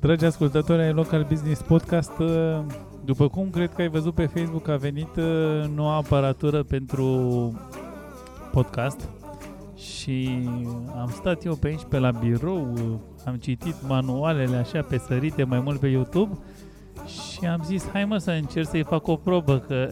Dragi 0.00 0.24
ascultători 0.24 0.82
ai 0.82 0.92
Local 0.92 1.26
Business 1.28 1.62
Podcast, 1.62 2.18
uh, 2.18 2.60
după 3.04 3.28
cum 3.28 3.50
cred 3.50 3.72
că 3.74 3.80
ai 3.80 3.88
văzut 3.88 4.14
pe 4.14 4.26
Facebook, 4.26 4.68
a 4.68 4.76
venit 4.76 5.16
uh, 5.16 5.64
noua 5.74 5.94
aparatură 5.94 6.62
pentru 6.62 7.06
podcast 8.52 9.08
și 9.76 10.48
am 11.00 11.10
stat 11.14 11.44
eu 11.44 11.54
pe 11.54 11.66
aici 11.68 11.84
pe 11.88 11.98
la 11.98 12.10
birou, 12.10 12.72
uh, 12.72 12.82
am 13.24 13.34
citit 13.34 13.74
manualele 13.86 14.56
așa 14.56 14.82
pe 14.82 14.98
sărite 14.98 15.44
mai 15.44 15.60
mult 15.60 15.80
pe 15.80 15.86
YouTube 15.86 16.38
și 17.06 17.46
am 17.46 17.62
zis 17.64 17.88
hai 17.92 18.04
mă 18.04 18.18
să 18.18 18.30
încerc 18.30 18.68
să-i 18.68 18.82
fac 18.82 19.06
o 19.06 19.16
probă 19.16 19.58
că 19.58 19.88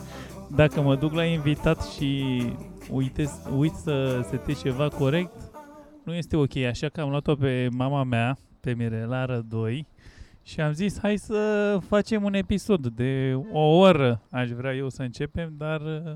dacă 0.60 0.80
mă 0.80 0.96
duc 0.96 1.12
la 1.12 1.24
invitat 1.24 1.82
și 1.82 2.42
uite, 2.90 3.30
uit 3.58 3.74
să 3.74 4.26
setez 4.30 4.60
ceva 4.60 4.88
corect, 4.88 5.43
nu 6.04 6.14
este 6.14 6.36
ok, 6.36 6.56
așa 6.56 6.88
că 6.88 7.00
am 7.00 7.10
luat-o 7.10 7.34
pe 7.34 7.68
mama 7.72 8.02
mea, 8.02 8.38
pe 8.60 8.74
Mirela 8.74 9.24
Rădoi, 9.24 9.86
și 10.42 10.60
am 10.60 10.72
zis, 10.72 10.98
hai 10.98 11.16
să 11.16 11.78
facem 11.86 12.24
un 12.24 12.34
episod 12.34 12.86
de 12.86 13.34
o 13.52 13.78
oră, 13.78 14.22
aș 14.30 14.50
vrea 14.50 14.74
eu 14.74 14.88
să 14.88 15.02
începem, 15.02 15.54
dar 15.56 15.80
uh, 15.80 16.14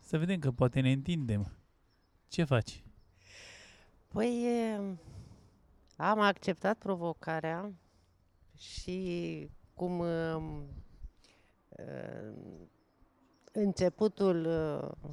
să 0.00 0.18
vedem 0.18 0.38
că 0.38 0.50
poate 0.50 0.80
ne 0.80 0.92
întindem. 0.92 1.52
Ce 2.28 2.44
faci? 2.44 2.82
Păi, 4.08 4.46
am 5.96 6.20
acceptat 6.20 6.78
provocarea 6.78 7.72
și 8.56 9.50
cum 9.74 9.98
uh, 9.98 10.42
începutul 13.52 14.46
uh, 14.46 15.10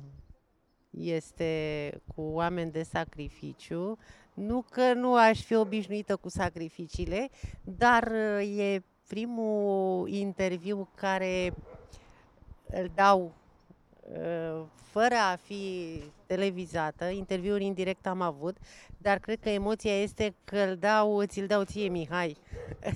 este 0.99 1.91
cu 2.16 2.22
oameni 2.22 2.72
de 2.72 2.84
sacrificiu, 2.84 3.98
nu 4.34 4.66
că 4.70 4.94
nu 4.94 5.16
aș 5.16 5.41
fi 5.41 5.55
obișnuită 5.55 6.16
cu 6.16 6.30
sacrificiile, 6.30 7.30
dar 7.63 8.12
uh, 8.40 8.57
e 8.57 8.84
primul 9.07 10.10
interviu 10.10 10.90
care 10.96 11.54
îl 12.66 12.91
dau 12.96 13.34
uh, 13.99 14.66
fără 14.73 15.16
a 15.32 15.35
fi 15.35 16.01
televizată, 16.26 17.05
interviuri 17.05 17.66
indirect 17.66 18.07
am 18.07 18.21
avut, 18.21 18.57
dar 18.98 19.18
cred 19.18 19.40
că 19.40 19.49
emoția 19.49 20.01
este 20.01 20.35
că 20.43 20.57
îl 20.57 20.76
dau, 20.76 21.23
ți-l 21.23 21.48
dau 21.48 21.63
ție, 21.63 21.90
Mihai. 21.90 22.38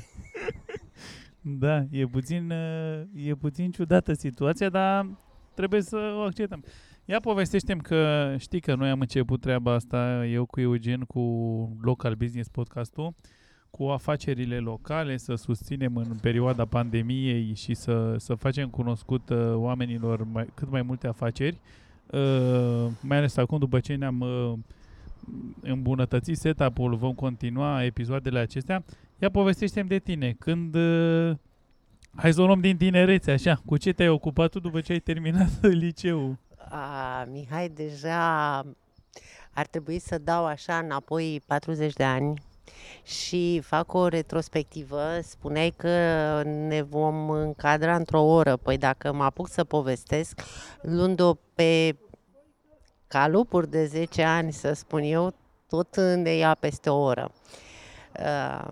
Da, 1.42 1.84
e 1.92 2.06
puțin, 2.06 2.52
uh, 2.52 3.02
e 3.14 3.36
puțin 3.36 3.72
ciudată 3.72 4.14
situația, 4.14 4.70
dar 4.70 5.08
trebuie 5.54 5.82
să 5.82 6.14
o 6.16 6.20
acceptăm. 6.22 6.64
Ia 7.10 7.20
povestește 7.20 7.76
că 7.76 8.36
știi 8.38 8.60
că 8.60 8.76
noi 8.76 8.90
am 8.90 9.00
început 9.00 9.42
treaba 9.42 9.74
asta, 9.74 10.26
eu 10.26 10.46
cu 10.46 10.60
Eugen, 10.60 11.02
cu 11.02 11.22
Local 11.82 12.14
Business 12.14 12.50
Podcastul, 12.50 13.14
cu 13.70 13.84
afacerile 13.84 14.58
locale, 14.58 15.18
să 15.18 15.36
susținem 15.36 15.96
în 15.96 16.18
perioada 16.22 16.66
pandemiei 16.66 17.54
și 17.56 17.74
să, 17.74 18.16
să 18.18 18.34
facem 18.34 18.70
cunoscut 18.70 19.30
uh, 19.30 19.54
oamenilor 19.54 20.24
mai, 20.24 20.46
cât 20.54 20.72
mai 20.72 20.82
multe 20.82 21.08
afaceri, 21.08 21.58
uh, 22.12 22.88
mai 23.02 23.18
ales 23.18 23.38
acum 23.38 23.58
după 23.58 23.80
ce 23.80 23.96
ne-am 23.96 24.20
uh, 24.20 24.54
îmbunătățit 25.62 26.38
setup-ul, 26.38 26.96
vom 26.96 27.14
continua 27.14 27.84
episoadele 27.84 28.40
acestea. 28.40 28.84
Ia 29.20 29.30
povestește 29.30 29.82
de 29.82 30.00
tine, 30.00 30.36
când... 30.40 30.76
Uh, 30.76 31.36
hai 32.16 32.34
să 32.34 32.42
o 32.42 32.46
luăm 32.46 32.60
din 32.60 32.78
tinerețe, 32.78 33.32
așa, 33.32 33.62
cu 33.66 33.78
ce 33.78 33.92
te-ai 33.92 34.10
ocupat 34.10 34.50
tu 34.50 34.60
după 34.60 34.82
ce 34.82 34.92
ai 34.92 35.00
terminat 35.00 35.68
liceul? 35.82 36.38
A, 36.70 37.24
Mihai, 37.32 37.70
deja 37.70 38.58
ar 39.54 39.68
trebui 39.68 40.00
să 40.00 40.18
dau 40.18 40.46
așa 40.46 40.78
înapoi 40.78 41.42
40 41.46 41.94
de 41.94 42.04
ani 42.04 42.42
și 43.04 43.62
fac 43.64 43.94
o 43.94 44.08
retrospectivă. 44.08 45.20
Spuneai 45.22 45.74
că 45.78 45.90
ne 46.44 46.82
vom 46.82 47.30
încadra 47.30 47.96
într-o 47.96 48.22
oră. 48.22 48.58
Păi 48.58 48.78
dacă 48.78 49.14
mă 49.14 49.24
apuc 49.24 49.50
să 49.50 49.64
povestesc, 49.64 50.42
luând-o 50.82 51.34
pe 51.54 51.98
calupuri 53.08 53.70
de 53.70 53.86
10 53.86 54.24
ani, 54.24 54.52
să 54.52 54.74
spun 54.74 55.02
eu, 55.02 55.34
tot 55.70 55.96
ne 55.98 56.36
ia 56.36 56.54
peste 56.60 56.90
o 56.90 57.00
oră. 57.00 57.32
Uh, 58.20 58.72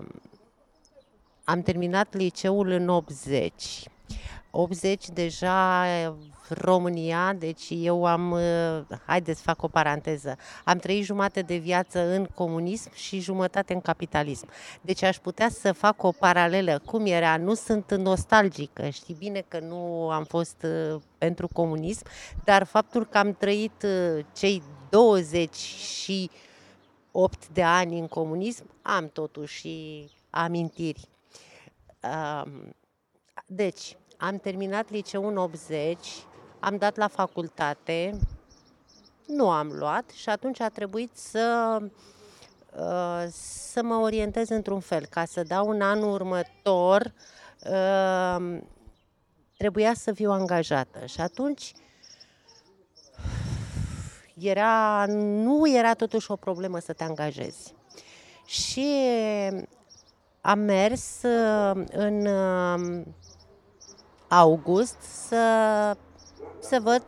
am 1.44 1.62
terminat 1.62 2.14
liceul 2.14 2.70
în 2.70 2.90
80. 2.90 3.84
80 4.52 5.10
deja 5.10 5.86
România, 6.50 7.34
deci 7.34 7.68
eu 7.70 8.06
am, 8.06 8.32
uh, 8.32 8.98
haideți 9.06 9.42
fac 9.42 9.64
o 9.64 9.68
paranteză, 9.68 10.38
am 10.64 10.78
trăit 10.78 11.04
jumate 11.04 11.42
de 11.42 11.58
viață 11.58 12.00
în 12.00 12.26
comunism 12.26 12.94
și 12.94 13.20
jumătate 13.20 13.74
în 13.74 13.82
capitalism. 13.82 14.50
Deci 14.82 15.04
aș 15.04 15.18
putea 15.18 15.50
să 15.50 15.72
fac 15.72 16.04
o 16.04 16.12
paralelă, 16.12 16.82
cum 16.86 17.06
era, 17.06 17.38
nu 17.38 17.54
sunt 17.54 17.94
nostalgică, 17.94 18.90
știi 18.90 19.16
bine 19.20 19.44
că 19.48 19.60
nu 19.60 20.10
am 20.10 20.24
fost 20.24 20.66
uh, 20.94 21.02
pentru 21.18 21.48
comunism, 21.54 22.06
dar 22.44 22.64
faptul 22.64 23.06
că 23.06 23.18
am 23.18 23.34
trăit 23.34 23.84
uh, 23.84 24.26
cei 24.34 24.64
20 24.90 25.56
și 25.56 26.30
8 27.12 27.48
de 27.48 27.64
ani 27.64 28.00
în 28.00 28.08
comunism, 28.08 28.70
am 28.82 29.10
totuși 29.14 29.70
amintiri. 30.30 31.10
Deci, 33.46 33.98
am 34.18 34.38
terminat 34.38 34.90
liceul 34.90 35.30
în 35.30 35.38
80, 35.38 35.98
am 36.60 36.78
dat 36.78 36.96
la 36.96 37.08
facultate, 37.08 38.20
nu 39.28 39.50
am 39.50 39.72
luat 39.72 40.10
și 40.10 40.30
atunci 40.30 40.60
a 40.60 40.70
trebuit 40.70 41.12
să, 41.14 41.78
uh, 42.78 43.26
să 43.72 43.84
mă 43.84 43.96
orientez 43.96 44.50
într-un 44.50 44.80
fel. 44.80 45.06
Ca 45.06 45.26
să 45.26 45.44
dau 45.44 45.68
un 45.68 45.82
an 45.82 46.02
următor, 46.02 47.14
uh, 47.72 48.60
trebuia 49.58 49.94
să 49.94 50.14
fiu 50.14 50.32
angajată. 50.32 51.06
Și 51.06 51.22
atunci 51.22 51.74
era, 54.34 55.06
nu 55.08 55.70
era 55.78 55.94
totuși 55.94 56.32
o 56.32 56.36
problemă 56.36 56.80
să 56.80 56.94
te 56.94 57.04
angajezi. 57.04 57.76
Și 58.46 58.88
am 60.42 60.60
mers 60.60 61.22
uh, 61.24 61.84
în 61.92 62.28
august 64.28 65.02
să 65.02 65.96
să 66.70 66.80
văd 66.84 67.04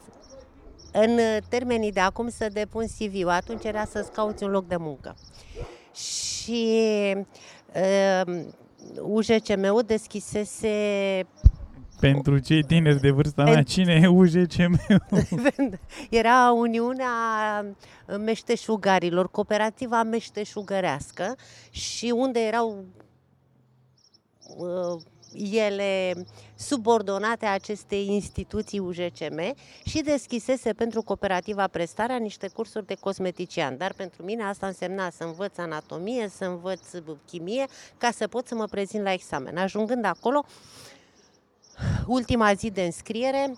în 0.92 1.20
termenii 1.50 1.92
de 1.92 2.00
acum 2.00 2.30
să 2.30 2.50
depun 2.53 2.86
CV-ul. 2.86 3.30
Atunci 3.30 3.64
era 3.64 3.86
să-ți 3.86 4.12
cauți 4.12 4.44
un 4.44 4.50
loc 4.50 4.68
de 4.68 4.75
muncă. 4.75 5.16
Și 5.94 6.68
uh, 7.75 8.44
UJCM-ul 9.02 9.84
deschisese 9.86 10.78
pentru 12.00 12.38
cei 12.38 12.64
tineri 12.64 13.00
de 13.00 13.09
vârsta 13.09 13.44
mea, 13.44 13.64
cine 13.64 14.00
e 14.03 14.08
UJCM? 14.08 14.80
Era 16.09 16.52
Uniunea 16.52 17.08
Meșteșugarilor, 18.18 19.31
Cooperativa 19.31 20.03
Meșteșugărească 20.03 21.36
și 21.69 22.14
unde 22.16 22.40
erau 22.40 22.86
uh, 24.58 25.02
ele 25.34 26.13
subordonate 26.56 27.45
acestei 27.45 28.07
instituții 28.07 28.79
UJCM 28.79 29.56
și 29.85 30.01
deschisese 30.01 30.73
pentru 30.73 31.01
cooperativa 31.01 31.67
prestarea 31.67 32.17
niște 32.17 32.47
cursuri 32.47 32.85
de 32.85 32.95
cosmetician. 32.95 33.78
Dar 33.78 33.94
pentru 33.94 34.23
mine 34.23 34.44
asta 34.44 34.68
însemna 34.68 35.09
să 35.09 35.23
învăț 35.23 35.57
anatomie, 35.57 36.28
să 36.28 36.45
învăț 36.45 36.81
chimie, 37.25 37.66
ca 37.97 38.12
să 38.12 38.28
pot 38.28 38.47
să 38.47 38.56
mă 38.56 38.66
prezint 38.66 39.03
la 39.03 39.13
examen. 39.13 39.57
Ajungând 39.57 40.06
acolo, 40.06 40.45
ultima 42.07 42.53
zi 42.53 42.72
de 42.72 42.84
înscriere 42.84 43.56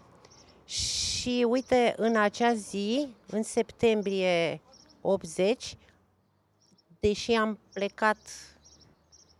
și 0.66 1.46
uite, 1.50 1.94
în 1.98 2.16
acea 2.16 2.54
zi, 2.54 3.08
în 3.28 3.44
septembrie 3.44 4.62
80, 5.02 5.78
deși 7.00 7.32
am 7.32 7.60
plecat 7.74 8.18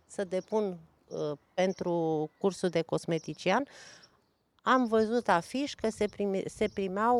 să 0.06 0.24
depun 0.24 0.78
Uh, 0.91 0.91
pentru 1.54 2.30
cursul 2.38 2.68
de 2.68 2.82
cosmetician, 2.82 3.64
am 4.62 4.86
văzut 4.86 5.28
afiș 5.28 5.74
că 5.74 5.90
se, 5.90 6.06
prime, 6.06 6.42
se 6.46 6.68
primeau 6.68 7.18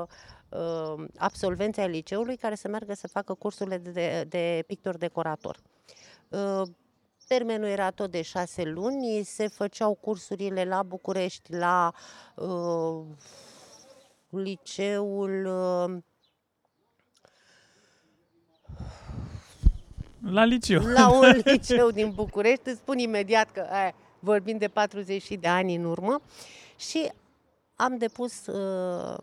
uh, 0.00 0.06
uh, 0.48 1.04
absolvenții 1.18 1.82
ai 1.82 1.90
liceului 1.90 2.36
care 2.36 2.54
să 2.54 2.68
meargă 2.68 2.94
să 2.94 3.08
facă 3.08 3.34
cursurile 3.34 3.78
de, 3.78 3.90
de, 3.90 4.24
de 4.28 4.64
pictor-decorator. 4.66 5.58
Uh, 6.28 6.62
termenul 7.26 7.68
era 7.68 7.90
tot 7.90 8.10
de 8.10 8.22
șase 8.22 8.62
luni, 8.62 9.22
se 9.24 9.48
făceau 9.48 9.94
cursurile 9.94 10.64
la 10.64 10.82
București, 10.82 11.52
la 11.54 11.92
uh, 12.34 13.04
liceul 14.28 15.46
uh, 15.46 16.02
La 20.24 20.44
liceu. 20.44 20.82
La 20.96 21.10
un 21.10 21.40
liceu 21.44 21.90
din 21.90 22.10
București, 22.10 22.68
îți 22.68 22.78
spun 22.78 22.98
imediat 22.98 23.50
că 23.50 23.66
aia, 23.70 23.94
vorbim 24.18 24.58
de 24.58 24.68
40 24.68 25.28
de 25.40 25.48
ani 25.48 25.74
în 25.74 25.84
urmă 25.84 26.20
și 26.76 27.12
am 27.76 27.96
depus 27.96 28.46
uh, 28.46 29.16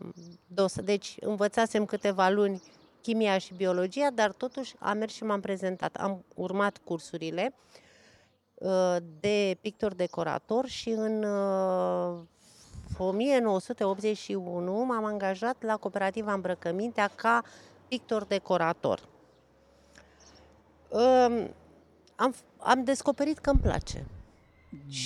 dos. 0.46 0.80
Deci 0.80 1.14
învățasem 1.20 1.84
câteva 1.84 2.28
luni 2.28 2.62
chimia 3.02 3.38
și 3.38 3.54
biologia, 3.54 4.10
dar 4.14 4.32
totuși 4.32 4.74
am 4.78 4.98
mers 4.98 5.14
și 5.14 5.24
m-am 5.24 5.40
prezentat. 5.40 5.96
Am 5.96 6.24
urmat 6.34 6.78
cursurile 6.84 7.54
uh, 8.54 8.96
de 9.20 9.56
pictor-decorator 9.60 10.66
și 10.66 10.88
în 10.88 11.24
1981 12.98 14.84
m-am 14.84 15.04
angajat 15.04 15.62
la 15.62 15.76
cooperativa 15.76 16.32
Îmbrăcămintea 16.32 17.10
ca 17.14 17.42
pictor-decorator. 17.88 18.98
Um, 18.98 19.19
am, 22.16 22.34
am 22.58 22.84
descoperit 22.84 23.38
că 23.38 23.50
îmi 23.50 23.60
place. 23.60 24.06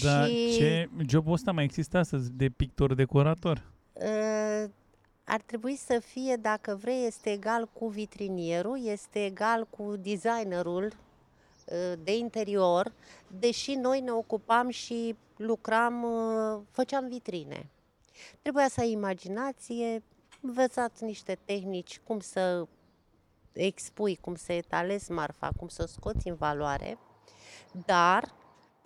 Dar 0.03 0.29
și... 0.29 0.53
ce 0.57 0.89
jobul 1.09 1.33
ăsta 1.33 1.53
mai 1.53 1.65
există 1.65 1.99
astăzi 1.99 2.31
de 2.33 2.49
pictor-decorator? 2.49 3.73
Uh, 3.93 4.71
ar 5.25 5.41
trebui 5.41 5.77
să 5.77 5.99
fie, 5.99 6.37
dacă 6.37 6.79
vrei, 6.81 7.07
este 7.07 7.31
egal 7.31 7.69
cu 7.73 7.89
vitrinierul, 7.89 8.87
este 8.87 9.25
egal 9.25 9.67
cu 9.71 9.97
designerul 9.97 10.85
uh, 10.85 11.93
de 12.03 12.17
interior, 12.17 12.93
deși 13.39 13.75
noi 13.75 14.01
ne 14.01 14.11
ocupam 14.11 14.69
și 14.69 15.17
lucram, 15.37 16.03
uh, 16.03 16.61
făceam 16.71 17.09
vitrine. 17.09 17.71
Trebuia 18.43 18.69
să 18.69 18.81
ai 18.81 18.91
imaginație, 18.91 20.03
învățați 20.41 21.05
niște 21.05 21.39
tehnici, 21.45 22.01
cum 22.05 22.21
să 22.21 22.67
expui, 23.55 24.19
cum 24.21 24.35
să 24.35 24.53
etalezi 24.53 25.11
marfa, 25.11 25.51
cum 25.57 25.69
să 25.69 25.83
o 25.83 25.87
scoți 25.87 26.29
în 26.29 26.35
valoare, 26.35 26.99
dar 27.87 28.33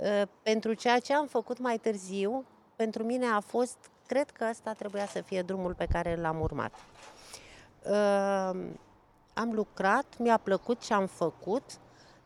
ă, 0.01 0.29
pentru 0.43 0.73
ceea 0.73 0.99
ce 0.99 1.15
am 1.15 1.27
făcut 1.27 1.59
mai 1.59 1.79
târziu, 1.79 2.45
pentru 2.77 3.05
mine 3.05 3.27
a 3.27 3.41
fost, 3.41 3.77
cred 4.07 4.31
că 4.31 4.47
ăsta 4.51 4.73
trebuia 4.73 5.07
să 5.07 5.21
fie 5.21 5.43
drumul 5.43 5.75
pe 5.75 5.87
care 5.87 6.17
l-am 6.17 6.41
urmat. 6.41 6.73
Ă, 7.87 7.97
am 9.35 9.53
lucrat, 9.53 10.19
mi-a 10.19 10.37
plăcut 10.37 10.81
ce 10.81 10.95
am 10.95 11.07
făcut, 11.07 11.65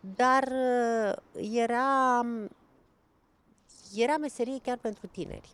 dar 0.00 0.42
ă, 0.42 1.22
era, 1.40 2.20
era 3.94 4.16
meserie 4.16 4.58
chiar 4.62 4.76
pentru 4.76 5.06
tineri. 5.06 5.50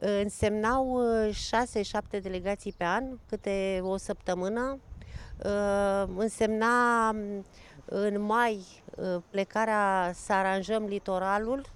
Însemnau 0.00 1.00
6-7 1.30 2.20
delegații 2.22 2.72
pe 2.72 2.84
an, 2.84 3.18
câte 3.28 3.80
o 3.82 3.96
săptămână. 3.96 4.78
Însemna 6.16 7.08
în 7.84 8.20
mai 8.20 8.82
plecarea 9.30 10.12
să 10.14 10.32
aranjăm 10.32 10.84
litoralul, 10.84 11.66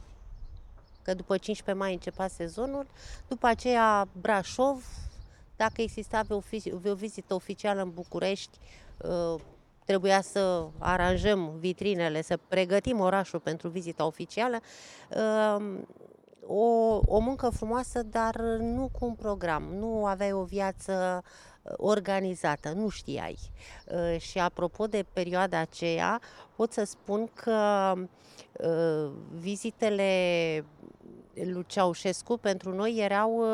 că 1.03 1.15
după 1.15 1.37
15 1.37 1.85
mai 1.85 1.93
începea 1.93 2.29
sezonul, 2.29 2.87
după 3.29 3.47
aceea 3.47 4.09
Brașov, 4.21 4.85
dacă 5.57 5.83
exista 5.83 6.23
o 6.85 6.95
vizită 6.95 7.35
oficială 7.35 7.83
în 7.83 7.91
București, 7.91 8.59
trebuia 9.85 10.21
să 10.21 10.67
aranjăm 10.79 11.53
vitrinele, 11.59 12.23
să 12.23 12.39
pregătim 12.49 13.01
orașul 13.01 13.41
pentru 13.41 13.69
vizita 13.69 14.07
oficială 14.07 14.61
o, 16.49 17.01
o 17.07 17.19
muncă 17.19 17.49
frumoasă, 17.49 18.03
dar 18.03 18.37
nu 18.59 18.89
cu 18.99 19.05
un 19.05 19.15
program. 19.15 19.63
Nu 19.63 20.07
aveai 20.07 20.33
o 20.33 20.43
viață 20.43 21.23
uh, 21.25 21.31
organizată, 21.77 22.73
nu 22.73 22.89
știai. 22.89 23.39
Uh, 23.85 24.21
și 24.21 24.39
apropo 24.39 24.87
de 24.87 25.05
perioada 25.13 25.59
aceea, 25.59 26.21
pot 26.57 26.73
să 26.73 26.85
spun 26.85 27.31
că 27.35 27.93
uh, 28.53 29.11
vizitele 29.41 30.13
lui 31.35 31.65
Ceaușescu 31.67 32.37
pentru 32.37 32.75
noi 32.75 32.97
erau 32.99 33.45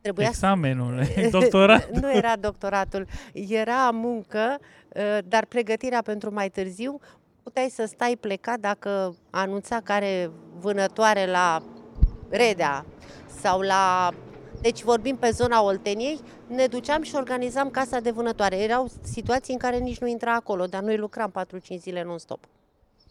trebuia 0.00 0.28
Examenul, 0.28 1.02
doctorat. 1.30 1.90
nu 1.90 2.12
era 2.12 2.36
doctoratul, 2.36 3.06
era 3.32 3.90
muncă, 3.90 4.58
dar 5.24 5.44
pregătirea 5.44 6.02
pentru 6.02 6.32
mai 6.32 6.48
târziu 6.48 7.00
puteai 7.48 7.68
să 7.70 7.84
stai 7.86 8.16
plecat 8.20 8.58
dacă 8.60 9.14
anunța 9.30 9.80
care 9.84 10.30
vânătoare 10.60 11.26
la 11.26 11.62
Redea 12.30 12.84
sau 13.40 13.60
la... 13.60 14.12
Deci 14.60 14.82
vorbim 14.82 15.16
pe 15.16 15.30
zona 15.30 15.62
Olteniei, 15.62 16.20
ne 16.46 16.66
duceam 16.66 17.02
și 17.02 17.14
organizam 17.14 17.70
casa 17.70 18.00
de 18.00 18.10
vânătoare. 18.10 18.56
Erau 18.56 18.90
situații 19.02 19.52
în 19.52 19.58
care 19.58 19.78
nici 19.78 19.98
nu 19.98 20.06
intra 20.06 20.34
acolo, 20.34 20.66
dar 20.66 20.82
noi 20.82 20.96
lucram 20.96 21.32
4-5 21.74 21.78
zile 21.78 22.02
non-stop. 22.02 22.44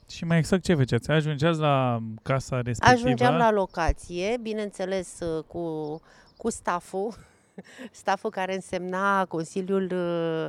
Și 0.09 0.25
mai 0.25 0.37
exact 0.37 0.63
ce 0.63 0.75
făceați? 0.75 1.11
Ajungeați 1.11 1.59
la 1.59 1.99
casa 2.23 2.61
respectivă? 2.61 2.91
Ajungeam 2.91 3.35
la 3.35 3.51
locație, 3.51 4.37
bineînțeles 4.41 5.17
cu, 5.47 6.01
cu 6.37 6.49
staful 6.49 7.13
staful 8.01 8.29
care 8.29 8.53
însemna 8.53 9.25
Consiliul 9.25 9.91
uh, 9.91 10.47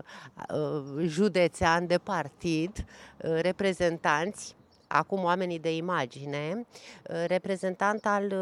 uh, 0.59 1.07
Județean 1.07 1.87
de 1.87 1.99
Partid, 1.99 2.71
uh, 2.77 3.39
reprezentanți, 3.41 4.57
acum 4.87 5.25
oamenii 5.25 5.59
de 5.59 5.77
imagine, 5.77 6.67
reprezentant 7.27 8.07
al 8.07 8.33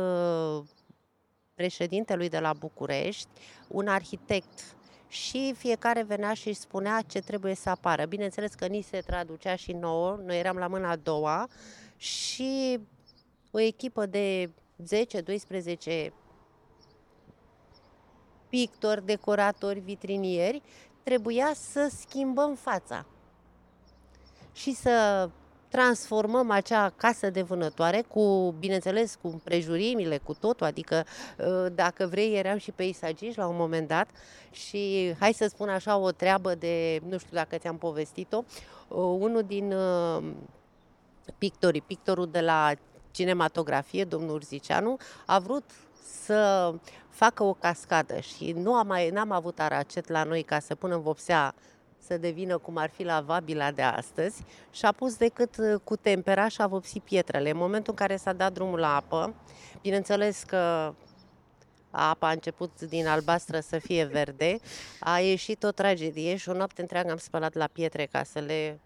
președintelui 1.56 2.28
de 2.28 2.38
la 2.38 2.52
București, 2.52 3.28
un 3.68 3.88
arhitect 3.88 4.76
și 5.08 5.54
fiecare 5.56 6.02
venea 6.02 6.34
și 6.34 6.52
spunea 6.52 7.02
ce 7.06 7.20
trebuie 7.20 7.54
să 7.54 7.70
apară. 7.70 8.04
Bineînțeles 8.04 8.54
că 8.54 8.66
ni 8.66 8.80
se 8.82 9.00
traducea 9.00 9.56
și 9.56 9.72
nouă, 9.72 10.20
noi 10.24 10.38
eram 10.38 10.56
la 10.56 10.66
mâna 10.66 10.90
a 10.90 10.96
doua 10.96 11.48
și 11.96 12.80
o 13.50 13.58
echipă 13.58 14.06
de 14.06 14.50
10-12 16.08 16.10
pictori, 18.48 19.06
decoratori, 19.06 19.80
vitrinieri, 19.80 20.62
trebuia 21.02 21.52
să 21.54 21.92
schimbăm 21.98 22.54
fața 22.54 23.06
și 24.52 24.72
să 24.72 25.28
transformăm 25.76 26.50
acea 26.50 26.92
casă 26.96 27.30
de 27.30 27.42
vânătoare 27.42 28.04
cu, 28.08 28.54
bineînțeles, 28.58 29.18
cu 29.22 29.40
prejurimile, 29.44 30.18
cu 30.18 30.34
totul, 30.34 30.66
adică 30.66 31.04
ă, 31.38 31.68
dacă 31.68 32.06
vrei 32.06 32.34
eram 32.34 32.58
și 32.58 32.70
peisagiști 32.70 33.38
la 33.38 33.46
un 33.46 33.56
moment 33.56 33.88
dat 33.88 34.08
și 34.50 35.14
hai 35.18 35.32
să 35.32 35.46
spun 35.48 35.68
așa 35.68 35.96
o 35.96 36.10
treabă 36.10 36.54
de, 36.54 37.00
nu 37.08 37.18
știu 37.18 37.36
dacă 37.36 37.56
ți-am 37.56 37.78
povestit-o, 37.78 38.44
ă, 38.90 39.00
unul 39.00 39.42
din 39.42 39.72
ă, 39.72 40.22
pictorii, 41.38 41.80
pictorul 41.80 42.28
de 42.30 42.40
la 42.40 42.72
cinematografie, 43.10 44.04
domnul 44.04 44.34
Urziceanu, 44.34 44.96
a 45.26 45.38
vrut 45.38 45.64
să 46.24 46.72
facă 47.08 47.42
o 47.42 47.52
cascadă 47.52 48.20
și 48.20 48.52
nu 48.52 48.74
am 48.74 48.86
mai, 48.86 49.10
n-am 49.10 49.30
avut 49.30 49.60
aracet 49.60 50.08
la 50.08 50.24
noi 50.24 50.42
ca 50.42 50.58
să 50.58 50.74
punem 50.74 51.00
vopsea 51.00 51.54
să 52.06 52.18
devină 52.18 52.58
cum 52.58 52.76
ar 52.76 52.90
fi 52.90 53.04
lavabila 53.04 53.70
de 53.70 53.82
astăzi 53.82 54.42
și 54.70 54.84
a 54.84 54.92
pus 54.92 55.16
decât 55.16 55.56
uh, 55.58 55.80
cu 55.84 55.96
tempera 55.96 56.48
și 56.48 56.60
a 56.60 56.66
vopsit 56.66 57.02
pietrele. 57.02 57.50
În 57.50 57.56
momentul 57.56 57.92
în 57.92 58.06
care 58.06 58.16
s-a 58.16 58.32
dat 58.32 58.52
drumul 58.52 58.78
la 58.78 58.96
apă, 58.96 59.34
bineînțeles 59.80 60.42
că 60.42 60.94
apa 61.90 62.28
a 62.28 62.32
început 62.32 62.80
din 62.80 63.06
albastră 63.06 63.60
să 63.60 63.78
fie 63.78 64.04
verde, 64.04 64.58
a 65.00 65.18
ieșit 65.18 65.62
o 65.62 65.70
tragedie 65.70 66.36
și 66.36 66.48
o 66.48 66.52
noapte 66.52 66.80
întreagă 66.80 67.10
am 67.10 67.16
spălat 67.16 67.54
la 67.54 67.66
pietre 67.66 68.06
ca 68.06 68.22
să 68.22 68.38
le 68.38 68.80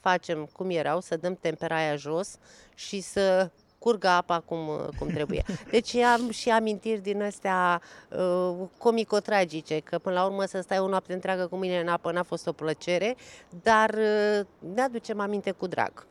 facem 0.00 0.44
cum 0.52 0.70
erau, 0.70 1.00
să 1.00 1.16
dăm 1.16 1.34
tempera 1.34 1.76
aia 1.76 1.96
jos 1.96 2.36
și 2.74 3.00
să 3.00 3.50
curgă 3.80 4.08
apa 4.08 4.40
cum, 4.40 4.58
cum 4.98 5.08
trebuie. 5.08 5.42
Deci 5.70 5.94
am 5.94 6.30
și 6.30 6.50
amintiri 6.50 7.00
din 7.00 7.22
astea 7.22 7.80
uh, 8.08 8.68
comico-tragice, 8.78 9.78
că 9.78 9.98
până 9.98 10.14
la 10.14 10.24
urmă 10.24 10.44
să 10.44 10.60
stai 10.60 10.78
o 10.78 10.88
noapte 10.88 11.12
întreagă 11.12 11.46
cu 11.46 11.56
mine 11.56 11.80
în 11.80 11.88
apă 11.88 12.12
n-a 12.12 12.22
fost 12.22 12.46
o 12.46 12.52
plăcere, 12.52 13.16
dar 13.62 13.90
uh, 13.90 14.46
ne 14.74 14.82
aducem 14.82 15.20
aminte 15.20 15.50
cu 15.50 15.66
drag. 15.66 16.06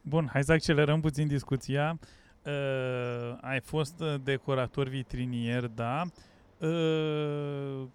Bun, 0.00 0.28
hai 0.32 0.44
să 0.44 0.52
accelerăm 0.52 1.00
puțin 1.00 1.26
discuția. 1.26 1.98
Uh, 2.44 3.38
ai 3.40 3.60
fost 3.60 4.00
uh, 4.00 4.14
decorator 4.22 4.88
vitrinier, 4.88 5.66
da? 5.66 6.02
Uh, 6.04 6.10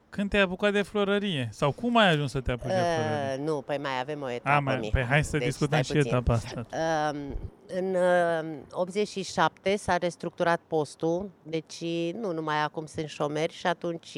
când 0.10 0.30
te-ai 0.30 0.42
apucat 0.44 0.72
de 0.72 0.82
florărie? 0.82 1.50
Sau 1.52 1.72
cum 1.72 1.98
ai 1.98 2.10
ajuns 2.10 2.32
să 2.32 2.40
te 2.40 2.52
apuci 2.52 2.72
uh, 2.72 2.78
de 2.78 2.84
florărie? 2.96 3.44
Nu, 3.46 3.62
păi 3.66 3.78
mai 3.78 4.00
avem 4.02 4.22
o 4.22 4.30
etapă, 4.32 4.56
A, 4.56 4.60
mai, 4.60 4.90
Păi 4.92 5.04
hai 5.04 5.24
să 5.24 5.38
deci, 5.38 5.48
discutăm 5.48 5.82
și 5.82 5.92
puțin. 5.92 6.08
etapa 6.08 6.34
asta. 6.34 6.66
Uh, 6.72 7.20
în 7.68 7.96
uh, 7.96 8.58
87 8.72 9.76
s-a 9.76 9.98
restructurat 9.98 10.60
postul, 10.68 11.30
deci 11.44 11.84
nu 12.14 12.32
numai 12.32 12.64
acum 12.64 12.86
sunt 12.86 13.08
șomeri 13.08 13.54
și 13.54 13.68
atunci 13.68 14.18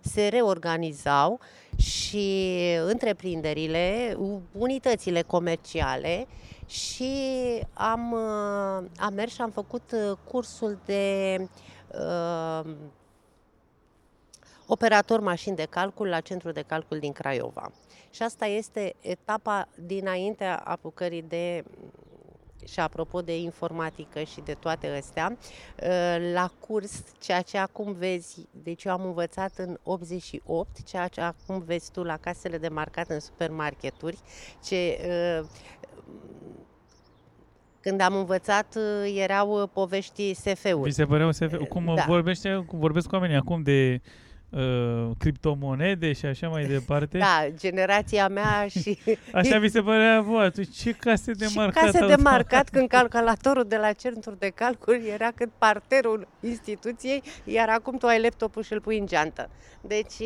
se 0.00 0.28
reorganizau 0.28 1.40
și 1.76 2.54
întreprinderile, 2.86 4.16
unitățile 4.52 5.22
comerciale 5.22 6.26
și 6.66 7.12
am, 7.72 8.12
uh, 8.12 8.88
am 8.96 9.14
mers 9.14 9.32
și 9.32 9.40
am 9.40 9.50
făcut 9.50 9.92
uh, 9.92 10.16
cursul 10.30 10.78
de 10.84 11.36
uh, 11.94 12.70
operator 14.70 15.20
mașini 15.20 15.56
de 15.56 15.66
calcul 15.70 16.06
la 16.06 16.20
centrul 16.20 16.52
de 16.52 16.64
calcul 16.66 16.98
din 16.98 17.12
Craiova. 17.12 17.70
Și 18.10 18.22
asta 18.22 18.46
este 18.46 18.94
etapa 19.00 19.68
dinaintea 19.86 20.56
apucării 20.56 21.22
de 21.22 21.64
și 22.66 22.80
apropo 22.80 23.20
de 23.20 23.38
informatică 23.38 24.22
și 24.22 24.40
de 24.40 24.52
toate 24.52 24.86
astea, 24.86 25.36
uh, 25.36 26.32
la 26.32 26.50
curs, 26.58 27.02
ceea 27.20 27.42
ce 27.42 27.58
acum 27.58 27.92
vezi, 27.92 28.46
deci 28.62 28.84
eu 28.84 28.92
am 28.92 29.04
învățat 29.04 29.52
în 29.56 29.78
88, 29.82 30.82
ceea 30.84 31.08
ce 31.08 31.20
acum 31.20 31.62
vezi 31.66 31.90
tu 31.90 32.02
la 32.02 32.16
casele 32.16 32.58
de 32.58 32.68
marcat 32.68 33.08
în 33.08 33.20
supermarketuri, 33.20 34.18
ce 34.64 34.98
uh, 35.40 35.48
când 37.80 38.00
am 38.00 38.14
învățat 38.14 38.78
erau 39.14 39.66
povești 39.72 40.34
SF-uri. 40.34 40.82
Vi 40.82 40.90
se 40.90 41.06
păreau 41.06 41.32
SF? 41.32 41.54
Cum 41.68 41.94
da. 41.94 42.04
vorbește, 42.06 42.64
cum 42.66 42.78
vorbesc 42.78 43.08
cu 43.08 43.14
oamenii 43.14 43.36
acum 43.36 43.62
de 43.62 44.00
uh, 44.50 45.10
criptomonede 45.18 46.12
și 46.12 46.26
așa 46.26 46.48
mai 46.48 46.64
departe. 46.64 47.18
Da, 47.18 47.46
generația 47.56 48.28
mea 48.28 48.66
și... 48.68 48.98
Așa 49.32 49.58
vi 49.58 49.68
se 49.68 49.82
părea 49.82 50.20
voi 50.20 50.44
atunci. 50.44 50.76
Ce 50.76 50.92
case 50.92 51.32
de 51.32 51.46
marcat 51.54 51.84
case 51.84 52.06
de 52.06 52.16
marcat 52.22 52.68
când 52.68 52.88
calculatorul 52.98 53.64
de 53.64 53.76
la 53.76 53.92
centru 53.92 54.34
de 54.38 54.48
calcul 54.48 55.00
era 55.12 55.30
cât 55.30 55.50
parterul 55.58 56.28
instituției, 56.40 57.22
iar 57.44 57.68
acum 57.68 57.96
tu 57.96 58.06
ai 58.06 58.20
laptopul 58.20 58.62
și 58.62 58.72
îl 58.72 58.80
pui 58.80 58.98
în 58.98 59.06
geantă. 59.06 59.50
Deci 59.80 60.18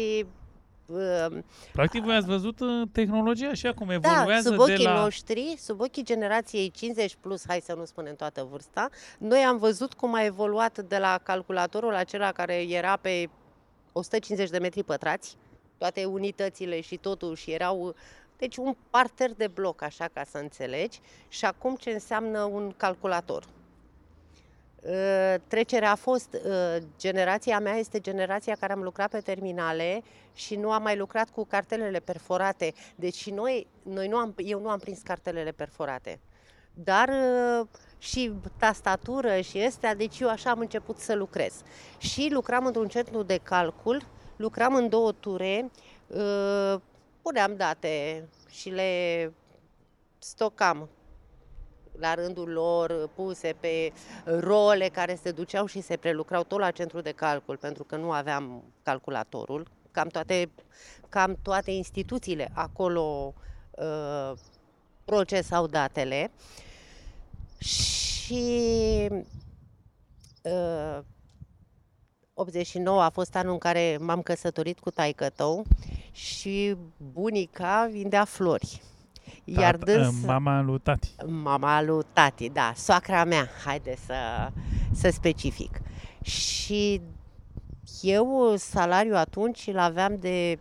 uh, 0.87 1.39
Practic 1.73 2.03
voi 2.03 2.15
ați 2.15 2.27
văzut 2.27 2.61
uh, 2.61 2.69
tehnologia 2.93 3.49
așa 3.49 3.73
cum 3.73 3.87
da, 3.87 3.93
evoluează 3.93 4.49
da, 4.49 4.55
sub 4.55 4.59
ochii 4.59 4.77
de 4.77 4.83
la... 4.83 5.01
noștri, 5.01 5.55
sub 5.59 5.81
ochii 5.81 6.05
generației 6.05 6.71
50 6.71 7.17
plus, 7.21 7.45
hai 7.47 7.61
să 7.65 7.75
nu 7.77 7.85
spunem 7.85 8.15
toată 8.15 8.49
vârsta, 8.51 8.89
noi 9.19 9.39
am 9.39 9.59
văzut 9.59 9.93
cum 9.93 10.15
a 10.15 10.25
evoluat 10.25 10.79
de 10.79 10.99
la 10.99 11.19
calculatorul 11.23 11.95
acela 11.95 12.33
care 12.33 12.63
era 12.69 12.97
pe 12.97 13.29
150 13.93 14.51
de 14.51 14.59
metri 14.59 14.83
pătrați, 14.83 15.37
toate 15.79 16.05
unitățile 16.05 16.81
și 16.81 16.97
totul 16.97 17.37
și 17.37 17.51
erau 17.51 17.95
deci 18.43 18.57
un 18.57 18.77
parter 18.91 19.35
de 19.35 19.47
bloc, 19.47 19.83
așa 19.83 20.09
ca 20.13 20.25
să 20.25 20.39
înțelegi, 20.39 21.01
și 21.29 21.45
acum 21.45 21.77
ce 21.77 21.91
înseamnă 21.91 22.43
un 22.43 22.73
calculator. 22.77 23.45
Ă, 24.87 25.39
trecerea 25.47 25.91
a 25.91 25.95
fost, 25.95 26.35
ă, 26.35 26.79
generația 26.99 27.59
mea 27.59 27.75
este 27.75 28.01
generația 28.01 28.57
care 28.61 28.73
am 28.73 28.83
lucrat 28.83 29.11
pe 29.11 29.21
terminale 29.21 30.03
și 30.35 30.57
nu 30.57 30.73
am 30.73 30.83
mai 30.83 30.97
lucrat 30.97 31.31
cu 31.31 31.45
cartelele 31.45 31.99
perforate. 31.99 32.73
Deci 32.95 33.31
noi, 33.31 33.67
noi 33.83 34.09
nu 34.09 34.17
am, 34.17 34.35
eu 34.37 34.61
nu 34.61 34.69
am 34.69 34.79
prins 34.79 35.01
cartelele 35.01 35.51
perforate. 35.51 36.21
Dar 36.75 37.09
ă, 37.09 37.69
și 38.03 38.33
tastatură 38.57 39.41
și 39.41 39.59
astea, 39.59 39.95
deci 39.95 40.19
eu 40.19 40.29
așa 40.29 40.51
am 40.51 40.59
început 40.59 40.99
să 40.99 41.15
lucrez. 41.15 41.63
Și 41.99 42.29
lucram 42.31 42.67
într-un 42.67 42.89
centru 42.89 43.23
de 43.23 43.41
calcul, 43.43 44.03
lucram 44.37 44.75
în 44.75 44.89
două 44.89 45.13
ture, 45.13 45.71
uh, 46.07 46.75
puneam 47.23 47.57
date 47.57 48.29
și 48.51 48.69
le 48.69 49.33
stocam 50.19 50.89
la 51.99 52.15
rândul 52.15 52.49
lor 52.49 53.09
puse 53.15 53.55
pe 53.61 53.93
role 54.25 54.89
care 54.89 55.19
se 55.23 55.31
duceau 55.31 55.67
și 55.67 55.81
se 55.81 55.97
prelucrau 55.97 56.43
tot 56.43 56.59
la 56.59 56.71
centru 56.71 57.01
de 57.01 57.13
calcul, 57.13 57.57
pentru 57.57 57.85
că 57.85 57.97
nu 57.97 58.13
aveam 58.13 58.65
calculatorul. 58.83 59.67
Cam 59.91 60.09
toate, 60.09 60.51
cam 61.09 61.37
toate 61.43 61.71
instituțiile 61.71 62.51
acolo 62.55 63.35
uh, 63.71 64.33
procesau 65.05 65.67
datele. 65.67 66.31
Uh, 66.35 66.71
și 67.63 69.09
uh, 70.43 70.99
89 72.35 73.03
a 73.03 73.11
fost 73.11 73.37
anul 73.37 73.53
în 73.53 73.59
care 73.59 73.97
m-am 74.01 74.23
căsătorit 74.23 74.79
cu 74.79 74.91
taică 74.91 75.29
tău 75.29 75.65
și 76.13 76.77
bunica 77.13 77.89
vindea 77.91 78.25
flori. 78.25 78.83
Iar 79.45 79.77
Tata, 79.77 79.93
dâns, 79.93 80.25
mama 80.25 80.61
lui 80.61 80.79
tati. 80.79 81.15
Mama 81.27 81.83
lui 81.83 82.05
tati, 82.13 82.49
da, 82.49 82.73
soacra 82.77 83.25
mea, 83.25 83.49
haide 83.65 83.97
să, 84.07 84.15
să 84.93 85.11
specific. 85.11 85.81
Și 86.23 87.01
eu 88.03 88.55
salariul 88.57 89.17
atunci 89.17 89.67
îl 89.67 89.79
aveam 89.79 90.17
de 90.17 90.59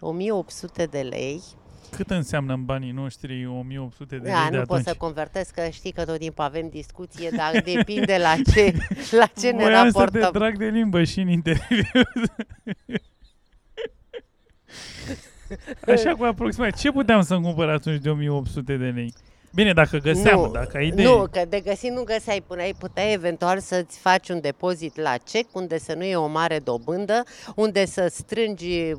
1800 0.00 0.86
de 0.86 1.00
lei 1.00 1.42
cât 1.90 2.10
înseamnă 2.10 2.52
în 2.52 2.64
banii 2.64 2.90
noștri 2.90 3.46
1800 3.46 4.16
de 4.16 4.28
da, 4.28 4.40
lei 4.40 4.50
de 4.50 4.56
nu 4.56 4.62
atunci? 4.62 4.66
pot 4.84 4.92
să 4.92 4.94
convertesc, 4.98 5.54
că 5.54 5.68
știi 5.72 5.92
că 5.92 6.04
tot 6.04 6.18
timpul 6.18 6.44
avem 6.44 6.68
discuție, 6.68 7.30
dar 7.36 7.62
depinde 7.74 8.16
la 8.16 8.34
ce, 8.52 8.74
la 9.10 9.26
ce 9.26 9.50
ne 9.50 9.62
Voiam 9.62 9.84
raportăm. 9.84 10.22
să 10.22 10.30
te 10.30 10.38
trag 10.38 10.58
de 10.58 10.66
limbă 10.66 11.04
și 11.04 11.20
în 11.20 11.28
interviu. 11.28 11.82
Așa 15.86 16.14
cu 16.14 16.24
aproximat. 16.24 16.78
Ce 16.78 16.90
puteam 16.92 17.22
să-mi 17.22 17.42
cumpăr 17.42 17.68
atunci 17.68 18.00
de 18.00 18.10
1800 18.10 18.76
de 18.76 18.86
lei? 18.86 19.12
Bine, 19.54 19.72
dacă 19.72 19.96
găseam, 19.98 20.40
nu, 20.40 20.50
dacă 20.50 20.76
ai 20.76 20.86
idee. 20.86 21.04
Nu, 21.06 21.26
că 21.30 21.42
de 21.48 21.60
găsit 21.60 21.90
nu 21.90 22.02
găseai 22.02 22.44
până 22.46 22.62
ai 22.62 22.74
putea 22.78 23.10
eventual 23.12 23.58
să-ți 23.58 23.98
faci 23.98 24.28
un 24.28 24.40
depozit 24.40 24.96
la 24.96 25.16
cec, 25.16 25.46
unde 25.52 25.78
să 25.78 25.94
nu 25.94 26.04
e 26.04 26.16
o 26.16 26.26
mare 26.26 26.58
dobândă, 26.58 27.22
unde 27.56 27.84
să 27.84 28.06
strângi 28.10 28.92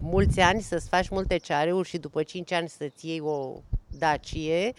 mulți 0.00 0.40
ani, 0.40 0.60
să-ți 0.60 0.88
faci 0.88 1.08
multe 1.08 1.36
ceareuri 1.36 1.88
și 1.88 1.98
după 1.98 2.22
5 2.22 2.52
ani 2.52 2.68
să-ți 2.68 3.06
iei 3.06 3.20
o 3.20 3.62
Dacie, 3.98 4.72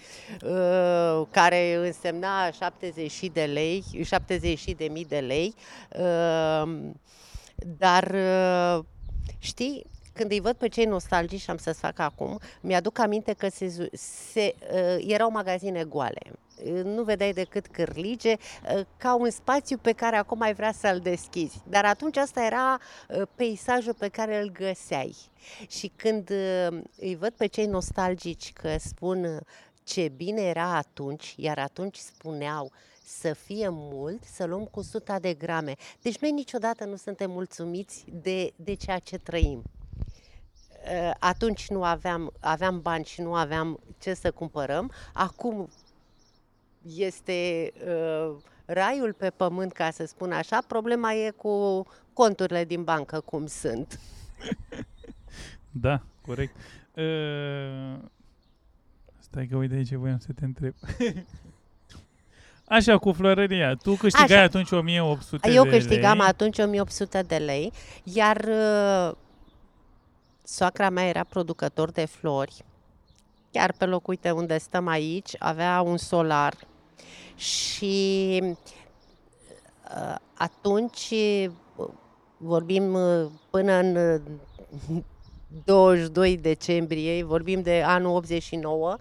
uh, 0.43 1.27
care 1.31 1.75
însemna 1.75 2.51
70 2.51 3.29
de 3.33 3.43
lei, 3.43 3.83
70 4.03 4.63
de 4.75 4.87
mii 4.91 5.05
de 5.05 5.19
lei, 5.19 5.53
uh, 5.99 6.89
dar 7.77 8.11
uh, 8.13 8.83
știi, 9.39 9.85
când 10.13 10.31
îi 10.31 10.39
văd 10.39 10.53
pe 10.53 10.67
cei 10.67 10.85
nostalgici, 10.85 11.49
am 11.49 11.57
să-ți 11.57 11.79
fac 11.79 11.99
acum, 11.99 12.39
mi-aduc 12.61 12.99
aminte 12.99 13.33
că 13.33 13.47
se, 13.49 13.89
se, 14.31 14.55
uh, 14.73 15.05
erau 15.07 15.31
magazine 15.31 15.83
goale. 15.83 16.21
Uh, 16.65 16.83
nu 16.83 17.03
vedeai 17.03 17.33
decât 17.33 17.67
cârlige, 17.67 18.35
uh, 18.75 18.81
ca 18.97 19.15
un 19.15 19.29
spațiu 19.29 19.77
pe 19.77 19.91
care 19.91 20.15
acum 20.15 20.41
ai 20.41 20.53
vrea 20.53 20.71
să-l 20.71 20.99
deschizi. 20.99 21.61
Dar 21.69 21.85
atunci 21.85 22.17
asta 22.17 22.43
era 22.43 22.79
uh, 23.09 23.21
peisajul 23.35 23.93
pe 23.93 24.07
care 24.07 24.41
îl 24.41 24.51
găseai. 24.51 25.15
Și 25.67 25.91
când 25.95 26.29
uh, 26.29 26.79
îi 26.99 27.15
văd 27.15 27.31
pe 27.31 27.45
cei 27.45 27.65
nostalgici 27.65 28.53
că 28.53 28.75
spun 28.79 29.23
uh, 29.23 29.39
ce 29.83 30.07
bine 30.15 30.41
era 30.41 30.75
atunci, 30.75 31.33
iar 31.37 31.57
atunci 31.59 31.97
spuneau 31.97 32.71
să 33.05 33.33
fie 33.33 33.67
mult, 33.69 34.23
să 34.23 34.45
luăm 34.45 34.65
cu 34.65 34.79
100 34.79 35.17
de 35.21 35.33
grame. 35.33 35.75
Deci 36.01 36.17
noi 36.17 36.31
niciodată 36.31 36.85
nu 36.85 36.95
suntem 36.95 37.31
mulțumiți 37.31 38.05
de, 38.11 38.53
de 38.55 38.73
ceea 38.73 38.99
ce 38.99 39.17
trăim. 39.17 39.63
Uh, 40.83 41.11
atunci 41.19 41.69
nu 41.69 41.83
aveam, 41.83 42.33
aveam 42.39 42.81
bani 42.81 43.05
și 43.05 43.21
nu 43.21 43.33
aveam 43.33 43.79
ce 43.99 44.13
să 44.13 44.31
cumpărăm. 44.31 44.91
Acum 45.13 45.69
este 46.95 47.71
uh, 47.87 48.35
raiul 48.65 49.13
pe 49.13 49.29
pământ, 49.29 49.71
ca 49.71 49.91
să 49.91 50.05
spun 50.05 50.31
așa. 50.31 50.61
Problema 50.67 51.13
e 51.13 51.31
cu 51.31 51.85
conturile 52.13 52.65
din 52.65 52.83
bancă, 52.83 53.19
cum 53.19 53.45
sunt. 53.45 53.99
da, 55.85 56.01
corect. 56.21 56.55
Uh, 56.93 57.97
stai 59.19 59.47
că 59.47 59.55
uite 59.55 59.83
ce 59.83 59.97
voiam 59.97 60.19
să 60.19 60.31
te 60.35 60.45
întreb. 60.45 60.73
Așa, 62.65 62.97
cu 62.97 63.11
florăria. 63.11 63.75
Tu 63.75 63.93
câștigai 63.93 64.37
Așa. 64.37 64.41
atunci 64.41 64.71
1800 64.71 65.51
Eu 65.51 65.63
de 65.63 65.69
câștigam 65.69 66.17
lei. 66.17 66.27
atunci 66.27 66.59
1800 66.59 67.21
de 67.21 67.35
lei, 67.35 67.71
iar 68.03 68.37
uh, 68.47 69.17
soacra 70.43 70.89
mea 70.89 71.07
era 71.07 71.23
producător 71.23 71.91
de 71.91 72.05
flori. 72.05 72.63
Chiar 73.51 73.73
pe 73.77 73.85
loc, 73.85 74.07
uite, 74.07 74.31
unde 74.31 74.57
stăm 74.57 74.87
aici, 74.87 75.35
avea 75.39 75.81
un 75.81 75.97
solar 75.97 76.53
și 77.35 78.39
uh, 78.43 80.15
atunci 80.33 81.13
vorbim 82.37 82.93
uh, 82.93 83.25
până 83.49 83.73
în 83.73 84.21
22 85.63 86.37
decembrie, 86.37 87.23
vorbim 87.23 87.61
de 87.61 87.83
anul 87.85 88.15
89, 88.15 88.97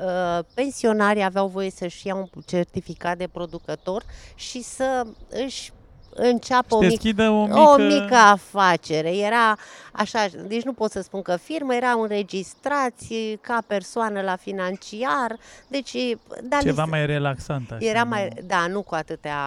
uh, 0.00 0.44
pensionarii 0.54 1.22
aveau 1.22 1.46
voie 1.46 1.70
să-și 1.70 2.06
ia 2.06 2.14
un 2.14 2.26
certificat 2.46 3.18
de 3.18 3.26
producător 3.26 4.04
și 4.34 4.62
să 4.62 5.06
își 5.28 5.72
înceapă 6.14 6.74
o, 6.74 6.80
mic, 6.80 7.00
o, 7.18 7.46
mică... 7.46 7.58
o 7.58 7.76
mică 7.76 8.14
afacere. 8.14 9.16
Era 9.16 9.56
așa, 9.92 10.26
deci 10.46 10.62
nu 10.62 10.72
pot 10.72 10.90
să 10.90 11.02
spun 11.02 11.22
că 11.22 11.36
firmă, 11.36 11.74
erau 11.74 12.00
înregistrați 12.00 13.38
ca 13.40 13.62
persoană 13.66 14.20
la 14.20 14.36
financiar, 14.36 15.36
deci... 15.68 15.96
Da, 16.42 16.58
Ceva 16.60 16.84
mai 16.84 17.06
relaxant 17.06 17.70
așa. 17.70 17.86
Era 17.86 18.04
mai, 18.04 18.28
da, 18.46 18.66
nu 18.66 18.82
cu 18.82 18.94
atâtea 18.94 19.38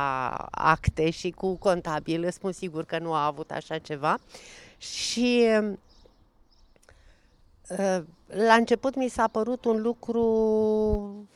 acte 0.51 1.09
și 1.09 1.29
cu 1.29 1.55
contabil, 1.55 2.31
spun 2.31 2.51
sigur 2.51 2.85
că 2.85 2.99
nu 2.99 3.13
a 3.13 3.25
avut 3.25 3.51
așa 3.51 3.77
ceva. 3.77 4.17
Și 4.77 5.47
uh, 7.69 8.03
la 8.27 8.53
început 8.53 8.95
mi 8.95 9.07
s-a 9.07 9.27
părut 9.27 9.65
un 9.65 9.81
lucru 9.81 11.27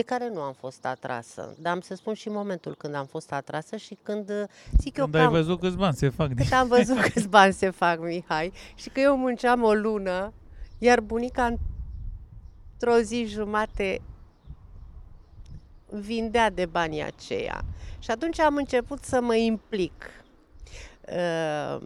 de 0.00 0.06
care 0.06 0.28
nu 0.28 0.40
am 0.40 0.52
fost 0.52 0.84
atrasă. 0.84 1.56
Dar 1.58 1.72
am 1.72 1.80
să 1.80 1.94
spun 1.94 2.14
și 2.14 2.28
momentul 2.28 2.74
când 2.74 2.94
am 2.94 3.06
fost 3.06 3.32
atrasă 3.32 3.76
și 3.76 3.98
când 4.02 4.48
zic 4.78 4.94
când 4.94 5.14
eu 5.14 5.20
ai 5.20 5.28
văzut 5.28 5.60
câți 5.60 5.76
bani 5.76 5.94
se 5.94 6.08
fac. 6.08 6.34
Când 6.34 6.52
am 6.52 6.68
văzut 6.76 7.00
câți 7.00 7.28
bani 7.28 7.52
se 7.52 7.70
fac, 7.70 7.98
Mihai, 7.98 8.52
și 8.74 8.88
că 8.88 9.00
eu 9.00 9.16
munceam 9.16 9.62
o 9.62 9.72
lună, 9.72 10.32
iar 10.78 11.00
bunica 11.00 11.56
într-o 12.72 13.00
zi 13.00 13.24
jumate 13.24 14.00
vindea 15.86 16.50
de 16.50 16.66
banii 16.66 17.02
aceia. 17.02 17.64
Și 17.98 18.10
atunci 18.10 18.40
am 18.40 18.56
început 18.56 19.04
să 19.04 19.20
mă 19.20 19.34
implic. 19.34 20.10
Uh, 21.08 21.80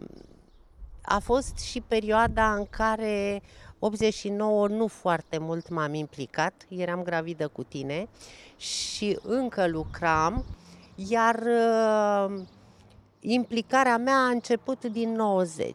a 1.01 1.19
fost 1.19 1.57
și 1.57 1.81
perioada 1.81 2.53
în 2.53 2.65
care 2.69 3.41
89 3.85 4.67
nu 4.67 4.87
foarte 4.87 5.37
mult 5.37 5.69
m-am 5.69 5.93
implicat, 5.93 6.53
eram 6.69 7.03
gravidă 7.03 7.47
cu 7.47 7.63
tine 7.63 8.07
și 8.57 9.19
încă 9.23 9.67
lucram, 9.67 10.45
iar 10.95 11.35
uh, 11.35 12.41
implicarea 13.19 13.97
mea 13.97 14.15
a 14.15 14.29
început 14.29 14.85
din 14.85 15.11
90 15.11 15.73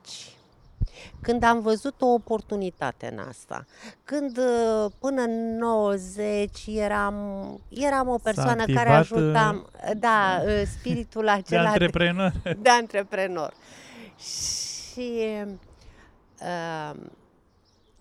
când 1.20 1.42
am 1.42 1.60
văzut 1.60 2.00
o 2.00 2.06
oportunitate 2.06 3.08
în 3.12 3.18
asta, 3.28 3.66
când 4.04 4.38
uh, 4.38 4.90
până 4.98 5.22
în 5.22 5.56
90 5.56 6.66
eram, 6.66 7.14
eram 7.68 8.08
o 8.08 8.18
persoană 8.22 8.60
activat, 8.60 8.84
care 8.84 8.96
ajutam, 8.96 9.70
da, 9.96 10.42
uh, 10.44 10.62
spiritul 10.78 11.28
acela 11.28 11.62
de 11.62 11.68
antreprenor. 11.68 12.32
De, 12.42 12.56
de 12.62 12.68
antreprenor. 12.68 13.54
Și 14.16 15.12
uh, 16.40 17.00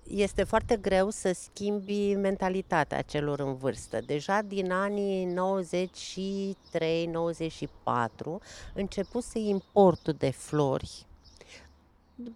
este 0.09 0.43
foarte 0.43 0.75
greu 0.75 1.09
să 1.09 1.31
schimbi 1.33 2.13
mentalitatea 2.13 3.01
celor 3.01 3.39
în 3.39 3.55
vârstă. 3.55 3.99
Deja 4.05 4.41
din 4.41 4.71
anii 4.71 5.33
93-94 5.33 5.33
începuse 8.73 9.39
importul 9.39 10.13
de 10.13 10.29
flori 10.29 11.07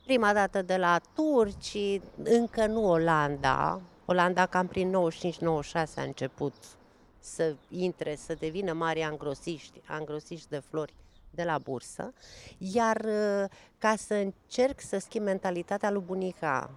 prima 0.05 0.33
dată 0.33 0.61
de 0.61 0.77
la 0.77 0.99
turci, 1.13 2.01
încă 2.23 2.65
nu 2.65 2.89
Olanda. 2.89 3.81
Olanda 4.05 4.45
cam 4.45 4.67
prin 4.67 4.91
95-96 4.91 4.93
a 5.95 6.01
început 6.01 6.53
să 7.19 7.55
intre, 7.69 8.15
să 8.15 8.33
devină 8.33 8.73
mari 8.73 9.01
angrosiști, 9.01 9.81
angrosiști 9.85 10.49
de 10.49 10.61
flori 10.69 10.93
de 11.29 11.43
la 11.43 11.57
bursă, 11.57 12.13
iar 12.57 12.97
uh, 13.05 13.49
ca 13.77 13.95
să 13.95 14.13
încerc 14.13 14.81
să 14.81 14.97
schimb 14.97 15.25
mentalitatea 15.25 15.91
lui 15.91 16.03
bunica, 16.05 16.69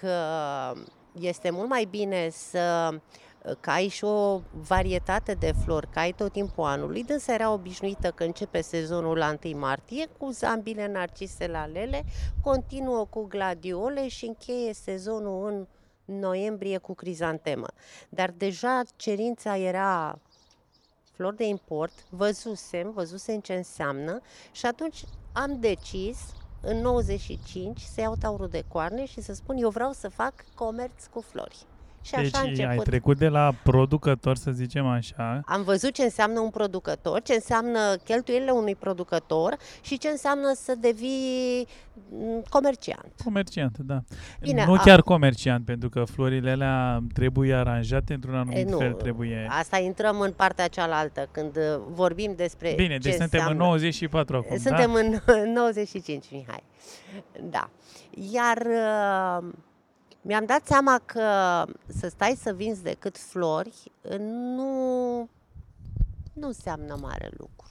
că 0.00 0.16
este 1.12 1.50
mult 1.50 1.68
mai 1.68 1.84
bine 1.84 2.28
să 2.28 2.94
că 3.60 3.70
ai 3.70 3.88
și 3.88 4.04
o 4.04 4.40
varietate 4.52 5.34
de 5.34 5.52
flori, 5.64 5.90
că 5.90 5.98
ai 5.98 6.12
tot 6.12 6.32
timpul 6.32 6.64
anului. 6.64 7.04
Dânsa 7.04 7.32
era 7.32 7.52
obișnuită 7.52 8.10
că 8.10 8.24
începe 8.24 8.60
sezonul 8.60 9.16
la 9.16 9.36
1 9.44 9.58
martie 9.58 10.06
cu 10.18 10.30
zambile, 10.30 10.86
narcise, 10.86 11.46
lalele, 11.46 12.04
continuă 12.42 13.06
cu 13.10 13.26
gladiole 13.26 14.08
și 14.08 14.24
încheie 14.24 14.72
sezonul 14.72 15.46
în 15.46 15.66
noiembrie 16.18 16.78
cu 16.78 16.94
crizantemă. 16.94 17.66
Dar 18.08 18.30
deja 18.30 18.82
cerința 18.96 19.56
era 19.56 20.18
flori 21.12 21.36
de 21.36 21.44
import, 21.44 21.92
văzusem, 22.08 22.90
văzusem 22.90 23.40
ce 23.40 23.54
înseamnă 23.54 24.20
și 24.52 24.66
atunci 24.66 25.04
am 25.32 25.60
decis 25.60 26.18
în 26.60 26.80
95 26.80 27.80
să 27.80 28.00
iau 28.00 28.16
taurul 28.16 28.48
de 28.48 28.64
coarne 28.68 29.04
și 29.04 29.20
să 29.20 29.34
spun 29.34 29.56
eu 29.56 29.70
vreau 29.70 29.92
să 29.92 30.08
fac 30.08 30.34
comerț 30.54 31.06
cu 31.06 31.20
flori. 31.20 31.66
Și 32.02 32.12
deci 32.12 32.24
așa 32.34 32.38
a 32.38 32.48
început. 32.48 32.70
ai 32.70 32.78
trecut 32.78 33.18
de 33.18 33.28
la 33.28 33.52
producător, 33.62 34.36
să 34.36 34.50
zicem 34.50 34.86
așa. 34.86 35.40
Am 35.44 35.62
văzut 35.62 35.92
ce 35.92 36.02
înseamnă 36.02 36.40
un 36.40 36.50
producător, 36.50 37.22
ce 37.22 37.32
înseamnă 37.34 37.96
cheltuielile 38.04 38.50
unui 38.50 38.74
producător 38.74 39.56
și 39.80 39.98
ce 39.98 40.08
înseamnă 40.08 40.52
să 40.54 40.74
devii 40.80 41.66
mm, 42.10 42.42
comerciant. 42.48 43.12
Comerciant, 43.24 43.78
da. 43.78 43.98
Bine, 44.40 44.64
nu 44.64 44.72
a- 44.72 44.78
chiar 44.78 45.02
comerciant, 45.02 45.64
pentru 45.64 45.88
că 45.88 46.04
florile 46.04 46.50
alea 46.50 47.02
trebuie 47.14 47.54
aranjate 47.54 48.14
într-un 48.14 48.34
anumit 48.34 48.66
E, 48.66 48.70
nu, 48.70 48.78
fel. 48.78 48.92
Trebuie... 48.92 49.46
Asta 49.50 49.78
intrăm 49.78 50.20
în 50.20 50.32
partea 50.32 50.68
cealaltă, 50.68 51.28
când 51.30 51.56
uh, 51.56 51.80
vorbim 51.88 52.32
despre 52.36 52.72
Bine, 52.76 52.92
ce 52.98 53.08
deci 53.08 53.14
suntem 53.14 53.28
înseamnă. 53.40 53.50
în 53.50 53.68
94 53.68 54.36
acum, 54.36 54.56
Suntem 54.56 54.92
da? 55.26 55.32
în 55.32 55.52
95, 55.52 56.24
Mihai. 56.30 56.62
Da. 57.50 57.70
Iar 58.32 58.56
uh, 58.66 59.48
mi-am 60.20 60.44
dat 60.44 60.66
seama 60.66 61.00
că 61.04 61.22
să 61.86 62.08
stai 62.08 62.38
să 62.42 62.52
vinzi 62.52 62.82
decât 62.82 63.18
flori 63.18 63.92
nu, 64.18 65.28
nu 66.32 66.46
înseamnă 66.46 66.98
mare 67.00 67.30
lucru. 67.36 67.68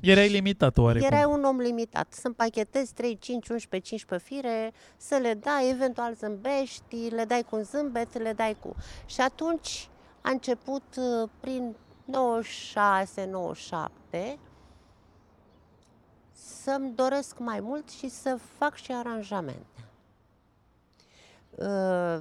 Erai 0.00 0.28
limitat 0.28 0.78
oarecum. 0.78 1.08
Erai 1.10 1.24
un 1.24 1.44
om 1.44 1.58
limitat. 1.58 2.12
Să 2.12 2.26
împachetezi 2.26 2.92
3, 2.94 3.18
5, 3.18 3.48
11, 3.48 3.88
15 3.88 4.28
fire, 4.28 4.72
să 4.96 5.16
le 5.16 5.34
dai, 5.34 5.70
eventual 5.70 6.14
zâmbești, 6.14 7.08
le 7.08 7.24
dai 7.24 7.44
cu 7.50 7.56
un 7.56 7.62
zâmbet, 7.62 8.18
le 8.18 8.32
dai 8.32 8.56
cu... 8.60 8.74
Și 9.06 9.20
atunci 9.20 9.88
a 10.20 10.30
început 10.30 10.82
uh, 10.96 11.28
prin 11.40 11.76
96, 12.04 13.24
97 13.24 14.38
să-mi 16.32 16.92
doresc 16.94 17.38
mai 17.38 17.60
mult 17.60 17.88
și 17.88 18.08
să 18.08 18.38
fac 18.58 18.74
și 18.74 18.92
aranjamente. 18.92 19.88
Uh, 21.56 22.18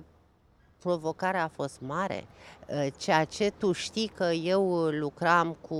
provocarea 0.79 1.43
a 1.43 1.47
fost 1.47 1.79
mare. 1.81 2.25
Uh, 2.67 2.87
Ceea 2.97 3.23
ce 3.23 3.51
tu 3.57 3.71
știi 3.71 4.11
că 4.15 4.23
eu 4.23 4.87
lucram 4.89 5.57
cu 5.61 5.75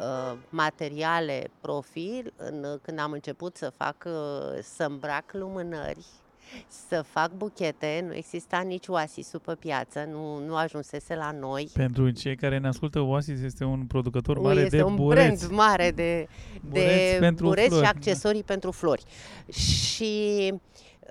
uh, 0.00 0.38
materiale 0.48 1.50
profil 1.60 2.32
în, 2.36 2.78
când 2.82 2.98
am 2.98 3.12
început 3.12 3.56
să 3.56 3.72
fac, 3.76 3.96
uh, 4.06 4.58
să 4.62 4.84
îmbrac 4.84 5.24
lumânări, 5.32 6.04
să 6.88 7.02
fac 7.02 7.32
buchete, 7.32 8.04
nu 8.06 8.14
exista 8.14 8.58
nici 8.58 8.86
oasisul 8.88 9.40
pe 9.40 9.54
piață, 9.54 10.08
nu, 10.10 10.38
nu 10.38 10.56
ajunsese 10.56 11.14
la 11.14 11.30
noi. 11.30 11.70
Pentru 11.74 12.10
cei 12.10 12.36
care 12.36 12.58
ne 12.58 12.68
ascultă, 12.68 13.00
Oasis 13.00 13.42
este 13.42 13.64
un 13.64 13.84
producător 13.86 14.38
mare 14.38 14.60
este 14.60 14.76
de 14.76 14.82
un 14.82 14.96
bureți. 14.96 15.46
brand 15.46 15.56
mare 15.56 15.90
de, 15.90 16.28
Bureți 16.68 17.12
de 17.12 17.16
pentru 17.20 17.46
bureți 17.46 17.68
flori, 17.68 17.84
și 17.84 17.92
da. 17.92 17.98
accesorii 17.98 18.42
pentru 18.42 18.70
flori. 18.70 19.02
Și 19.52 20.52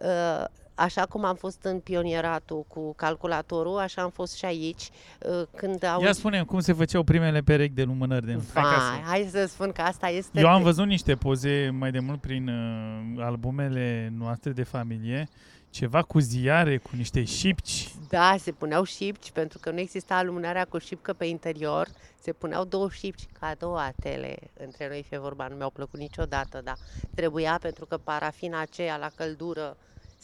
uh, 0.01 0.45
așa 0.75 1.05
cum 1.05 1.23
am 1.25 1.35
fost 1.35 1.63
în 1.63 1.79
pionieratul 1.79 2.65
cu 2.67 2.93
calculatorul, 2.93 3.77
așa 3.77 4.01
am 4.01 4.09
fost 4.09 4.35
și 4.35 4.45
aici. 4.45 4.89
uh, 5.19 5.41
Când 5.55 5.83
au... 5.83 6.01
Ia 6.01 6.11
spune 6.11 6.43
cum 6.43 6.59
se 6.59 6.73
făceau 6.73 7.03
primele 7.03 7.41
perechi 7.41 7.73
de 7.73 7.83
lumânări 7.83 8.25
de 8.25 8.31
Hai 8.53 8.63
ca 8.63 8.69
Vai, 8.69 8.99
să... 9.03 9.09
hai 9.09 9.27
să 9.31 9.45
spun 9.47 9.71
că 9.71 9.81
asta 9.81 10.07
este... 10.07 10.39
Eu 10.39 10.47
am 10.47 10.61
văzut 10.61 10.85
niște 10.85 11.15
poze 11.15 11.69
mai 11.73 11.91
de 11.91 11.99
mult 11.99 12.21
prin 12.21 12.47
uh, 12.47 13.23
albumele 13.23 14.13
noastre 14.17 14.51
de 14.51 14.63
familie, 14.63 15.27
ceva 15.69 16.01
cu 16.01 16.19
ziare, 16.19 16.77
cu 16.77 16.89
niște 16.95 17.23
șipci. 17.23 17.93
Da, 18.09 18.35
se 18.39 18.51
puneau 18.51 18.83
șipci, 18.83 19.31
pentru 19.31 19.59
că 19.59 19.71
nu 19.71 19.79
exista 19.79 20.23
lumânarea 20.23 20.65
cu 20.65 20.77
șipcă 20.77 21.13
pe 21.13 21.25
interior. 21.25 21.87
Se 22.19 22.33
puneau 22.33 22.65
două 22.65 22.89
șipci 22.89 23.25
cadoatele. 23.39 24.35
Între 24.59 24.87
noi, 24.87 25.05
fie 25.07 25.17
vorba, 25.17 25.47
nu 25.47 25.55
mi-au 25.55 25.69
plăcut 25.69 25.99
niciodată, 25.99 26.61
dar 26.63 26.77
trebuia 27.15 27.57
pentru 27.61 27.85
că 27.85 27.97
parafina 27.97 28.61
aceea 28.61 28.97
la 28.97 29.09
căldură 29.15 29.77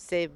se 0.05 0.31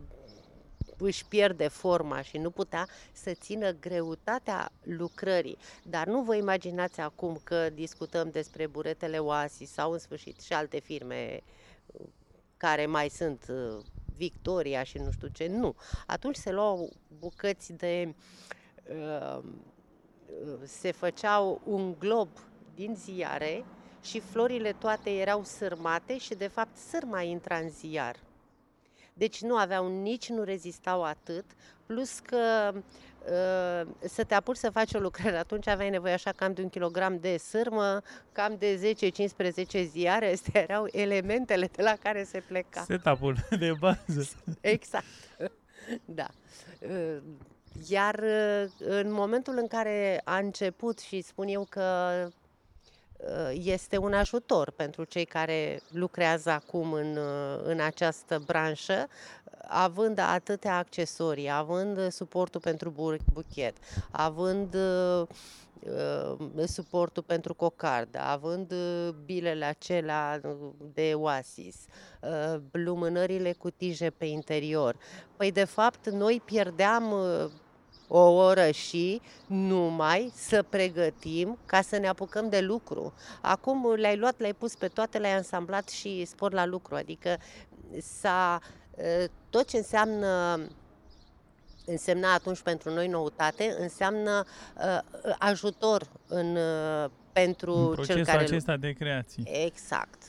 își 0.97 1.25
pierde 1.25 1.67
forma 1.67 2.21
și 2.21 2.37
nu 2.37 2.49
putea 2.49 2.87
să 3.13 3.31
țină 3.33 3.71
greutatea 3.71 4.71
lucrării. 4.83 5.57
Dar 5.83 6.07
nu 6.07 6.21
vă 6.21 6.35
imaginați 6.35 6.99
acum 6.99 7.39
că 7.43 7.69
discutăm 7.69 8.29
despre 8.29 8.67
buretele 8.67 9.17
Oasis 9.17 9.71
sau 9.71 9.91
în 9.91 9.99
sfârșit 9.99 10.39
și 10.39 10.53
alte 10.53 10.79
firme 10.79 11.41
uh, 11.85 12.05
care 12.57 12.85
mai 12.85 13.09
sunt 13.09 13.45
uh, 13.49 13.83
Victoria 14.15 14.83
și 14.83 14.97
nu 14.97 15.11
știu 15.11 15.27
ce. 15.27 15.47
Nu. 15.47 15.75
Atunci 16.05 16.35
se 16.35 16.51
luau 16.51 16.89
bucăți 17.19 17.73
de... 17.73 18.15
Uh, 18.89 19.43
se 20.63 20.91
făceau 20.91 21.61
un 21.63 21.95
glob 21.99 22.29
din 22.75 22.95
ziare 22.95 23.65
și 24.01 24.19
florile 24.19 24.71
toate 24.71 25.09
erau 25.09 25.43
sârmate 25.43 26.17
și 26.17 26.35
de 26.35 26.47
fapt 26.47 26.77
sârma 26.77 27.21
intra 27.21 27.57
în 27.57 27.69
ziar. 27.69 28.15
Deci 29.17 29.41
nu 29.41 29.55
aveau 29.55 30.01
nici, 30.01 30.29
nu 30.29 30.43
rezistau 30.43 31.03
atât, 31.03 31.45
plus 31.85 32.19
că 32.19 32.71
uh, 32.73 33.91
să 34.09 34.23
te 34.23 34.33
apuci 34.33 34.55
să 34.55 34.69
faci 34.69 34.93
o 34.93 34.99
lucrare, 34.99 35.37
atunci 35.37 35.67
aveai 35.67 35.89
nevoie 35.89 36.13
așa 36.13 36.31
cam 36.31 36.53
de 36.53 36.61
un 36.61 36.69
kilogram 36.69 37.19
de 37.19 37.37
sârmă, 37.37 38.01
cam 38.31 38.55
de 38.57 38.95
10-15 39.81 39.85
ziare, 39.85 40.31
astea 40.31 40.61
erau 40.61 40.87
elementele 40.91 41.69
de 41.75 41.81
la 41.81 41.95
care 42.03 42.23
se 42.23 42.39
pleca. 42.47 42.83
Setup-ul 42.83 43.35
de 43.59 43.71
bază. 43.79 44.29
Exact. 44.61 45.05
Da. 46.05 46.27
Uh, 46.79 47.17
Iar 47.87 48.19
uh, 48.23 48.71
în 48.77 49.11
momentul 49.11 49.57
în 49.57 49.67
care 49.67 50.21
a 50.23 50.37
început 50.37 50.99
și 50.99 51.21
spun 51.21 51.47
eu 51.47 51.65
că 51.69 52.11
uh, 52.25 52.33
este 53.51 53.97
un 53.97 54.13
ajutor 54.13 54.71
pentru 54.71 55.03
cei 55.03 55.25
care 55.25 55.81
lucrează 55.91 56.49
acum 56.49 56.93
în, 56.93 57.17
uh, 57.17 57.59
în 57.63 57.79
această 57.79 58.43
branșă, 58.45 59.07
având 59.67 60.19
atâtea 60.19 60.77
accesorii, 60.77 61.51
având 61.51 62.11
suportul 62.11 62.61
pentru 62.61 62.89
bu- 62.89 63.15
buchet, 63.33 63.77
având 64.11 64.73
uh, 64.73 65.27
uh, 65.79 66.63
suportul 66.65 67.23
pentru 67.23 67.53
cocardă, 67.53 68.19
având 68.19 68.71
uh, 68.71 69.09
bilele 69.25 69.65
acelea 69.65 70.41
de 70.93 71.13
oasis, 71.15 71.75
uh, 72.21 72.61
lumânările 72.71 73.53
cu 73.53 73.69
tije 73.69 74.09
pe 74.09 74.25
interior. 74.25 74.95
Păi, 75.35 75.51
de 75.51 75.63
fapt, 75.63 76.09
noi 76.09 76.41
pierdeam 76.45 77.11
uh, 77.11 77.51
o 78.07 78.19
oră 78.19 78.71
și 78.71 79.21
numai 79.47 80.31
să 80.35 80.63
pregătim 80.69 81.57
ca 81.65 81.81
să 81.81 81.97
ne 81.97 82.07
apucăm 82.07 82.49
de 82.49 82.59
lucru. 82.59 83.13
Acum 83.41 83.93
le-ai 83.93 84.17
luat, 84.17 84.39
le-ai 84.39 84.53
pus 84.53 84.75
pe 84.75 84.87
toate, 84.87 85.17
le-ai 85.17 85.35
ansamblat 85.35 85.89
și 85.89 86.25
spor 86.25 86.53
la 86.53 86.65
lucru. 86.65 86.95
Adică 86.95 87.37
s-a, 87.99 88.59
ă, 89.23 89.27
tot 89.49 89.67
ce 89.67 89.77
înseamnă 89.77 90.59
însemna 91.85 92.33
atunci 92.33 92.61
pentru 92.61 92.93
noi 92.93 93.07
noutate, 93.07 93.75
înseamnă 93.79 94.43
uh, 94.75 95.35
ajutor 95.39 96.09
în, 96.27 96.55
uh, 96.55 97.09
pentru 97.33 97.93
în 97.97 98.03
cel 98.03 98.25
care... 98.25 98.43
acesta 98.43 98.77
de 98.77 98.91
creație. 98.91 99.43
Exact. 99.65 100.23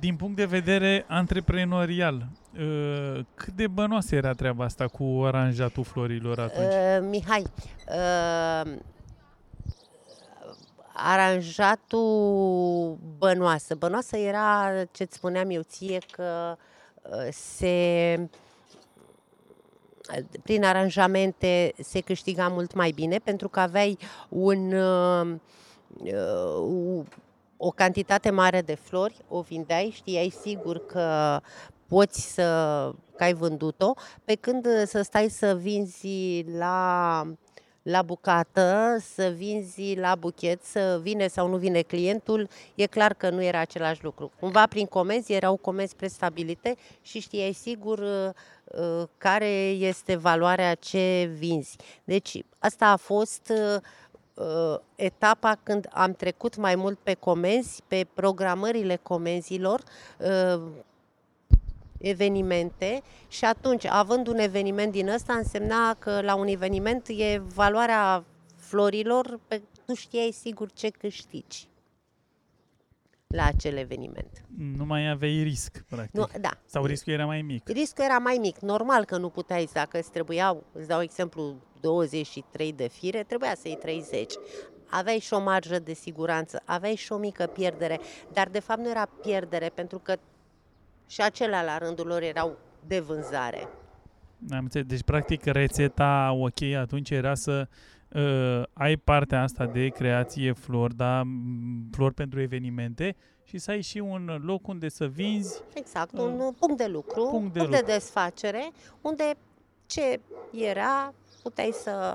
Din 0.00 0.16
punct 0.16 0.36
de 0.36 0.44
vedere 0.44 1.04
antreprenorial, 1.08 2.26
uh, 2.58 3.24
cât 3.34 3.52
de 3.52 3.66
bănoasă 3.66 4.14
era 4.14 4.32
treaba 4.32 4.64
asta 4.64 4.86
cu 4.86 5.22
aranjatul 5.24 5.84
florilor 5.84 6.38
atunci? 6.38 6.66
Uh, 6.66 7.08
Mihai, 7.08 7.44
uh, 7.88 8.72
aranjatul 10.92 12.98
bănoasă. 13.18 13.74
Bănoasă 13.74 14.16
era 14.16 14.70
ce-ți 14.90 15.16
spuneam 15.16 15.50
eu 15.50 15.62
ție 15.62 15.98
că 16.10 16.56
uh, 17.02 17.28
se 17.30 18.28
prin 20.42 20.64
aranjamente 20.64 21.74
se 21.78 22.00
câștiga 22.00 22.48
mult 22.48 22.74
mai 22.74 22.90
bine 22.90 23.18
pentru 23.18 23.48
că 23.48 23.60
aveai 23.60 23.98
un, 24.28 24.72
uh, 24.72 25.34
uh, 26.58 27.04
o 27.56 27.70
cantitate 27.70 28.30
mare 28.30 28.60
de 28.60 28.74
flori, 28.74 29.16
o 29.28 29.40
vindeai, 29.40 29.92
știai 29.94 30.32
sigur 30.40 30.86
că 30.86 31.40
poți 31.88 32.32
să 32.32 32.42
că 33.16 33.22
ai 33.22 33.34
vândut-o, 33.34 33.94
pe 34.24 34.34
când 34.34 34.66
să 34.86 35.02
stai 35.02 35.28
să 35.28 35.54
vinzi 35.54 36.44
la 36.58 37.22
la 37.86 38.02
bucată, 38.02 38.96
să 39.14 39.32
vinzi 39.36 39.94
la 39.94 40.14
buchet, 40.14 40.62
să 40.62 40.98
vine 41.02 41.26
sau 41.26 41.48
nu 41.48 41.56
vine 41.56 41.82
clientul, 41.82 42.48
e 42.74 42.86
clar 42.86 43.14
că 43.14 43.30
nu 43.30 43.42
era 43.42 43.58
același 43.58 44.04
lucru. 44.04 44.30
Cumva 44.40 44.66
prin 44.66 44.86
comenzi 44.86 45.32
erau 45.32 45.56
comenzi 45.56 45.96
prestabilite 45.96 46.76
și 47.02 47.20
știai 47.20 47.52
sigur 47.52 47.98
uh, 47.98 48.28
uh, 48.64 49.08
care 49.18 49.48
este 49.68 50.16
valoarea 50.16 50.74
ce 50.74 51.30
vinzi. 51.38 51.76
Deci 52.04 52.42
asta 52.58 52.86
a 52.86 52.96
fost 52.96 53.52
uh, 54.34 54.78
etapa 54.94 55.58
când 55.62 55.88
am 55.92 56.12
trecut 56.12 56.56
mai 56.56 56.74
mult 56.74 56.98
pe 56.98 57.14
comenzi, 57.14 57.82
pe 57.88 58.06
programările 58.14 58.96
comenzilor, 59.02 59.82
evenimente 62.08 63.02
și 63.28 63.44
atunci, 63.44 63.84
având 63.84 64.26
un 64.26 64.38
eveniment 64.38 64.92
din 64.92 65.08
ăsta, 65.08 65.32
însemna 65.32 65.94
că 65.94 66.20
la 66.20 66.34
un 66.34 66.46
eveniment 66.46 67.06
e 67.08 67.42
valoarea 67.54 68.24
florilor, 68.56 69.40
pe, 69.48 69.62
tu 69.86 69.94
știai 69.94 70.30
sigur 70.30 70.72
ce 70.72 70.88
câștigi 70.88 71.68
la 73.26 73.44
acel 73.44 73.76
eveniment. 73.76 74.44
Nu 74.76 74.84
mai 74.84 75.08
aveai 75.08 75.42
risc, 75.42 75.84
practic. 75.88 76.14
Nu, 76.14 76.26
da. 76.40 76.50
Sau 76.66 76.84
riscul 76.84 77.12
era 77.12 77.26
mai 77.26 77.42
mic? 77.42 77.68
Riscul 77.68 78.04
era 78.04 78.18
mai 78.18 78.36
mic. 78.40 78.58
Normal 78.58 79.04
că 79.04 79.16
nu 79.16 79.28
puteai, 79.28 79.68
dacă 79.72 79.98
îți 79.98 80.10
trebuiau, 80.10 80.64
îți 80.72 80.88
dau 80.88 81.02
exemplu, 81.02 81.54
23 81.80 82.72
de 82.72 82.88
fire, 82.88 83.22
trebuia 83.22 83.54
să 83.54 83.68
iei 83.68 83.76
30 83.76 84.34
aveai 84.90 85.18
și 85.18 85.32
o 85.32 85.40
marjă 85.40 85.78
de 85.78 85.92
siguranță, 85.92 86.62
aveai 86.64 86.94
și 86.94 87.12
o 87.12 87.16
mică 87.16 87.46
pierdere, 87.46 88.00
dar 88.32 88.48
de 88.48 88.58
fapt 88.58 88.80
nu 88.80 88.90
era 88.90 89.08
pierdere, 89.22 89.68
pentru 89.74 89.98
că 89.98 90.16
și 91.06 91.20
acelea 91.20 91.62
la 91.62 91.78
rândul 91.78 92.06
lor 92.06 92.22
erau 92.22 92.58
de 92.86 93.00
vânzare. 93.00 93.68
Am 94.50 94.58
înțeles. 94.58 94.86
Deci, 94.86 95.02
practic, 95.02 95.44
rețeta 95.44 96.32
ok 96.32 96.62
atunci 96.62 97.10
era 97.10 97.34
să 97.34 97.68
uh, 98.08 98.62
ai 98.72 98.96
partea 98.96 99.42
asta 99.42 99.66
de 99.66 99.88
creație 99.88 100.52
flori, 100.52 100.94
da, 100.94 101.22
flori 101.92 102.14
pentru 102.14 102.40
evenimente 102.40 103.16
și 103.44 103.58
să 103.58 103.70
ai 103.70 103.80
și 103.80 103.98
un 103.98 104.40
loc 104.44 104.68
unde 104.68 104.88
să 104.88 105.06
vinzi. 105.06 105.62
Exact, 105.74 106.12
uh, 106.12 106.20
un 106.20 106.52
punct 106.58 106.76
de 106.76 106.86
lucru, 106.86 107.28
punct 107.30 107.52
de, 107.52 107.58
punct 107.58 107.72
lucru. 107.72 107.86
de 107.86 107.92
desfacere, 107.92 108.70
unde 109.00 109.34
ce 109.86 110.20
era 110.52 111.14
puteai 111.42 111.70
să... 111.72 112.14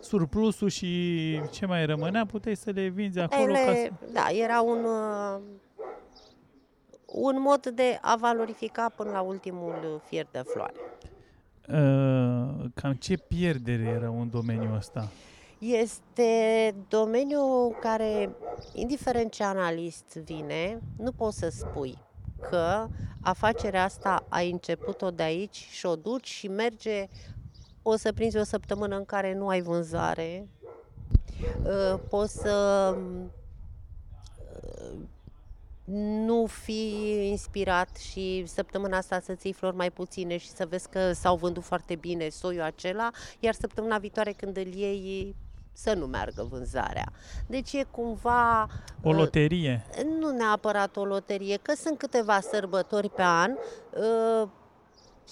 Surplusul 0.00 0.68
și 0.68 1.40
ce 1.50 1.66
mai 1.66 1.86
rămânea, 1.86 2.26
puteai 2.26 2.56
să 2.56 2.70
le 2.70 2.88
vinzi 2.88 3.18
acolo. 3.18 3.52
Le, 3.52 3.58
ca 3.66 3.72
să... 3.72 4.12
Da, 4.12 4.28
era 4.28 4.60
un, 4.60 4.84
uh, 4.84 5.40
un 7.06 7.40
mod 7.40 7.66
de 7.66 7.98
a 8.00 8.16
valorifica 8.16 8.88
până 8.96 9.10
la 9.10 9.20
ultimul 9.20 10.02
fier 10.04 10.26
de 10.30 10.42
floare. 10.46 10.74
Uh, 11.68 12.64
cam 12.74 12.92
ce 12.92 13.16
pierdere 13.16 13.82
era 13.82 14.10
un 14.10 14.30
domeniu 14.30 14.74
ăsta? 14.76 15.08
Este 15.58 16.74
domeniul 16.88 17.76
care, 17.80 18.30
indiferent 18.72 19.30
ce 19.30 19.44
analist 19.44 20.16
vine, 20.16 20.80
nu 20.96 21.12
poți 21.12 21.38
să 21.38 21.48
spui 21.48 21.98
că 22.50 22.86
afacerea 23.20 23.84
asta 23.84 24.24
ai 24.28 24.50
început-o 24.50 25.10
de 25.10 25.22
aici 25.22 25.66
și 25.70 25.86
o 25.86 25.96
duci 25.96 26.28
și 26.28 26.48
merge, 26.48 27.08
o 27.82 27.96
să 27.96 28.12
prinzi 28.12 28.36
o 28.36 28.42
săptămână 28.42 28.96
în 28.96 29.04
care 29.04 29.34
nu 29.34 29.48
ai 29.48 29.60
vânzare, 29.60 30.48
uh, 31.62 32.00
poți 32.08 32.32
să 32.32 32.96
nu 35.94 36.46
fi 36.46 37.10
inspirat 37.28 37.96
și 37.96 38.44
săptămâna 38.46 38.96
asta 38.96 39.20
să 39.20 39.34
ții 39.34 39.52
flori 39.52 39.76
mai 39.76 39.90
puține 39.90 40.36
și 40.36 40.48
să 40.48 40.66
vezi 40.68 40.88
că 40.88 41.12
s-au 41.12 41.36
vândut 41.36 41.62
foarte 41.62 41.94
bine 41.94 42.28
soiul 42.28 42.62
acela, 42.62 43.10
iar 43.40 43.54
săptămâna 43.54 43.98
viitoare 43.98 44.32
când 44.32 44.56
îl 44.56 44.66
iei 44.66 45.34
să 45.72 45.94
nu 45.94 46.06
meargă 46.06 46.46
vânzarea. 46.50 47.12
Deci 47.46 47.72
e 47.72 47.86
cumva... 47.90 48.66
O 49.02 49.08
uh, 49.08 49.14
loterie. 49.14 49.86
Nu 50.18 50.30
neapărat 50.30 50.96
o 50.96 51.04
loterie, 51.04 51.56
că 51.62 51.72
sunt 51.76 51.98
câteva 51.98 52.40
sărbători 52.40 53.10
pe 53.10 53.22
an 53.22 53.50
uh, 53.52 54.48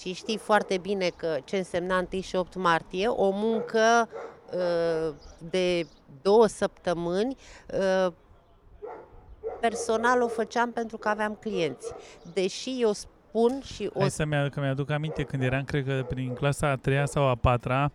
și 0.01 0.13
știi 0.13 0.39
foarte 0.39 0.79
bine 0.79 1.09
că 1.17 1.39
ce 1.45 1.57
însemna 1.57 2.07
1 2.13 2.23
și 2.23 2.37
8 2.37 2.55
martie, 2.55 3.07
o 3.07 3.31
muncă 3.31 4.09
uh, 4.53 5.15
de 5.51 5.87
două 6.23 6.47
săptămâni 6.47 7.37
personal 9.69 10.23
o 10.23 10.29
făceam 10.29 10.73
pentru 10.73 10.97
că 10.97 11.09
aveam 11.09 11.37
clienți. 11.41 11.93
Deși 12.33 12.81
eu 12.81 12.93
spun 12.93 13.61
și 13.65 13.91
o... 13.93 14.01
Hai 14.01 14.11
să 14.11 14.25
mi-aduc, 14.25 14.57
mi-aduc 14.57 14.91
aminte 14.91 15.23
când 15.23 15.43
eram, 15.43 15.65
cred 15.65 15.85
că 15.85 16.05
prin 16.09 16.35
clasa 16.35 16.69
a 16.69 16.77
treia 16.77 17.07
sau 17.07 17.29
a 17.29 17.35
patra, 17.35 17.93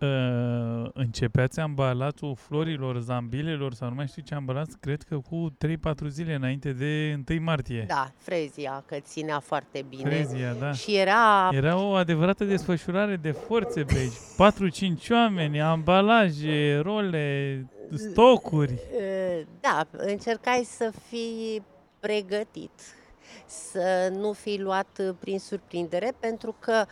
uh, 0.00 0.90
începeați 0.92 1.60
ambalatul 1.60 2.34
florilor, 2.36 3.00
zambilelor 3.00 3.74
sau 3.74 3.88
nu 3.88 3.94
mai 3.94 4.06
știu 4.06 4.22
ce 4.22 4.34
ambalați, 4.34 4.78
cred 4.78 5.02
că 5.02 5.18
cu 5.18 5.56
3-4 6.04 6.06
zile 6.08 6.34
înainte 6.34 6.72
de 6.72 7.20
1 7.30 7.40
martie. 7.42 7.84
Da, 7.88 8.12
frezia, 8.16 8.82
că 8.86 8.96
ținea 8.98 9.38
foarte 9.38 9.84
bine. 9.88 10.10
Frezia, 10.10 10.52
da. 10.52 10.72
Și 10.72 10.96
era... 10.96 11.48
Era 11.52 11.78
o 11.78 11.92
adevărată 11.92 12.44
desfășurare 12.44 13.16
de 13.16 13.30
forțe 13.30 13.82
pe 13.82 13.94
aici. 13.94 14.12
4-5 15.06 15.10
oameni, 15.10 15.60
ambalaje, 15.60 16.78
role, 16.82 17.66
stocuri. 17.94 18.80
Da, 19.60 19.86
încercai 19.90 20.62
să 20.64 20.92
fii 21.08 21.62
pregătit, 22.00 22.70
să 23.46 24.12
nu 24.12 24.32
fii 24.32 24.60
luat 24.60 25.00
prin 25.18 25.38
surprindere, 25.38 26.14
pentru 26.20 26.56
că 26.58 26.84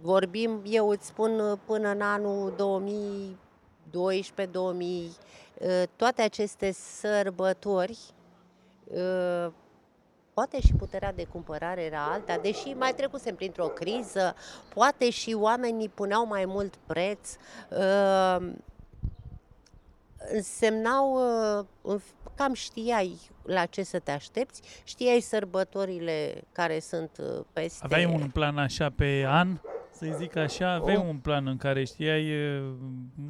vorbim, 0.00 0.62
eu 0.66 0.88
îți 0.88 1.06
spun, 1.06 1.60
până 1.64 1.88
în 1.88 2.00
anul 2.00 2.54
2012 2.56 4.58
2000 4.58 5.10
toate 5.96 6.22
aceste 6.22 6.72
sărbători, 6.72 7.98
poate 10.34 10.60
și 10.60 10.72
puterea 10.78 11.12
de 11.12 11.24
cumpărare 11.24 11.82
era 11.82 12.12
alta, 12.12 12.38
deși 12.38 12.72
mai 12.72 12.94
trecusem 12.94 13.34
printr-o 13.34 13.66
criză, 13.66 14.34
poate 14.74 15.10
și 15.10 15.32
oamenii 15.32 15.88
puneau 15.88 16.26
mai 16.26 16.44
mult 16.44 16.74
preț, 16.86 17.36
însemnau, 20.32 21.18
uh, 21.82 22.00
cam 22.34 22.52
știai 22.52 23.18
la 23.42 23.66
ce 23.66 23.82
să 23.82 23.98
te 23.98 24.10
aștepți, 24.10 24.62
știai 24.84 25.20
sărbătorile 25.20 26.42
care 26.52 26.78
sunt 26.78 27.10
uh, 27.20 27.44
peste... 27.52 27.84
Aveai 27.84 28.04
un 28.04 28.30
plan 28.30 28.58
așa 28.58 28.90
pe 28.96 29.24
an? 29.28 29.58
Să 29.98 30.06
zic 30.16 30.36
așa, 30.36 30.72
aveai 30.72 31.04
un 31.08 31.16
plan 31.16 31.46
în 31.46 31.56
care 31.56 31.84
știai, 31.84 32.56
uh, 32.56 32.72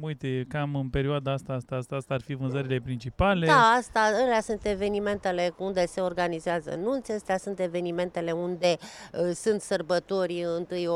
uite, 0.01 0.45
cam 0.49 0.75
în 0.75 0.89
perioada 0.89 1.31
asta, 1.31 1.53
asta, 1.53 1.75
asta, 1.75 1.95
asta 1.95 2.13
ar 2.13 2.21
fi 2.21 2.33
vânzările 2.33 2.79
principale. 2.79 3.45
Da, 3.45 3.73
asta, 3.77 3.99
alea 3.99 4.41
sunt 4.41 4.65
evenimentele 4.65 5.53
unde 5.57 5.85
se 5.85 6.01
organizează 6.01 6.75
nunți, 6.75 7.11
astea 7.11 7.37
sunt 7.37 7.59
evenimentele 7.59 8.31
unde 8.31 8.77
uh, 9.13 9.31
sunt 9.33 9.61
sărbători 9.61 10.45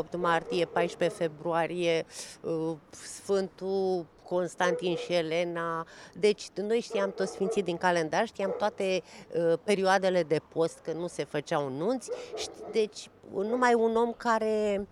1-8 0.07 0.17
martie, 0.17 0.65
14 0.65 1.17
februarie, 1.17 2.05
uh, 2.41 2.75
Sfântul 2.89 4.05
Constantin 4.23 4.95
și 4.95 5.13
Elena. 5.13 5.85
Deci 6.13 6.49
noi 6.55 6.79
știam 6.79 7.11
toți 7.15 7.31
sfinții 7.31 7.63
din 7.63 7.77
calendar, 7.77 8.25
știam 8.25 8.55
toate 8.57 9.01
uh, 9.03 9.53
perioadele 9.63 10.23
de 10.23 10.41
post 10.53 10.79
când 10.83 10.99
nu 10.99 11.07
se 11.07 11.23
făceau 11.23 11.69
nunți. 11.69 12.09
Deci 12.71 13.09
numai 13.33 13.73
un 13.73 13.95
om 13.95 14.13
care 14.17 14.77
uh, 14.79 14.85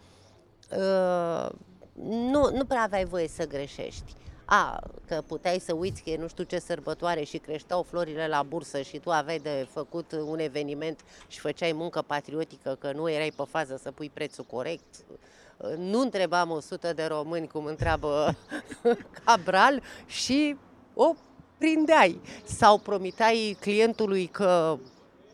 nu, 2.03 2.49
nu 2.51 2.65
prea 2.67 2.81
aveai 2.81 3.05
voie 3.05 3.27
să 3.27 3.47
greșești. 3.47 4.13
A, 4.45 4.79
că 5.07 5.23
puteai 5.27 5.59
să 5.59 5.73
uiți 5.73 6.01
că 6.03 6.09
e 6.09 6.17
nu 6.17 6.27
știu 6.27 6.43
ce 6.43 6.59
sărbătoare 6.59 7.23
și 7.23 7.37
creșteau 7.37 7.83
florile 7.83 8.27
la 8.27 8.43
bursă 8.43 8.81
și 8.81 8.99
tu 8.99 9.11
aveai 9.11 9.39
de 9.39 9.67
făcut 9.71 10.11
un 10.11 10.39
eveniment 10.39 10.99
și 11.27 11.39
făceai 11.39 11.71
muncă 11.71 12.01
patriotică, 12.01 12.77
că 12.79 12.91
nu 12.91 13.09
erai 13.09 13.33
pe 13.35 13.43
fază 13.49 13.79
să 13.83 13.91
pui 13.91 14.09
prețul 14.09 14.43
corect. 14.43 14.95
Nu 15.77 15.99
întrebam 15.99 16.49
100 16.49 16.93
de 16.93 17.05
români 17.05 17.47
cum 17.47 17.65
întreabă 17.65 18.35
Cabral 19.23 19.81
și 20.05 20.55
o 20.93 21.13
prindeai. 21.57 22.21
Sau 22.43 22.77
promitai 22.77 23.57
clientului 23.59 24.27
că 24.27 24.77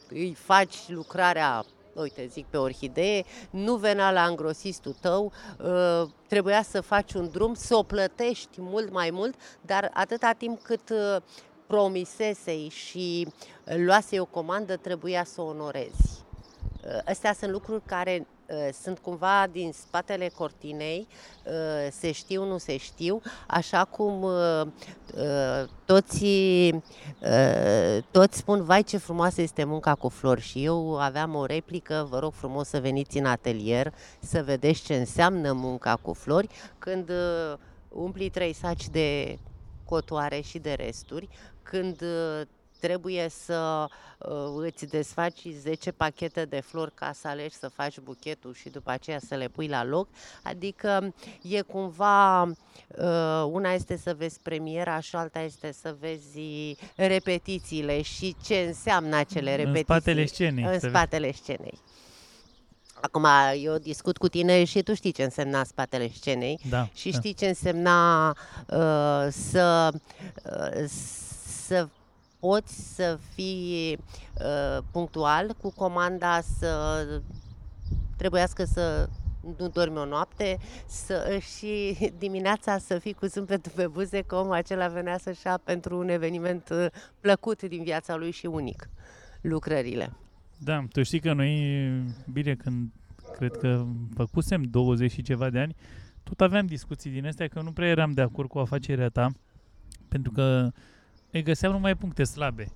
îi 0.09 0.33
faci 0.33 0.75
lucrarea 0.87 1.65
uite, 1.95 2.27
zic 2.31 2.45
pe 2.45 2.57
orhidee, 2.57 3.25
nu 3.49 3.75
venea 3.75 4.11
la 4.11 4.25
îngrosistul 4.25 4.95
tău, 5.01 5.31
uh, 5.59 6.09
trebuia 6.27 6.63
să 6.63 6.81
faci 6.81 7.13
un 7.13 7.29
drum, 7.31 7.53
să 7.53 7.75
o 7.75 7.83
plătești 7.83 8.61
mult 8.61 8.91
mai 8.91 9.09
mult, 9.11 9.35
dar 9.61 9.91
atâta 9.93 10.31
timp 10.37 10.61
cât 10.61 10.89
uh, 10.89 11.21
promisesei 11.67 12.69
și 12.69 13.27
luasei 13.63 14.19
o 14.19 14.25
comandă, 14.25 14.75
trebuia 14.75 15.23
să 15.23 15.41
o 15.41 15.45
onorezi. 15.45 16.14
Uh, 16.85 16.99
astea 17.05 17.33
sunt 17.33 17.51
lucruri 17.51 17.81
care 17.85 18.27
Uh, 18.49 18.69
sunt 18.81 18.99
cumva 18.99 19.47
din 19.51 19.71
spatele 19.71 20.27
cortinei, 20.27 21.07
uh, 21.45 21.87
se 21.91 22.11
știu, 22.11 22.43
nu 22.43 22.57
se 22.57 22.77
știu, 22.77 23.21
așa 23.47 23.85
cum 23.85 24.23
uh, 24.23 24.67
toți, 25.85 26.25
toți 28.11 28.37
spun, 28.37 28.63
vai 28.63 28.83
ce 28.83 28.97
frumoasă 28.97 29.41
este 29.41 29.63
munca 29.63 29.95
cu 29.95 30.09
flori. 30.09 30.41
Și 30.41 30.63
eu 30.63 30.99
aveam 30.99 31.35
o 31.35 31.45
replică, 31.45 32.07
vă 32.09 32.19
rog 32.19 32.33
frumos 32.33 32.67
să 32.67 32.79
veniți 32.79 33.17
în 33.17 33.25
atelier 33.25 33.93
să 34.19 34.43
vedeți 34.43 34.83
ce 34.83 34.95
înseamnă 34.95 35.51
munca 35.51 35.95
cu 36.01 36.13
flori, 36.13 36.47
când 36.79 37.11
umpli 37.89 38.29
trei 38.29 38.53
saci 38.53 38.89
de 38.89 39.39
cotoare 39.83 40.39
și 40.39 40.59
de 40.59 40.73
resturi, 40.73 41.29
când 41.63 42.03
trebuie 42.85 43.27
să 43.29 43.85
uh, 44.17 44.65
îți 44.65 44.85
desfaci 44.85 45.47
10 45.59 45.91
pachete 45.91 46.45
de 46.45 46.59
flori 46.59 46.93
ca 46.93 47.11
să 47.13 47.27
alegi 47.27 47.55
să 47.55 47.67
faci 47.67 47.99
buchetul 47.99 48.53
și 48.53 48.69
după 48.69 48.91
aceea 48.91 49.19
să 49.27 49.35
le 49.35 49.47
pui 49.47 49.67
la 49.67 49.83
loc. 49.83 50.07
Adică 50.43 51.13
e 51.41 51.61
cumva, 51.61 52.41
uh, 52.41 53.45
una 53.51 53.71
este 53.73 53.97
să 53.97 54.13
vezi 54.17 54.39
premiera 54.41 54.99
și 54.99 55.15
alta 55.15 55.39
este 55.39 55.71
să 55.71 55.95
vezi 55.99 56.75
repetițiile 56.95 58.01
și 58.01 58.35
ce 58.43 58.55
înseamnă 58.67 59.15
acele 59.15 59.55
repetiții. 59.55 59.85
În 59.87 59.99
spatele 59.99 60.25
scenei. 60.25 60.63
În 60.63 60.79
spatele 60.79 61.31
scenei. 61.31 61.79
Acum, 63.01 63.25
eu 63.61 63.77
discut 63.77 64.17
cu 64.17 64.27
tine 64.27 64.63
și 64.63 64.81
tu 64.81 64.93
știi 64.93 65.11
ce 65.11 65.23
însemna 65.23 65.63
spatele 65.63 66.11
scenei 66.13 66.59
da, 66.69 66.89
și 66.93 67.11
da. 67.11 67.17
știi 67.17 67.33
ce 67.33 67.47
însemna 67.47 68.29
uh, 68.29 69.27
să, 69.29 69.89
uh, 69.93 70.83
să 71.65 71.87
poți 72.45 72.95
să 72.95 73.19
fii 73.33 73.97
uh, 74.33 74.83
punctual 74.91 75.55
cu 75.61 75.71
comanda, 75.71 76.41
să 76.41 77.03
trebuiască 78.17 78.63
să 78.63 79.09
nu 79.57 79.67
dormi 79.67 79.97
o 79.97 80.05
noapte 80.05 80.57
să, 80.85 81.37
și 81.57 81.97
dimineața 82.23 82.77
să 82.77 82.99
fii 82.99 83.13
cu 83.13 83.25
zâmbetul 83.25 83.71
pe 83.75 83.87
buze 83.87 84.21
că 84.21 84.35
omul 84.35 84.53
acela 84.53 84.87
venea 84.87 85.17
să-și 85.17 85.45
ia 85.45 85.59
pentru 85.63 85.97
un 85.97 86.09
eveniment 86.09 86.69
uh, 86.69 86.85
plăcut 87.19 87.61
din 87.61 87.83
viața 87.83 88.15
lui 88.15 88.31
și 88.31 88.45
unic 88.45 88.89
lucrările. 89.41 90.13
Da, 90.57 90.83
tu 90.91 91.03
știi 91.03 91.19
că 91.19 91.33
noi, 91.33 91.53
bine, 92.31 92.55
când 92.55 92.89
cred 93.37 93.51
că 93.51 93.85
făcusem 94.15 94.63
20 94.63 95.11
și 95.11 95.21
ceva 95.21 95.49
de 95.49 95.59
ani, 95.59 95.75
tot 96.23 96.41
aveam 96.41 96.65
discuții 96.65 97.11
din 97.11 97.27
astea 97.27 97.47
că 97.47 97.61
nu 97.61 97.71
prea 97.71 97.87
eram 97.87 98.11
de 98.11 98.21
acord 98.21 98.49
cu 98.49 98.59
afacerea 98.59 99.09
ta, 99.09 99.31
pentru 100.07 100.31
că 100.31 100.71
îi 101.37 101.43
găseam 101.43 101.71
numai 101.71 101.95
puncte 101.95 102.23
slabe. 102.23 102.67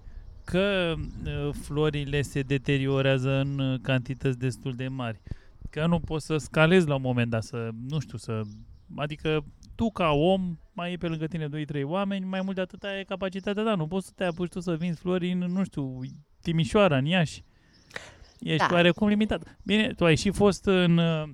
Că 0.44 0.94
uh, 1.26 1.50
florile 1.62 2.22
se 2.22 2.42
deteriorează 2.42 3.30
în 3.30 3.60
uh, 3.60 3.80
cantități 3.82 4.38
destul 4.38 4.74
de 4.76 4.88
mari. 4.88 5.22
Că 5.70 5.86
nu 5.86 6.00
poți 6.00 6.26
să 6.26 6.38
scalezi 6.38 6.88
la 6.88 6.96
un 6.96 7.02
moment 7.02 7.30
dat, 7.30 7.44
să, 7.44 7.70
nu 7.88 8.00
știu, 8.00 8.18
să... 8.18 8.42
Adică 8.96 9.46
tu 9.76 9.92
ca 9.92 10.10
om, 10.10 10.58
mai 10.74 10.92
e 10.92 10.98
pe 10.98 11.08
lângă 11.08 11.26
tine 11.26 11.48
2-3 11.48 11.82
oameni, 11.84 12.26
mai 12.26 12.42
mult 12.44 12.56
de 12.56 12.62
atâta 12.62 12.98
e 12.98 13.04
capacitatea 13.04 13.64
ta. 13.64 13.76
Nu 13.76 13.88
poți 13.88 14.06
să 14.08 14.12
te 14.16 14.24
apuci 14.24 14.50
tu 14.50 14.60
să 14.60 14.76
vinzi 14.76 15.00
flori 15.00 15.32
în, 15.32 15.38
nu 15.38 15.64
știu, 15.64 16.00
Timișoara, 16.42 16.98
în 16.98 17.06
Iași. 17.06 17.44
Ești 18.40 18.68
da. 18.68 18.74
oarecum 18.74 19.08
limitat. 19.08 19.58
Bine, 19.64 19.94
tu 19.94 20.06
ai 20.06 20.16
și 20.16 20.32
fost 20.32 20.66
în 20.66 20.98
uh, 20.98 21.30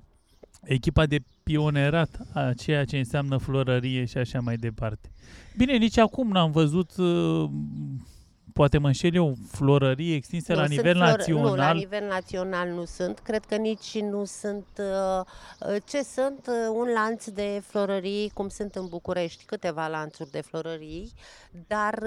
echipa 0.64 1.06
de 1.06 1.20
pionerat 1.50 2.20
a 2.34 2.54
ceea 2.54 2.86
ce 2.86 2.98
înseamnă 2.98 3.38
florărie 3.38 4.06
și 4.06 4.18
așa 4.18 4.40
mai 4.40 4.56
departe. 4.56 5.12
Bine, 5.58 5.78
nici 5.78 5.98
acum 5.98 6.30
n-am 6.30 6.52
văzut, 6.52 6.96
uh, 6.98 7.50
poate 8.56 8.78
mă 8.78 8.88
înșel 8.88 9.16
eu, 9.16 9.36
florării 9.52 10.16
extinse 10.16 10.54
nu, 10.54 10.60
la 10.60 10.66
nivel 10.66 10.96
flor- 10.96 11.18
național. 11.18 11.50
Nu, 11.50 11.56
la 11.56 11.72
nivel 11.72 12.08
național 12.08 12.70
nu 12.70 12.86
sunt. 12.86 13.20
Cred 13.20 13.46
că 13.46 13.56
nici 13.56 14.00
nu 14.00 14.26
sunt. 14.26 14.66
Uh, 14.78 15.26
uh, 15.70 15.76
ce 15.86 16.04
sunt? 16.04 16.50
Un 16.74 16.88
lanț 16.94 17.28
de 17.28 17.62
florării, 17.68 18.32
cum 18.34 18.50
sunt 18.50 18.76
în 18.76 18.88
București, 18.88 19.46
câteva 19.46 19.88
lanțuri 19.88 20.32
de 20.32 20.42
florării, 20.42 21.14
dar 21.68 22.04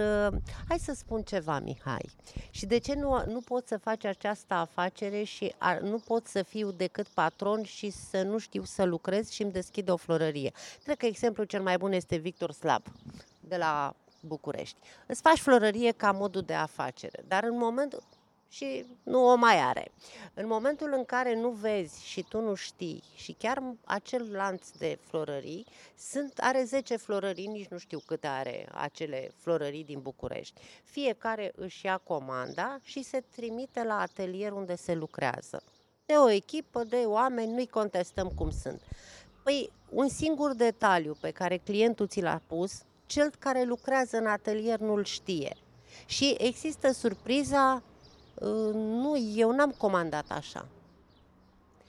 hai 0.68 0.78
să 0.78 0.92
spun 0.96 1.22
ceva, 1.22 1.58
Mihai. 1.60 2.10
Și 2.50 2.66
de 2.66 2.78
ce 2.78 2.94
nu, 2.94 3.24
nu 3.26 3.40
poți 3.40 3.68
să 3.68 3.76
faci 3.76 4.04
această 4.04 4.54
afacere 4.54 5.22
și 5.22 5.54
nu 5.82 5.98
pot 6.06 6.26
să 6.26 6.42
fiu 6.42 6.70
decât 6.70 7.06
patron 7.06 7.62
și 7.62 7.90
să 7.90 8.22
nu 8.22 8.38
știu 8.38 8.62
să 8.64 8.84
lucrez 8.84 9.30
și 9.30 9.42
îmi 9.42 9.52
deschid 9.52 9.90
o 9.90 9.96
florărie? 9.96 10.52
Cred 10.84 10.96
că 10.96 11.06
exemplul 11.06 11.46
cel 11.46 11.62
mai 11.62 11.76
bun 11.76 11.92
este 11.92 12.16
Victor 12.16 12.52
Slab 12.52 12.82
de 13.40 13.56
la 13.56 13.94
București. 14.20 14.76
Îți 15.06 15.20
faci 15.20 15.38
florărie 15.38 15.92
ca 15.92 16.12
modul 16.12 16.42
de 16.42 16.54
afacere, 16.54 17.24
dar 17.28 17.44
în 17.44 17.56
momentul 17.56 18.02
și 18.48 18.84
nu 19.02 19.26
o 19.26 19.34
mai 19.34 19.60
are. 19.60 19.90
În 20.34 20.46
momentul 20.46 20.92
în 20.92 21.04
care 21.04 21.34
nu 21.34 21.48
vezi 21.48 22.06
și 22.06 22.22
tu 22.22 22.40
nu 22.40 22.54
știi 22.54 23.02
și 23.14 23.32
chiar 23.32 23.62
acel 23.84 24.32
lanț 24.32 24.70
de 24.70 24.98
florării 25.00 25.66
sunt, 25.96 26.38
are 26.38 26.64
10 26.64 26.96
florării, 26.96 27.46
nici 27.46 27.68
nu 27.68 27.78
știu 27.78 27.98
câte 28.06 28.26
are 28.26 28.68
acele 28.72 29.30
florării 29.36 29.84
din 29.84 30.00
București. 30.00 30.60
Fiecare 30.84 31.52
își 31.56 31.86
ia 31.86 31.96
comanda 31.96 32.78
și 32.82 33.02
se 33.02 33.24
trimite 33.30 33.84
la 33.84 34.00
atelier 34.00 34.52
unde 34.52 34.74
se 34.76 34.94
lucrează. 34.94 35.62
De 36.06 36.14
o 36.14 36.30
echipă, 36.30 36.84
de 36.84 36.96
oameni, 36.96 37.52
nu-i 37.52 37.66
contestăm 37.66 38.28
cum 38.28 38.50
sunt. 38.50 38.82
Păi, 39.42 39.70
un 39.90 40.08
singur 40.08 40.54
detaliu 40.54 41.16
pe 41.20 41.30
care 41.30 41.56
clientul 41.56 42.06
ți 42.06 42.20
l-a 42.20 42.40
pus, 42.46 42.82
cel 43.08 43.30
care 43.38 43.62
lucrează 43.64 44.16
în 44.16 44.26
atelier 44.26 44.78
nu-l 44.78 45.04
știe. 45.04 45.56
Și 46.06 46.36
există 46.38 46.92
surpriza, 46.92 47.82
uh, 48.34 48.74
nu, 48.74 49.16
eu 49.34 49.50
n-am 49.50 49.70
comandat 49.70 50.24
așa. 50.28 50.68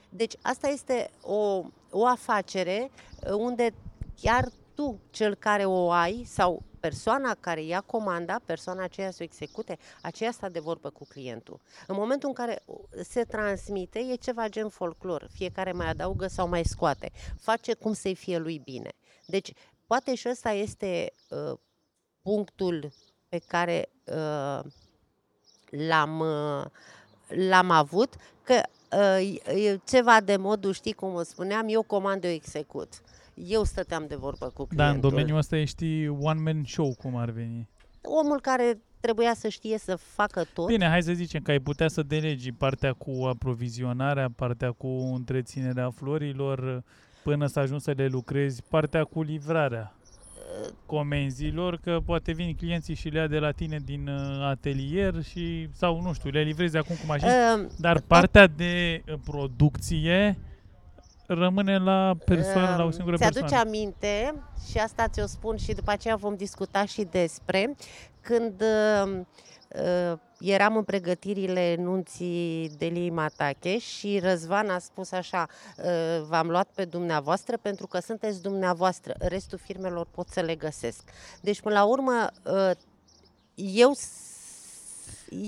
Deci 0.08 0.34
asta 0.42 0.68
este 0.68 1.10
o, 1.22 1.64
o 1.90 2.06
afacere 2.06 2.90
uh, 3.24 3.32
unde 3.32 3.74
chiar 4.20 4.48
tu, 4.74 5.00
cel 5.10 5.34
care 5.34 5.64
o 5.64 5.90
ai, 5.90 6.24
sau 6.26 6.62
persoana 6.80 7.34
care 7.40 7.62
ia 7.62 7.80
comanda, 7.80 8.40
persoana 8.44 8.82
aceea 8.82 9.10
să 9.10 9.18
o 9.20 9.24
execute, 9.24 9.78
aceea 10.02 10.30
sta 10.30 10.48
de 10.48 10.58
vorbă 10.58 10.90
cu 10.90 11.06
clientul. 11.08 11.60
În 11.86 11.96
momentul 11.98 12.28
în 12.28 12.34
care 12.34 12.62
se 13.02 13.24
transmite, 13.24 13.98
e 13.98 14.14
ceva 14.14 14.48
gen 14.48 14.68
folclor. 14.68 15.28
Fiecare 15.32 15.72
mai 15.72 15.88
adaugă 15.88 16.26
sau 16.26 16.48
mai 16.48 16.64
scoate. 16.64 17.10
Face 17.40 17.74
cum 17.74 17.92
să-i 17.92 18.14
fie 18.14 18.38
lui 18.38 18.58
bine. 18.58 18.92
Deci, 19.26 19.52
Poate 19.90 20.14
și 20.14 20.28
ăsta 20.30 20.50
este 20.50 21.12
uh, 21.28 21.58
punctul 22.22 22.90
pe 23.28 23.40
care 23.46 23.88
uh, 24.04 24.60
l-am, 25.88 26.20
uh, 26.20 26.64
l-am 27.48 27.70
avut, 27.70 28.14
că 28.42 28.60
uh, 28.96 29.80
ceva 29.84 30.20
de 30.20 30.36
modul, 30.36 30.72
știi 30.72 30.92
cum 30.92 31.14
o 31.14 31.22
spuneam, 31.22 31.66
eu 31.68 31.82
comand, 31.82 32.24
eu 32.24 32.30
execut. 32.30 33.02
Eu 33.34 33.64
stăteam 33.64 34.06
de 34.06 34.14
vorbă 34.14 34.46
cu 34.46 34.64
clientul. 34.64 34.76
Da, 34.76 34.90
în 34.90 35.00
domeniul 35.00 35.38
ăsta 35.38 35.56
ești 35.56 36.08
one-man 36.08 36.62
show, 36.66 36.94
cum 36.98 37.16
ar 37.16 37.30
veni. 37.30 37.68
Omul 38.02 38.40
care 38.40 38.80
trebuia 39.00 39.34
să 39.34 39.48
știe 39.48 39.78
să 39.78 39.96
facă 39.96 40.44
tot. 40.54 40.66
Bine, 40.66 40.88
hai 40.88 41.02
să 41.02 41.12
zicem 41.12 41.42
că 41.42 41.50
ai 41.50 41.60
putea 41.60 41.88
să 41.88 42.02
delegi 42.02 42.52
partea 42.52 42.92
cu 42.92 43.24
aprovizionarea, 43.24 44.30
partea 44.36 44.72
cu 44.72 44.86
întreținerea 45.14 45.90
florilor, 45.90 46.84
până 47.22 47.46
să 47.46 47.58
ajungi 47.58 47.84
să 47.84 47.92
le 47.96 48.06
lucrezi, 48.06 48.62
partea 48.68 49.04
cu 49.04 49.22
livrarea 49.22 49.94
comenzilor, 50.86 51.78
că 51.82 52.00
poate 52.04 52.32
vin 52.32 52.54
clienții 52.54 52.94
și 52.94 53.08
le 53.08 53.18
ia 53.18 53.26
de 53.26 53.38
la 53.38 53.50
tine 53.50 53.78
din 53.84 54.08
uh, 54.08 54.42
atelier 54.42 55.22
și, 55.22 55.68
sau 55.72 56.00
nu 56.00 56.12
știu, 56.12 56.30
le 56.30 56.40
livrezi 56.42 56.76
acum 56.76 56.96
cu 56.96 57.06
mașini, 57.06 57.30
uh, 57.30 57.66
dar 57.78 58.00
partea 58.00 58.46
de 58.46 59.02
uh, 59.08 59.14
producție 59.24 60.38
rămâne 61.26 61.78
la 61.78 62.16
persoană, 62.24 62.70
uh, 62.70 62.76
la 62.76 62.84
o 62.84 62.90
singură 62.90 63.16
persoană. 63.16 63.46
Ți-aduce 63.46 63.68
aminte, 63.68 64.34
și 64.70 64.78
asta 64.78 65.08
ți-o 65.08 65.26
spun 65.26 65.56
și 65.56 65.72
după 65.72 65.90
aceea 65.90 66.16
vom 66.16 66.36
discuta 66.36 66.84
și 66.84 67.06
despre, 67.10 67.74
când 68.20 68.62
uh, 68.62 69.20
uh, 69.68 70.18
eram 70.40 70.76
în 70.76 70.82
pregătirile 70.82 71.76
nunții 71.78 72.70
Deliei 72.78 73.10
Matache 73.10 73.78
și 73.78 74.18
Răzvan 74.18 74.68
a 74.68 74.78
spus 74.78 75.12
așa, 75.12 75.46
uh, 75.76 76.24
v-am 76.28 76.48
luat 76.48 76.68
pe 76.74 76.84
dumneavoastră 76.84 77.56
pentru 77.56 77.86
că 77.86 77.98
sunteți 77.98 78.42
dumneavoastră, 78.42 79.14
restul 79.18 79.58
firmelor 79.58 80.06
pot 80.10 80.28
să 80.28 80.40
le 80.40 80.54
găsesc. 80.54 81.10
Deci, 81.40 81.60
până 81.60 81.74
la 81.74 81.84
urmă, 81.84 82.26
uh, 82.44 82.70
eu 83.54 83.92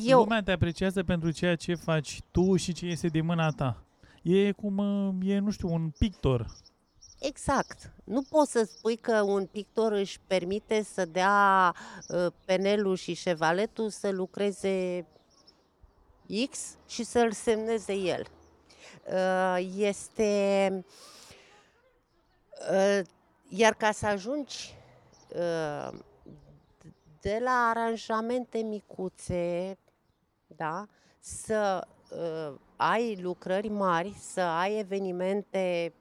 eu... 0.06 0.18
Lumea 0.18 0.42
te 0.42 0.50
apreciază 0.50 1.02
pentru 1.02 1.30
ceea 1.30 1.56
ce 1.56 1.74
faci 1.74 2.20
tu 2.30 2.56
și 2.56 2.72
ce 2.72 2.86
este 2.86 3.08
de 3.08 3.20
mâna 3.20 3.50
ta. 3.50 3.84
E 4.22 4.52
cum, 4.52 4.78
e, 5.22 5.38
nu 5.38 5.50
știu, 5.50 5.72
un 5.72 5.90
pictor. 5.98 6.46
Exact. 7.24 7.90
Nu 8.04 8.22
poți 8.22 8.50
să 8.50 8.64
spui 8.64 8.96
că 8.96 9.20
un 9.20 9.46
pictor 9.46 9.92
își 9.92 10.20
permite 10.26 10.82
să 10.82 11.04
dea 11.04 11.74
uh, 12.08 12.26
penelul 12.44 12.96
și 12.96 13.14
șevaletul 13.14 13.90
să 13.90 14.10
lucreze 14.10 15.06
X 16.50 16.76
și 16.86 17.04
să-l 17.04 17.32
semneze 17.32 17.92
el. 17.92 18.26
Uh, 19.12 19.72
este... 19.76 20.84
Uh, 22.70 23.00
iar 23.48 23.74
ca 23.74 23.92
să 23.92 24.06
ajungi 24.06 24.74
de 27.20 27.38
la 27.42 27.70
aranjamente 27.74 28.58
micuțe, 28.58 29.78
da, 30.46 30.86
să 31.18 31.86
uh, 32.10 32.54
ai 32.76 33.20
lucrări 33.20 33.68
mari, 33.68 34.14
să 34.18 34.40
ai 34.40 34.78
evenimente 34.78 35.92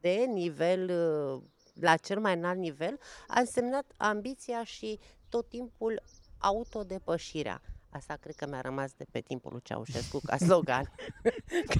de 0.00 0.24
nivel, 0.28 0.90
uh, 0.90 1.42
la 1.80 1.96
cel 1.96 2.20
mai 2.20 2.34
înalt 2.34 2.58
nivel, 2.58 2.98
a 3.28 3.40
însemnat 3.40 3.92
ambiția 3.96 4.64
și 4.64 4.98
tot 5.28 5.48
timpul 5.48 6.02
autodepășirea. 6.38 7.62
Asta 7.90 8.16
cred 8.20 8.34
că 8.34 8.46
mi-a 8.48 8.60
rămas 8.60 8.92
de 8.96 9.04
pe 9.10 9.20
timpul 9.20 9.52
lui 9.52 9.60
Ceaușescu 9.62 10.20
ca 10.24 10.36
slogan. 10.46 10.92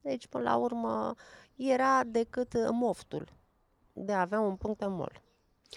deci, 0.02 0.28
până 0.28 0.44
la 0.44 0.56
urmă, 0.56 1.14
era 1.56 2.04
decât 2.06 2.54
moftul 2.72 3.28
de 3.94 4.14
a 4.14 4.22
avea 4.22 4.40
un 4.40 4.56
punct 4.56 4.82
în 4.82 4.94
mol. 4.94 5.22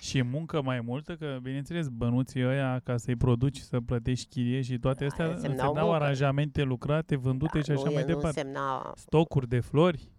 Și 0.00 0.22
muncă 0.22 0.62
mai 0.62 0.80
multă, 0.80 1.16
că 1.16 1.38
bineînțeles 1.42 1.88
bănuții 1.88 2.46
ăia 2.46 2.80
ca 2.84 2.96
să-i 2.96 3.16
produci, 3.16 3.58
să 3.58 3.80
plătești 3.80 4.28
chirie 4.28 4.62
și 4.62 4.78
toate 4.78 4.98
da, 4.98 5.06
astea 5.06 5.24
însemnau, 5.24 5.68
însemnau 5.68 5.92
aranjamente 5.92 6.62
lucrate, 6.62 7.16
vândute 7.16 7.58
da, 7.58 7.64
și 7.64 7.70
așa 7.70 7.84
nu, 7.84 7.92
mai 7.92 8.04
departe. 8.04 8.40
Însemna... 8.40 8.92
Stocuri 8.96 9.48
de 9.48 9.60
flori, 9.60 10.10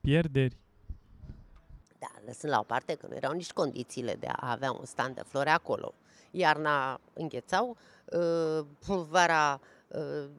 pierderi. 0.00 0.56
Da, 1.98 2.06
lăsând 2.26 2.52
la 2.52 2.58
o 2.58 2.62
parte 2.62 2.94
că 2.94 3.06
nu 3.06 3.14
erau 3.14 3.32
nici 3.32 3.52
condițiile 3.52 4.14
de 4.14 4.26
a 4.26 4.50
avea 4.50 4.72
un 4.72 4.84
stand 4.84 5.14
de 5.14 5.22
flori 5.26 5.48
acolo. 5.48 5.94
Iarna 6.30 7.00
înghețau, 7.12 7.76
uh, 8.04 8.66
vara 9.08 9.60
uh, 9.88 10.30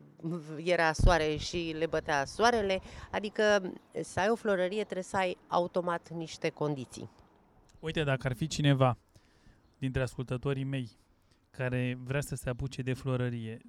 era 0.63 0.93
soare 0.93 1.35
și 1.35 1.75
le 1.77 1.85
bătea 1.85 2.25
soarele, 2.25 2.81
adică 3.11 3.71
să 4.01 4.19
ai 4.19 4.29
o 4.29 4.35
florărie 4.35 4.83
trebuie 4.83 5.03
să 5.03 5.17
ai 5.17 5.37
automat 5.47 6.09
niște 6.09 6.49
condiții. 6.49 7.09
Uite, 7.79 8.03
dacă 8.03 8.27
ar 8.27 8.33
fi 8.35 8.47
cineva 8.47 8.97
dintre 9.77 10.01
ascultătorii 10.01 10.63
mei 10.63 10.89
care 11.51 11.97
vrea 12.03 12.21
să 12.21 12.35
se 12.35 12.49
apuce 12.49 12.81
de 12.81 12.93
florărie, 12.93 13.61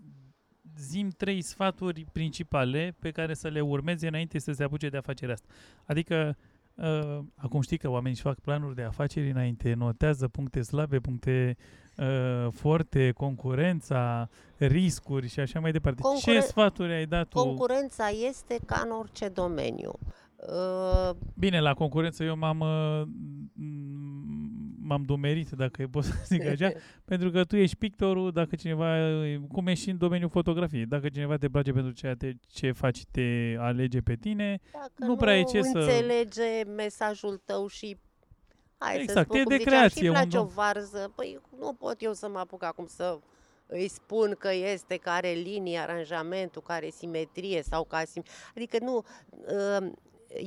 zim 0.76 1.08
trei 1.08 1.42
sfaturi 1.42 2.04
principale 2.12 2.96
pe 2.98 3.10
care 3.10 3.34
să 3.34 3.48
le 3.48 3.60
urmeze 3.60 4.06
înainte 4.06 4.38
să 4.38 4.52
se 4.52 4.64
apuce 4.64 4.88
de 4.88 4.96
afacerea 4.96 5.34
asta. 5.34 5.48
Adică, 5.84 6.36
uh, 6.74 7.18
acum 7.36 7.60
știi 7.60 7.78
că 7.78 7.88
oamenii 7.88 8.12
își 8.12 8.22
fac 8.22 8.38
planuri 8.38 8.74
de 8.74 8.82
afaceri 8.82 9.30
înainte, 9.30 9.74
notează 9.74 10.28
puncte 10.28 10.62
slabe, 10.62 10.98
puncte 10.98 11.56
uh, 11.96 12.52
forte, 12.52 13.12
concurența, 13.12 14.28
riscuri 14.56 15.28
și 15.28 15.40
așa 15.40 15.60
mai 15.60 15.72
departe. 15.72 16.02
Concure- 16.02 16.38
Ce 16.38 16.46
sfaturi 16.46 16.92
ai 16.92 17.06
dat 17.06 17.28
tu? 17.28 17.38
Concurența 17.38 18.08
este 18.28 18.58
ca 18.66 18.82
în 18.84 18.90
orice 18.90 19.28
domeniu. 19.28 19.92
Uh... 20.36 21.16
Bine, 21.34 21.60
la 21.60 21.74
concurență 21.74 22.24
eu 22.24 22.36
m-am 22.36 22.60
uh, 22.60 23.02
m-am 24.90 25.02
dumerit, 25.02 25.50
dacă 25.50 25.86
pot 25.90 26.04
să 26.04 26.12
zic 26.32 26.46
așa, 26.46 26.72
pentru 27.10 27.30
că 27.30 27.44
tu 27.44 27.56
ești 27.56 27.76
pictorul, 27.76 28.32
dacă 28.32 28.56
cineva, 28.56 28.96
cum 29.52 29.66
ești 29.66 29.84
și 29.84 29.90
în 29.90 29.98
domeniul 29.98 30.30
fotografiei, 30.30 30.86
dacă 30.86 31.08
cineva 31.08 31.36
te 31.36 31.48
place 31.48 31.72
pentru 31.72 31.92
ceea 31.92 32.14
te, 32.14 32.32
ce 32.48 32.72
faci, 32.72 33.04
te 33.10 33.56
alege 33.58 34.00
pe 34.00 34.14
tine, 34.14 34.60
dacă 34.72 34.92
nu 34.96 35.16
prea 35.16 35.38
e 35.38 35.42
ce 35.42 35.62
să... 35.62 35.78
înțelege 35.78 36.64
mesajul 36.76 37.40
tău 37.44 37.66
și 37.66 37.96
Hai 38.78 39.00
exact, 39.00 39.18
să 39.18 39.22
spun, 39.22 39.36
e 39.38 39.42
cum 39.42 39.50
de 39.50 39.56
ziceam, 39.56 39.74
creație. 39.74 40.04
Și 40.04 40.10
place 40.10 40.38
un... 40.38 40.42
o 40.42 40.46
varză, 40.46 41.12
păi 41.16 41.40
nu 41.58 41.72
pot 41.72 42.02
eu 42.02 42.12
să 42.12 42.28
mă 42.28 42.38
apuc 42.38 42.64
acum 42.64 42.86
să 42.86 43.18
îi 43.66 43.88
spun 43.88 44.36
că 44.38 44.52
este, 44.52 44.96
care 44.96 45.30
linie, 45.30 45.78
aranjamentul, 45.78 46.62
care 46.62 46.88
simetrie 46.88 47.62
sau 47.62 47.84
ca 47.84 48.04
sim... 48.04 48.22
Adică 48.56 48.78
nu, 48.80 49.04
ă, 49.54 49.90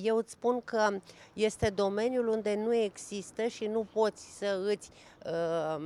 eu 0.03 0.17
îți 0.17 0.31
spun 0.31 0.61
că 0.63 0.89
este 1.33 1.69
domeniul 1.69 2.27
unde 2.27 2.55
nu 2.55 2.75
există 2.75 3.47
și 3.47 3.65
nu 3.65 3.87
poți 3.93 4.37
să 4.37 4.59
îți 4.69 4.89
ă, 5.25 5.81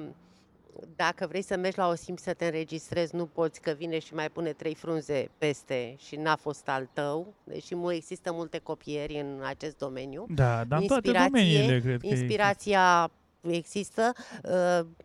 dacă 0.96 1.28
vrei 1.28 1.42
să 1.42 1.58
mergi 1.58 1.78
la 1.78 1.88
o 1.88 1.96
sim 1.96 2.16
să 2.16 2.34
te 2.34 2.46
înregistrezi, 2.46 3.16
nu 3.16 3.26
poți 3.26 3.62
că 3.62 3.72
vine 3.78 4.00
și 4.00 4.14
mai 4.14 4.30
pune 4.30 4.52
trei 4.52 4.76
frunze 4.76 5.30
peste 5.38 5.96
și 5.98 6.16
n-a 6.16 6.36
fost 6.36 6.70
al 6.70 6.90
tău, 6.94 7.34
deși 7.44 7.76
există 7.92 8.32
multe 8.34 8.60
copieri 8.64 9.20
în 9.20 9.42
acest 9.46 9.78
domeniu. 9.78 10.26
Da, 10.30 10.64
dar 10.64 10.82
în 10.82 10.88
toate 10.88 11.12
domeniile 11.12 11.80
cred 11.80 12.00
că 12.00 12.08
Inspirația 12.08 13.12
există. 13.42 14.14
există. 14.42 14.96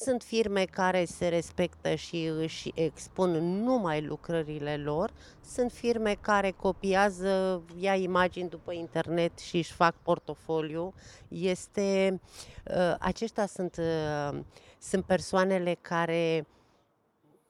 Uh, 0.00 0.06
sunt 0.06 0.22
firme 0.22 0.64
care 0.64 1.04
se 1.04 1.28
respectă 1.28 1.94
și 1.94 2.24
își 2.24 2.70
expun 2.74 3.30
numai 3.62 4.02
lucrările 4.02 4.76
lor. 4.76 5.10
Sunt 5.44 5.72
firme 5.72 6.16
care 6.20 6.50
copiază, 6.50 7.62
ia 7.78 7.94
imagini 7.94 8.48
după 8.48 8.72
internet 8.72 9.38
și 9.38 9.56
își 9.56 9.72
fac 9.72 9.94
portofoliu. 10.02 10.94
Este, 11.28 12.20
uh, 12.64 12.94
aceștia 12.98 13.46
sunt 13.46 13.76
uh, 13.78 14.38
sunt 14.78 15.04
persoanele 15.04 15.76
care 15.80 16.46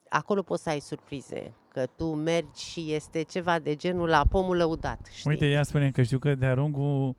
acolo 0.09 0.41
poți 0.41 0.63
să 0.63 0.69
ai 0.69 0.79
surprize. 0.79 1.53
Că 1.73 1.85
tu 1.95 2.05
mergi 2.05 2.63
și 2.63 2.93
este 2.93 3.21
ceva 3.21 3.59
de 3.59 3.75
genul 3.75 4.07
la 4.07 4.25
pomul 4.29 4.57
lăudat. 4.57 5.07
Știi? 5.11 5.29
Uite, 5.29 5.45
ea 5.45 5.63
spune 5.63 5.91
că 5.91 6.01
știu 6.01 6.19
că 6.19 6.35
de-a 6.35 6.53
lungul 6.53 7.07
uh, 7.07 7.15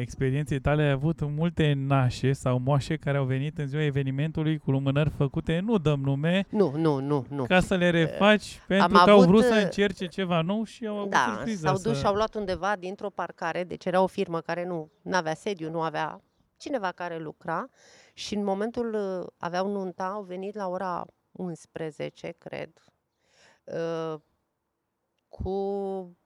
experienței 0.00 0.60
tale 0.60 0.82
ai 0.82 0.90
avut 0.90 1.20
multe 1.20 1.72
nașe 1.72 2.32
sau 2.32 2.58
moașe 2.58 2.96
care 2.96 3.16
au 3.16 3.24
venit 3.24 3.58
în 3.58 3.66
ziua 3.66 3.82
evenimentului 3.82 4.58
cu 4.58 4.70
lumânări 4.70 5.10
făcute, 5.10 5.58
nu 5.58 5.78
dăm 5.78 6.00
nume, 6.00 6.46
Nu, 6.50 6.72
nu, 6.76 7.00
nu, 7.00 7.26
nu. 7.28 7.44
ca 7.44 7.60
să 7.60 7.74
le 7.74 7.90
refaci 7.90 8.60
pentru 8.66 8.96
am 8.96 9.04
că 9.04 9.10
au 9.10 9.18
avut, 9.18 9.26
vrut 9.28 9.42
să 9.44 9.54
uh, 9.56 9.62
încerce 9.64 10.06
ceva 10.06 10.40
nou 10.40 10.64
și 10.64 10.86
au 10.86 10.96
avut 10.96 11.10
Da, 11.10 11.32
surpriza 11.34 11.68
s-au 11.68 11.78
dus 11.78 11.92
să... 11.92 11.98
și 11.98 12.06
au 12.06 12.14
luat 12.14 12.34
undeva 12.34 12.76
dintr-o 12.78 13.10
parcare, 13.10 13.64
deci 13.64 13.84
era 13.84 14.02
o 14.02 14.06
firmă 14.06 14.40
care 14.40 14.64
nu 14.66 14.90
avea 15.12 15.34
sediu, 15.34 15.70
nu 15.70 15.80
avea 15.80 16.20
cineva 16.56 16.92
care 16.92 17.18
lucra 17.18 17.68
și 18.14 18.34
în 18.34 18.44
momentul 18.44 18.94
uh, 18.94 19.26
aveau 19.38 19.68
nunta, 19.68 20.04
au 20.04 20.22
venit 20.22 20.54
la 20.54 20.68
ora 20.68 21.06
11, 21.32 22.34
cred, 22.38 22.70
uh, 23.64 24.20
cu 25.28 26.16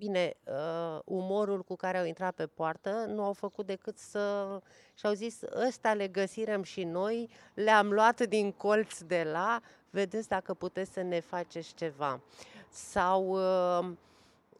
bine, 0.00 0.36
uh, 0.44 0.98
umorul 1.04 1.62
cu 1.62 1.76
care 1.76 1.98
au 1.98 2.04
intrat 2.04 2.34
pe 2.34 2.46
poartă, 2.46 3.04
nu 3.08 3.24
au 3.24 3.32
făcut 3.32 3.66
decât 3.66 3.98
să... 3.98 4.46
și-au 4.94 5.12
zis, 5.12 5.40
ăsta 5.66 5.94
le 5.94 6.08
găsirăm 6.08 6.62
și 6.62 6.84
noi, 6.84 7.30
le-am 7.54 7.92
luat 7.92 8.26
din 8.26 8.52
colț 8.52 8.98
de 9.00 9.28
la, 9.32 9.60
vedeți 9.90 10.28
dacă 10.28 10.54
puteți 10.54 10.92
să 10.92 11.02
ne 11.02 11.20
faceți 11.20 11.74
ceva. 11.74 12.20
Sau 12.68 13.28
uh, 13.28 13.92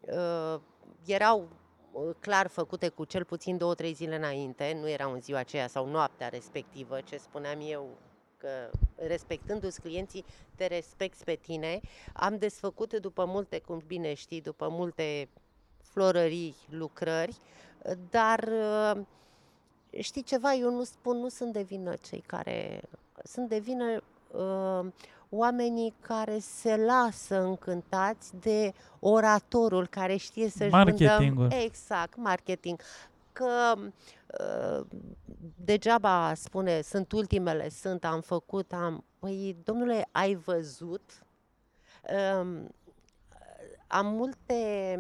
uh, 0.01 0.61
erau 1.07 1.49
uh, 1.93 2.15
clar 2.19 2.47
făcute 2.47 2.89
cu 2.89 3.05
cel 3.05 3.25
puțin 3.25 3.57
două, 3.57 3.75
trei 3.75 3.93
zile 3.93 4.17
înainte, 4.17 4.77
nu 4.81 4.89
erau 4.89 5.13
în 5.13 5.21
ziua 5.21 5.39
aceea 5.39 5.67
sau 5.67 5.87
noaptea 5.87 6.29
respectivă, 6.29 7.01
ce 7.01 7.17
spuneam 7.17 7.59
eu, 7.63 7.89
că 8.41 8.71
respectându-ți 9.07 9.81
clienții, 9.81 10.25
te 10.55 10.67
respecti 10.67 11.25
pe 11.25 11.35
tine. 11.35 11.81
Am 12.13 12.39
desfăcut 12.39 12.95
după 12.95 13.25
multe, 13.25 13.59
cum 13.59 13.83
bine 13.87 14.15
știi, 14.15 14.41
după 14.41 14.69
multe 14.71 15.29
florării, 15.83 16.55
lucrări, 16.69 17.37
dar 18.11 18.49
uh, 18.49 19.01
știi 19.99 20.23
ceva, 20.23 20.55
eu 20.55 20.71
nu 20.71 20.85
spun, 20.85 21.17
nu 21.17 21.29
sunt 21.29 21.53
de 21.53 21.63
vină 21.63 21.95
cei 21.95 22.23
care... 22.27 22.81
Sunt 23.25 23.49
de 23.49 23.59
vină 23.59 24.03
uh, 24.31 24.93
oamenii 25.29 25.95
care 26.01 26.39
se 26.39 26.77
lasă 26.77 27.43
încântați 27.43 28.37
de 28.41 28.73
oratorul 28.99 29.87
care 29.87 30.17
știe 30.17 30.49
să-și 30.49 30.71
Marketingul. 30.71 31.35
vândă... 31.35 31.55
Exact, 31.55 32.17
marketing. 32.17 32.81
Că 33.33 33.75
uh, 33.77 34.87
degeaba 35.65 36.35
spune, 36.35 36.81
sunt 36.81 37.13
ultimele, 37.13 37.69
sunt, 37.69 38.05
am 38.05 38.21
făcut, 38.21 38.73
am... 38.73 39.05
Păi, 39.19 39.57
domnule, 39.65 40.09
ai 40.13 40.35
văzut? 40.35 41.23
Um, 42.41 42.75
am 43.87 44.07
multe 44.07 44.99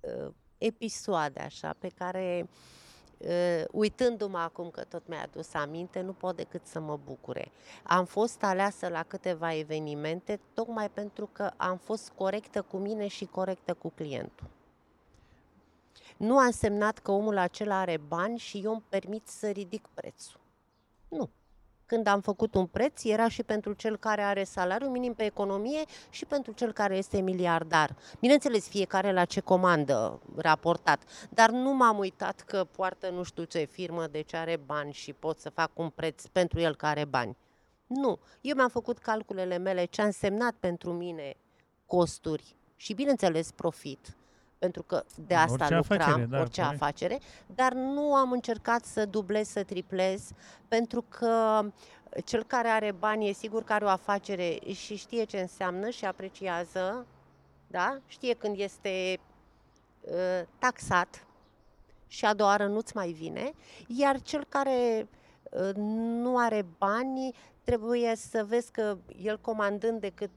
uh, 0.00 0.32
episoade 0.58 1.40
așa 1.40 1.74
pe 1.78 1.88
care 1.88 2.48
uh, 3.18 3.64
uitându-mă 3.70 4.38
acum 4.38 4.70
că 4.70 4.84
tot 4.84 5.06
mi-a 5.06 5.22
adus 5.22 5.54
aminte, 5.54 6.00
nu 6.00 6.12
pot 6.12 6.36
decât 6.36 6.66
să 6.66 6.80
mă 6.80 6.98
bucure. 7.04 7.50
Am 7.82 8.04
fost 8.04 8.42
aleasă 8.42 8.88
la 8.88 9.02
câteva 9.02 9.54
evenimente 9.54 10.40
tocmai 10.54 10.90
pentru 10.90 11.28
că 11.32 11.50
am 11.56 11.76
fost 11.76 12.08
corectă 12.08 12.62
cu 12.62 12.76
mine 12.76 13.06
și 13.06 13.24
corectă 13.24 13.74
cu 13.74 13.90
clientul. 13.90 14.46
Nu 16.22 16.38
a 16.38 16.44
însemnat 16.44 16.98
că 16.98 17.10
omul 17.10 17.38
acela 17.38 17.78
are 17.78 18.00
bani 18.08 18.38
și 18.38 18.60
eu 18.64 18.72
îmi 18.72 18.84
permit 18.88 19.26
să 19.26 19.48
ridic 19.48 19.88
prețul. 19.94 20.40
Nu. 21.08 21.30
Când 21.86 22.06
am 22.06 22.20
făcut 22.20 22.54
un 22.54 22.66
preț, 22.66 23.04
era 23.04 23.28
și 23.28 23.42
pentru 23.42 23.72
cel 23.72 23.96
care 23.96 24.22
are 24.22 24.44
salariu 24.44 24.88
minim 24.88 25.14
pe 25.14 25.24
economie 25.24 25.84
și 26.10 26.24
pentru 26.24 26.52
cel 26.52 26.72
care 26.72 26.96
este 26.96 27.20
miliardar. 27.20 27.96
Bineînțeles, 28.20 28.68
fiecare 28.68 29.12
la 29.12 29.24
ce 29.24 29.40
comandă 29.40 30.20
raportat, 30.36 31.02
dar 31.30 31.50
nu 31.50 31.74
m-am 31.74 31.98
uitat 31.98 32.40
că 32.40 32.64
poartă 32.64 33.10
nu 33.10 33.22
știu 33.22 33.44
ce 33.44 33.64
firmă, 33.64 34.06
deci 34.06 34.34
are 34.34 34.56
bani 34.66 34.92
și 34.92 35.12
pot 35.12 35.38
să 35.38 35.50
fac 35.50 35.70
un 35.74 35.90
preț 35.90 36.26
pentru 36.26 36.60
el 36.60 36.74
care 36.74 37.00
are 37.00 37.08
bani. 37.08 37.36
Nu. 37.86 38.18
Eu 38.40 38.54
mi-am 38.54 38.68
făcut 38.68 38.98
calculele 38.98 39.58
mele, 39.58 39.84
ce 39.84 40.02
a 40.02 40.04
însemnat 40.04 40.54
pentru 40.60 40.92
mine 40.92 41.36
costuri 41.86 42.56
și, 42.76 42.94
bineînțeles, 42.94 43.50
profit 43.50 44.16
pentru 44.62 44.82
că 44.82 45.04
de 45.26 45.34
asta 45.34 45.52
Orice 45.52 45.74
lucram, 45.76 45.98
afacere, 45.98 46.26
da, 46.26 46.40
orice 46.40 46.60
corect. 46.60 46.82
afacere, 46.82 47.18
dar 47.46 47.72
nu 47.72 48.14
am 48.14 48.32
încercat 48.32 48.84
să 48.84 49.06
dublez, 49.06 49.48
să 49.48 49.62
triplez, 49.62 50.30
pentru 50.68 51.04
că 51.08 51.64
cel 52.24 52.44
care 52.44 52.68
are 52.68 52.92
bani 52.92 53.28
e 53.28 53.32
sigur 53.32 53.64
că 53.64 53.72
are 53.72 53.84
o 53.84 53.88
afacere 53.88 54.58
și 54.72 54.96
știe 54.96 55.24
ce 55.24 55.40
înseamnă 55.40 55.90
și 55.90 56.04
apreciază, 56.04 57.06
da? 57.66 57.98
știe 58.06 58.34
când 58.34 58.58
este 58.58 59.20
uh, 60.00 60.46
taxat 60.58 61.26
și 62.06 62.24
a 62.24 62.34
doua 62.34 62.50
oară 62.50 62.66
nu-ți 62.66 62.96
mai 62.96 63.10
vine, 63.10 63.52
iar 63.86 64.20
cel 64.20 64.44
care 64.48 65.08
uh, 65.50 65.74
nu 65.74 66.38
are 66.38 66.66
bani 66.78 67.34
trebuie 67.64 68.16
să 68.16 68.44
vezi 68.44 68.70
că 68.70 68.96
el 69.22 69.38
comandând 69.38 70.00
decât 70.00 70.30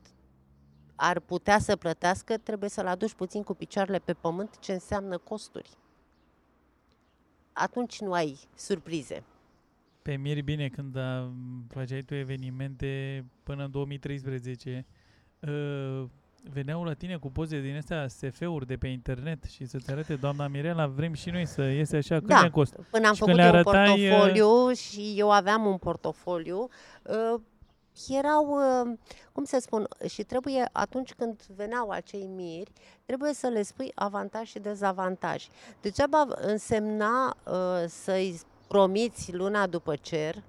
ar 0.96 1.20
putea 1.20 1.60
să 1.60 1.76
plătească, 1.76 2.38
trebuie 2.38 2.70
să-l 2.70 2.88
aduci 2.88 3.14
puțin 3.14 3.44
cu 3.44 3.54
picioarele 3.54 4.00
pe 4.00 4.14
pământ, 4.14 4.60
ce 4.60 4.74
înseamnă 4.74 5.18
costuri. 5.18 5.70
Atunci 7.54 8.02
nu 8.02 8.14
ai 8.14 8.40
surprize. 8.56 9.24
Pe 10.02 10.16
miri 10.16 10.42
bine 10.42 10.68
când 10.68 10.98
a, 10.98 11.32
făceai 11.68 12.02
tu 12.02 12.14
evenimente 12.14 13.24
până 13.44 13.64
în 13.64 13.72
2013, 13.72 14.86
uh, 15.40 16.06
veneau 16.52 16.84
la 16.84 16.94
tine 16.94 17.16
cu 17.18 17.32
poze 17.32 17.62
din 17.62 17.76
astea 17.76 18.08
SF-uri 18.08 18.66
de 18.66 18.76
pe 18.76 18.88
internet 18.88 19.44
și 19.44 19.66
să-ți 19.66 19.92
arate, 19.92 20.16
doamna 20.16 20.48
Mirela, 20.48 20.88
vrem 20.88 21.14
și 21.14 21.30
noi 21.30 21.46
să 21.46 21.62
iese 21.62 21.98
așa, 21.98 22.20
cât 22.20 22.28
Da. 22.28 22.42
ne 22.42 22.50
costă? 22.50 22.86
Până 22.92 23.08
am 23.08 23.14
Și 23.14 23.22
când 23.22 23.36
făcut 23.36 23.36
le 23.36 23.44
eu 23.44 23.50
un 23.50 23.56
arătai, 23.56 24.04
uh, 24.04 24.10
portofoliu 24.10 24.72
și 24.74 25.14
eu 25.18 25.32
aveam 25.32 25.66
un 25.66 25.78
portofoliu, 25.78 26.70
uh, 27.04 27.42
erau, 28.08 28.48
uh, 28.48 28.98
cum 29.32 29.44
să 29.44 29.58
spun, 29.62 29.88
și 30.08 30.24
trebuie 30.24 30.70
atunci 30.72 31.14
când 31.14 31.42
veneau 31.56 31.90
acei 31.90 32.28
miri, 32.28 32.72
trebuie 33.06 33.34
să 33.34 33.48
le 33.48 33.62
spui 33.62 33.92
avantaj 33.96 34.50
și 34.50 34.60
dezavantaj. 34.60 35.48
Degeaba 35.82 36.28
însemna 36.36 37.38
uh, 37.46 37.84
să-i 37.88 38.40
promiți 38.68 39.34
luna 39.34 39.68
după 39.68 39.96
cer 39.96 40.44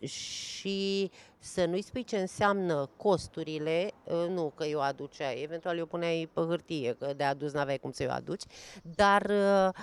și 0.00 1.10
să 1.38 1.64
nu-i 1.64 1.82
spui 1.82 2.04
ce 2.04 2.16
înseamnă 2.16 2.90
costurile, 2.96 3.90
uh, 4.04 4.26
nu 4.28 4.52
că 4.54 4.64
eu 4.64 4.80
aduceai, 4.80 5.42
eventual 5.42 5.78
eu 5.78 5.86
puneai 5.86 6.30
pe 6.32 6.40
hârtie, 6.40 6.94
că 6.98 7.12
de 7.16 7.24
adus 7.24 7.52
n-aveai 7.52 7.78
cum 7.78 7.90
să-i 7.90 8.08
aduci, 8.08 8.42
dar 8.82 9.22
uh, 9.22 9.74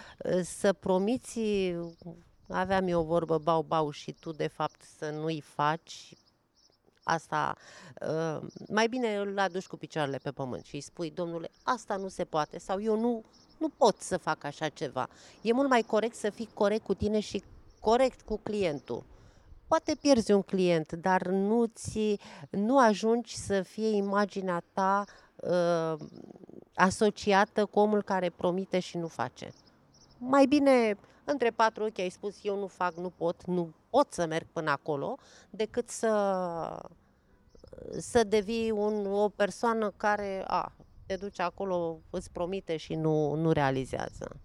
să 0.44 0.74
promiți, 0.74 1.40
aveam 2.48 2.88
eu 2.88 3.00
o 3.00 3.04
vorbă 3.04 3.38
bau-bau 3.38 3.90
și 3.90 4.12
tu 4.12 4.32
de 4.32 4.48
fapt 4.48 4.82
să 4.98 5.10
nu-i 5.10 5.42
faci, 5.42 6.14
asta, 7.10 7.56
uh, 8.02 8.48
mai 8.70 8.88
bine 8.88 9.16
îl 9.16 9.40
aduci 9.40 9.68
cu 9.68 9.78
picioarele 9.78 10.18
pe 10.18 10.32
pământ 10.32 10.66
și 10.66 10.76
îi 10.76 10.82
spui, 10.82 11.12
domnule, 11.12 11.50
asta 11.64 11.96
nu 11.96 12.08
se 12.08 12.24
poate 12.24 12.60
sau 12.60 12.82
eu 12.82 13.00
nu, 13.00 13.24
nu 13.58 13.70
pot 13.70 14.02
să 14.02 14.18
fac 14.18 14.44
așa 14.44 14.70
ceva. 14.70 15.08
E 15.42 15.54
mult 15.54 15.70
mai 15.70 15.82
corect 15.82 16.16
să 16.16 16.30
fii 16.30 16.50
corect 16.54 16.84
cu 16.84 16.94
tine 16.94 17.20
și 17.20 17.44
corect 17.80 18.22
cu 18.22 18.40
clientul. 18.44 19.04
Poate 19.68 19.96
pierzi 20.02 20.32
un 20.32 20.42
client, 20.42 20.92
dar 20.92 21.28
nu, 21.28 21.66
ți, 21.66 22.20
nu 22.50 22.80
ajungi 22.80 23.38
să 23.38 23.62
fie 23.62 23.90
imaginea 23.90 24.64
ta 24.74 25.04
uh, 25.36 26.00
asociată 26.76 27.66
cu 27.66 27.80
omul 27.80 28.04
care 28.04 28.30
promite 28.30 28.80
și 28.80 28.98
nu 28.98 29.08
face. 29.08 29.54
Mai 30.18 30.46
bine 30.46 30.98
între 31.24 31.50
patru 31.50 31.84
ochi 31.84 32.00
ai 32.00 32.10
spus 32.10 32.40
eu 32.42 32.60
nu 32.60 32.68
fac, 32.68 32.96
nu 32.96 33.10
pot, 33.10 33.46
nu 33.46 33.74
pot 33.90 34.14
să 34.14 34.26
merg 34.26 34.48
până 34.54 34.70
acolo, 34.70 35.18
decât 35.50 35.90
să, 35.90 36.12
să 37.98 38.24
devii 38.24 38.72
un, 38.72 39.06
o 39.06 39.30
persoană 39.30 39.92
care 39.98 40.44
a, 40.48 40.72
te 41.06 41.16
duce 41.16 41.42
acolo, 41.42 42.00
îți 42.10 42.32
promite 42.32 42.78
și 42.78 42.96
nu, 42.96 43.36
nu 43.36 43.52
realizează. 43.52 44.40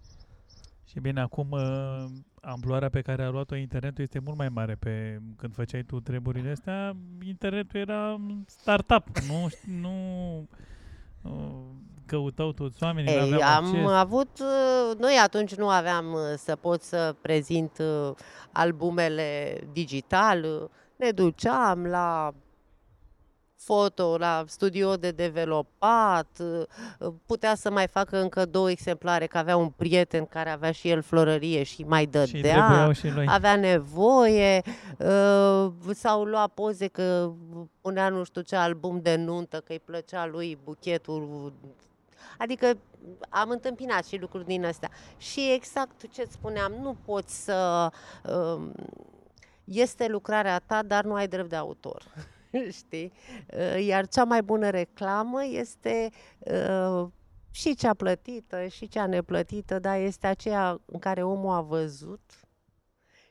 Și 0.85 0.99
bine, 0.99 1.21
acum 1.21 1.51
uh, 1.51 2.05
amploarea 2.41 2.89
pe 2.89 3.01
care 3.01 3.23
a 3.23 3.29
luat-o 3.29 3.55
internetul 3.55 4.03
este 4.03 4.19
mult 4.19 4.37
mai 4.37 4.49
mare. 4.49 4.75
Pe 4.75 5.19
când 5.37 5.53
făceai 5.53 5.83
tu 5.83 5.99
treburile 5.99 6.49
astea, 6.49 6.95
internetul 7.21 7.79
era 7.79 8.19
startup, 8.45 9.17
nu, 9.17 9.47
nu 9.81 9.93
uh, 11.21 11.65
căutau 12.05 12.51
toți 12.51 12.83
oamenii, 12.83 13.13
Ei, 13.13 13.19
aveau 13.21 13.41
am 13.57 13.65
acces. 13.65 13.89
avut, 13.91 14.29
uh, 14.39 14.97
noi 14.97 15.13
atunci 15.23 15.55
nu 15.55 15.69
aveam 15.69 16.13
uh, 16.13 16.19
să 16.37 16.55
pot 16.55 16.81
să 16.81 17.15
prezint 17.21 17.77
uh, 17.79 18.11
albumele 18.51 19.59
digital, 19.71 20.43
uh, 20.43 20.69
ne 20.95 21.11
duceam 21.11 21.85
la 21.85 22.33
foto 23.57 24.17
la 24.17 24.43
studio 24.47 24.95
de 24.95 25.11
developat, 25.11 26.27
uh, 26.99 27.13
putea 27.25 27.55
să 27.55 27.71
mai 27.71 27.87
facă 27.87 28.17
încă 28.21 28.45
două 28.45 28.69
exemplare, 28.69 29.25
că 29.25 29.37
avea 29.37 29.57
un 29.57 29.69
prieten 29.69 30.25
care 30.25 30.49
avea 30.49 30.71
și 30.71 30.89
el 30.89 31.01
florărie 31.01 31.63
și 31.63 31.83
mai 31.83 32.01
Și 32.01 32.07
dădea, 32.07 32.65
trebuiau 32.65 32.91
și 32.91 33.09
lui. 33.09 33.25
avea 33.27 33.55
nevoie, 33.55 34.61
uh, 34.97 35.67
s-au 35.93 36.23
luat 36.23 36.49
poze 36.53 36.87
că 36.87 37.31
punea 37.81 38.09
nu 38.09 38.23
știu 38.23 38.41
ce 38.41 38.55
album 38.55 38.99
de 39.01 39.15
nuntă, 39.15 39.57
că 39.57 39.71
îi 39.71 39.81
plăcea 39.85 40.25
lui 40.25 40.57
buchetul. 40.63 41.53
Adică 42.37 42.77
am 43.29 43.49
întâmpinat 43.49 44.05
și 44.05 44.17
lucruri 44.17 44.45
din 44.45 44.65
astea. 44.65 44.89
Și 45.17 45.51
exact 45.53 46.11
ce-ți 46.11 46.33
spuneam, 46.33 46.71
nu 46.73 46.95
poți 47.05 47.43
să... 47.43 47.89
um, 48.29 48.73
Este 49.63 50.07
lucrarea 50.07 50.59
ta, 50.59 50.83
dar 50.83 51.03
nu 51.03 51.13
ai 51.13 51.27
drept 51.27 51.49
de 51.49 51.55
autor. 51.55 52.03
Știi? 52.79 53.11
Uh, 53.57 53.85
Iar 53.85 54.07
cea 54.07 54.23
mai 54.23 54.41
bună 54.43 54.69
reclamă 54.69 55.45
este 55.45 56.09
uh, 56.39 57.07
și 57.51 57.75
cea 57.75 57.93
plătită 57.93 58.67
și 58.67 58.87
cea 58.87 59.05
neplătită, 59.05 59.79
dar 59.79 59.99
este 59.99 60.27
aceea 60.27 60.81
în 60.85 60.99
care 60.99 61.23
omul 61.23 61.53
a 61.53 61.61
văzut 61.61 62.21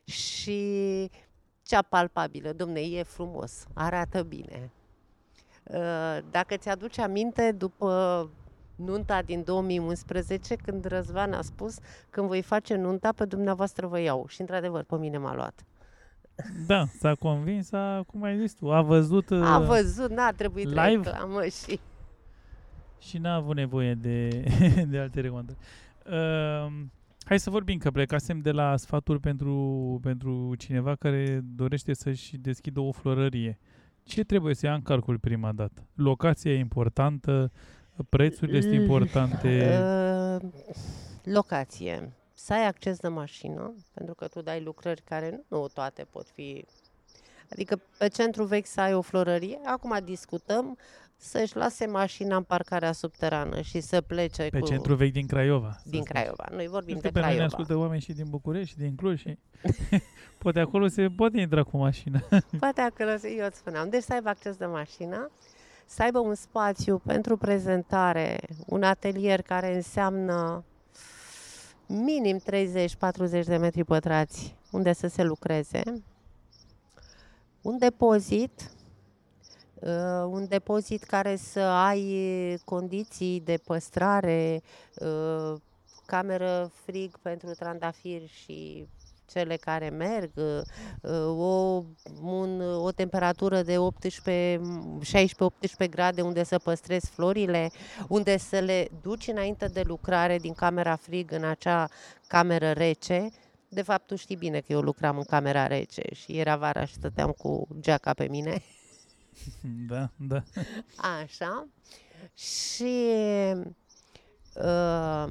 și 0.05 1.11
cea 1.63 1.83
palpabilă. 1.83 2.53
Domne, 2.53 2.81
e 2.81 3.03
frumos, 3.03 3.65
arată 3.75 4.23
bine. 4.23 4.71
Uh, 5.63 6.19
Dacă 6.31 6.57
ți-aduci 6.57 6.99
aminte, 6.99 7.53
după 7.53 8.31
nunta 8.77 9.23
din 9.23 9.43
2011, 9.45 10.55
când 10.55 10.85
Răzvan 10.85 11.33
a 11.33 11.41
spus 11.43 11.79
când 12.11 12.27
voi 12.27 12.43
face 12.43 12.77
nunta, 12.77 13.13
pe 13.13 13.25
dumneavoastră 13.25 13.87
vă 13.87 14.01
iau. 14.01 14.25
Și 14.29 14.41
într-adevăr, 14.41 14.83
pe 14.83 14.97
mine 14.97 15.19
m-a 15.19 15.35
luat. 15.35 15.65
Da, 16.67 16.85
s-a 16.99 17.15
convins, 17.15 17.73
a, 17.73 18.03
cum 18.07 18.23
ai 18.23 18.39
zis 18.39 18.55
tu, 18.55 18.73
a 18.73 18.83
văzut 18.83 19.31
A 19.31 19.59
uh, 19.59 19.67
văzut, 19.67 20.11
n-a 20.11 20.31
trebuit 20.31 20.67
live? 20.67 20.83
reclamă 20.83 21.45
și... 21.45 21.81
și 22.99 23.19
n-a 23.19 23.35
avut 23.35 23.55
nevoie 23.55 23.95
de, 23.95 24.29
de 24.91 24.99
alte 24.99 25.21
recomandări. 25.21 25.59
Uh, 26.07 26.73
hai 27.25 27.39
să 27.39 27.51
vorbim, 27.51 27.79
că 27.79 27.91
plecasem 27.91 28.39
de 28.39 28.51
la 28.51 28.77
sfaturi 28.77 29.21
pentru, 29.21 29.99
pentru 30.03 30.55
cineva 30.59 30.95
care 30.95 31.41
dorește 31.45 31.95
să-și 31.95 32.37
deschidă 32.37 32.81
o 32.81 32.93
florărie. 32.93 33.59
Ce 34.03 34.25
trebuie 34.25 34.55
să 34.55 34.67
ia 34.67 34.75
în 34.75 34.83
calcul 34.83 35.19
prima 35.19 35.53
dată? 35.53 35.87
Locația 35.95 36.53
e 36.53 36.59
importantă, 36.59 37.53
prețurile 38.09 38.61
sunt 38.61 38.73
L- 38.73 38.81
importante. 38.81 39.79
Uh, 40.43 40.51
locație. 41.25 42.13
Să 42.35 42.53
ai 42.53 42.67
acces 42.67 42.99
de 42.99 43.09
mașină, 43.09 43.75
pentru 43.95 44.15
că 44.15 44.27
tu 44.29 44.43
dai 44.43 44.61
lucrări 44.63 45.03
care 45.03 45.41
nu 45.49 45.67
toate 45.75 46.07
pot 46.11 46.27
fi... 46.29 46.65
Adică 47.53 47.81
pe 47.99 48.09
centru 48.09 48.45
vechi 48.45 48.67
să 48.67 48.81
ai 48.81 48.95
o 48.95 49.01
florărie, 49.01 49.59
acum 49.65 49.99
discutăm 50.05 50.79
să-și 51.17 51.57
lase 51.57 51.87
mașina 51.87 52.37
în 52.37 52.43
parcarea 52.43 52.93
subterană 52.93 53.61
și 53.61 53.81
să 53.81 54.01
plece 54.01 54.49
Pe 54.51 54.59
cu... 54.59 54.67
centru 54.67 54.95
vechi 54.95 55.13
din 55.13 55.27
Craiova. 55.27 55.71
să 55.73 55.81
din 55.85 56.03
spun. 56.03 56.05
Craiova. 56.15 56.45
Noi 56.51 56.67
vorbim 56.67 56.99
Pentru 56.99 57.01
de 57.01 57.09
că 57.09 57.13
pe 57.13 57.21
noi 57.21 57.29
ne 57.29 57.35
Craiova. 57.35 57.45
ascultă 57.45 57.77
oameni 57.81 58.01
și 58.01 58.13
din 58.13 58.27
București 58.29 58.69
și 58.71 58.77
din 58.77 58.95
Cluj 58.95 59.21
și 59.21 59.39
poate 60.43 60.61
acolo 60.61 60.87
se 60.87 61.09
poate 61.17 61.41
intra 61.41 61.63
cu 61.63 61.77
mașina. 61.77 62.21
Poate 62.59 62.81
acolo, 62.81 63.11
eu 63.39 63.47
îți 63.47 63.59
spuneam. 63.59 63.89
Deci 63.89 64.03
să 64.03 64.13
aibă 64.13 64.29
acces 64.29 64.57
de 64.57 64.67
mașină, 64.67 65.31
să 65.87 66.03
aibă 66.03 66.19
un 66.19 66.35
spațiu 66.35 66.99
pentru 66.99 67.37
prezentare, 67.37 68.41
un 68.67 68.83
atelier 68.83 69.43
care 69.43 69.75
înseamnă 69.75 70.65
minim 71.87 72.41
30-40 72.41 73.45
de 73.45 73.57
metri 73.57 73.85
pătrați 73.85 74.57
unde 74.71 74.93
să 74.93 75.07
se 75.07 75.23
lucreze, 75.23 75.83
un 77.63 77.79
depozit, 77.79 78.71
uh, 79.75 80.25
un 80.27 80.47
depozit 80.49 81.03
care 81.03 81.37
să 81.37 81.61
ai 81.61 82.59
condiții 82.65 83.41
de 83.41 83.61
păstrare, 83.65 84.63
uh, 84.95 85.55
cameră 86.07 86.71
frig 86.85 87.19
pentru 87.19 87.51
trandafiri 87.51 88.27
și 88.27 88.89
cele 89.27 89.57
care 89.57 89.89
merg, 89.89 90.31
uh, 90.35 91.11
o, 91.27 91.83
un, 92.23 92.61
o 92.61 92.91
temperatură 92.91 93.63
de 93.63 93.79
18, 93.79 94.61
16-18 95.87 95.91
grade 95.91 96.23
unde 96.23 96.45
să 96.45 96.59
păstrezi 96.59 97.11
florile, 97.11 97.71
unde 98.09 98.37
să 98.37 98.59
le 98.59 98.89
duci 99.03 99.29
înainte 99.29 99.67
de 99.67 99.83
lucrare 99.87 100.39
din 100.39 100.53
camera 100.53 100.97
frig 100.97 101.33
în 101.33 101.45
acea 101.45 101.89
cameră 102.27 102.71
rece. 102.71 103.31
De 103.69 103.83
fapt, 103.83 104.07
tu 104.07 104.17
știi 104.17 104.37
bine 104.37 104.61
că 104.61 104.73
eu 104.73 104.81
lucram 104.81 105.17
în 105.17 105.25
camera 105.25 105.67
rece 105.67 106.03
și 106.15 106.39
era 106.39 106.57
vara 106.57 106.85
și 106.85 106.95
stăteam 106.95 107.31
cu 107.31 107.69
geaca 107.81 108.13
pe 108.13 108.29
mine. 108.31 108.63
da, 109.89 110.11
da. 110.17 110.43
Așa. 111.23 111.69
Și 112.35 112.95
uh, 114.55 115.27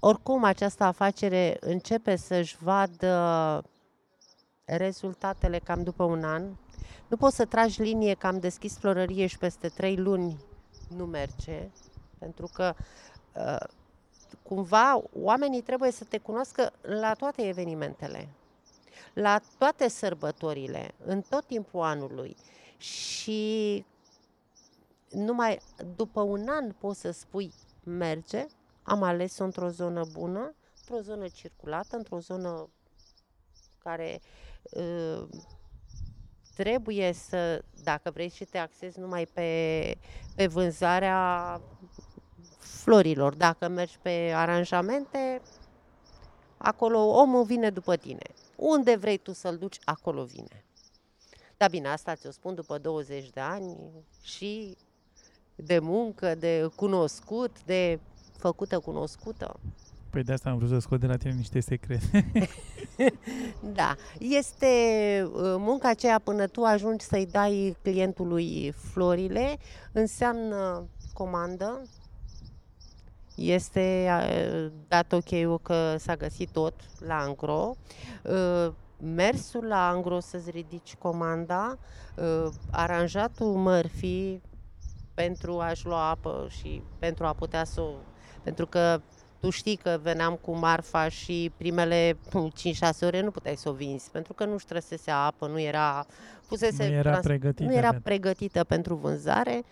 oricum 0.00 0.44
această 0.44 0.84
afacere 0.84 1.56
începe 1.60 2.16
să-și 2.16 2.56
vadă 2.62 3.64
rezultatele 4.64 5.58
cam 5.58 5.82
după 5.82 6.04
un 6.04 6.24
an. 6.24 6.42
Nu 7.08 7.16
poți 7.16 7.36
să 7.36 7.44
tragi 7.44 7.82
linie 7.82 8.14
că 8.14 8.26
am 8.26 8.38
deschis 8.38 8.78
florărie 8.78 9.26
și 9.26 9.38
peste 9.38 9.68
trei 9.68 9.96
luni 9.96 10.44
nu 10.96 11.04
merge, 11.04 11.70
pentru 12.18 12.50
că 12.54 12.74
uh, 13.34 13.66
cumva 14.42 15.02
oamenii 15.12 15.60
trebuie 15.60 15.90
să 15.90 16.04
te 16.04 16.18
cunoască 16.18 16.72
la 16.80 17.14
toate 17.14 17.48
evenimentele, 17.48 18.28
la 19.12 19.40
toate 19.58 19.88
sărbătorile, 19.88 20.94
în 21.04 21.20
tot 21.28 21.46
timpul 21.46 21.80
anului 21.80 22.36
și 22.76 23.84
numai 25.10 25.60
după 25.96 26.20
un 26.20 26.46
an 26.48 26.72
poți 26.78 27.00
să 27.00 27.10
spui 27.10 27.52
merge, 27.84 28.46
am 28.82 29.02
ales-o 29.02 29.44
într-o 29.44 29.68
zonă 29.68 30.04
bună, 30.12 30.54
într-o 30.78 31.00
zonă 31.00 31.28
circulată, 31.28 31.96
într-o 31.96 32.18
zonă 32.18 32.68
care 33.78 34.20
uh, 34.70 35.28
trebuie 36.54 37.12
să, 37.12 37.64
dacă 37.82 38.10
vrei 38.10 38.28
și 38.28 38.44
te 38.44 38.58
axezi 38.58 38.98
numai 38.98 39.26
pe, 39.26 39.94
pe 40.34 40.46
vânzarea 40.46 41.60
florilor, 42.58 43.34
dacă 43.34 43.68
mergi 43.68 43.98
pe 44.02 44.32
aranjamente, 44.34 45.42
acolo 46.56 46.98
omul 46.98 47.44
vine 47.44 47.70
după 47.70 47.96
tine. 47.96 48.26
Unde 48.56 48.96
vrei 48.96 49.18
tu 49.18 49.32
să-l 49.32 49.56
duci, 49.56 49.78
acolo 49.84 50.24
vine. 50.24 50.64
Da, 51.56 51.68
bine, 51.68 51.88
asta 51.88 52.14
ți-o 52.14 52.30
spun 52.30 52.54
după 52.54 52.78
20 52.78 53.30
de 53.30 53.40
ani 53.40 53.76
și 54.22 54.76
de 55.54 55.78
muncă, 55.78 56.34
de 56.34 56.70
cunoscut, 56.76 57.64
de 57.64 58.00
făcută 58.40 58.78
cunoscută. 58.78 59.60
Păi 60.10 60.22
de 60.22 60.32
asta 60.32 60.50
am 60.50 60.56
vrut 60.56 60.68
să 60.68 60.78
scot 60.78 61.00
de 61.00 61.06
la 61.06 61.16
tine 61.16 61.32
niște 61.32 61.60
secrete. 61.60 62.24
Da, 63.74 63.94
este 64.18 64.66
uh, 65.24 65.54
munca 65.58 65.88
aceea 65.88 66.20
până 66.24 66.46
tu 66.46 66.62
ajungi 66.62 67.04
să-i 67.04 67.26
dai 67.26 67.76
clientului 67.82 68.74
florile, 68.92 69.56
înseamnă 69.92 70.86
comandă, 71.12 71.82
este 73.34 74.08
uh, 74.08 74.72
dat 74.88 75.12
ok 75.12 75.62
că 75.62 75.96
s-a 75.98 76.16
găsit 76.16 76.50
tot 76.50 76.74
la 76.98 77.18
angro, 77.18 77.74
uh, 78.22 78.72
mersul 79.14 79.64
la 79.64 79.88
angro 79.88 80.20
să-ți 80.20 80.50
ridici 80.50 80.94
comanda, 80.94 81.78
uh, 82.16 82.52
aranjatul 82.70 83.54
mărfii 83.54 84.42
pentru 85.14 85.60
a-și 85.60 85.86
lua 85.86 86.08
apă 86.08 86.46
și 86.48 86.82
pentru 86.98 87.24
a 87.24 87.32
putea 87.32 87.64
să 87.64 87.80
o... 87.80 87.90
Pentru 88.42 88.66
că 88.66 89.00
tu 89.40 89.50
știi 89.50 89.76
că 89.76 89.98
veneam 90.02 90.34
cu 90.34 90.56
marfa 90.56 91.08
și 91.08 91.52
primele 91.56 92.12
5-6 92.12 92.18
ore 93.00 93.20
nu 93.20 93.30
puteai 93.30 93.56
să 93.56 93.68
o 93.68 93.72
vinzi, 93.72 94.10
pentru 94.10 94.32
că 94.32 94.44
nu-și 94.44 94.66
trăsese 94.66 95.10
apă, 95.10 95.46
nu 95.46 95.60
era... 95.60 96.06
Pusese 96.48 96.86
nu 96.86 96.92
era 96.92 97.10
trans- 97.10 97.24
pregătită. 97.24 97.70
nu 97.70 97.76
era 97.76 97.88
pentru- 97.88 98.02
pregătită 98.02 98.64
pentru 98.64 98.94
vânzare. 98.94 99.62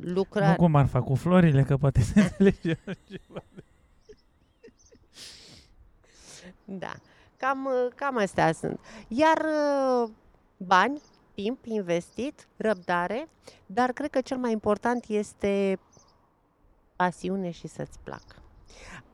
Nu 0.00 0.12
Lucra... 0.12 0.54
cum 0.54 0.74
ar 0.74 0.86
fac 0.86 1.04
cu 1.04 1.14
florile, 1.14 1.62
că 1.62 1.76
poate 1.76 2.00
se 2.00 2.20
înțelege 2.20 2.78
altceva. 2.86 3.42
Da, 6.64 6.92
cam, 7.36 7.68
cam 7.94 8.18
astea 8.18 8.52
sunt. 8.52 8.80
Iar 9.08 9.38
uh, 9.38 10.10
bani, 10.56 11.00
timp 11.34 11.64
investit, 11.64 12.46
răbdare, 12.56 13.28
dar 13.66 13.92
cred 13.92 14.10
că 14.10 14.20
cel 14.20 14.36
mai 14.36 14.52
important 14.52 15.04
este 15.08 15.78
pasiune 17.02 17.50
și 17.50 17.66
să-ți 17.66 17.98
placă. 18.02 18.36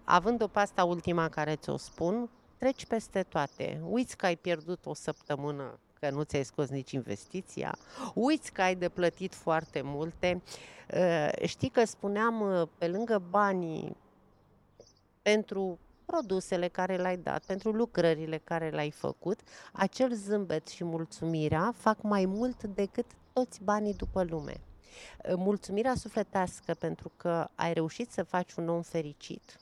Având-o 0.04 0.46
pe 0.46 0.58
asta 0.58 0.84
ultima 0.84 1.28
care 1.28 1.56
ți-o 1.56 1.76
spun, 1.76 2.30
treci 2.56 2.86
peste 2.86 3.22
toate. 3.22 3.80
Uiți 3.88 4.16
că 4.16 4.26
ai 4.26 4.36
pierdut 4.36 4.86
o 4.86 4.94
săptămână 4.94 5.78
că 6.00 6.10
nu 6.10 6.22
ți-ai 6.22 6.44
scos 6.44 6.68
nici 6.68 6.90
investiția, 6.90 7.78
uiți 8.14 8.52
că 8.52 8.62
ai 8.62 8.74
de 8.74 8.88
plătit 8.88 9.34
foarte 9.34 9.80
multe. 9.84 10.42
Uh, 10.94 11.46
Știi 11.46 11.68
că 11.68 11.84
spuneam, 11.84 12.40
uh, 12.40 12.68
pe 12.78 12.88
lângă 12.88 13.22
banii 13.30 13.96
pentru 15.22 15.78
produsele 16.04 16.68
care 16.68 16.96
le-ai 16.96 17.16
dat, 17.16 17.44
pentru 17.44 17.70
lucrările 17.70 18.38
care 18.44 18.68
le-ai 18.70 18.90
făcut, 18.90 19.40
acel 19.72 20.14
zâmbet 20.14 20.66
și 20.66 20.84
mulțumirea 20.84 21.74
fac 21.76 22.02
mai 22.02 22.24
mult 22.24 22.62
decât 22.62 23.06
toți 23.32 23.62
banii 23.62 23.94
după 23.94 24.22
lume. 24.22 24.60
Uh, 25.28 25.32
Mulțumirea 25.36 25.94
sufletească 25.94 26.74
pentru 26.74 27.12
că 27.16 27.48
ai 27.54 27.72
reușit 27.72 28.10
să 28.10 28.22
faci 28.22 28.52
un 28.54 28.68
om 28.68 28.82
fericit, 28.82 29.56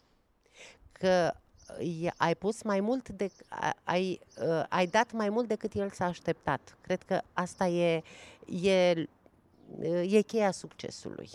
că 0.92 1.32
i- 1.78 2.10
ai 2.16 2.34
pus 2.34 2.62
mai 2.62 2.80
mult 2.80 3.08
de, 3.08 3.30
a- 3.48 3.76
ai, 3.84 4.20
uh, 4.48 4.64
ai 4.68 4.86
dat 4.86 5.12
mai 5.12 5.28
mult 5.28 5.48
decât 5.48 5.72
el 5.74 5.90
s-a 5.90 6.04
așteptat. 6.04 6.76
Cred 6.80 7.02
că 7.02 7.20
asta 7.32 7.66
e, 7.66 8.02
e, 8.62 9.08
uh, 9.78 10.12
e 10.12 10.20
cheia 10.20 10.50
succesului. 10.50 11.28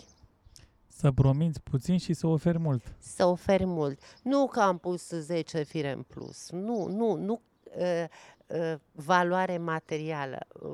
Să 0.88 1.10
promiți 1.12 1.60
puțin 1.60 1.98
și 1.98 2.12
să 2.12 2.26
oferi 2.26 2.58
mult. 2.58 2.82
să 2.98 3.24
oferi 3.26 3.64
mult. 3.64 4.00
Nu 4.22 4.46
că 4.46 4.60
am 4.60 4.78
pus 4.78 5.08
10 5.08 5.62
fire 5.62 5.90
în 5.90 6.02
plus. 6.02 6.50
Nu, 6.50 6.86
nu, 6.86 7.14
nu 7.14 7.40
uh, 7.78 8.04
uh, 8.46 8.74
valoare 8.92 9.58
materială, 9.58 10.38
uh, 10.62 10.70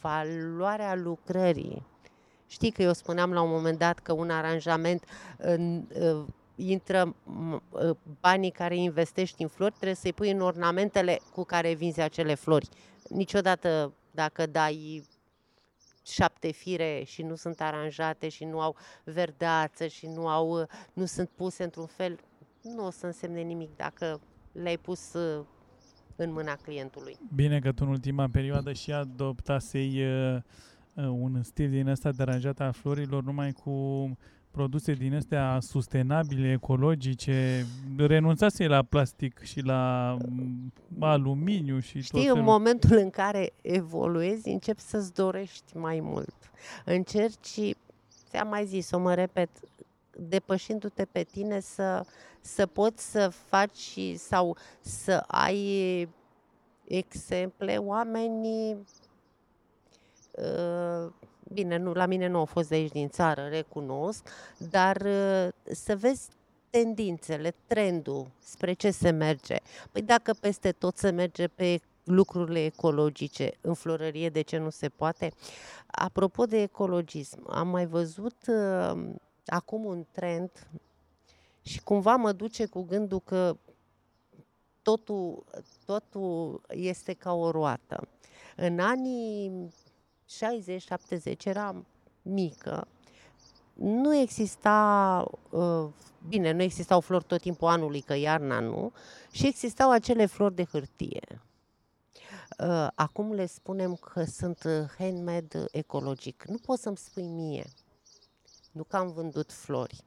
valoarea 0.00 0.94
lucrării. 0.94 1.82
Știi 2.46 2.70
că 2.70 2.82
eu 2.82 2.92
spuneam 2.92 3.32
la 3.32 3.40
un 3.42 3.50
moment 3.50 3.78
dat 3.78 3.98
că 3.98 4.12
un 4.12 4.30
aranjament 4.30 5.04
în, 5.36 5.84
uh, 6.00 6.24
intră 6.56 7.14
m- 7.14 7.62
uh, 7.70 7.96
banii 8.20 8.50
care 8.50 8.76
investești 8.76 9.42
în 9.42 9.48
flori, 9.48 9.72
trebuie 9.72 9.94
să-i 9.94 10.12
pui 10.12 10.30
în 10.30 10.40
ornamentele 10.40 11.20
cu 11.32 11.44
care 11.44 11.74
vinzi 11.74 12.00
acele 12.00 12.34
flori. 12.34 12.68
Niciodată 13.08 13.92
dacă 14.10 14.46
dai 14.46 15.04
șapte 16.06 16.50
fire 16.50 17.02
și 17.06 17.22
nu 17.22 17.34
sunt 17.34 17.60
aranjate 17.60 18.28
și 18.28 18.44
nu 18.44 18.60
au 18.60 18.76
verdeață 19.04 19.86
și 19.86 20.06
nu 20.06 20.28
au 20.28 20.60
uh, 20.60 20.66
nu 20.92 21.04
sunt 21.04 21.28
puse 21.28 21.64
într-un 21.64 21.86
fel, 21.86 22.18
nu 22.62 22.86
o 22.86 22.90
să 22.90 23.06
însemne 23.06 23.40
nimic 23.40 23.76
dacă 23.76 24.20
le-ai 24.52 24.76
pus 24.76 25.12
uh, 25.12 25.44
în 26.16 26.32
mâna 26.32 26.54
clientului. 26.54 27.18
Bine 27.34 27.58
că 27.58 27.72
tu 27.72 27.84
în 27.86 27.88
ultima 27.90 28.28
perioadă 28.32 28.72
și 28.72 28.92
adoptasei 28.92 30.04
uh, 30.04 30.34
uh, 30.34 30.42
un 30.96 31.42
stil 31.42 31.70
din 31.70 31.88
ăsta 31.88 32.10
de 32.12 32.22
aranjat 32.22 32.60
a 32.60 32.70
florilor 32.70 33.22
numai 33.22 33.52
cu 33.52 34.10
produse 34.50 34.92
din 34.92 35.14
astea 35.14 35.58
sustenabile, 35.60 36.52
ecologice, 36.52 37.66
renunțase 37.96 38.66
la 38.66 38.82
plastic 38.82 39.38
și 39.42 39.60
la 39.60 40.16
mm, 40.28 40.72
aluminiu 41.00 41.78
și 41.78 41.92
tot 41.94 42.02
Știi, 42.04 42.20
în 42.20 42.26
felul. 42.26 42.42
momentul 42.42 42.96
în 42.96 43.10
care 43.10 43.52
evoluezi, 43.62 44.48
începi 44.48 44.80
să-ți 44.80 45.12
dorești 45.14 45.76
mai 45.76 46.00
mult. 46.02 46.34
Încerci, 46.84 47.74
ți-am 48.28 48.48
mai 48.48 48.66
zis, 48.66 48.90
o 48.90 48.98
mă 48.98 49.14
repet, 49.14 49.48
depășindu-te 50.28 51.04
pe 51.04 51.22
tine 51.22 51.60
să, 51.60 52.04
să 52.40 52.66
poți 52.66 53.10
să 53.10 53.28
faci 53.28 53.76
și- 53.76 54.16
sau 54.16 54.56
să 54.80 55.24
ai 55.26 56.08
exemple, 56.84 57.76
oamenii 57.76 58.72
uh, 58.72 58.78
bine, 61.52 61.76
nu, 61.76 61.92
la 61.92 62.06
mine 62.06 62.26
nu 62.26 62.38
au 62.38 62.44
fost 62.44 62.68
de 62.68 62.74
aici 62.74 62.92
din 62.92 63.08
țară, 63.08 63.46
recunosc, 63.48 64.28
dar 64.70 64.96
uh, 64.96 65.48
să 65.64 65.96
vezi 65.96 66.28
tendințele, 66.70 67.54
trendul, 67.66 68.30
spre 68.38 68.72
ce 68.72 68.90
se 68.90 69.10
merge. 69.10 69.56
Păi 69.92 70.02
dacă 70.02 70.34
peste 70.40 70.72
tot 70.72 70.96
se 70.96 71.10
merge 71.10 71.48
pe 71.48 71.80
lucrurile 72.04 72.64
ecologice, 72.64 73.52
în 73.60 73.74
florărie, 73.74 74.28
de 74.28 74.42
ce 74.42 74.58
nu 74.58 74.70
se 74.70 74.88
poate? 74.88 75.32
Apropo 75.86 76.44
de 76.44 76.62
ecologism, 76.62 77.50
am 77.50 77.68
mai 77.68 77.86
văzut 77.86 78.36
uh, 78.46 79.04
acum 79.46 79.84
un 79.84 80.06
trend 80.10 80.50
și 81.62 81.82
cumva 81.82 82.16
mă 82.16 82.32
duce 82.32 82.66
cu 82.66 82.82
gândul 82.82 83.20
că 83.20 83.56
totul, 84.82 85.44
totul 85.84 86.60
este 86.68 87.12
ca 87.12 87.32
o 87.32 87.50
roată. 87.50 88.08
În 88.56 88.78
anii 88.78 89.70
60-70 90.26 91.44
eram 91.44 91.86
mică, 92.22 92.88
nu 93.74 94.16
exista, 94.16 95.24
uh, 95.50 95.86
bine, 96.28 96.52
nu 96.52 96.62
existau 96.62 97.00
flori 97.00 97.24
tot 97.24 97.40
timpul 97.40 97.68
anului, 97.68 98.00
că 98.00 98.14
iarna 98.14 98.60
nu, 98.60 98.92
și 99.30 99.46
existau 99.46 99.90
acele 99.90 100.26
flori 100.26 100.54
de 100.54 100.64
hârtie. 100.64 101.40
Uh, 102.58 102.86
Acum 102.94 103.32
le 103.32 103.46
spunem 103.46 103.94
că 103.94 104.24
sunt 104.24 104.62
uh, 104.64 104.72
handmade 104.98 105.58
uh, 105.58 105.64
ecologic. 105.70 106.44
Nu 106.44 106.56
poți 106.56 106.82
să-mi 106.82 106.96
spui 106.96 107.26
mie, 107.26 107.64
nu 108.72 108.84
că 108.84 108.96
am 108.96 109.12
vândut 109.12 109.52
flori, 109.52 110.04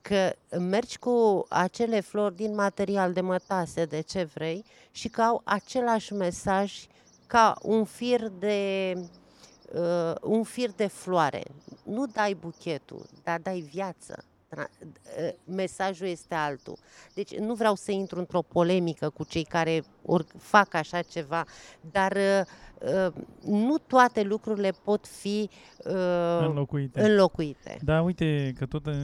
că 0.00 0.32
mergi 0.58 0.98
cu 0.98 1.46
acele 1.48 2.00
flori 2.00 2.36
din 2.36 2.54
material 2.54 3.12
de 3.12 3.20
mătase, 3.20 3.84
de 3.84 4.00
ce 4.00 4.24
vrei, 4.24 4.64
și 4.90 5.08
că 5.08 5.22
au 5.22 5.40
același 5.44 6.12
mesaj 6.12 6.86
ca 7.26 7.56
un 7.62 7.84
fir 7.84 8.28
de 8.28 8.96
uh, 9.74 10.14
un 10.22 10.42
fir 10.42 10.70
de 10.76 10.86
floare. 10.86 11.42
Nu 11.84 12.06
dai 12.06 12.34
buchetul, 12.40 13.06
dar 13.22 13.40
dai 13.40 13.60
viață. 13.60 14.24
Tra- 14.54 14.70
uh, 14.80 15.32
mesajul 15.44 16.06
este 16.06 16.34
altul. 16.34 16.78
Deci 17.14 17.36
nu 17.36 17.54
vreau 17.54 17.74
să 17.74 17.90
intru 17.90 18.18
într-o 18.18 18.42
polemică 18.42 19.10
cu 19.10 19.24
cei 19.24 19.44
care 19.44 19.82
or, 20.02 20.24
fac 20.38 20.74
așa 20.74 21.02
ceva, 21.02 21.44
dar 21.90 22.16
uh, 22.16 22.46
uh, 23.06 23.12
nu 23.44 23.78
toate 23.78 24.22
lucrurile 24.22 24.70
pot 24.84 25.06
fi 25.06 25.50
uh, 25.84 26.38
înlocuite. 26.40 27.02
înlocuite. 27.02 27.78
Da, 27.82 28.02
uite 28.02 28.52
că 28.58 28.66
tot 28.66 28.86
uh, 28.86 28.94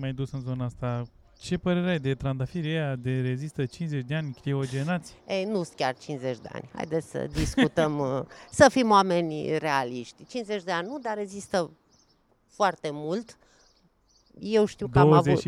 m-ai 0.00 0.12
dus 0.12 0.32
în 0.32 0.40
zona 0.40 0.64
asta. 0.64 1.02
Ce 1.42 1.58
părere 1.58 1.90
ai 1.90 1.98
de 1.98 2.14
trandafirii 2.14 2.70
ăia 2.70 2.96
de 2.96 3.20
rezistă 3.20 3.66
50 3.66 4.04
de 4.04 4.14
ani 4.14 4.36
criogenați? 4.40 5.14
Ei, 5.26 5.44
nu 5.44 5.62
sunt 5.62 5.76
chiar 5.76 5.96
50 5.96 6.38
de 6.38 6.48
ani. 6.52 6.70
Haideți 6.74 7.10
să 7.10 7.26
discutăm, 7.32 7.98
uh, 8.16 8.22
să 8.50 8.68
fim 8.68 8.90
oameni 8.90 9.58
realiști. 9.58 10.26
50 10.26 10.62
de 10.62 10.72
ani 10.72 10.88
nu, 10.88 10.98
dar 10.98 11.16
rezistă 11.16 11.70
foarte 12.48 12.90
mult. 12.92 13.38
Eu 14.38 14.64
știu 14.64 14.88
că 14.88 14.98
am 14.98 15.12
avut... 15.12 15.42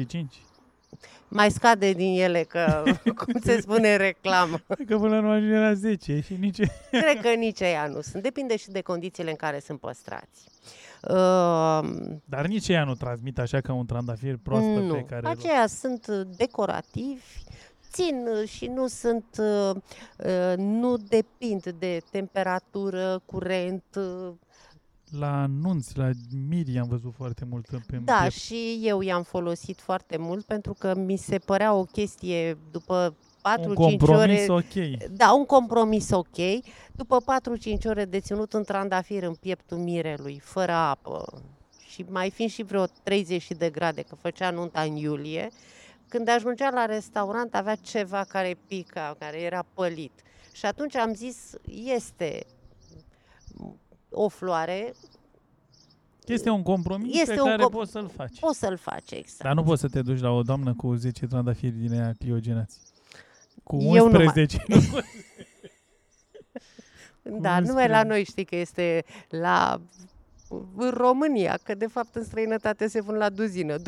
25? 0.99 0.99
Mai 1.29 1.51
scade 1.51 1.93
din 1.93 2.21
ele, 2.21 2.43
că, 2.43 2.83
cum 3.25 3.35
se 3.43 3.61
spune 3.61 3.93
în 3.93 3.99
reclamă. 3.99 4.59
Cred 4.69 4.87
că 4.87 4.99
până 4.99 5.21
nu 5.21 5.29
ajunge 5.31 5.57
la 5.59 5.73
10 5.75 6.21
și 6.21 6.35
nici... 6.41 6.61
Cred 6.91 7.21
că 7.23 7.29
nici 7.39 7.61
ea 7.61 7.87
nu 7.87 8.01
sunt. 8.01 8.23
Depinde 8.23 8.57
și 8.57 8.71
de 8.71 8.81
condițiile 8.81 9.31
în 9.31 9.37
care 9.37 9.59
sunt 9.61 9.81
păstrați. 9.81 10.49
Uh, 11.09 11.89
Dar 12.25 12.47
nici 12.47 12.69
ea 12.69 12.85
nu 12.85 12.95
transmit 12.95 13.39
așa 13.39 13.61
ca 13.61 13.73
un 13.73 13.87
trandafir 13.87 14.37
proaspăt 14.43 14.83
nu. 14.83 14.95
pe 14.95 15.05
care... 15.09 15.21
îl- 15.27 15.31
Aceia 15.39 15.67
sunt 15.67 16.07
uh, 16.07 16.21
decorativi, 16.37 17.23
țin 17.93 18.27
uh, 18.41 18.49
și 18.49 18.67
nu 18.67 18.87
sunt, 18.87 19.25
uh, 19.39 19.71
uh, 20.19 20.55
nu 20.57 20.97
depind 20.97 21.63
de 21.79 22.01
temperatură, 22.11 23.23
curent. 23.25 23.85
Uh, 25.15 25.21
La 25.21 25.43
anunți, 25.43 25.99
la 25.99 26.11
miri 26.49 26.79
am 26.79 26.89
văzut 26.89 27.13
foarte 27.17 27.45
mult 27.51 27.67
pe 27.67 27.97
Da, 28.05 28.19
piept. 28.21 28.35
și 28.35 28.81
eu 28.83 29.01
i-am 29.01 29.23
folosit 29.23 29.81
foarte 29.81 30.17
mult 30.17 30.45
pentru 30.45 30.75
că 30.79 30.95
mi 30.95 31.17
se 31.17 31.39
părea 31.39 31.75
o 31.75 31.85
chestie 31.85 32.59
după 32.71 33.17
4-5 33.61 33.67
Un 33.67 33.75
compromis 33.75 34.49
ore... 34.49 34.53
ok. 34.53 35.09
Da, 35.11 35.33
un 35.33 35.45
compromis 35.45 36.11
ok. 36.11 36.37
După 36.93 37.23
4-5 37.79 37.85
ore 37.85 38.05
de 38.05 38.21
ținut 38.21 38.53
în 38.53 38.65
trandafir 38.65 39.23
în 39.23 39.35
pieptul 39.35 39.77
mirelui, 39.79 40.39
fără 40.43 40.73
apă 40.73 41.43
și 41.87 42.05
mai 42.09 42.31
fiind 42.31 42.51
și 42.51 42.63
vreo 42.63 42.85
30 43.03 43.47
de 43.53 43.71
grade, 43.71 44.03
că 44.03 44.15
făcea 44.15 44.51
nunta 44.51 44.81
în 44.81 44.97
iulie, 44.97 45.49
când 46.09 46.29
ajungea 46.29 46.71
la 46.71 46.85
restaurant 46.85 47.55
avea 47.55 47.75
ceva 47.75 48.25
care 48.29 48.57
pica, 48.67 49.17
care 49.19 49.41
era 49.41 49.65
pălit. 49.75 50.13
Și 50.53 50.67
atunci 50.67 50.97
am 50.97 51.15
zis, 51.15 51.37
este 51.85 52.47
o 54.15 54.29
floare, 54.29 54.93
Este 56.27 56.51
un 56.51 56.63
compromis 56.63 57.21
Este 57.21 57.35
pe 57.35 57.41
un 57.41 57.47
care 57.47 57.63
com- 57.65 57.71
poți 57.71 57.91
să-l 57.91 58.09
faci. 58.17 58.39
poți 58.39 58.59
să-l 58.59 58.77
faci 58.77 59.11
exact. 59.11 59.43
Dar 59.43 59.55
nu 59.55 59.63
poți 59.63 59.81
să 59.81 59.89
te 59.89 60.03
duci 60.03 60.21
la 60.21 60.31
o 60.31 60.43
doamnă 60.43 60.75
cu 60.75 60.95
10 60.95 61.27
trandafiri 61.27 61.73
din 61.77 61.93
aia 61.93 62.13
cliogenați. 62.19 62.79
Cu 63.63 63.77
Eu 63.77 64.05
nu 64.07 64.11
mai- 64.11 64.25
11. 64.25 64.63
Da, 67.23 67.57
Cum 67.57 67.65
numai 67.67 67.89
la 67.89 67.97
spune? 67.99 68.09
noi 68.13 68.25
știi 68.25 68.45
că 68.45 68.57
este 68.57 69.05
la 69.29 69.81
în 70.77 70.91
România, 70.91 71.59
că 71.63 71.75
de 71.75 71.87
fapt 71.87 72.15
în 72.15 72.25
străinătate 72.25 72.87
se 72.89 73.01
vând 73.01 73.19
la 73.19 73.29
duzină, 73.31 73.77
12-20. 73.79 73.83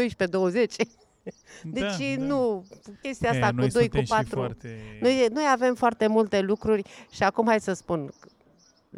Deci 1.65 2.17
da, 2.17 2.23
nu, 2.25 2.65
chestia 3.03 3.31
asta 3.31 3.47
E, 3.47 3.51
cu 3.51 3.57
noi 3.57 3.69
2 3.69 3.89
cu 3.89 3.97
suntem 3.97 4.03
și 4.05 4.09
4. 4.11 4.37
foarte... 4.39 4.79
Noi, 5.01 5.27
noi 5.33 5.45
avem 5.53 5.75
foarte 5.75 6.07
multe 6.07 6.41
lucruri 6.41 6.83
și 7.11 7.23
acum 7.23 7.47
hai 7.47 7.61
să 7.61 7.73
spun, 7.73 8.13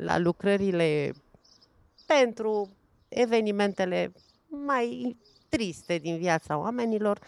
la 0.01 0.19
lucrările 0.19 1.13
pentru 2.07 2.69
evenimentele 3.09 4.13
mai 4.47 5.17
triste 5.49 5.99
din 5.99 6.17
viața 6.17 6.59
oamenilor, 6.59 7.19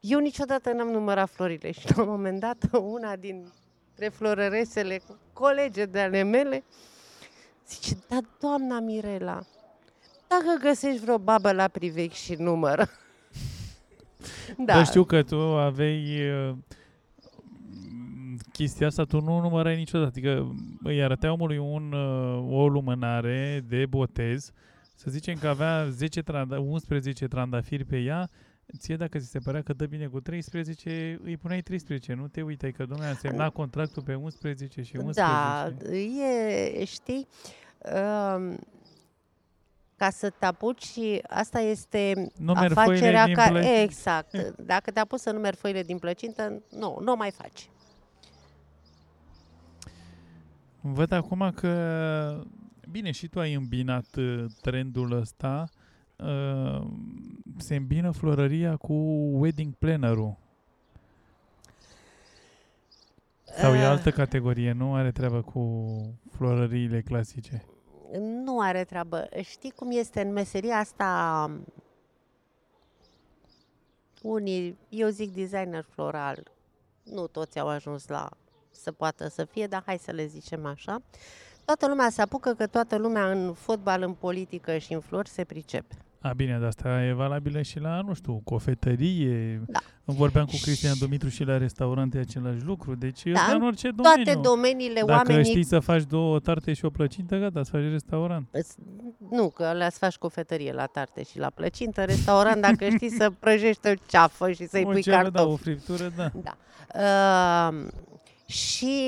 eu 0.00 0.18
niciodată 0.18 0.72
n-am 0.72 0.88
numărat 0.88 1.30
florile 1.30 1.70
și 1.70 1.96
la 1.96 2.02
un 2.02 2.08
moment 2.08 2.40
dat 2.40 2.56
una 2.72 3.16
din 3.16 3.52
florăresele 4.10 5.00
colege 5.32 5.84
de 5.84 6.00
ale 6.00 6.22
mele 6.22 6.64
zice, 7.68 7.96
da, 8.08 8.18
doamna 8.40 8.80
Mirela, 8.80 9.42
dacă 10.28 10.58
găsești 10.60 11.00
vreo 11.00 11.18
babă 11.18 11.52
la 11.52 11.68
privec 11.68 12.12
și 12.12 12.34
numără. 12.34 12.88
Da. 14.56 14.74
Dar 14.74 14.86
știu 14.86 15.04
că 15.04 15.22
tu 15.22 15.36
aveai 15.36 16.30
uh, 16.30 16.54
chestia 18.58 18.86
asta 18.86 19.04
tu 19.04 19.20
nu 19.20 19.40
numărai 19.40 19.76
niciodată. 19.76 20.10
Adică 20.10 20.54
îi 20.82 21.02
arătea 21.02 21.32
omului 21.32 21.58
un, 21.58 21.92
uh, 21.92 22.58
o 22.58 22.68
lumânare 22.68 23.64
de 23.68 23.86
botez, 23.86 24.52
să 24.94 25.10
zicem 25.10 25.34
că 25.34 25.48
avea 25.48 25.86
10 25.88 26.22
tranda, 26.22 26.60
11 26.60 27.26
trandafiri 27.26 27.84
pe 27.84 27.98
ea, 27.98 28.28
ție 28.78 28.96
dacă 28.96 29.18
ți 29.18 29.30
se 29.30 29.38
părea 29.38 29.62
că 29.62 29.72
dă 29.72 29.86
bine 29.86 30.06
cu 30.06 30.20
13, 30.20 31.20
îi 31.22 31.36
puneai 31.36 31.60
13, 31.60 32.14
nu 32.14 32.28
te 32.28 32.42
uitai 32.42 32.72
că 32.72 32.84
domnule 32.84 33.08
a 33.08 33.14
semnat 33.14 33.52
contractul 33.52 34.02
pe 34.02 34.14
11 34.14 34.82
și 34.82 34.96
11. 34.96 35.20
Da, 35.22 35.72
e, 36.78 36.84
știi, 36.84 37.28
uh, 37.78 38.54
ca 39.96 40.10
să 40.10 40.30
te 40.38 40.46
apuci, 40.46 40.98
asta 41.28 41.60
este 41.60 42.30
Numeri 42.36 42.72
afacerea 42.72 43.22
foile 43.22 43.24
din 43.24 43.34
care... 43.34 43.50
plăcintă. 43.50 43.80
Exact. 43.80 44.56
Dacă 44.56 44.90
te 44.90 45.00
apuci 45.00 45.20
să 45.20 45.30
numeri 45.30 45.56
foile 45.56 45.82
din 45.82 45.98
plăcintă, 45.98 46.62
nu, 46.70 46.98
nu 47.00 47.12
o 47.12 47.16
mai 47.16 47.30
faci. 47.30 47.68
Văd 50.80 51.12
acum 51.12 51.50
că, 51.54 52.44
bine, 52.90 53.10
și 53.10 53.28
tu 53.28 53.40
ai 53.40 53.54
îmbinat 53.54 54.16
uh, 54.16 54.44
trendul 54.60 55.12
ăsta, 55.12 55.68
uh, 56.16 56.86
se 57.56 57.74
îmbină 57.76 58.10
florăria 58.10 58.76
cu 58.76 58.92
wedding 59.38 59.74
planner-ul. 59.74 60.36
Sau 63.44 63.74
e 63.74 63.78
Ah. 63.78 63.88
altă 63.88 64.10
categorie, 64.10 64.72
nu 64.72 64.94
are 64.94 65.10
treabă 65.10 65.42
cu 65.42 65.86
florăriile 66.30 67.00
clasice. 67.00 67.64
Nu 68.44 68.60
are 68.60 68.84
treabă. 68.84 69.28
Știi 69.42 69.70
cum 69.70 69.90
este 69.90 70.20
în 70.20 70.32
meseria 70.32 70.76
asta? 70.76 71.50
Unii, 74.22 74.78
eu 74.88 75.08
zic 75.08 75.34
designer 75.34 75.84
floral, 75.88 76.50
nu 77.02 77.26
toți 77.26 77.58
au 77.58 77.68
ajuns 77.68 78.06
la 78.08 78.28
să 78.70 78.92
poată 78.92 79.28
să 79.28 79.44
fie, 79.44 79.66
dar 79.66 79.82
hai 79.86 79.98
să 80.02 80.10
le 80.12 80.26
zicem 80.26 80.66
așa. 80.66 81.02
Toată 81.64 81.88
lumea 81.88 82.08
se 82.10 82.22
apucă 82.22 82.50
că 82.52 82.66
toată 82.66 82.96
lumea 82.96 83.30
în 83.30 83.52
fotbal, 83.52 84.02
în 84.02 84.12
politică 84.12 84.76
și 84.78 84.92
în 84.92 85.00
flori 85.00 85.28
se 85.28 85.44
pricepe. 85.44 85.94
A, 86.20 86.32
bine, 86.32 86.58
dar 86.58 86.66
asta 86.68 87.04
e 87.04 87.12
valabilă 87.12 87.62
și 87.62 87.78
la, 87.80 88.00
nu 88.00 88.14
știu, 88.14 88.40
cofetărie. 88.44 89.62
Da. 89.66 89.78
Vorbeam 90.04 90.44
cu 90.44 90.50
Și- 90.50 90.62
Cristian 90.62 90.94
Dumitru 90.98 91.28
și 91.28 91.44
la 91.44 91.56
restaurante 91.58 92.18
același 92.18 92.64
lucru. 92.64 92.94
Deci 92.94 93.22
Da, 93.24 93.32
da, 93.32 93.40
în 93.52 93.54
în 93.60 93.66
orice 93.66 93.90
domeniu. 93.90 94.24
Toate 94.24 94.40
domeniile 94.40 95.00
Dacă 95.06 95.12
oamenii... 95.12 95.44
știi 95.50 95.64
să 95.64 95.78
faci 95.78 96.02
două 96.02 96.38
tarte 96.38 96.72
și 96.72 96.84
o 96.84 96.90
plăcintă, 96.90 97.36
gata, 97.38 97.60
îți 97.60 97.70
faci 97.70 97.82
restaurant. 97.90 98.46
Îți- 98.50 98.74
Nu, 99.30 99.48
că 99.50 99.72
le 99.72 99.88
faci 99.92 100.16
cofetărie 100.16 100.72
la 100.72 100.86
tarte 100.86 101.22
și 101.22 101.38
la 101.38 101.50
plăcintă, 101.50 102.04
restaurant, 102.04 102.60
dacă 102.60 102.88
știi 102.96 103.10
să 103.10 103.30
prăjești 103.38 103.88
o 103.88 103.92
ceafă 104.08 104.50
și 104.52 104.66
să-i 104.66 104.84
o 104.86 104.90
pui 104.90 105.02
ceară, 105.02 105.28
da, 105.28 105.38
cartofi. 105.38 105.52
o 105.52 105.56
friptură, 105.56 106.12
da. 106.16 106.30
Da. 106.42 106.56
Uh, 106.94 107.86
și 108.48 109.02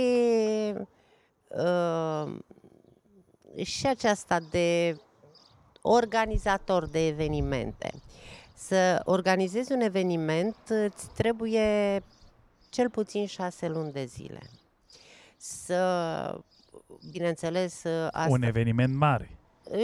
uh, 1.49 2.33
și 3.65 3.87
aceasta 3.87 4.39
de 4.51 4.97
organizator 5.83 6.87
de 6.87 7.07
evenimente. 7.07 7.91
Să 8.55 9.03
organizezi 9.05 9.73
un 9.73 9.81
eveniment 9.81 10.57
îți 10.69 11.09
trebuie 11.17 12.03
cel 12.69 12.91
puțin 12.91 13.27
șase 13.27 13.69
luni 13.69 13.93
de 13.93 14.05
zile. 14.05 14.41
Să, 15.37 16.41
bineînțeles, 17.11 17.85
asta 18.11 18.27
Un 18.31 18.43
eveniment 18.43 18.95
mare. 18.95 19.31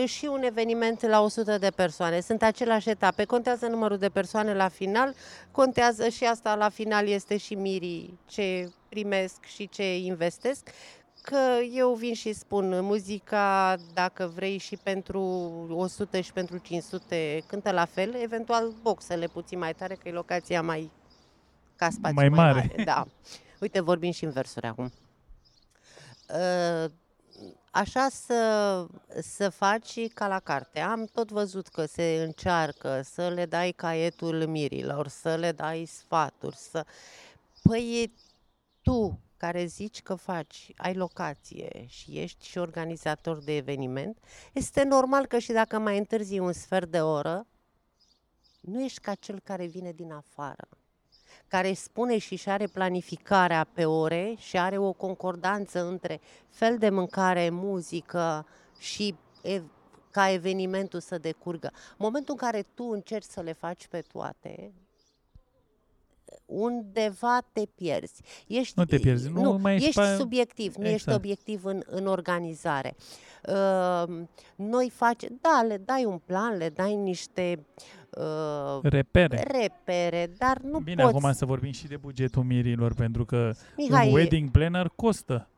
și 0.05 0.27
un 0.27 0.43
eveniment 0.43 1.03
la 1.07 1.21
100 1.21 1.59
de 1.59 1.71
persoane. 1.71 2.21
Sunt 2.21 2.43
aceleași 2.43 2.91
etape. 2.91 3.25
Contează 3.25 3.67
numărul 3.67 3.99
de 3.99 4.09
persoane 4.09 4.55
la 4.55 4.69
final, 4.69 5.15
contează 5.51 6.09
și 6.09 6.25
asta 6.25 6.55
la 6.55 6.69
final 6.69 7.07
este 7.09 7.37
și 7.37 7.55
mirii 7.55 8.19
ce 8.27 8.71
primesc 8.89 9.45
și 9.45 9.69
ce 9.69 9.97
investesc. 9.97 10.69
Că 11.23 11.59
eu 11.73 11.95
vin 11.95 12.15
și 12.15 12.33
spun, 12.33 12.85
muzica, 12.85 13.77
dacă 13.95 14.33
vrei 14.35 14.59
și 14.59 14.77
pentru 14.77 15.21
100 15.71 16.21
și 16.21 16.33
pentru 16.33 16.59
500, 16.59 17.43
cântă 17.47 17.71
la 17.71 17.85
fel, 17.85 18.15
eventual 18.15 18.73
boxele 18.83 19.27
puțin 19.27 19.59
mai 19.59 19.75
tare, 19.75 19.95
că 19.95 20.09
e 20.09 20.13
locația 20.13 20.63
mai 20.63 20.91
ca 21.77 21.91
spațiu 21.91 22.15
Mai 22.15 22.29
mai, 22.29 22.39
mare. 22.45 22.67
mare. 22.69 22.85
Da. 22.85 23.07
Uite, 23.61 23.81
vorbim 23.81 24.11
și 24.11 24.25
în 24.25 24.31
versuri 24.31 24.67
acum. 24.67 24.93
Uh, 26.29 26.91
așa 27.71 28.09
să, 28.11 28.87
să 29.21 29.49
faci 29.49 30.13
ca 30.15 30.27
la 30.29 30.41
carte. 30.41 30.81
Am 30.81 31.05
tot 31.13 31.31
văzut 31.31 31.69
că 31.69 31.85
se 31.85 32.23
încearcă 32.27 33.01
să 33.05 33.29
le 33.29 33.47
dai 33.47 33.73
caietul 33.73 34.47
mirilor, 34.47 35.09
să 35.09 35.35
le 35.35 35.53
dai 35.53 35.85
sfaturi, 35.85 36.57
să... 36.57 36.85
Păi 37.63 38.13
tu 38.87 39.21
care 39.37 39.65
zici 39.65 40.03
că 40.03 40.15
faci, 40.15 40.73
ai 40.77 40.95
locație 40.95 41.85
și 41.87 42.19
ești 42.19 42.47
și 42.47 42.59
organizator 42.59 43.39
de 43.39 43.57
eveniment, 43.57 44.19
este 44.53 44.83
normal 44.83 45.27
că 45.27 45.39
și 45.39 45.53
dacă 45.53 45.79
mai 45.79 45.99
întârzi 45.99 46.39
un 46.39 46.53
sfert 46.53 46.91
de 46.91 47.01
oră, 47.01 47.47
nu 48.61 48.83
ești 48.83 49.01
ca 49.01 49.15
cel 49.15 49.41
care 49.41 49.67
vine 49.67 49.93
din 49.93 50.13
afară 50.13 50.69
care 51.49 51.73
spune 51.73 52.19
și 52.19 52.37
și 52.37 52.49
are 52.49 52.67
planificarea 52.67 53.65
pe 53.73 53.85
ore 53.85 54.35
și 54.39 54.59
are 54.59 54.79
o 54.79 54.93
concordanță 54.93 55.85
între 55.85 56.21
fel 56.49 56.79
de 56.79 56.91
mâncare, 56.91 57.51
muzică 57.51 58.47
și 58.79 59.15
ev- 59.43 59.71
ca 60.11 60.31
evenimentul 60.31 61.01
să 61.01 61.19
decurgă. 61.19 61.73
Momentul 61.97 62.37
în 62.41 62.47
care 62.49 62.63
tu 62.75 62.85
încerci 62.85 63.31
să 63.31 63.41
le 63.41 63.53
faci 63.53 63.87
pe 63.87 64.01
toate, 64.01 64.73
undeva 66.47 67.39
te 67.53 67.63
pierzi. 67.75 68.23
Ești, 68.47 68.73
Nu 68.77 68.85
te 68.85 68.99
pierzi, 68.99 69.29
nu 69.29 69.59
mai 69.63 69.75
ești 69.75 69.89
ești 69.89 70.01
pe- 70.01 70.15
subiectiv, 70.19 70.75
nu 70.75 70.85
ești 70.85 70.95
Exact. 70.95 71.17
obiectiv 71.17 71.65
în, 71.65 71.83
în 71.87 72.07
organizare. 72.07 72.95
Uh, 73.49 74.19
noi 74.57 74.91
face, 74.95 75.29
da, 75.41 75.65
le 75.69 75.77
dai 75.85 76.05
un 76.05 76.19
plan, 76.19 76.57
le 76.57 76.69
dai 76.69 76.95
niște 76.95 77.67
uh, 78.11 78.79
Repere. 78.83 79.45
repere, 79.61 80.33
dar 80.39 80.59
nu 80.59 80.79
Bine, 80.79 81.03
poți. 81.03 81.17
acum 81.17 81.33
să 81.33 81.45
vorbim 81.45 81.73
și 81.73 81.87
de 81.87 81.97
bugetul 81.97 82.43
mirilor, 82.43 82.95
pentru 82.95 83.25
că 83.25 83.51
Mihai, 83.77 84.09
un 84.09 84.15
wedding 84.15 84.51
planner 84.51 84.91
costă. 84.97 85.49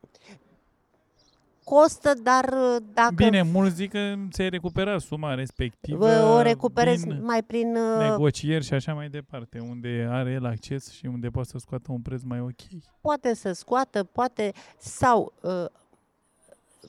Costă, 1.69 2.13
dar 2.23 2.45
uh, 2.45 2.77
dacă 2.93 3.15
Bine, 3.15 3.43
mulți 3.43 3.75
zic 3.75 3.91
că 3.91 4.15
ți-ai 4.31 4.49
recuperat 4.49 5.01
suma 5.01 5.35
respectivă 5.35 6.07
vă 6.07 6.35
o 6.37 6.43
recuperezi 6.43 7.07
din 7.07 7.25
mai 7.25 7.43
prin... 7.43 7.77
uh, 7.77 8.11
negocieri 8.11 8.65
și 8.65 8.75
așa 8.75 8.95
mai 8.95 9.09
departe, 9.09 9.59
unde 9.59 10.09
are 10.11 10.31
el 10.31 10.47
acces 10.47 10.91
și 10.91 11.07
unde 11.07 11.29
poate 11.29 11.49
să 11.49 11.59
scoată 11.59 11.93
un 11.93 12.01
preț 12.01 12.23
mai 12.23 12.41
ok. 12.41 12.83
Poate 13.01 13.35
să 13.35 13.53
scoată, 13.53 14.05
poate... 14.05 14.53
Sau 14.79 15.33
uh, 15.41 15.65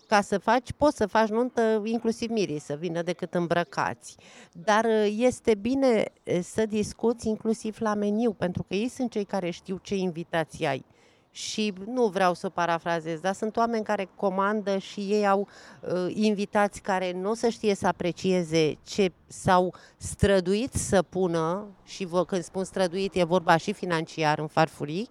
ca 0.07 0.21
să 0.21 0.37
faci, 0.37 0.71
poți 0.71 0.97
să 0.97 1.05
faci 1.05 1.29
nuntă 1.29 1.81
inclusiv 1.83 2.29
mirii 2.29 2.59
să 2.59 2.75
vină 2.79 3.01
decât 3.01 3.33
îmbrăcați. 3.33 4.15
Dar 4.51 4.85
uh, 4.85 5.15
este 5.17 5.55
bine 5.55 6.03
uh, 6.23 6.39
să 6.41 6.65
discuți 6.65 7.27
inclusiv 7.27 7.77
la 7.79 7.93
meniu, 7.93 8.31
pentru 8.31 8.63
că 8.63 8.75
ei 8.75 8.87
sunt 8.87 9.11
cei 9.11 9.23
care 9.25 9.49
știu 9.49 9.79
ce 9.81 9.95
invitații 9.95 10.65
ai. 10.65 10.85
Și 11.31 11.73
nu 11.85 12.05
vreau 12.07 12.33
să 12.33 12.49
parafrazez, 12.49 13.19
dar 13.19 13.33
sunt 13.33 13.57
oameni 13.57 13.83
care 13.83 14.09
comandă 14.15 14.77
și 14.77 14.99
ei 14.99 15.27
au 15.27 15.47
uh, 15.81 16.11
invitați 16.13 16.81
care 16.81 17.11
nu 17.11 17.29
o 17.29 17.33
să 17.33 17.49
știe 17.49 17.75
să 17.75 17.87
aprecieze 17.87 18.77
ce 18.83 19.11
s-au 19.27 19.73
străduit 19.97 20.73
să 20.73 21.01
pună, 21.01 21.67
și 21.83 22.05
vă, 22.05 22.25
când 22.25 22.43
spun 22.43 22.63
străduit 22.63 23.15
e 23.15 23.23
vorba 23.23 23.57
și 23.57 23.73
financiar 23.73 24.39
în 24.39 24.47
farfurii, 24.47 25.09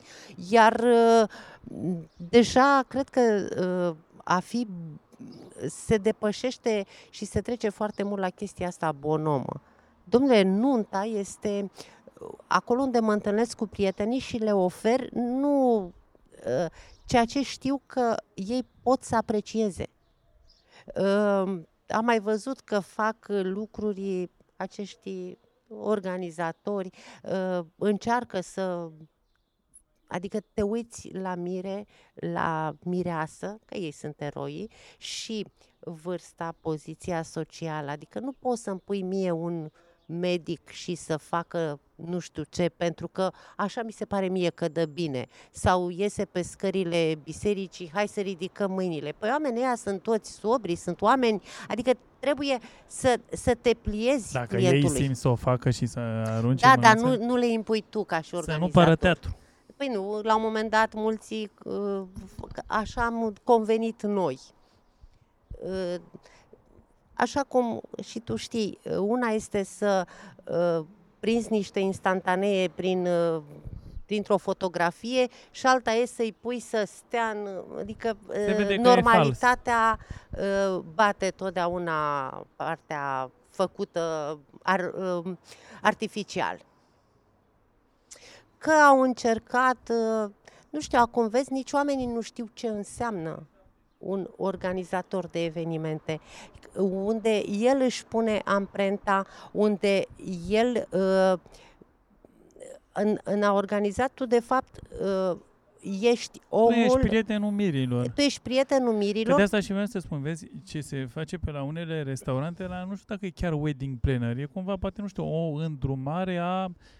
iar 0.50 0.80
uh, 0.84 1.28
deja 2.16 2.84
cred 2.88 3.08
că 3.08 3.20
uh, 3.90 3.96
a 4.24 4.40
fi 4.40 4.66
se 5.66 5.96
depășește 5.96 6.86
și 7.10 7.24
se 7.24 7.40
trece 7.40 7.68
foarte 7.68 8.02
mult 8.02 8.20
la 8.20 8.30
chestia 8.30 8.66
asta 8.66 8.92
bonomă. 8.92 9.60
Domnule, 10.04 10.42
nunta 10.42 11.04
este 11.04 11.70
uh, 12.20 12.28
acolo 12.46 12.82
unde 12.82 12.98
mă 12.98 13.12
întâlnesc 13.12 13.56
cu 13.56 13.66
prietenii 13.66 14.18
și 14.18 14.36
le 14.36 14.52
ofer 14.52 15.10
nu 15.12 15.74
uh, 15.76 15.90
ceea 17.04 17.24
ce 17.24 17.42
știu 17.42 17.82
că 17.86 18.14
ei 18.34 18.66
pot 18.82 19.02
să 19.02 19.16
aprecieze. 19.16 19.86
Uh, 20.94 21.60
am 21.88 22.04
mai 22.04 22.20
văzut 22.20 22.60
că 22.60 22.78
fac 22.78 23.16
uh, 23.28 23.40
lucruri 23.42 24.30
acești 24.56 25.38
organizatori, 25.68 26.90
uh, 27.22 27.64
încearcă 27.76 28.40
să 28.40 28.90
Adică 30.10 30.40
te 30.52 30.62
uiți 30.62 31.10
la 31.12 31.34
mire, 31.34 31.86
la 32.14 32.76
mireasă, 32.82 33.58
că 33.64 33.76
ei 33.76 33.90
sunt 33.90 34.20
eroii, 34.20 34.70
și 34.98 35.46
vârsta, 35.78 36.54
poziția 36.60 37.22
socială. 37.22 37.90
Adică 37.90 38.18
nu 38.18 38.32
poți 38.32 38.62
să-mi 38.62 38.80
pui 38.80 39.02
mie 39.02 39.30
un 39.30 39.70
medic 40.08 40.68
și 40.68 40.94
să 40.94 41.16
facă 41.16 41.80
nu 41.94 42.18
știu 42.18 42.42
ce, 42.48 42.68
pentru 42.76 43.08
că 43.08 43.30
așa 43.56 43.82
mi 43.82 43.92
se 43.92 44.04
pare 44.04 44.28
mie 44.28 44.50
că 44.50 44.68
dă 44.68 44.84
bine. 44.84 45.26
Sau 45.50 45.88
iese 45.88 46.24
pe 46.24 46.42
scările 46.42 47.18
bisericii, 47.24 47.90
hai 47.94 48.08
să 48.08 48.20
ridicăm 48.20 48.70
mâinile. 48.70 49.14
Păi 49.18 49.28
oamenii 49.30 49.62
ăia 49.62 49.74
sunt 49.76 50.02
toți 50.02 50.32
sobri, 50.32 50.74
sunt 50.74 51.00
oameni, 51.00 51.42
adică 51.68 51.90
trebuie 52.18 52.58
să, 52.86 53.20
să 53.32 53.54
te 53.60 53.74
pliezi 53.74 54.32
Dacă 54.32 54.56
clientului. 54.56 54.96
ei 54.98 55.02
simt 55.04 55.16
să 55.16 55.28
o 55.28 55.34
facă 55.34 55.70
și 55.70 55.86
să 55.86 55.98
arunce 56.26 56.66
da, 56.66 56.76
dar 56.80 56.96
mânuța, 56.96 57.16
nu, 57.18 57.26
nu 57.26 57.36
le 57.36 57.46
impui 57.46 57.84
tu 57.88 58.04
ca 58.04 58.20
și 58.20 58.28
să 58.28 58.36
organizator. 58.36 58.74
nu 58.74 58.82
pară 58.82 58.96
teatru. 58.96 59.36
Păi 59.76 59.90
nu, 59.92 60.20
la 60.22 60.36
un 60.36 60.42
moment 60.42 60.70
dat 60.70 60.94
mulți, 60.94 61.50
uh, 61.64 62.02
așa 62.66 63.04
am 63.04 63.34
convenit 63.44 64.02
noi. 64.02 64.38
Uh, 67.18 67.24
așa 67.24 67.42
cum 67.42 67.80
și 68.02 68.20
tu 68.20 68.36
știi, 68.36 68.78
uh, 68.82 68.96
una 68.96 69.28
este 69.28 69.62
să 69.62 70.06
prinzi 71.18 71.52
niște 71.52 71.80
instantanee 71.80 72.68
prin 72.68 73.08
printr-o 74.04 74.36
fotografie 74.36 75.28
și 75.50 75.66
alta 75.66 75.92
e 75.92 76.06
să-i 76.06 76.36
pui 76.40 76.60
să 76.60 76.84
stea 76.86 77.28
în... 77.28 77.62
Adică 77.78 78.16
normalitatea 78.78 79.98
bate 80.94 81.30
totdeauna 81.30 82.28
partea 82.56 83.30
făcută 83.50 84.38
ar, 84.62 84.94
artificial. 85.82 86.58
Că 88.58 88.70
au 88.70 89.00
încercat, 89.00 89.90
uh, 89.90 90.30
nu 90.70 90.80
știu, 90.80 90.98
acum 90.98 91.28
vezi, 91.28 91.52
nici 91.52 91.72
oamenii 91.72 92.06
nu 92.06 92.20
știu 92.20 92.48
ce 92.52 92.66
înseamnă 92.66 93.46
un 93.98 94.28
organizator 94.36 95.26
de 95.26 95.44
evenimente, 95.44 96.20
unde 97.04 97.42
el 97.60 97.80
își 97.84 98.04
pune 98.04 98.40
amprenta, 98.44 99.26
unde 99.52 100.04
el 100.48 100.88
uh, 100.90 101.38
în, 102.92 103.18
în 103.24 103.42
a 103.42 103.52
organizat 103.52 104.10
tu 104.14 104.26
de 104.26 104.40
fapt 104.40 104.80
uh, 105.30 105.38
ești 106.00 106.40
omul... 106.48 106.72
Tu 106.72 106.78
ești 106.78 106.98
prietenul 106.98 107.50
mirilor. 107.50 108.08
Tu 108.08 108.20
ești 108.20 108.40
prietenul 108.40 108.92
mirilor. 108.92 109.30
Că 109.30 109.36
de 109.36 109.42
asta 109.42 109.60
și 109.60 109.70
vreau 109.70 109.86
să 109.86 109.98
spun, 109.98 110.22
vezi, 110.22 110.46
ce 110.66 110.80
se 110.80 111.06
face 111.06 111.38
pe 111.38 111.50
la 111.50 111.62
unele 111.62 112.02
restaurante, 112.02 112.66
la 112.66 112.84
nu 112.84 112.94
știu 112.94 113.06
dacă 113.14 113.26
e 113.26 113.30
chiar 113.30 113.52
wedding 113.52 113.96
planner, 114.00 114.38
e 114.38 114.44
cumva 114.44 114.76
poate, 114.76 115.00
nu 115.00 115.06
știu, 115.06 115.24
o 115.24 115.52
îndrumare 115.52 116.36
a 116.36 116.64
Uh, 116.64 116.97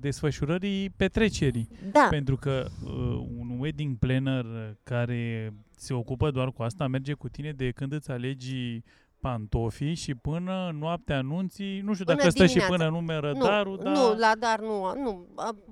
desfășurării 0.00 0.90
petrecerii. 0.90 1.68
Da. 1.92 2.06
Pentru 2.10 2.36
că 2.36 2.66
uh, 2.84 2.90
un 3.38 3.58
wedding 3.58 3.98
planner 3.98 4.44
care 4.82 5.52
se 5.76 5.94
ocupă 5.94 6.30
doar 6.30 6.52
cu 6.52 6.62
asta 6.62 6.86
merge 6.86 7.12
cu 7.12 7.28
tine 7.28 7.52
de 7.52 7.70
când 7.70 7.92
îți 7.92 8.10
alegi 8.10 8.82
pantofii 9.20 9.94
și 9.94 10.14
până 10.14 10.70
noaptea 10.78 11.16
anunții, 11.16 11.80
nu 11.80 11.92
știu 11.92 12.04
până 12.04 12.16
dacă 12.16 12.30
stă 12.30 12.46
și 12.46 12.58
până 12.68 12.88
numeră 12.88 13.32
nu, 13.32 13.44
darul, 13.44 13.80
dar... 13.82 13.96
Nu, 13.96 14.14
la 14.18 14.32
dar 14.38 14.60
nu, 14.60 14.94
nu, 15.02 15.26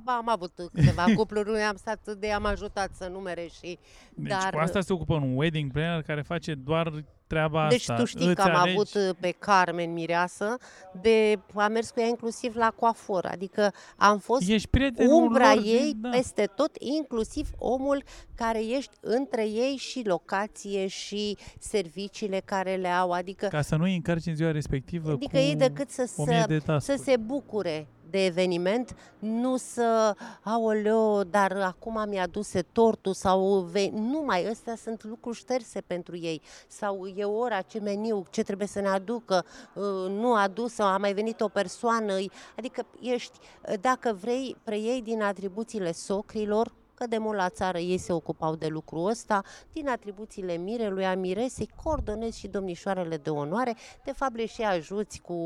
am 0.05 0.28
avut 0.28 0.53
câteva 0.72 1.05
cupluri 1.16 1.49
unde 1.49 1.61
am 1.61 1.76
stat 1.76 2.16
de 2.18 2.32
am 2.32 2.45
ajutat 2.45 2.90
să 2.95 3.09
numere 3.09 3.49
și... 3.61 3.78
Deci 4.14 4.28
dar... 4.28 4.53
cu 4.53 4.59
asta 4.59 4.80
se 4.80 4.92
ocupă 4.92 5.14
un 5.14 5.36
wedding 5.36 5.72
planner 5.72 6.03
care 6.03 6.22
face 6.22 6.55
doar 6.55 7.05
treaba 7.27 7.68
deci 7.68 7.81
asta. 7.81 7.97
Deci 7.97 8.03
tu 8.03 8.09
știi 8.09 8.27
Îți 8.27 8.35
că 8.35 8.43
am 8.43 8.55
alegi... 8.55 8.75
avut 8.75 8.95
uh, 8.95 9.16
pe 9.20 9.35
Carmen 9.39 9.93
Mireasă, 9.93 10.57
de, 11.01 11.39
am 11.55 11.72
mers 11.72 11.91
cu 11.91 12.01
ea 12.01 12.07
inclusiv 12.07 12.57
la 12.57 12.70
coafor, 12.77 13.27
adică 13.27 13.72
am 13.97 14.18
fost 14.18 14.49
ești 14.49 14.68
umbra 15.09 15.55
lor, 15.55 15.64
ei 15.64 15.95
da. 15.97 16.09
peste 16.09 16.51
tot, 16.55 16.77
inclusiv 16.79 17.49
omul 17.59 18.03
care 18.35 18.59
ești 18.64 18.93
între 19.01 19.43
ei 19.43 19.77
și 19.77 20.03
locație 20.05 20.87
și 20.87 21.37
serviciile 21.59 22.43
care 22.45 22.75
le 22.75 22.89
au, 22.89 23.11
adică... 23.11 23.47
Ca 23.47 23.62
să 23.62 23.77
nu 23.77 23.85
îi 23.85 23.95
încarci 23.95 24.27
în 24.27 24.35
ziua 24.35 24.51
respectivă 24.51 25.11
Adică 25.11 25.31
cu 25.31 25.37
ei 25.37 25.57
decât 25.57 25.91
să, 25.91 26.05
să, 26.07 26.77
să 26.79 27.01
se 27.05 27.16
bucure 27.16 27.87
de 28.11 28.24
eveniment, 28.24 28.96
nu 29.18 29.57
să, 29.57 30.16
aoleo, 30.42 31.24
dar 31.24 31.52
acum 31.57 32.05
mi-a 32.09 32.22
aduse 32.22 32.62
tortul 32.62 33.12
sau 33.14 33.59
ve- 33.59 33.90
nu 33.92 34.22
mai, 34.24 34.44
astea 34.44 34.76
sunt 34.76 35.05
lucruri 35.05 35.36
șterse 35.36 35.80
pentru 35.80 36.16
ei. 36.16 36.42
Sau 36.68 37.07
e 37.07 37.24
ora, 37.24 37.61
ce 37.61 37.78
meniu, 37.80 38.24
ce 38.30 38.42
trebuie 38.42 38.66
să 38.66 38.80
ne 38.80 38.88
aducă, 38.88 39.44
uh, 39.74 39.84
nu 40.09 40.34
a 40.34 40.42
adus 40.42 40.72
sau 40.72 40.86
a 40.86 40.96
mai 40.98 41.12
venit 41.12 41.40
o 41.40 41.48
persoană, 41.48 42.12
adică 42.57 42.86
ești, 43.00 43.38
dacă 43.80 44.16
vrei, 44.20 44.57
preiei 44.62 45.02
din 45.02 45.22
atribuțiile 45.22 45.92
socrilor, 45.92 46.72
că 46.95 47.07
de 47.07 47.18
mult 47.18 47.36
la 47.36 47.49
țară 47.49 47.78
ei 47.78 47.99
se 47.99 48.12
ocupau 48.12 48.55
de 48.55 48.66
lucrul 48.66 49.09
ăsta, 49.09 49.42
din 49.72 49.88
atribuțiile 49.88 50.57
mirelui, 50.57 51.07
a 51.07 51.14
miresei, 51.14 51.70
coordonezi 51.82 52.38
și 52.38 52.49
domnișoarele 52.49 53.16
de 53.16 53.30
onoare, 53.30 53.76
de 54.05 54.12
fapt 54.12 54.36
le 54.36 54.47
și 54.47 54.62
ajuți 54.62 55.20
cu 55.20 55.38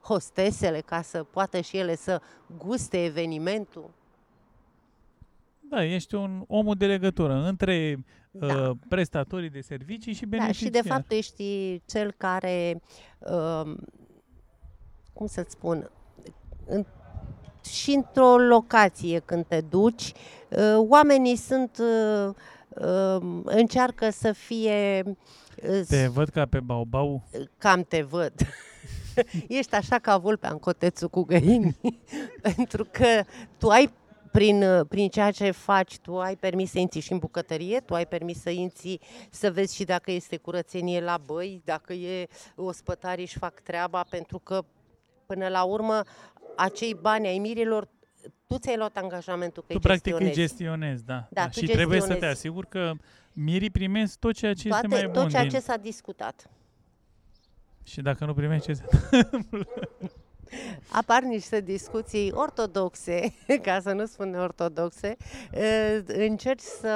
hostesele 0.00 0.80
ca 0.80 1.02
să 1.02 1.24
poată 1.24 1.60
și 1.60 1.76
ele 1.76 1.96
să 1.96 2.20
guste 2.58 3.04
evenimentul. 3.04 3.90
Da, 5.60 5.84
ești 5.84 6.14
un 6.14 6.44
om 6.46 6.72
de 6.72 6.86
legătură 6.86 7.34
între 7.34 8.04
da. 8.30 8.46
uh, 8.46 8.76
prestatorii 8.88 9.50
de 9.50 9.60
servicii 9.60 10.12
și 10.12 10.26
beneficiari. 10.26 10.70
Da, 10.70 10.78
și 10.78 10.82
de 10.82 10.88
fapt 10.88 11.10
ești 11.10 11.80
cel 11.86 12.12
care, 12.16 12.82
uh, 13.18 13.74
cum 15.12 15.26
să-ți 15.26 15.52
spun, 15.52 15.90
în, 16.66 16.86
și 17.64 17.90
într-o 17.90 18.36
locație 18.36 19.18
când 19.18 19.44
te 19.46 19.60
duci, 19.60 20.12
uh, 20.48 20.74
oamenii 20.76 21.36
sunt, 21.36 21.78
uh, 21.78 22.34
uh, 22.68 23.40
încearcă 23.44 24.10
să 24.10 24.32
fie... 24.32 25.02
Uh, 25.06 25.80
te 25.88 26.06
văd 26.06 26.28
ca 26.28 26.46
pe 26.46 26.60
baubau? 26.60 27.22
Cam 27.58 27.82
te 27.82 28.02
văd. 28.02 28.32
Ești 29.48 29.74
așa 29.74 29.98
ca 29.98 30.16
vulpea 30.16 30.50
în 30.50 30.58
cotețul 30.58 31.08
cu 31.08 31.22
găini, 31.22 31.76
pentru 32.54 32.84
că 32.90 33.24
tu 33.58 33.68
ai 33.68 33.92
prin, 34.30 34.84
prin 34.88 35.08
ceea 35.08 35.30
ce 35.30 35.50
faci, 35.50 35.98
tu 35.98 36.18
ai 36.18 36.36
permis 36.36 36.70
să 36.70 36.78
intri 36.78 37.00
și 37.00 37.12
în 37.12 37.18
bucătărie, 37.18 37.80
tu 37.80 37.94
ai 37.94 38.06
permis 38.06 38.40
să 38.40 38.50
intri 38.50 38.98
să 39.30 39.50
vezi 39.50 39.74
și 39.74 39.84
dacă 39.84 40.10
este 40.10 40.36
curățenie 40.36 41.00
la 41.00 41.18
băi, 41.24 41.62
dacă 41.64 41.92
e 41.92 42.28
ospătarii 42.56 43.24
își 43.24 43.38
fac 43.38 43.60
treaba, 43.60 44.06
pentru 44.10 44.38
că 44.38 44.64
până 45.26 45.48
la 45.48 45.62
urmă 45.62 46.02
acei 46.56 46.96
bani 47.00 47.26
ai 47.26 47.38
mirilor 47.38 47.88
tu 48.46 48.58
ți-ai 48.58 48.76
luat 48.76 48.96
angajamentul 48.96 49.64
că 49.66 49.72
tu 49.72 49.78
practic 49.78 50.20
îi 50.20 50.32
gestionezi, 50.32 51.04
da. 51.04 51.26
da, 51.30 51.42
da. 51.42 51.50
Și 51.50 51.66
trebuie 51.66 52.00
să 52.00 52.14
te 52.14 52.26
asiguri 52.26 52.68
că 52.68 52.92
mirii 53.32 53.70
primesc 53.70 54.18
tot 54.18 54.34
ceea 54.34 54.54
ce 54.54 54.68
Toate, 54.68 54.86
este 54.86 55.00
mai 55.00 55.12
bun 55.12 55.22
tot 55.22 55.30
ceea 55.30 55.42
din... 55.42 55.50
ce 55.50 55.60
s-a 55.60 55.76
discutat. 55.76 56.50
Și 57.82 58.00
dacă 58.00 58.24
nu 58.24 58.34
primești, 58.34 58.66
ce 58.66 58.72
se 58.72 58.84
Apar 61.00 61.22
niște 61.22 61.60
discuții 61.60 62.32
ortodoxe, 62.32 63.34
ca 63.66 63.80
să 63.80 63.92
nu 63.92 64.06
spun 64.06 64.34
ortodoxe, 64.34 65.16
încerci 66.06 66.62
să 66.80 66.88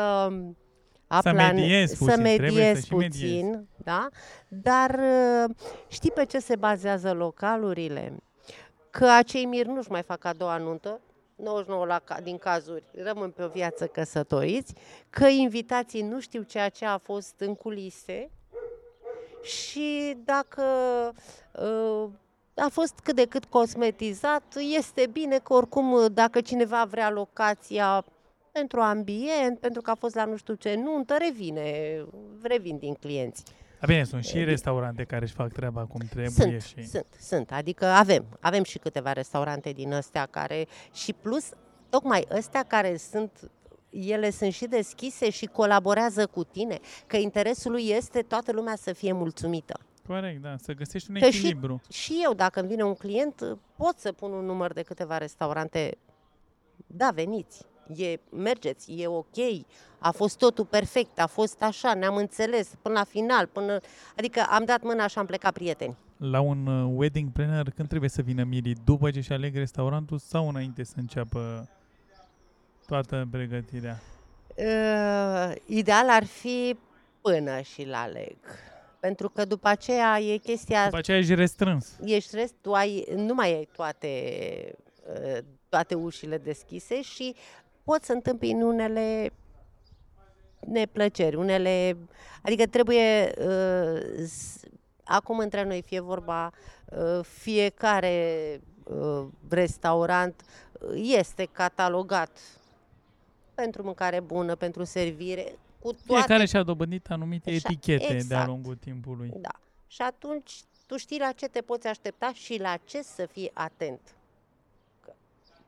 aplan, 1.07 1.23
să 1.23 1.33
mediezi 1.33 1.97
puțin, 1.97 2.15
să 2.15 2.21
mediezi 2.21 2.81
să 2.81 2.95
puțin 2.95 3.47
mediezi. 3.47 3.67
da? 3.77 4.09
dar 4.49 5.01
știi 5.89 6.11
pe 6.11 6.25
ce 6.25 6.39
se 6.39 6.57
bazează 6.57 7.13
localurile? 7.13 8.13
Că 8.99 9.07
acei 9.07 9.45
miri 9.45 9.69
nu-și 9.69 9.91
mai 9.91 10.03
fac 10.03 10.25
a 10.25 10.33
doua 10.33 10.57
nuntă, 10.57 11.01
99 11.37 11.87
la, 11.87 12.03
din 12.23 12.39
cazuri 12.39 12.85
rămân 12.93 13.31
pe 13.31 13.43
o 13.43 13.49
viață 13.49 13.87
căsătoriți, 13.87 14.75
că 15.11 15.27
invitații 15.27 16.03
nu 16.03 16.21
știu 16.21 16.43
ceea 16.43 16.69
ce 16.69 16.85
a 16.85 16.99
fost 16.99 17.35
în 17.39 17.55
culise, 17.55 18.31
și 19.43 20.17
dacă 20.25 20.63
uh, 21.53 22.09
a 22.55 22.69
fost 22.71 22.99
cât 23.03 23.15
de 23.15 23.27
cât 23.27 23.45
cosmetizat, 23.45 24.57
este 24.77 25.07
bine 25.07 25.39
că 25.39 25.53
oricum 25.53 26.07
dacă 26.13 26.41
cineva 26.41 26.85
vrea 26.85 27.11
locația 27.11 28.05
pentru 28.53 28.81
ambient, 28.81 29.59
pentru 29.59 29.83
că 29.83 29.91
a 29.91 29.95
fost 29.95 30.15
la 30.15 30.25
nu 30.25 30.37
știu 30.37 30.55
ce 30.55 30.75
nuntă, 30.75 31.17
revine, 31.19 32.05
revin 32.43 32.79
din 32.79 32.95
clienți. 32.95 33.43
A 33.85 33.87
bine, 33.87 34.05
sunt 34.05 34.25
și 34.25 34.45
restaurante 34.45 35.05
care 35.05 35.25
își 35.25 35.35
fac 35.35 35.53
treaba 35.53 35.85
cum 35.85 36.01
trebuie 36.11 36.31
sunt, 36.31 36.63
și... 36.63 36.87
Sunt, 36.87 37.07
sunt, 37.21 37.53
adică 37.53 37.85
avem, 37.85 38.25
avem 38.41 38.63
și 38.63 38.79
câteva 38.79 39.13
restaurante 39.13 39.71
din 39.71 39.93
astea 39.93 40.27
care, 40.27 40.67
și 40.93 41.13
plus, 41.13 41.49
tocmai 41.89 42.27
astea 42.31 42.63
care 42.63 42.97
sunt 42.97 43.51
ele 43.91 44.31
sunt 44.31 44.53
și 44.53 44.67
deschise 44.67 45.31
și 45.31 45.47
colaborează 45.47 46.27
cu 46.27 46.45
tine, 46.45 46.79
că 47.07 47.17
interesul 47.17 47.71
lui 47.71 47.89
este 47.89 48.23
toată 48.23 48.53
lumea 48.53 48.77
să 48.77 48.93
fie 48.93 49.13
mulțumită. 49.13 49.81
Corect, 50.07 50.43
da, 50.43 50.55
să 50.57 50.73
găsești 50.73 51.11
un 51.11 51.17
că 51.19 51.25
echilibru. 51.25 51.81
Și, 51.91 52.01
și 52.01 52.21
eu, 52.25 52.35
dacă 52.35 52.61
îmi 52.61 52.69
vine 52.69 52.83
un 52.83 52.95
client, 52.95 53.59
pot 53.77 53.99
să 53.99 54.13
pun 54.13 54.33
un 54.33 54.45
număr 54.45 54.73
de 54.73 54.83
câteva 54.83 55.19
restaurante. 55.19 55.99
Da, 56.87 57.11
veniți, 57.15 57.65
e, 57.97 58.21
mergeți, 58.31 58.93
e 58.93 59.07
ok, 59.07 59.37
a 59.99 60.11
fost 60.11 60.39
totul 60.39 60.65
perfect, 60.65 61.21
a 61.21 61.27
fost 61.27 61.63
așa, 61.63 61.95
ne-am 61.95 62.17
înțeles 62.17 62.71
până 62.83 62.95
la 62.95 63.05
final, 63.05 63.47
până... 63.47 63.81
adică 64.17 64.47
am 64.49 64.65
dat 64.65 64.83
mâna 64.83 65.07
și 65.07 65.19
am 65.19 65.27
plecat 65.27 65.53
prieteni. 65.53 65.97
La 66.17 66.41
un 66.41 66.67
uh, 66.67 66.93
wedding 66.97 67.31
planner, 67.33 67.71
când 67.71 67.89
trebuie 67.89 68.11
să 68.11 68.23
vină 68.23 68.45
mirii? 68.45 68.77
După 68.85 69.11
ce 69.11 69.21
și 69.21 69.33
aleg 69.33 69.55
restaurantul 69.57 70.19
sau 70.19 70.49
înainte 70.49 70.85
să 70.85 70.95
înceapă 70.97 71.69
toată 72.87 73.29
pregătirea? 73.31 74.01
Uh, 74.57 75.55
ideal 75.67 76.11
ar 76.11 76.25
fi 76.25 76.79
până 77.21 77.61
și 77.61 77.87
la 77.87 78.07
leg. 78.07 78.37
Pentru 79.01 79.29
că 79.29 79.45
după 79.45 79.69
aceea 79.69 80.21
e 80.21 80.37
chestia... 80.37 80.85
După 80.85 80.97
aceea 80.97 81.19
ești 81.19 81.35
restrâns. 81.35 81.97
Ești 82.05 82.37
rest, 82.37 82.55
tu 82.61 82.73
ai, 82.73 83.07
nu 83.17 83.35
mai 83.35 83.55
ai 83.55 83.69
toate, 83.77 84.09
uh, 85.09 85.39
toate 85.69 85.95
ușile 85.95 86.39
deschise 86.39 87.03
și 87.03 87.35
poți 87.85 88.07
să 88.07 88.13
întâmpini 88.13 88.63
unele 88.63 89.31
neplăceri, 90.67 91.37
unele... 91.37 91.97
Adică 92.43 92.67
trebuie... 92.67 93.35
Uh, 93.39 94.29
acum 95.05 95.39
între 95.39 95.65
noi 95.65 95.83
fie 95.83 96.01
vorba, 96.01 96.51
uh, 96.85 97.21
fiecare 97.23 98.61
uh, 98.85 99.27
restaurant 99.49 100.43
uh, 100.73 100.91
este 101.19 101.49
catalogat 101.53 102.39
pentru 103.55 103.83
mâncare 103.83 104.21
bună, 104.21 104.55
pentru 104.55 104.85
servire, 104.85 105.59
cu 105.79 105.93
toate... 105.93 106.23
Fiecare 106.23 106.47
și-a 106.47 106.63
dobândit 106.63 107.11
anumite 107.11 107.51
Așa, 107.51 107.59
etichete 107.65 108.07
de-a 108.07 108.17
exact. 108.17 108.47
lungul 108.47 108.77
timpului. 108.77 109.31
Da. 109.37 109.59
Și 109.87 110.03
atunci 110.03 110.53
tu 110.87 110.97
știi 110.97 111.19
la 111.19 111.33
ce 111.33 111.49
te 111.49 111.61
poți 111.61 111.87
aștepta 111.87 112.33
și 112.33 112.59
la 112.61 112.77
ce 112.85 113.03
să 113.03 113.27
fii 113.27 113.51
atent. 113.53 114.01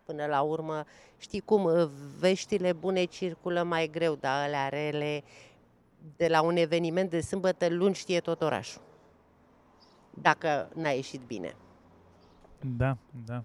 Că, 0.07 0.13
până 0.13 0.27
la 0.27 0.41
urmă, 0.41 0.85
știi 1.19 1.41
cum, 1.41 1.65
uh, 1.65 1.89
veștile 2.19 2.73
bune 2.73 3.05
circulă 3.05 3.63
mai 3.63 3.89
greu, 3.93 4.15
dar 4.15 4.45
alea 4.45 4.69
rele, 4.69 5.23
de 6.17 6.29
la 6.29 6.43
un 6.43 6.57
eveniment 6.57 7.11
de 7.11 7.21
sâmbătă 7.21 7.69
luni 7.69 7.95
știe 7.95 8.21
tot 8.21 8.43
orașul. 8.43 8.83
Dacă 10.11 10.69
n-a 10.75 10.91
ieșit 10.91 11.21
bine. 11.27 11.57
Da, 12.77 12.97
da. 13.27 13.43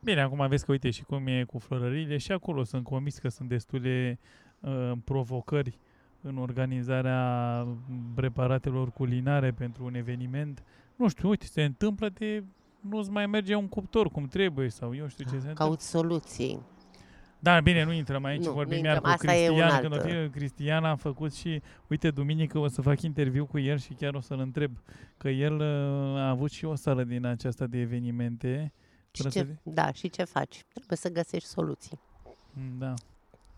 Bine, 0.00 0.20
acum 0.20 0.48
vezi 0.48 0.64
că 0.64 0.70
uite 0.72 0.90
și 0.90 1.04
cum 1.04 1.26
e 1.26 1.44
cu 1.44 1.58
florările 1.58 2.16
și 2.16 2.32
acolo 2.32 2.64
sunt 2.64 2.84
convins 2.84 3.18
că 3.18 3.28
sunt 3.28 3.48
destule 3.48 4.18
uh, 4.60 4.92
provocări 5.04 5.78
în 6.20 6.38
organizarea 6.38 7.66
preparatelor 8.14 8.90
culinare 8.90 9.52
pentru 9.52 9.84
un 9.84 9.94
eveniment. 9.94 10.62
Nu 10.96 11.08
știu, 11.08 11.28
uite, 11.28 11.46
se 11.46 11.64
întâmplă 11.64 12.08
de 12.08 12.44
nu-ți 12.90 13.10
mai 13.10 13.26
merge 13.26 13.54
un 13.54 13.68
cuptor 13.68 14.08
cum 14.08 14.26
trebuie 14.26 14.68
sau 14.68 14.94
eu 14.94 15.06
știu 15.08 15.24
ce 15.24 15.30
se 15.30 15.36
întâmplă. 15.36 15.64
Caut 15.64 15.80
soluții. 15.80 16.60
Da, 17.38 17.60
bine, 17.60 17.84
nu 17.84 17.92
intrăm 17.92 18.24
aici, 18.24 18.44
Nu, 18.44 18.52
vorbim 18.52 18.78
nu 18.78 18.84
iar 18.84 18.94
intrăm, 18.94 19.12
cu 19.12 19.18
asta 19.18 19.34
e 19.36 19.50
un 19.50 19.54
Cristian, 19.56 19.70
alt, 19.70 19.80
când 19.80 19.94
o 19.94 20.08
fi 20.24 20.30
Cristian 20.30 20.84
a 20.84 20.96
făcut 20.96 21.34
și, 21.34 21.62
uite, 21.86 22.10
duminică 22.10 22.58
o 22.58 22.68
să 22.68 22.82
fac 22.82 23.02
interviu 23.02 23.46
cu 23.46 23.58
el 23.58 23.78
și 23.78 23.92
chiar 23.92 24.14
o 24.14 24.20
să-l 24.20 24.38
întreb, 24.38 24.70
că 25.16 25.28
el 25.28 25.54
uh, 25.54 26.18
a 26.18 26.28
avut 26.28 26.50
și 26.50 26.64
o 26.64 26.74
sală 26.74 27.04
din 27.04 27.24
aceasta 27.26 27.66
de 27.66 27.78
evenimente. 27.78 28.72
Și 29.10 29.22
până 29.22 29.32
să 29.32 29.38
ce, 29.38 29.56
da, 29.62 29.92
și 29.92 30.08
ce 30.10 30.24
faci? 30.24 30.64
Trebuie 30.74 30.98
să 30.98 31.10
găsești 31.10 31.48
soluții. 31.48 31.98
Mm, 32.52 32.78
Da. 32.78 32.94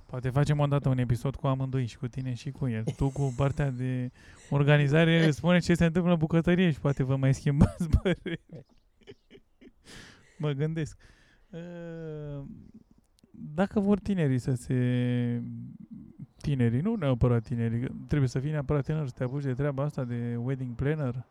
Poate 0.06 0.30
facem 0.30 0.58
o 0.58 0.66
dată 0.66 0.88
un 0.88 0.98
episod 0.98 1.36
cu 1.36 1.46
amândoi 1.46 1.86
și 1.86 1.96
cu 1.98 2.06
tine 2.08 2.34
și 2.34 2.50
cu 2.50 2.68
el. 2.68 2.84
Tu 2.96 3.08
cu 3.08 3.34
partea 3.36 3.70
de 3.70 4.10
organizare 4.50 5.30
spune 5.30 5.58
ce 5.58 5.74
se 5.74 5.84
întâmplă 5.84 6.12
în 6.12 6.18
bucătărie 6.18 6.70
și 6.70 6.80
poate 6.80 7.02
vă 7.02 7.16
mai 7.16 7.34
schimbați 7.34 7.88
păreri. 8.02 8.40
Mă 10.38 10.50
gândesc. 10.50 10.98
Uh, 11.50 12.44
Dacă 13.30 13.80
vor 13.80 13.98
tinerii 13.98 14.38
să 14.38 14.54
se... 14.54 15.42
Tinerii, 16.40 16.80
nu 16.80 16.94
neapărat 16.94 17.42
tinerii, 17.42 17.80
că 17.80 17.88
trebuie 18.06 18.28
să 18.28 18.38
fii 18.38 18.50
neapărat 18.50 18.84
tânăr 18.84 19.06
să 19.06 19.12
te 19.16 19.24
apuci 19.24 19.42
de 19.42 19.52
treaba 19.52 19.82
asta 19.82 20.04
de 20.04 20.36
wedding 20.36 20.74
planner, 20.74 21.24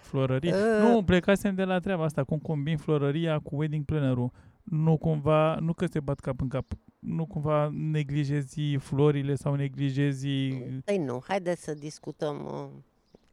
florărie. 0.00 0.54
Uh. 0.54 0.60
Nu, 0.80 1.02
plecasem 1.04 1.54
de 1.54 1.64
la 1.64 1.78
treaba 1.78 2.04
asta, 2.04 2.24
cum 2.24 2.38
combin 2.38 2.76
florăria 2.76 3.38
cu 3.38 3.56
wedding 3.56 3.84
planner-ul. 3.84 4.30
Nu 4.62 4.96
cumva, 4.96 5.54
nu 5.54 5.72
că 5.72 5.86
se 5.86 6.00
bat 6.00 6.20
cap 6.20 6.40
în 6.40 6.48
cap, 6.48 6.66
nu 6.98 7.26
cumva 7.26 7.70
neglijezi 7.72 8.76
florile 8.76 9.34
sau 9.34 9.54
neglijezi... 9.54 10.28
Păi 10.84 10.98
nu, 10.98 11.22
haideți 11.26 11.62
să 11.62 11.74
discutăm. 11.74 12.44
uh, 12.44 12.82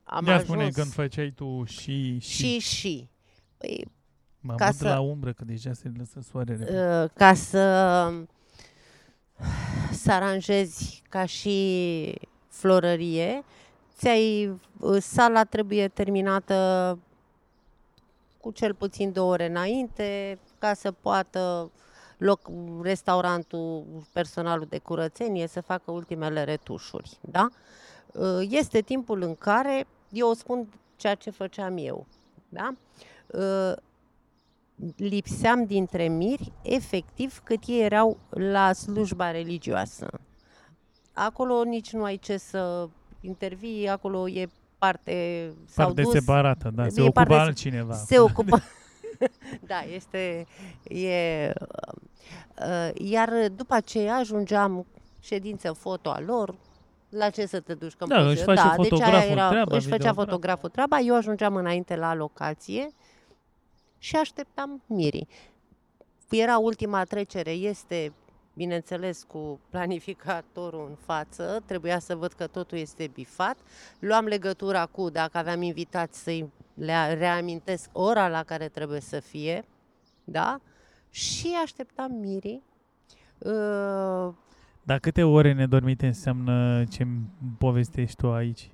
Am 0.04 0.26
Ia 0.26 0.34
ajuns 0.34 0.48
spune 0.50 0.70
când 0.70 0.88
făceai 0.88 1.32
tu 1.32 1.64
și... 1.64 2.20
și 2.20 2.60
și. 2.60 3.10
Păi, 3.58 3.88
Mă 4.48 4.56
ca 4.56 4.66
mut 4.66 4.76
să- 4.76 4.88
la 4.88 5.00
umbră, 5.00 5.34
că 5.34 5.44
deja 5.46 5.74
se 5.74 5.92
lăsă 5.98 6.20
soarele. 6.32 6.64
uh, 7.04 7.10
ca 7.14 7.34
să 7.34 7.60
să 10.04 10.12
aranjezi 10.12 11.04
ca 11.10 11.26
și 11.26 12.16
florărie, 12.48 13.44
ți-ai, 13.98 14.60
uh, 14.80 14.98
sala 15.02 15.44
trebuie 15.44 15.88
terminată 15.88 17.00
cu 18.42 18.52
cel 18.52 18.74
puțin 18.74 19.12
două 19.12 19.32
ore 19.32 19.46
înainte, 19.46 20.40
ca 20.60 20.74
să 20.74 20.92
poată 20.92 21.72
loc, 22.18 22.50
restaurantul, 22.82 23.86
personalul 24.14 24.66
de 24.70 24.78
curățenie 24.78 25.48
să 25.48 25.62
facă 25.62 25.92
ultimele 25.92 26.44
retușuri. 26.44 27.18
Da? 27.22 27.48
Uh, 28.14 28.48
Este 28.50 28.82
timpul 28.82 29.22
în 29.22 29.36
care 29.36 29.88
eu 30.10 30.34
spun 30.34 30.68
ceea 30.96 31.16
ce 31.16 31.30
făceam 31.30 31.78
eu. 31.78 32.06
Da? 32.50 32.74
Uh, 34.80 34.90
Lipseam 34.96 35.66
dintre 35.66 36.08
miri 36.08 36.52
efectiv 36.62 37.42
cât 37.44 37.64
ei 37.68 37.82
erau 37.82 38.18
la 38.30 38.74
slujba 38.74 39.32
religioasă. 39.32 40.08
Acolo 41.14 41.64
nici 41.64 41.92
nu 41.94 42.04
ai 42.04 42.18
ce 42.18 42.38
să 42.38 42.88
intervii, 43.22 43.88
acolo 43.90 44.30
e 44.30 44.48
parte 44.78 45.48
s-au 45.66 45.86
Parte 45.86 46.02
dus, 46.02 46.12
separată, 46.12 46.72
da, 46.76 46.88
se 46.88 47.00
e 47.00 47.04
ocupa 47.04 47.24
parte- 47.24 47.44
altcineva. 47.44 47.94
se 47.94 48.20
ocupă. 48.20 48.62
da, 49.68 49.82
este. 49.94 50.46
E, 50.84 51.54
uh, 52.60 52.90
iar 52.94 53.30
după 53.56 53.74
aceea 53.74 54.16
ajungeam 54.16 54.86
ședință 55.20 55.72
foto 55.72 56.10
a 56.10 56.20
lor. 56.26 56.56
La 57.10 57.30
ce 57.30 57.46
să 57.46 57.60
te 57.60 57.74
duci? 57.74 57.94
Că 57.94 58.06
Da, 58.06 58.28
își 58.30 58.44
face 58.44 58.62
da, 58.62 58.74
fotograful 58.76 59.12
deci 59.14 59.22
aia 59.24 59.32
era, 59.32 59.50
treaba, 59.50 59.76
își 59.76 59.86
făcea 59.88 59.98
videograf. 59.98 60.26
fotograful 60.26 60.70
treaba, 60.70 61.00
eu 61.00 61.16
ajungeam 61.16 61.56
înainte 61.56 61.96
la 61.96 62.16
locație 62.16 62.88
și 63.98 64.16
așteptam 64.16 64.84
mirii. 64.86 65.28
Era 66.30 66.58
ultima 66.58 67.04
trecere, 67.04 67.52
este, 67.52 68.14
bineînțeles, 68.54 69.24
cu 69.24 69.60
planificatorul 69.70 70.86
în 70.90 70.96
față, 70.96 71.64
trebuia 71.66 72.00
să 72.00 72.16
văd 72.16 72.32
că 72.32 72.48
totul 72.48 72.78
este 72.78 73.10
bifat. 73.14 73.58
Luam 74.00 74.26
legătura 74.26 74.86
cu, 74.86 75.10
dacă 75.10 75.38
aveam 75.38 75.62
invitați 75.62 76.24
să-i 76.24 76.52
le 76.74 77.14
reamintesc 77.14 77.90
ora 77.94 78.28
la 78.28 78.44
care 78.44 78.68
trebuie 78.68 79.00
să 79.00 79.20
fie, 79.20 79.66
da? 80.24 80.60
Și 81.10 81.56
așteptam 81.64 82.12
mirii. 82.12 82.64
Uh, 83.38 84.34
Dar 84.84 85.00
câte 85.00 85.24
ore 85.24 85.54
nedormite 85.54 86.06
înseamnă 86.06 86.84
ce 86.84 87.08
povestești 87.58 88.16
tu 88.16 88.32
aici? 88.32 88.72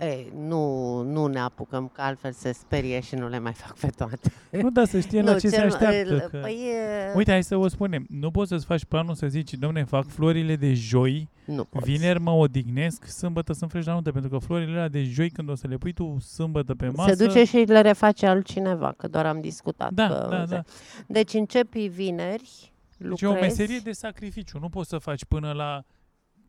Ei, 0.00 0.32
nu, 0.36 1.00
nu 1.02 1.26
ne 1.26 1.38
apucăm, 1.40 1.88
că 1.94 2.00
altfel 2.02 2.32
se 2.32 2.52
sperie 2.52 3.00
și 3.00 3.14
nu 3.14 3.28
le 3.28 3.38
mai 3.38 3.52
fac 3.52 3.78
pe 3.78 3.86
toate. 3.96 4.32
Nu, 4.50 4.70
dar 4.70 4.86
să 4.86 5.00
știe 5.00 5.22
la 5.22 5.32
Nu, 5.32 5.38
ce 5.38 5.48
se 5.48 5.56
cel- 5.56 5.64
așteaptă. 5.64 5.96
el- 5.96 6.20
Că... 6.20 6.38
Păi, 6.42 6.52
e- 6.52 7.12
Uite, 7.16 7.30
hai 7.30 7.42
să 7.42 7.56
o 7.56 7.68
spunem. 7.68 8.06
Nu 8.08 8.30
poți 8.30 8.48
să-ți 8.48 8.64
faci 8.64 8.84
planul 8.84 9.14
să 9.14 9.26
zici, 9.26 9.54
domne, 9.54 9.84
fac 9.84 10.06
florile 10.08 10.56
de 10.56 10.72
joi, 10.74 11.28
nu 11.44 11.64
poți. 11.64 11.90
vineri 11.90 12.20
mă 12.20 12.30
odihnesc, 12.30 13.06
sâmbătă 13.06 13.52
sunt 13.52 13.70
fresh 13.70 13.86
la 13.86 13.92
nuntă, 13.92 14.12
pentru 14.12 14.30
că 14.30 14.38
florile 14.38 14.70
alea 14.70 14.88
de 14.88 15.02
joi, 15.02 15.30
când 15.30 15.48
o 15.48 15.54
să 15.54 15.66
le 15.66 15.76
pui 15.76 15.92
tu 15.92 16.16
sâmbătă 16.20 16.74
pe 16.74 16.88
masă... 16.88 17.14
Se 17.14 17.24
duce 17.26 17.44
și 17.44 17.56
le 17.56 17.80
reface 17.80 18.26
altcineva, 18.26 18.92
că 18.96 19.08
doar 19.08 19.26
am 19.26 19.40
discutat. 19.40 19.92
Da, 19.92 20.06
că, 20.08 20.26
da, 20.30 20.44
da. 20.46 20.62
Deci 21.06 21.32
începi 21.34 21.86
vineri, 21.86 22.72
Deci 22.98 23.08
lucrezi. 23.08 23.24
e 23.24 23.36
o 23.36 23.40
meserie 23.40 23.78
de 23.78 23.92
sacrificiu. 23.92 24.58
Nu 24.58 24.68
poți 24.68 24.88
să 24.88 24.98
faci 24.98 25.24
până 25.24 25.52
la 25.52 25.84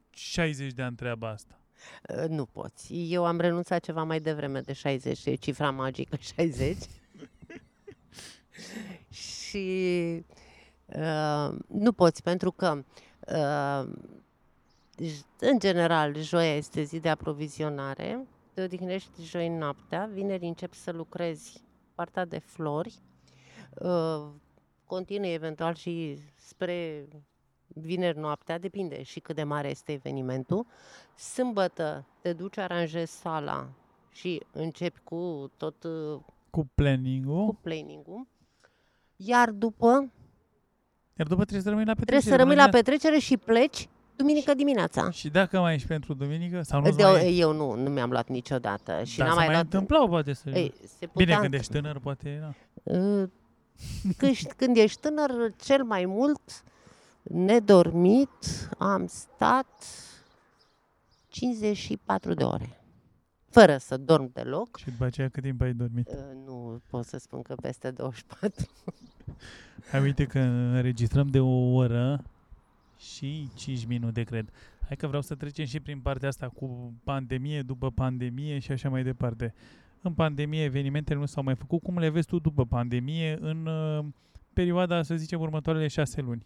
60 0.10 0.74
de 0.74 0.82
ani 0.82 0.96
treaba 0.96 1.30
asta. 1.30 1.60
Uh, 2.10 2.30
Nu 2.30 2.46
poți. 2.46 2.94
Eu 2.94 3.26
am 3.26 3.40
renunțat 3.40 3.84
ceva 3.84 4.04
mai 4.04 4.20
devreme 4.20 4.62
de 4.62 4.74
60, 4.74 5.26
e 5.26 5.36
cifra 5.36 5.72
magică 5.72 6.16
60. 6.36 6.78
și 9.10 10.26
uh, 10.86 11.56
nu 11.68 11.92
poți, 11.92 12.24
pentru 12.24 12.52
că 12.52 12.84
uh, 13.28 13.94
j- 15.04 15.26
în 15.40 15.60
general, 15.60 16.16
joia 16.22 16.56
este 16.56 16.84
zi 16.84 17.00
de 17.00 17.10
aprovizionare, 17.10 18.28
te 18.54 18.64
odihnești 18.64 19.24
joi 19.24 19.50
noaptea, 19.50 20.10
vineri 20.14 20.46
începi 20.46 20.76
să 20.78 20.92
lucrezi 20.92 21.62
partea 21.96 22.26
de 22.26 22.38
flori, 22.40 22.94
uh, 23.74 24.26
continui 24.86 25.34
eventual 25.34 25.76
și 25.76 26.18
spre 26.36 27.08
vineri 27.82 28.18
noaptea, 28.18 28.60
depinde 28.60 29.04
și 29.04 29.20
cât 29.20 29.36
de 29.36 29.44
mare 29.44 29.70
este 29.70 29.92
evenimentul. 29.92 30.66
Sâmbătă 31.16 32.06
te 32.22 32.34
duci, 32.34 32.58
aranjezi 32.58 33.12
sala 33.12 33.68
și 34.12 34.42
începi 34.52 35.00
cu 35.04 35.52
tot 35.58 35.84
uh, 35.84 36.20
Cu 36.50 36.70
planning-ul. 36.76 37.46
cu 37.46 37.56
planning-ul. 37.62 38.28
Iar 39.16 39.50
după 39.52 40.12
Iar 41.18 41.28
după 41.28 41.42
trebuie 41.42 41.62
să 41.62 41.70
rămâi 41.70 41.86
la 41.86 41.94
petrecere. 41.94 42.20
trebuie 42.20 42.32
să 42.32 42.36
rămâi 42.44 42.56
la 42.56 42.70
până 42.70 42.76
petrecere 42.82 43.18
și 43.20 43.38
pleci 43.38 43.90
duminică 44.16 44.54
dimineața. 44.54 45.10
Și 45.12 45.30
dacă 45.30 45.60
mai 45.60 45.74
ești 45.74 45.88
pentru 45.88 46.14
duminică 46.14 46.62
sau 46.62 46.82
nu 46.82 46.92
De, 46.92 47.04
mai 47.04 47.38
eu 47.38 47.54
nu, 47.54 47.74
nu 47.76 47.90
mi-am 47.90 48.10
luat 48.10 48.28
niciodată 48.28 49.04
și 49.04 49.18
Dar 49.18 49.28
n-am 49.28 49.36
se 49.36 49.40
mai 49.40 49.46
mai 49.46 49.56
luat. 49.56 49.64
întâmplau, 49.74 50.08
poate 50.08 50.34
să... 50.34 50.50
Ei, 50.50 50.74
se 50.84 50.96
Bine, 51.00 51.10
putea- 51.14 51.40
când 51.40 51.54
ești 51.54 51.72
tânăr, 51.72 52.00
poate... 52.00 52.40
Da. 52.42 52.54
Uh, 52.98 53.30
Când, 54.18 54.32
ești- 54.32 54.54
când 54.58 54.78
ești 54.78 55.00
tânăr, 55.02 55.32
cel 55.64 55.84
mai 55.84 56.06
mult 56.06 56.64
nedormit 57.30 58.70
am 58.78 59.08
stat 59.08 59.84
54 61.28 62.34
de 62.34 62.44
ore. 62.44 62.80
Fără 63.50 63.78
să 63.78 63.98
dorm 63.98 64.32
deloc. 64.34 64.78
Și 64.78 64.86
după 64.86 65.06
aceea 65.06 65.30
cât 65.30 65.44
timp 65.44 65.62
ai 65.62 65.74
dormit? 65.74 66.08
Uh, 66.08 66.16
Nu 66.46 66.82
pot 66.90 67.06
să 67.06 67.18
spun 67.18 67.42
că 67.42 67.56
peste 67.56 67.92
24. 67.92 68.66
Hai 69.92 70.02
uite 70.02 70.26
că 70.26 70.40
înregistrăm 70.40 71.28
de 71.28 71.40
o 71.40 71.74
oră 71.74 72.24
și 72.98 73.50
5 73.54 73.86
minute, 73.86 74.24
cred. 74.24 74.50
Hai 74.86 74.96
că 74.96 75.08
vreau 75.08 75.22
să 75.22 75.36
trecem 75.36 75.66
și 75.66 75.80
prin 75.80 76.00
partea 76.00 76.28
asta 76.28 76.50
cu 76.50 76.94
pandemie, 77.04 77.62
după 77.62 77.92
pandemie 77.92 78.60
și 78.60 78.72
așa 78.72 78.90
mai 78.90 79.04
departe. 79.04 79.54
În 80.02 80.14
pandemie 80.14 80.64
evenimentele 80.64 81.20
nu 81.20 81.26
s-au 81.26 81.44
mai 81.44 81.56
făcut. 81.56 81.82
Cum 81.82 81.98
le 81.98 82.10
vezi 82.10 82.28
tu 82.28 82.40
după 82.40 82.66
pandemie 82.66 83.38
în 83.42 83.66
uh, 83.66 84.06
perioada, 84.54 85.04
să 85.04 85.16
zicem, 85.16 85.40
următoarele 85.40 85.88
șase 85.88 86.22
luni? 86.22 86.46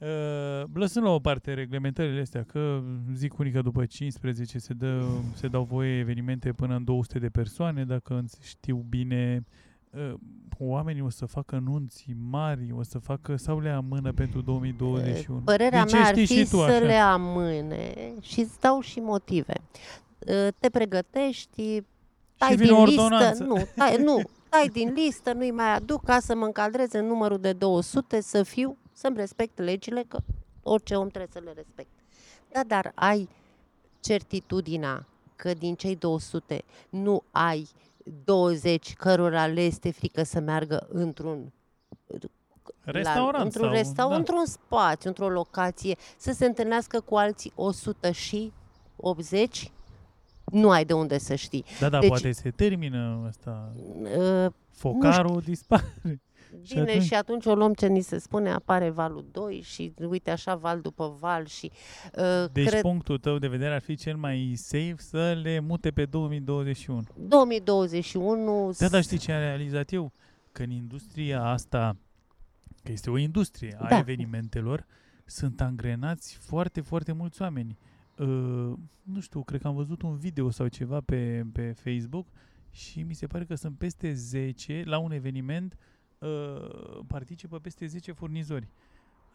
Uh, 0.00 0.62
lăsând 0.74 1.04
la 1.04 1.10
o 1.10 1.18
parte 1.18 1.54
reglementările 1.54 2.20
astea, 2.20 2.42
că 2.42 2.80
zic 3.14 3.38
unii 3.38 3.52
că 3.52 3.60
după 3.60 3.84
15 3.84 4.58
se, 4.58 4.72
dă, 4.72 5.02
se 5.34 5.48
dau 5.48 5.62
voie 5.62 5.98
evenimente 5.98 6.52
până 6.52 6.74
în 6.74 6.84
200 6.84 7.18
de 7.18 7.28
persoane, 7.28 7.84
dacă 7.84 8.24
știu 8.42 8.84
bine, 8.88 9.44
uh, 9.90 10.12
oamenii 10.58 11.02
o 11.02 11.08
să 11.10 11.26
facă 11.26 11.58
nunți 11.64 12.06
mari, 12.30 12.72
o 12.72 12.82
să 12.82 12.98
facă 12.98 13.36
sau 13.36 13.60
le 13.60 13.68
amână 13.70 14.12
pentru 14.12 14.40
2021. 14.40 15.40
Părerea 15.40 15.78
Din 15.78 15.88
ce 15.88 15.96
mea 15.96 16.06
ar 16.06 16.12
știi 16.14 16.26
fi 16.26 16.34
și 16.34 16.50
tu 16.50 16.56
să 16.56 16.62
așa? 16.62 16.78
le 16.78 16.94
amâne 16.96 17.94
și 18.20 18.40
îți 18.40 18.60
dau 18.60 18.80
și 18.80 18.98
motive. 18.98 19.54
Uh, 20.18 20.48
Te 20.60 20.70
pregătești, 20.70 21.82
tai 22.36 22.56
vine 22.56 22.66
din 22.68 22.74
o 22.76 22.84
listă, 22.84 23.00
ordonanță. 23.00 23.44
nu, 23.44 23.66
tai, 23.76 23.96
nu, 24.02 24.20
tai 24.48 24.68
din 24.72 24.92
listă, 24.96 25.32
nu-i 25.32 25.50
mai 25.50 25.74
aduc 25.74 26.04
ca 26.04 26.18
să 26.20 26.34
mă 26.36 26.44
încadrez 26.44 26.92
în 26.92 27.06
numărul 27.06 27.38
de 27.38 27.52
200, 27.52 28.20
să 28.20 28.42
fiu, 28.42 28.76
să-mi 29.00 29.16
respect 29.16 29.58
legile, 29.58 30.04
că 30.08 30.18
orice 30.62 30.94
om 30.94 31.08
trebuie 31.08 31.30
să 31.32 31.40
le 31.44 31.52
respecte. 31.52 32.02
Da, 32.52 32.60
dar 32.66 32.92
ai 32.94 33.28
certitudinea 34.00 35.06
că 35.36 35.54
din 35.54 35.74
cei 35.74 35.96
200 35.96 36.64
nu 36.90 37.22
ai 37.30 37.68
20 38.24 38.94
cărora 38.94 39.46
le 39.46 39.60
este 39.60 39.90
frică 39.90 40.22
să 40.22 40.40
meargă 40.40 40.86
într-un 40.90 41.52
Restaurant 42.84 43.36
la, 43.36 43.42
într-un 43.42 43.64
sau, 43.64 43.72
restaurant, 43.72 44.10
da. 44.10 44.16
într-un 44.16 44.46
spațiu, 44.46 45.08
într-o 45.08 45.28
locație, 45.28 45.96
să 46.16 46.32
se 46.32 46.46
întâlnească 46.46 47.00
cu 47.00 47.16
alții 47.16 47.52
100 47.54 48.10
și 48.10 48.52
80, 48.96 49.70
nu 50.44 50.70
ai 50.70 50.84
de 50.84 50.92
unde 50.92 51.18
să 51.18 51.34
știi. 51.34 51.64
Da, 51.80 51.88
da, 51.88 51.98
Deci- 51.98 52.08
poate 52.08 52.32
se 52.32 52.50
termină 52.50 53.24
asta. 53.28 53.72
Uh, 54.18 54.52
Focarul 54.70 55.40
dispare. 55.40 56.20
Și 56.62 56.74
Bine, 56.74 56.90
atunci- 56.90 57.02
și 57.04 57.14
atunci 57.14 57.46
o 57.46 57.54
luăm 57.54 57.72
ce 57.74 57.86
ni 57.86 58.00
se 58.00 58.18
spune, 58.18 58.50
apare 58.50 58.90
valul 58.90 59.24
2 59.30 59.60
și 59.64 59.92
uite 60.08 60.30
așa 60.30 60.54
val 60.54 60.80
după 60.80 61.16
val 61.20 61.46
și 61.46 61.70
uh, 62.18 62.50
Deci 62.52 62.66
cred 62.66 62.80
punctul 62.80 63.18
tău 63.18 63.38
de 63.38 63.48
vedere 63.48 63.74
ar 63.74 63.80
fi 63.80 63.96
cel 63.96 64.16
mai 64.16 64.52
safe 64.56 64.94
să 64.96 65.38
le 65.42 65.60
mute 65.60 65.90
pe 65.90 66.04
2021. 66.04 67.02
2021 67.28 68.72
Da, 68.78 68.88
dar 68.88 69.02
știi 69.02 69.18
ce 69.18 69.32
am 69.32 69.40
realizat 69.40 69.92
eu? 69.92 70.12
Că 70.52 70.62
în 70.62 70.70
industria 70.70 71.42
asta, 71.44 71.96
că 72.82 72.92
este 72.92 73.10
o 73.10 73.16
industrie 73.18 73.76
a 73.80 73.88
Da. 73.88 73.98
evenimentelor, 73.98 74.86
sunt 75.24 75.60
angrenați 75.60 76.36
foarte, 76.40 76.80
foarte 76.80 77.12
mulți 77.12 77.42
oameni. 77.42 77.78
Uh, 78.18 78.26
nu 79.02 79.20
știu, 79.20 79.42
cred 79.42 79.60
că 79.60 79.66
am 79.66 79.74
văzut 79.74 80.02
un 80.02 80.16
video 80.16 80.50
sau 80.50 80.66
ceva 80.66 81.00
pe, 81.00 81.42
pe 81.52 81.72
Facebook 81.72 82.26
și 82.70 83.02
mi 83.02 83.14
se 83.14 83.26
pare 83.26 83.44
că 83.44 83.54
sunt 83.54 83.78
peste 83.78 84.12
10, 84.12 84.82
la 84.86 84.98
un 84.98 85.12
eveniment 85.12 85.72
uh, 85.72 85.78
participă 87.06 87.58
peste 87.58 87.86
10 87.86 88.12
furnizori. 88.12 88.68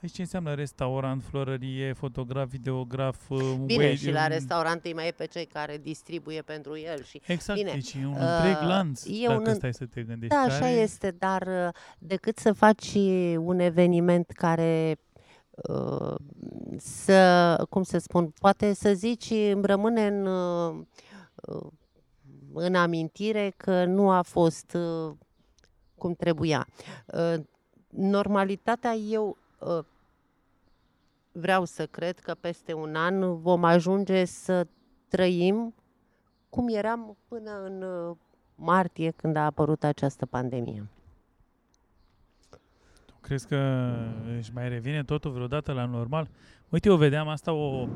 Aici 0.02 0.14
ce 0.14 0.22
înseamnă 0.22 0.54
restaurant, 0.54 1.24
florărie, 1.24 1.94
fotograf, 1.94 2.50
videograf, 2.50 3.30
uh, 3.30 3.40
Bine, 3.66 3.90
wait- 3.94 3.98
și 3.98 4.12
la 4.12 4.28
restaurant 4.28 4.86
îi 4.86 4.94
mai 4.94 5.08
e 5.08 5.12
pe 5.12 5.26
cei 5.26 5.46
care 5.46 5.78
distribuie 5.78 6.42
pentru 6.42 6.78
el 6.78 7.04
și 7.04 7.22
Exact, 7.28 7.60
Bine, 7.60 7.72
deci 7.72 7.94
e 7.94 8.06
un 8.06 8.12
uh, 8.12 8.18
întreg 8.20 8.68
lanț, 8.70 9.06
e 9.06 9.28
dacă 9.28 9.50
un- 9.50 9.54
stai 9.56 9.74
să 9.74 9.86
te 9.86 10.04
gândești. 10.04 10.36
Da, 10.36 10.42
așa 10.42 10.60
care... 10.60 10.72
este, 10.72 11.12
dar 11.20 11.42
uh, 11.48 11.74
decât 12.00 12.38
să 12.38 12.54
faci 12.54 12.94
un 13.38 13.60
eveniment 13.60 14.30
care 14.30 14.98
uh, 15.70 16.16
să, 16.78 17.66
cum 17.70 17.84
să 17.84 17.98
spun, 17.98 18.34
poate 18.40 18.74
să 18.74 18.94
zici, 18.94 19.30
îmi 19.30 19.66
rămâne 19.66 20.08
în, 20.08 20.26
uh, 20.26 20.76
uh, 21.36 21.72
în 22.54 22.76
amintire 22.76 23.54
că 23.58 23.86
nu 23.86 24.10
a 24.10 24.22
fost 24.22 24.74
uh, 24.74 25.16
cum 25.98 26.14
trebuia. 26.14 26.68
Uh, 27.06 27.44
Normalitatea 27.98 28.94
eu 28.94 29.38
uh, 29.60 29.86
vreau 31.32 31.66
să 31.66 31.86
cred 31.86 32.20
că 32.20 32.34
peste 32.34 32.74
un 32.74 32.96
an 32.96 33.42
vom 33.42 33.64
ajunge 33.64 34.26
să 34.26 34.68
trăim 35.08 35.74
cum 36.50 36.68
eram 36.68 37.18
până 37.28 37.64
în 37.64 37.82
uh, 37.82 38.16
martie 38.56 39.12
când 39.12 39.36
a 39.36 39.46
apărut 39.46 39.84
această 39.84 40.26
pandemie. 40.26 40.90
Crezi 43.22 43.48
că 43.48 43.92
își 44.38 44.54
mai 44.54 44.70
revine 44.70 45.04
totul 45.04 45.32
vreodată 45.32 45.72
la 45.72 45.86
normal? 45.86 46.30
Uite, 46.70 46.90
eu 46.90 46.96
vedeam 46.96 47.28
asta 47.28 47.52
o, 47.52 47.88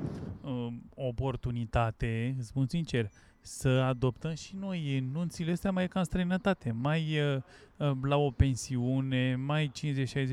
o 0.95 1.05
oportunitate, 1.07 2.35
îți 2.37 2.47
spun 2.47 2.67
sincer, 2.67 3.09
să 3.49 3.67
adoptăm 3.67 4.33
și 4.33 4.55
noi 4.55 5.09
nunțile 5.13 5.51
astea 5.51 5.71
mai 5.71 5.87
ca 5.87 5.99
în 5.99 6.05
străinătate, 6.05 6.71
mai 6.71 7.19
uh, 7.19 7.41
uh, 7.77 7.91
la 8.01 8.15
o 8.17 8.31
pensiune, 8.31 9.35
mai 9.35 9.71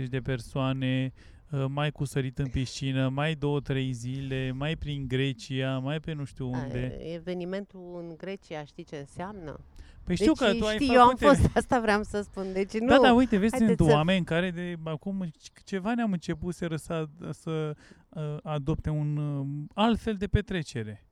50-60 0.05 0.09
de 0.09 0.21
persoane, 0.21 1.13
uh, 1.51 1.65
mai 1.69 1.91
cu 1.91 2.05
sărit 2.05 2.39
în 2.39 2.47
piscină, 2.47 3.09
mai 3.09 3.35
două, 3.35 3.61
trei 3.61 3.93
zile, 3.93 4.53
mai 4.53 4.77
prin 4.77 5.09
Grecia, 5.09 5.79
mai 5.79 6.01
pe 6.01 6.13
nu 6.13 6.25
știu 6.25 6.51
unde. 6.51 6.99
A, 7.01 7.13
Evenimentul 7.15 8.05
în 8.09 8.15
Grecia, 8.17 8.65
știi 8.65 8.85
ce 8.85 8.97
înseamnă? 8.97 9.61
Păi 10.05 10.15
știu 10.15 10.33
deci, 10.33 10.49
că 10.49 10.55
tu 10.55 10.65
ai 10.65 10.75
știi, 10.75 10.87
făcut... 10.87 11.01
eu 11.01 11.09
am 11.09 11.17
fost, 11.17 11.51
asta 11.61 11.81
vreau 11.81 12.03
să 12.03 12.21
spun, 12.21 12.53
deci 12.53 12.73
nu. 12.79 12.87
Da, 12.87 12.99
da, 12.99 13.13
uite, 13.13 13.37
vezi, 13.37 13.57
sunt 13.57 13.67
Haideți 13.67 13.89
să- 13.89 13.95
oameni 13.95 14.25
care 14.25 14.51
de 14.51 14.77
acum 14.85 15.31
ceva 15.65 15.95
ne-am 15.95 16.13
început 16.13 16.55
să, 16.55 16.75
să, 16.77 17.07
să 17.31 17.77
uh, 18.09 18.37
adopte 18.43 18.91
un 18.91 19.17
uh, 19.17 19.47
alt 19.75 20.01
fel 20.01 20.15
de 20.15 20.27
petrecere. 20.27 21.06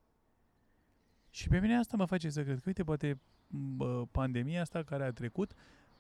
Și 1.35 1.49
pe 1.49 1.59
mine 1.59 1.76
asta 1.76 1.97
mă 1.97 2.05
face 2.05 2.30
să 2.30 2.43
cred 2.43 2.57
că, 2.57 2.62
uite, 2.66 2.82
poate 2.82 3.18
bă, 3.49 4.07
pandemia 4.11 4.61
asta 4.61 4.82
care 4.82 5.05
a 5.05 5.11
trecut, 5.11 5.53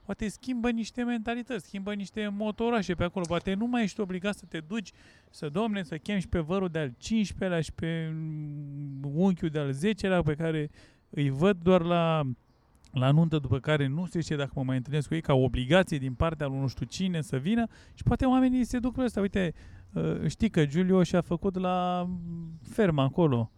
poate 0.04 0.28
schimbă 0.28 0.70
niște 0.70 1.02
mentalități, 1.02 1.66
schimbă 1.66 1.94
niște 1.94 2.28
motorașe 2.28 2.94
pe 2.94 3.04
acolo. 3.04 3.24
Poate 3.28 3.54
nu 3.54 3.66
mai 3.66 3.82
ești 3.82 4.00
obligat 4.00 4.36
să 4.36 4.44
te 4.48 4.60
duci, 4.60 4.92
să 5.30 5.48
domne, 5.48 5.82
să 5.82 5.96
chemi 5.96 6.20
și 6.20 6.28
pe 6.28 6.38
vărul 6.38 6.68
de-al 6.68 6.90
15-lea 6.90 7.60
și 7.60 7.72
pe 7.72 8.12
mm, 8.12 9.10
unchiul 9.14 9.48
de-al 9.48 9.74
10-lea 9.74 10.24
pe 10.24 10.34
care 10.34 10.70
îi 11.10 11.30
văd 11.30 11.56
doar 11.62 11.82
la 11.82 12.22
la 12.92 13.10
nuntă 13.10 13.38
după 13.38 13.58
care 13.58 13.86
nu 13.86 14.06
se 14.06 14.20
știe 14.20 14.36
dacă 14.36 14.52
mă 14.54 14.62
mai 14.62 14.76
întâlnesc 14.76 15.08
cu 15.08 15.14
ei, 15.14 15.20
ca 15.20 15.34
obligație 15.34 15.98
din 15.98 16.14
partea 16.14 16.46
lui 16.46 16.58
nu 16.58 16.66
știu 16.66 16.86
cine 16.86 17.20
să 17.20 17.36
vină 17.36 17.66
și 17.94 18.02
poate 18.02 18.24
oamenii 18.24 18.64
se 18.64 18.78
duc 18.78 18.96
la 18.96 19.02
asta. 19.02 19.20
Uite, 19.20 19.54
uh, 19.92 20.26
știi 20.26 20.50
că 20.50 20.66
Giulio 20.66 21.02
și-a 21.02 21.20
făcut 21.20 21.58
la 21.58 22.08
fermă 22.62 23.02
acolo 23.02 23.50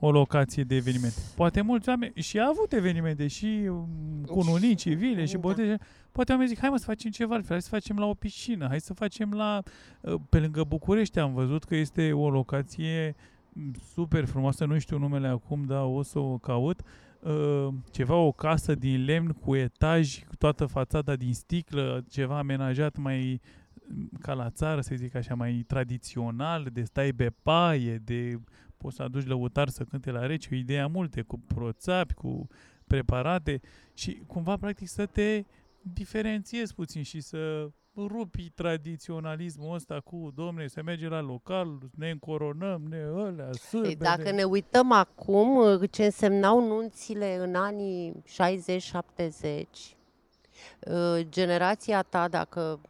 o 0.00 0.10
locație 0.10 0.62
de 0.62 0.74
evenimente. 0.74 1.20
Poate 1.36 1.60
mulți 1.60 1.88
oameni, 1.88 2.12
și 2.14 2.38
a 2.38 2.48
avut 2.48 2.72
evenimente 2.72 3.26
și 3.26 3.68
um, 3.68 3.88
cununii 4.26 4.74
civile 4.74 5.24
și 5.24 5.32
Da. 5.32 5.38
boteze. 5.38 5.78
Poate 6.12 6.32
oamenii 6.32 6.52
zic, 6.54 6.60
hai 6.60 6.70
mă 6.70 6.76
să 6.76 6.84
facem 6.84 7.10
ceva 7.10 7.34
altfel, 7.34 7.50
hai 7.52 7.62
să 7.62 7.68
facem 7.68 7.98
la 7.98 8.06
o 8.06 8.14
piscină, 8.14 8.66
hai 8.68 8.80
să 8.80 8.94
facem 8.94 9.32
la, 9.32 9.62
uh, 10.00 10.14
pe 10.28 10.38
lângă 10.38 10.64
București 10.64 11.18
am 11.18 11.32
văzut 11.34 11.64
că 11.64 11.76
este 11.76 12.12
o 12.12 12.30
locație 12.30 13.14
m, 13.52 13.70
super 13.92 14.24
frumoasă, 14.24 14.64
nu 14.64 14.78
știu 14.78 14.98
numele 14.98 15.28
acum, 15.28 15.64
dar 15.64 15.84
o 15.84 16.02
să 16.02 16.18
o 16.18 16.38
caut, 16.38 16.80
uh, 17.20 17.68
ceva, 17.90 18.14
o 18.14 18.32
casă 18.32 18.74
din 18.74 19.04
lemn 19.04 19.28
cu 19.32 19.56
etaj, 19.56 20.24
cu 20.24 20.36
toată 20.36 20.66
fațada 20.66 21.16
din 21.16 21.34
sticlă, 21.34 22.04
ceva 22.10 22.38
amenajat 22.38 22.96
mai 22.96 23.40
m, 23.88 24.08
ca 24.20 24.32
la 24.32 24.50
țară, 24.50 24.80
să 24.80 24.94
zic 24.94 25.14
așa, 25.14 25.34
mai 25.34 25.64
tradițional, 25.66 26.66
de 26.72 26.82
stai 26.82 27.12
pe 27.12 27.32
paie, 27.42 28.00
de 28.04 28.40
poți 28.78 28.96
să 28.96 29.02
aduci 29.02 29.26
lăutar 29.26 29.68
să 29.68 29.84
cânte 29.84 30.10
la 30.10 30.26
rece, 30.26 30.48
o 30.52 30.56
idee 30.56 30.86
multe, 30.86 31.22
cu 31.22 31.40
proțapi, 31.40 32.14
cu 32.14 32.46
preparate 32.86 33.60
și 33.94 34.22
cumva 34.26 34.56
practic 34.56 34.88
să 34.88 35.06
te 35.06 35.44
diferențiezi 35.82 36.74
puțin 36.74 37.02
și 37.02 37.20
să 37.20 37.70
rupi 38.06 38.50
tradiționalismul 38.50 39.74
ăsta 39.74 40.00
cu, 40.00 40.32
domne, 40.34 40.66
să 40.66 40.82
merge 40.84 41.08
la 41.08 41.20
local, 41.20 41.78
ne 41.94 42.10
încoronăm, 42.10 42.82
ne 42.88 43.04
ălea, 43.14 43.52
sârbe, 43.52 43.86
Păi 43.86 43.96
dacă 43.96 44.22
ne... 44.22 44.30
ne 44.30 44.44
uităm 44.44 44.92
acum 44.92 45.56
uh, 45.56 45.90
ce 45.90 46.04
însemnau 46.04 46.66
nunțile 46.66 47.36
în 47.36 47.54
anii 47.54 48.22
60-70, 48.22 48.28
uh, 50.80 51.26
generația 51.28 52.02
ta, 52.02 52.28
dacă, 52.28 52.80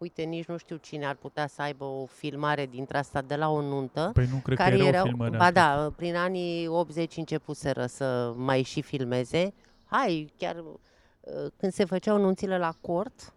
uite, 0.00 0.22
nici 0.22 0.44
nu 0.44 0.56
știu 0.56 0.76
cine 0.76 1.06
ar 1.06 1.14
putea 1.14 1.46
să 1.46 1.62
aibă 1.62 1.84
o 1.84 2.06
filmare 2.06 2.66
dintre 2.66 2.98
asta 2.98 3.22
de 3.22 3.36
la 3.36 3.48
o 3.50 3.60
nuntă, 3.60 4.10
Păi 4.14 4.26
nu 4.32 4.36
cred 4.36 4.56
care 4.56 4.76
că 4.76 4.82
era 4.82 4.86
erau, 4.88 5.02
o 5.04 5.08
filmare. 5.08 5.36
ba 5.36 5.44
asta. 5.44 5.76
da, 5.82 5.90
prin 5.96 6.16
anii 6.16 6.66
80 6.66 7.16
începuseră 7.16 7.86
să 7.86 8.32
mai 8.36 8.62
și 8.62 8.82
filmeze. 8.82 9.54
Hai, 9.84 10.32
chiar 10.36 10.56
uh, 10.56 11.46
când 11.56 11.72
se 11.72 11.84
făceau 11.84 12.18
nunțile 12.18 12.58
la 12.58 12.72
cort, 12.80 13.32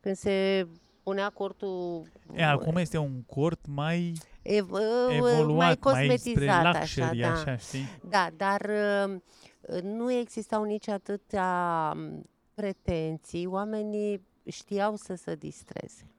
când 0.00 0.16
se 0.16 0.66
punea 1.02 1.30
cortul 1.30 2.02
E, 2.34 2.44
acum 2.44 2.76
este 2.76 2.98
un 2.98 3.22
cort 3.22 3.60
mai 3.66 4.12
ev- 4.42 4.70
uh, 4.72 4.80
evoluat, 5.16 5.46
mai 5.46 5.54
mai, 5.56 5.72
spre 5.72 5.90
cosmetizat, 5.90 6.64
luxury, 6.74 7.22
așa, 7.22 7.32
așa, 7.32 7.44
da. 7.44 7.56
știi? 7.56 7.86
Da, 8.08 8.28
dar 8.36 8.60
uh, 8.60 9.82
nu 9.82 10.12
existau 10.12 10.64
nici 10.64 10.88
atâtea 10.88 11.92
um, 11.96 12.28
pretenții. 12.54 13.46
Oamenii 13.46 14.26
știau 14.50 14.96
să 14.96 15.14
se 15.14 15.34
distreze. 15.34 16.10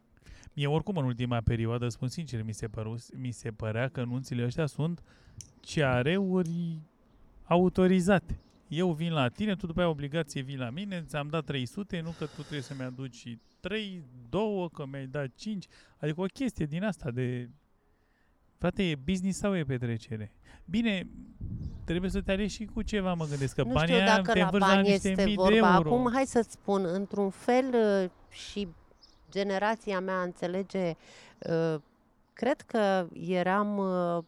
Mie 0.53 0.67
oricum 0.67 0.97
în 0.97 1.05
ultima 1.05 1.41
perioadă, 1.41 1.89
spun 1.89 2.07
sincer, 2.07 2.43
mi 2.43 2.53
se, 2.53 2.67
păru, 2.67 2.95
mi 3.13 3.31
se 3.31 3.51
părea 3.51 3.87
că 3.87 4.03
nunțile 4.03 4.43
ăștia 4.43 4.65
sunt 4.65 5.03
ceareuri 5.59 6.81
autorizate. 7.43 8.39
Eu 8.67 8.91
vin 8.91 9.11
la 9.11 9.27
tine, 9.27 9.55
tu 9.55 9.65
după 9.65 9.79
aia 9.79 9.89
obligație 9.89 10.41
vii 10.41 10.57
la 10.57 10.69
mine, 10.69 11.03
ți-am 11.07 11.27
dat 11.27 11.45
300, 11.45 12.01
nu 12.01 12.13
că 12.17 12.25
tu 12.25 12.41
trebuie 12.41 12.61
să-mi 12.61 12.83
aduci 12.83 13.37
3, 13.59 14.03
2, 14.29 14.69
că 14.73 14.85
mi-ai 14.85 15.05
dat 15.05 15.27
5. 15.35 15.65
Adică 15.97 16.21
o 16.21 16.25
chestie 16.25 16.65
din 16.65 16.83
asta 16.83 17.11
de... 17.11 17.49
Frate, 18.57 18.83
e 18.83 18.95
business 18.95 19.39
sau 19.39 19.55
e 19.55 19.63
petrecere? 19.63 20.31
Bine, 20.65 21.07
trebuie 21.85 22.09
să 22.09 22.21
te 22.21 22.31
alegi 22.31 22.55
și 22.55 22.65
cu 22.65 22.81
ceva, 22.81 23.13
mă 23.13 23.25
gândesc, 23.25 23.55
că 23.55 23.63
nu 23.63 23.71
banii 23.71 23.93
știu 23.93 24.05
aia 24.05 24.15
dacă 24.15 24.31
te 24.31 24.39
la 24.39 24.45
învârți 24.45 24.67
la 24.67 24.73
bani 24.73 24.89
niște 24.89 25.09
este 25.09 25.23
mii 25.23 25.35
de 25.35 25.41
vorba. 25.41 25.75
euro. 25.75 25.93
Acum, 25.93 26.09
hai 26.13 26.25
să-ți 26.25 26.51
spun, 26.51 26.85
într-un 26.85 27.29
fel 27.29 27.65
uh, 27.73 28.09
și 28.29 28.67
generația 29.31 29.99
mea 29.99 30.21
înțelege, 30.21 30.95
uh, 31.37 31.75
cred 32.33 32.61
că 32.61 33.07
eram 33.13 33.77
uh, 33.77 34.23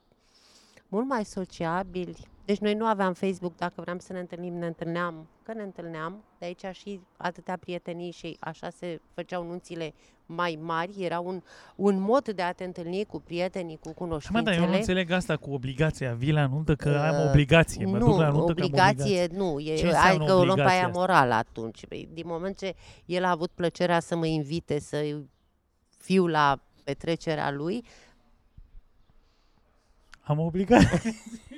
mult 0.88 1.08
mai 1.08 1.26
sociabili. 1.26 2.28
Deci 2.46 2.58
noi 2.58 2.74
nu 2.74 2.86
aveam 2.86 3.14
Facebook, 3.14 3.56
dacă 3.58 3.74
vreau 3.82 3.98
să 4.00 4.14
ne 4.14 4.20
întâlnim, 4.20 4.54
ne 4.54 4.66
întâlneam, 4.66 5.28
că 5.44 5.54
ne 5.54 5.62
întâlneam. 5.64 6.24
De 6.40 6.46
aici 6.46 6.66
și 6.72 7.00
atâtea 7.18 7.58
prietenii 7.58 8.12
și 8.12 8.38
așa 8.40 8.70
se 8.70 9.02
făceau 9.14 9.48
nunțile 9.48 9.94
mai 10.26 10.60
mari. 10.62 11.04
Era 11.04 11.20
un, 11.20 11.42
un 11.76 12.00
mod 12.00 12.30
de 12.30 12.42
a 12.42 12.52
te 12.52 12.64
întâlni 12.64 13.06
cu 13.06 13.20
prietenii, 13.20 13.78
cu 13.78 13.88
Mă, 13.88 13.94
cunoștințele. 13.94 14.44
dar 14.44 14.64
eu 14.64 14.70
nu 14.70 14.76
înțeleg 14.76 15.12
asta 15.12 15.38
cu 15.38 15.54
obligația. 15.54 16.14
Vii 16.14 16.32
la 16.32 16.46
nuntă 16.46 16.76
că 16.76 16.90
am 16.90 17.24
Uh, 17.24 17.30
obligație. 17.30 17.86
Mă 17.86 17.98
nu, 17.98 18.06
duc 18.06 18.18
la 18.18 18.30
nuntă 18.30 18.54
că 18.54 18.62
am 18.62 18.66
obligație 18.66 19.28
nu. 19.32 19.60
E, 19.60 19.76
Ce 19.76 19.86
înseamnă 19.86 20.10
adică 20.24 20.34
o 20.34 20.44
luăm 20.44 20.56
pe 20.56 20.62
aia 20.62 20.70
obligația 20.70 20.88
asta? 20.88 21.00
morală 21.00 21.34
atunci. 21.34 21.86
Păi, 21.88 22.10
Din 22.14 22.24
moment 22.28 22.58
ce 22.58 22.74
el 23.06 23.24
a 23.24 23.30
avut 23.30 23.52
plăcerea 23.52 24.00
să 24.00 24.16
mă 24.16 24.26
invite 24.26 24.80
să 24.80 25.18
fiu 25.98 26.28
la 26.28 26.60
petrecerea 26.84 27.52
lui, 27.52 27.84
Am 30.24 30.40
obligație. 30.40 31.14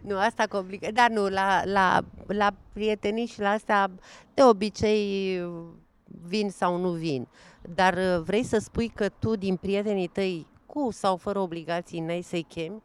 nu, 0.00 0.18
asta 0.18 0.46
cu 0.46 0.56
obliga... 0.56 0.90
Dar 0.90 1.10
nu, 1.10 1.28
la, 1.28 1.62
la, 1.64 2.00
la 2.26 2.54
prietenii 2.72 3.26
și 3.26 3.40
la 3.40 3.48
asta 3.50 3.90
de 4.34 4.42
obicei 4.42 5.40
vin 6.26 6.50
sau 6.50 6.76
nu 6.76 6.90
vin. 6.90 7.26
Dar 7.74 7.94
uh, 7.94 8.22
vrei 8.24 8.42
să 8.44 8.58
spui 8.58 8.88
că 8.88 9.08
tu 9.08 9.36
din 9.36 9.56
prietenii 9.56 10.06
tăi 10.08 10.46
cu 10.66 10.88
sau 10.92 11.16
fără 11.16 11.38
obligații 11.38 12.00
n-ai 12.00 12.22
să-i 12.22 12.42
chemi? 12.48 12.82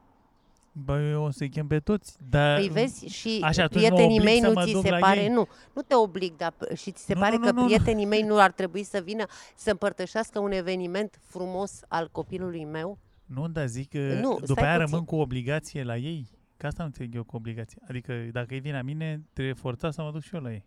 Bă, 0.72 1.02
eu 1.02 1.24
o 1.24 1.32
să-i 1.32 1.50
chem 1.50 1.68
pe 1.68 1.80
toți. 1.80 2.16
Dar 2.30 2.58
Păi 2.60 2.68
vezi 2.68 3.06
și 3.06 3.40
Așa, 3.44 3.64
atunci 3.64 3.82
mă 3.84 3.88
prietenii 3.88 4.18
oblig 4.20 4.30
mei 4.32 4.40
să 4.40 4.48
nu 4.48 4.54
mă 4.54 4.64
ți 4.66 4.72
duc 4.72 4.82
se 4.84 4.90
la 4.90 4.98
pare, 4.98 5.20
ei? 5.22 5.28
nu, 5.30 5.48
nu 5.74 5.82
te 5.82 5.96
oblig, 5.96 6.36
dar 6.36 6.52
p- 6.54 6.78
și 6.78 6.92
ți 6.92 7.04
se 7.06 7.14
Nu, 7.14 7.20
pare 7.20 7.36
nu, 7.36 7.42
că 7.46 7.52
nu, 7.52 7.54
nu, 7.56 7.60
nu. 7.62 7.66
prietenii 7.66 8.06
mei 8.06 8.22
nu 8.22 8.40
ar 8.40 8.52
trebui 8.52 8.84
să 8.84 9.02
vină 9.04 9.26
să 9.56 9.70
împărtășească 9.72 10.40
un 10.40 10.52
eveniment 10.52 11.20
frumos 11.22 11.80
al 11.88 12.10
copilului 12.12 12.66
meu? 12.66 12.98
Nu, 13.26 13.48
dar 13.48 13.68
zic 13.68 13.90
că 13.90 13.98
Nu, 14.22 14.34
după 14.40 14.46
stai 14.46 14.64
aia 14.68 14.78
puțin. 14.78 14.90
rămân 14.90 15.06
cu 15.06 15.16
obligație 15.16 15.84
la 15.84 15.98
ei. 15.98 16.28
Că 16.60 16.68
asta 16.68 16.82
nu 16.82 16.88
înțeleg 16.88 17.16
eu 17.16 17.24
cu 17.24 17.36
obligație. 17.36 17.82
Adică 17.88 18.14
dacă 18.32 18.54
ei 18.54 18.60
vin 18.60 18.74
la 18.74 18.82
mine, 18.82 19.22
trebuie 19.34 19.54
forțat 19.54 19.94
să 19.94 20.02
mă 20.02 20.12
duc 20.12 20.22
și 20.22 20.36
eu 20.36 20.42
la 20.42 20.52
ei. 20.52 20.64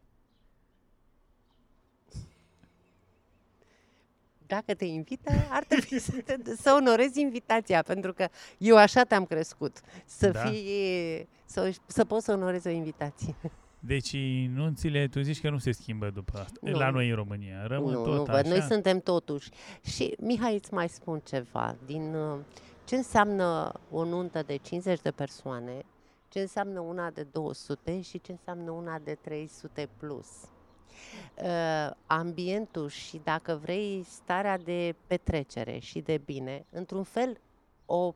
Dacă 4.47 4.75
te 4.75 4.85
invită, 4.85 5.31
ar 5.51 5.65
trebui 5.65 5.99
să, 5.99 6.13
te, 6.25 6.55
să 6.55 6.77
onorezi 6.81 7.21
invitația, 7.21 7.83
pentru 7.83 8.13
că 8.13 8.29
eu 8.59 8.77
așa 8.77 9.03
te-am 9.03 9.25
crescut, 9.25 9.81
să 10.05 10.31
Da. 10.31 10.41
fii, 10.41 11.29
să, 11.45 11.75
să 11.87 12.05
poți 12.05 12.25
să 12.25 12.33
onorezi 12.33 12.67
o 12.67 12.71
invitație. 12.71 13.35
Deci 13.79 14.17
nunțile, 14.55 15.09
tu 15.09 15.21
zici 15.21 15.41
că 15.41 15.51
nu 15.51 15.59
se 15.59 15.73
schimbă 15.73 16.11
după 16.11 16.39
asta. 16.39 16.59
Nu. 16.61 16.79
La 16.79 16.91
noi 16.91 17.09
în 17.09 17.15
România. 17.15 17.67
Rămân 17.67 17.93
nu, 17.93 18.03
tot 18.05 18.15
nu 18.15 18.23
așa. 18.23 18.33
văd, 18.33 18.47
noi 18.47 18.61
suntem 18.61 19.01
totuși. 19.01 19.49
Și, 19.85 20.15
Mihai, 20.21 20.55
îți 20.55 20.75
mai 20.75 20.89
spun 20.89 21.21
ceva. 21.25 21.77
Din 21.87 22.15
uh, 22.15 22.39
ce 22.85 22.97
înseamnă 22.97 23.73
o 23.91 24.05
nuntă 24.05 24.43
de 24.43 24.57
50 24.57 25.01
de 25.01 25.11
persoane, 25.11 25.85
ce 26.29 26.41
înseamnă 26.41 26.81
una 26.81 27.11
de 27.11 27.23
200 27.23 28.01
și 28.01 28.21
ce 28.21 28.33
înseamnă 28.33 28.71
una 28.71 28.99
de 28.99 29.15
300 29.15 29.89
plus. 29.97 30.27
Uh, 31.43 31.91
ambientul 32.07 32.89
și, 32.89 33.21
dacă 33.25 33.59
vrei, 33.63 34.05
starea 34.09 34.59
de 34.59 34.95
petrecere 35.07 35.79
și 35.79 36.01
de 36.01 36.19
bine, 36.25 36.65
într-un 36.71 37.03
fel, 37.03 37.41
o, 37.87 38.15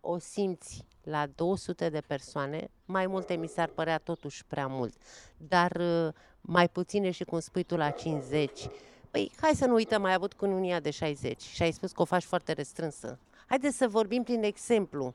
o 0.00 0.18
simți 0.18 0.84
la 1.02 1.26
200 1.34 1.88
de 1.88 2.00
persoane, 2.00 2.68
mai 2.84 3.06
multe 3.06 3.34
mi 3.34 3.48
s-ar 3.48 3.68
părea 3.68 3.98
totuși 3.98 4.44
prea 4.44 4.66
mult, 4.66 4.94
dar 5.36 5.76
uh, 5.80 6.12
mai 6.40 6.68
puține 6.68 7.10
și 7.10 7.24
cum 7.24 7.38
spui 7.40 7.62
tu 7.62 7.76
la 7.76 7.90
50. 7.90 8.68
Păi, 9.10 9.32
hai 9.40 9.52
să 9.54 9.66
nu 9.66 9.74
uităm, 9.74 10.04
ai 10.04 10.12
avut 10.12 10.32
cununia 10.32 10.80
de 10.80 10.90
60 10.90 11.40
și 11.40 11.62
ai 11.62 11.72
spus 11.72 11.92
că 11.92 12.02
o 12.02 12.04
faci 12.04 12.24
foarte 12.24 12.52
restrânsă. 12.52 13.18
Haideți 13.46 13.76
să 13.76 13.88
vorbim 13.88 14.22
prin 14.22 14.42
exemplu 14.42 15.14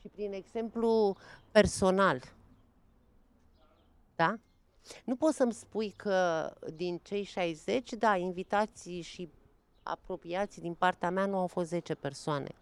și 0.00 0.08
prin 0.08 0.32
exemplu 0.32 1.16
personal. 1.50 2.22
Da? 4.16 4.38
Nu 5.04 5.16
poți 5.16 5.36
să-mi 5.36 5.52
spui 5.52 5.90
că 5.96 6.50
din 6.74 6.98
cei 7.02 7.22
60, 7.22 7.92
da, 7.92 8.16
invitații 8.16 9.00
și 9.00 9.28
apropiații 9.82 10.62
din 10.62 10.74
partea 10.74 11.10
mea 11.10 11.26
nu 11.26 11.36
au 11.38 11.46
fost 11.46 11.68
10 11.68 11.94
persoane. 11.94 12.54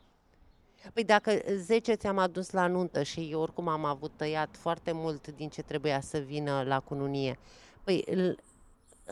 Păi 0.92 1.04
dacă 1.04 1.32
10 1.56 1.94
ți-am 1.94 2.18
adus 2.18 2.50
la 2.50 2.66
nuntă 2.66 3.02
și 3.02 3.28
eu 3.30 3.40
oricum 3.40 3.68
am 3.68 3.84
avut 3.84 4.12
tăiat 4.16 4.56
foarte 4.56 4.92
mult 4.92 5.28
din 5.28 5.48
ce 5.48 5.62
trebuia 5.62 6.00
să 6.00 6.18
vină 6.18 6.62
la 6.62 6.80
cununie, 6.80 7.38
păi 7.84 8.04
l- 8.14 8.42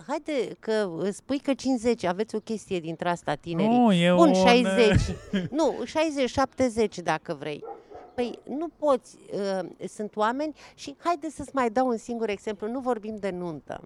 haide 0.06 0.56
că 0.58 0.90
spui 1.12 1.38
că 1.38 1.54
50, 1.54 2.04
aveți 2.04 2.34
o 2.34 2.38
chestie 2.38 2.80
dintre 2.80 3.08
asta 3.08 3.34
tinerii. 3.34 3.78
Nu, 3.78 3.92
e 3.92 4.12
Bun, 4.14 4.28
un... 4.28 4.34
60. 4.46 5.16
Nu, 5.50 5.74
60, 5.84 6.30
70 6.30 6.98
dacă 6.98 7.34
vrei. 7.34 7.64
Păi 8.14 8.38
nu 8.48 8.68
poți, 8.68 9.16
uh, 9.32 9.88
sunt 9.88 10.16
oameni 10.16 10.54
și 10.74 10.96
haide 10.98 11.30
să-ți 11.30 11.50
mai 11.54 11.70
dau 11.70 11.86
un 11.88 11.96
singur 11.96 12.28
exemplu, 12.28 12.70
nu 12.70 12.80
vorbim 12.80 13.16
de 13.16 13.30
nuntă. 13.30 13.80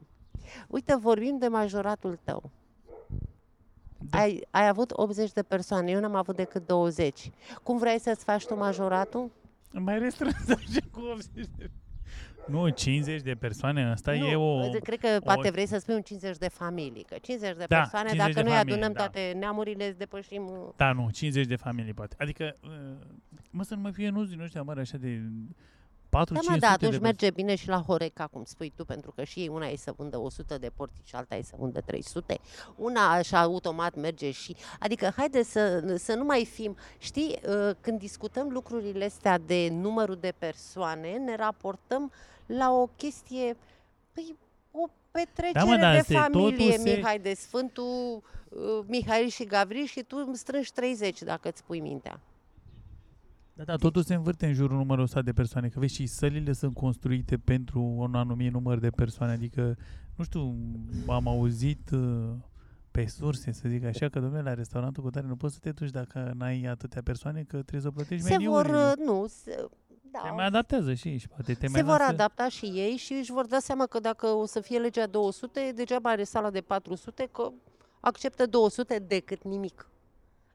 Uite, 0.68 0.97
vorbim 0.97 1.39
de 1.39 1.48
majoratul 1.48 2.18
tău. 2.24 2.51
Da. 4.10 4.18
Ai, 4.18 4.47
ai 4.51 4.68
avut 4.68 4.90
80 4.94 5.32
de 5.32 5.43
persoane, 5.43 5.90
eu 5.90 6.01
n-am 6.01 6.14
avut 6.14 6.36
decât 6.36 6.66
20. 6.66 7.30
Cum 7.62 7.78
vrei 7.78 8.01
să-ți 8.01 8.24
faci 8.24 8.47
tu 8.47 8.56
majoratul? 8.56 9.30
Mai 9.72 9.98
restrâns 9.98 10.48
așa 10.48 10.80
cu 10.90 11.01
80 11.01 11.47
de... 11.56 11.70
Nu, 12.47 12.69
50 12.69 13.23
de 13.23 13.35
persoane, 13.35 13.90
asta 13.90 14.12
nu, 14.12 14.27
e 14.27 14.36
o... 14.36 14.70
Cred 14.70 14.98
că 14.98 15.20
poate 15.24 15.51
vrei 15.51 15.66
să 15.66 15.78
spui 15.78 15.94
un 15.94 16.02
50 16.02 16.36
de 16.36 16.48
familii, 16.48 17.05
că 17.09 17.16
50 17.23 17.56
de 17.56 17.64
Da, 17.69 17.77
persoane, 17.77 18.09
50 18.09 18.16
dacă 18.19 18.32
de 18.32 18.48
noi 18.48 18.59
familii, 18.59 18.73
adunăm 18.73 18.93
da. 18.93 18.98
toate 18.98 19.36
neamurile, 19.39 19.89
îți 19.89 19.98
depășim... 19.98 20.44
uh, 20.47 20.73
Da, 20.77 20.93
nu, 20.93 21.10
50 21.12 21.47
de 21.47 21.56
familii 21.56 21.93
poate. 21.93 22.16
Adică, 22.19 22.56
uh, 22.62 22.70
mă, 23.51 23.62
să 23.62 23.74
nu 23.74 23.81
mai 23.81 23.93
fie 23.93 24.09
nuți 24.09 24.31
din 24.31 24.40
ăștia 24.40 24.62
mari 24.62 24.81
așa 24.81 24.97
de 24.97 25.23
4 26.09 26.35
Da, 26.35 26.40
mă, 26.40 26.47
500 26.47 26.66
da, 26.66 26.73
atunci 26.73 26.93
de 26.93 26.98
merge 26.98 27.31
bine 27.31 27.55
și 27.55 27.69
la 27.69 27.82
Horeca, 27.86 28.27
cum 28.27 28.44
spui 28.44 28.73
tu, 28.77 28.85
pentru 28.85 29.10
că 29.10 29.24
și 29.24 29.40
ei 29.40 29.48
una 29.48 29.66
e 29.66 29.77
să 29.77 29.93
vândă 29.97 30.19
100 30.19 30.59
de 30.59 30.70
portici 30.77 31.09
și 31.09 31.14
alta 31.14 31.35
e 31.35 31.43
să 31.43 31.55
vândă 31.59 31.81
300. 31.81 32.39
Una 32.77 33.12
așa 33.12 33.40
automat 33.40 33.94
merge 33.94 34.31
și... 34.31 34.56
Adică, 34.78 35.12
haide 35.16 35.43
să, 35.43 35.94
să 35.98 36.14
nu 36.14 36.24
mai 36.24 36.48
fim... 36.52 36.77
Știi, 36.98 37.39
uh, 37.48 37.70
când 37.81 37.98
discutăm 37.98 38.48
lucrurile 38.48 39.05
astea 39.05 39.39
de 39.39 39.69
numărul 39.70 40.16
de 40.20 40.35
persoane, 40.39 41.16
ne 41.16 41.36
raportăm 41.36 42.12
la 42.58 42.70
o 42.72 42.86
chestie... 42.86 43.56
Păi, 44.12 44.36
o 44.70 44.86
petrecere 45.10 45.52
Da, 45.52 45.64
mă, 45.64 45.76
dar 45.76 45.94
de 45.96 46.00
se- 46.02 46.14
familie, 46.14 46.66
totul 46.66 46.84
se- 46.84 46.94
Mihai, 46.96 47.18
de 47.18 47.34
Sfântul 47.34 48.22
uh, 48.48 48.84
Mihail 48.86 49.28
și 49.28 49.44
Gavril 49.44 49.84
și 49.84 50.02
tu 50.02 50.16
îmi 50.26 50.36
strângi 50.36 50.72
30, 50.72 51.22
dacă 51.22 51.48
îți 51.48 51.64
pui 51.64 51.80
mintea. 51.80 52.20
Da, 53.54 53.64
da, 53.64 53.76
totul 53.76 54.02
se 54.02 54.14
învârte 54.14 54.46
în 54.46 54.52
jurul 54.52 54.76
numărul 54.76 55.04
ăsta 55.04 55.22
de 55.22 55.32
persoane, 55.32 55.68
că 55.68 55.78
vezi 55.78 55.94
și 55.94 56.06
sălile 56.06 56.52
sunt 56.52 56.74
construite 56.74 57.36
pentru 57.38 57.80
un 57.82 58.14
anumit 58.14 58.52
număr 58.52 58.78
de 58.78 58.90
persoane, 58.90 59.32
adică, 59.32 59.76
nu 60.16 60.24
știu, 60.24 60.56
am 61.06 61.28
auzit 61.28 61.90
uh, 61.90 62.28
pe 62.90 63.06
surse, 63.06 63.52
să 63.52 63.68
zic 63.68 63.84
așa, 63.84 64.08
că, 64.08 64.20
domnule, 64.20 64.42
la 64.42 64.54
restaurantul 64.54 65.02
cu 65.02 65.10
tare 65.10 65.26
nu 65.26 65.36
poți 65.36 65.54
să 65.54 65.60
te 65.62 65.70
duci 65.70 65.90
dacă 65.90 66.32
n-ai 66.36 66.62
atâtea 66.62 67.02
persoane, 67.02 67.42
că 67.42 67.56
trebuie 67.62 67.80
să 67.80 67.90
plătești 67.90 68.24
Se 68.26 68.36
vor... 68.36 68.38
meniurile. 68.66 68.76
uh, 68.78 69.06
Nu, 69.06 69.26
se, 69.26 69.64
da, 70.12 70.20
Te 70.20 70.30
mai 70.30 70.44
adaptează 70.44 70.94
și 70.94 71.09
ei 71.09 71.18
și 71.18 71.28
poate 71.28 71.55
te 71.55 71.66
se 71.66 71.72
mai 71.72 71.82
vor 71.82 71.98
lasă... 71.98 72.10
adapta 72.10 72.48
și 72.48 72.66
ei 72.66 72.97
și 72.97 73.12
își 73.12 73.32
vor 73.32 73.47
da 73.47 73.59
seama 73.59 73.86
că 73.86 73.98
dacă 73.98 74.26
o 74.26 74.47
să 74.47 74.60
fie 74.60 74.78
legea 74.78 75.06
200, 75.06 75.72
degeaba 75.74 76.10
are 76.10 76.24
sala 76.24 76.51
de 76.51 76.60
400, 76.60 77.28
că 77.32 77.52
acceptă 78.01 78.47
200 78.47 78.98
decât 78.98 79.43
nimic. 79.43 79.86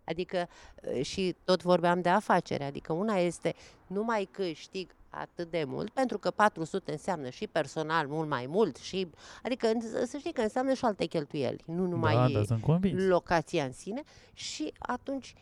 Adică 0.04 0.48
uh, 0.96 1.04
și 1.04 1.36
tot 1.44 1.62
vorbeam 1.62 2.02
de 2.02 2.10
afacere, 2.10 2.64
adică 2.64 2.94
una 2.94 3.16
este 3.16 3.56
numai 3.88 4.28
câștig 4.32 4.96
atât 5.10 5.50
de 5.50 5.64
mult, 5.68 5.90
pentru 5.90 6.18
că 6.18 6.32
400 6.32 6.92
înseamnă 6.92 7.30
și 7.30 7.48
personal 7.48 8.08
mult 8.08 8.30
mai 8.30 8.46
mult 8.50 8.76
și 8.76 9.10
adică 9.44 9.72
să 10.06 10.18
știi 10.18 10.34
că 10.34 10.42
înseamnă 10.42 10.74
și 10.74 10.86
alte 10.86 11.06
cheltuieli, 11.06 11.64
nu 11.66 11.88
numai 11.88 12.14
da, 12.14 12.28
da, 12.40 12.44
sunt 12.44 12.62
convins. 12.62 13.04
locația 13.04 13.64
în 13.64 13.72
sine 13.72 14.04
și 14.34 14.74
atunci 14.80 15.34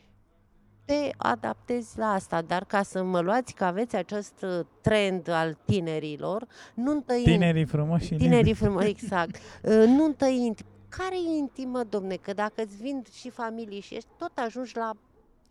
te 0.86 1.10
adaptezi 1.18 1.98
la 1.98 2.06
asta. 2.06 2.42
Dar 2.42 2.64
ca 2.64 2.84
să 2.84 3.04
mă 3.04 3.20
luați 3.20 3.54
că 3.54 3.64
aveți 3.64 3.96
acest 3.96 4.42
uh, 4.42 4.66
trend 4.82 5.30
al 5.30 5.58
tinerilor, 5.66 6.46
nu 6.74 7.00
tăind... 7.00 7.24
Tinerii 7.26 7.66
frumoși 7.66 8.06
și 8.06 8.14
Tinerii 8.16 8.54
frumoși, 8.54 8.88
exact. 8.96 9.36
Uh, 9.64 9.72
nu 9.88 10.08
tăind. 10.18 10.60
Care 10.90 11.16
e 11.16 11.38
intimă, 11.38 11.84
domne? 11.90 12.16
Că 12.16 12.34
dacă 12.34 12.54
îți 12.66 12.76
vin 12.82 13.04
și 13.20 13.30
familii 13.30 13.80
și 13.80 13.96
ești, 13.96 14.10
tot 14.18 14.32
ajungi 14.36 14.78
la, 14.78 14.92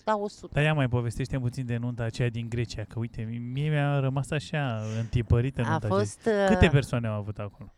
la 0.04 0.16
100. 0.16 0.50
Dar 0.54 0.62
ia 0.64 0.74
mai 0.74 0.88
povestește 0.88 1.38
puțin 1.38 1.66
de 1.66 1.76
nunta 1.76 2.02
aceea 2.02 2.28
din 2.28 2.48
Grecia, 2.48 2.84
că 2.88 2.98
uite, 2.98 3.22
mie 3.52 3.70
mi-a 3.70 3.98
rămas 3.98 4.30
așa 4.30 4.82
întipărită 5.00 5.60
A 5.64 5.68
nunta 5.70 5.86
aceea. 5.86 5.98
fost... 6.00 6.26
uh, 6.26 6.46
Câte 6.48 6.68
persoane 6.72 7.06
au 7.08 7.14
avut 7.14 7.38
acolo? 7.38 7.73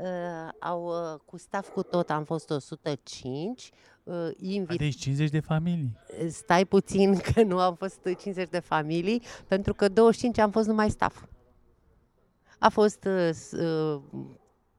Uh, 0.00 0.48
au, 0.60 0.86
uh, 0.86 1.20
cu 1.24 1.36
staff 1.36 1.72
cu 1.72 1.82
tot 1.82 2.10
am 2.10 2.24
fost 2.24 2.50
105. 2.50 3.70
Uh, 4.02 4.28
invit... 4.36 4.78
Deci 4.78 4.96
50 4.96 5.30
de 5.30 5.40
familii. 5.40 5.98
Stai 6.28 6.64
puțin 6.64 7.18
că 7.32 7.42
nu 7.42 7.58
am 7.58 7.74
fost 7.74 8.00
50 8.02 8.48
de 8.48 8.58
familii, 8.58 9.22
pentru 9.46 9.74
că 9.74 9.88
25 9.88 10.38
am 10.38 10.50
fost 10.50 10.66
numai 10.66 10.90
staff. 10.90 11.24
A 12.58 12.68
fost 12.68 13.04
uh, 13.04 14.00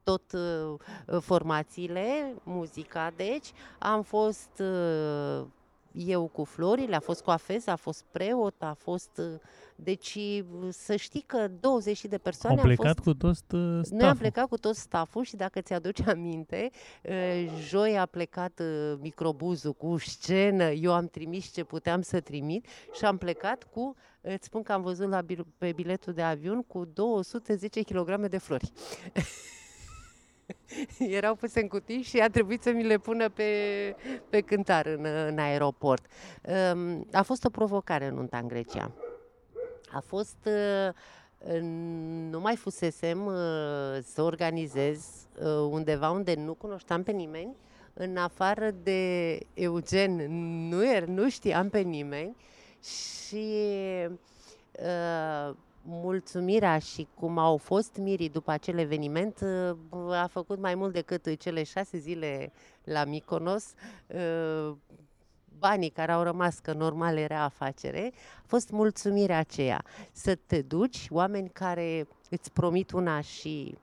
tot 0.02 0.32
uh, 0.32 1.20
formațiile, 1.20 2.34
muzica, 2.42 3.12
deci 3.16 3.52
am 3.78 4.02
fost 4.02 4.50
uh, 4.60 5.46
eu 5.96 6.26
cu 6.26 6.44
florile, 6.44 6.96
a 6.96 7.00
fost 7.00 7.22
coafez, 7.22 7.66
a 7.66 7.76
fost 7.76 8.04
preot, 8.10 8.54
a 8.58 8.74
fost... 8.78 9.20
Deci 9.78 10.18
să 10.68 10.96
știi 10.96 11.20
că 11.20 11.48
20 11.60 12.04
de 12.04 12.18
persoane 12.18 12.56
Au 12.56 12.62
plecat 12.62 12.86
fost, 12.86 12.98
cu 12.98 13.14
tot 13.14 13.36
stafful. 13.36 13.84
Noi 13.90 14.08
am 14.08 14.16
plecat 14.16 14.48
cu 14.48 14.56
tot 14.56 14.74
stafful 14.76 15.24
și 15.24 15.36
dacă 15.36 15.60
ți-aduci 15.60 16.00
aminte, 16.00 16.70
joi 17.68 17.98
a 17.98 18.06
plecat 18.06 18.62
microbuzul 19.00 19.72
cu 19.72 19.96
scenă, 19.98 20.70
eu 20.70 20.92
am 20.92 21.06
trimis 21.06 21.52
ce 21.52 21.64
puteam 21.64 22.02
să 22.02 22.20
trimit 22.20 22.66
și 22.92 23.04
am 23.04 23.16
plecat 23.16 23.64
cu, 23.64 23.94
îți 24.20 24.44
spun 24.44 24.62
că 24.62 24.72
am 24.72 24.82
văzut 24.82 25.08
la, 25.08 25.24
pe 25.58 25.72
biletul 25.72 26.12
de 26.12 26.22
avion, 26.22 26.62
cu 26.62 26.84
210 26.84 27.82
kg 27.82 28.26
de 28.26 28.38
flori. 28.38 28.72
erau 30.98 31.34
puse 31.34 31.60
în 31.60 31.68
cutii 31.68 32.02
și 32.02 32.18
a 32.18 32.30
trebuit 32.30 32.62
să 32.62 32.70
mi 32.70 32.82
le 32.82 32.98
pună 32.98 33.28
pe, 33.28 33.50
pe 34.28 34.40
cântar 34.40 34.86
în, 34.86 35.04
în 35.04 35.38
aeroport. 35.38 36.04
Um, 36.72 37.06
a 37.12 37.22
fost 37.22 37.44
o 37.44 37.50
provocare 37.50 38.10
nunta 38.10 38.38
în 38.38 38.48
Grecia. 38.48 38.90
A 39.92 40.00
fost... 40.06 40.36
Uh, 40.44 40.94
nu 42.30 42.40
mai 42.40 42.56
fusesem 42.56 43.26
uh, 43.26 43.34
să 44.02 44.22
organizez 44.22 45.26
uh, 45.38 45.46
undeva 45.70 46.10
unde 46.10 46.34
nu 46.34 46.54
cunoșteam 46.54 47.02
pe 47.02 47.12
nimeni, 47.12 47.56
în 47.92 48.16
afară 48.16 48.70
de 48.82 49.38
Eugen, 49.54 50.14
nu, 50.68 50.92
er, 50.92 51.04
nu 51.04 51.28
știam 51.28 51.68
pe 51.68 51.80
nimeni 51.80 52.36
și 52.80 53.46
uh, 54.72 55.54
mulțumirea 55.86 56.78
și 56.78 57.08
cum 57.14 57.38
au 57.38 57.56
fost 57.56 57.96
mirii 57.96 58.28
după 58.28 58.50
acel 58.50 58.78
eveniment 58.78 59.38
a 60.10 60.26
făcut 60.30 60.58
mai 60.58 60.74
mult 60.74 60.92
decât 60.92 61.38
cele 61.38 61.62
șase 61.62 61.98
zile 61.98 62.52
la 62.84 63.04
Mykonos. 63.04 63.74
Banii 65.58 65.88
care 65.90 66.12
au 66.12 66.22
rămas, 66.22 66.58
că 66.58 66.72
normal 66.72 67.16
era 67.16 67.42
afacere, 67.42 68.12
a 68.38 68.44
fost 68.46 68.70
mulțumirea 68.70 69.38
aceea. 69.38 69.84
Să 70.12 70.34
te 70.34 70.62
duci, 70.62 71.06
oameni 71.10 71.48
care 71.48 72.08
îți 72.30 72.52
promit 72.52 72.90
una 72.92 73.20
și, 73.20 73.78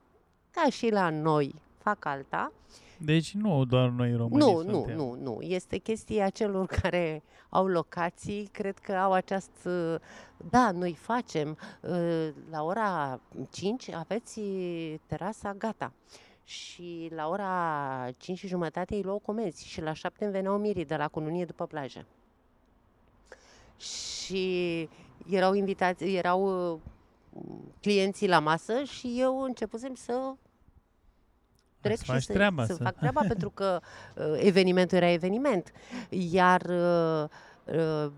ca 0.52 0.70
și 0.70 0.90
la 0.90 1.10
noi, 1.10 1.56
fac 1.78 2.06
alta, 2.06 2.52
deci 2.98 3.34
nu 3.34 3.66
doar 3.66 3.90
noi 3.90 4.16
români 4.16 4.44
Nu, 4.44 4.64
nu, 4.64 4.86
nu, 4.96 5.18
nu. 5.22 5.42
Este 5.42 5.78
chestia 5.78 6.30
celor 6.30 6.66
care 6.82 7.24
au 7.50 7.68
locații, 7.68 8.50
cred 8.52 8.78
că 8.78 8.94
au 8.94 9.12
această... 9.12 10.02
Da, 10.50 10.72
noi 10.72 10.94
facem. 10.94 11.58
Uh, 11.82 12.30
la 12.50 12.64
ora 12.64 13.20
5 13.52 13.90
aveți 13.90 14.42
terasa 15.06 15.54
gata. 15.54 15.94
Și 16.44 17.10
la 17.16 17.28
ora 17.28 18.10
5 18.18 18.38
și 18.38 18.48
jumătate 18.48 18.96
îi 18.96 19.04
luau 19.04 19.20
comenzi 19.20 19.68
și 19.68 19.82
la 19.82 19.94
7 19.94 20.24
îmi 20.24 20.34
veneau 20.34 20.58
mirii 20.58 20.86
de 20.86 20.96
la 20.96 21.08
cununie 21.08 21.46
după 21.46 21.66
plajă. 21.66 22.06
Și 23.78 24.90
erau 25.30 25.54
invitați, 25.54 26.04
erau 26.04 26.72
uh, 26.72 26.80
clienții 27.82 28.28
la 28.28 28.40
masă 28.40 28.84
și 28.84 29.16
eu 29.18 29.42
începusem 29.42 29.94
să 29.94 30.34
trec 31.84 32.02
și 32.02 32.26
să, 32.26 32.34
treaba, 32.34 32.66
să, 32.66 32.74
să 32.74 32.84
fac 32.84 32.98
treaba 32.98 33.22
pentru 33.34 33.50
că 33.50 33.80
uh, 34.16 34.24
evenimentul 34.38 34.98
era 34.98 35.10
eveniment. 35.10 35.72
Iar 36.10 36.62
uh, 36.62 37.30
uh, 37.76 38.12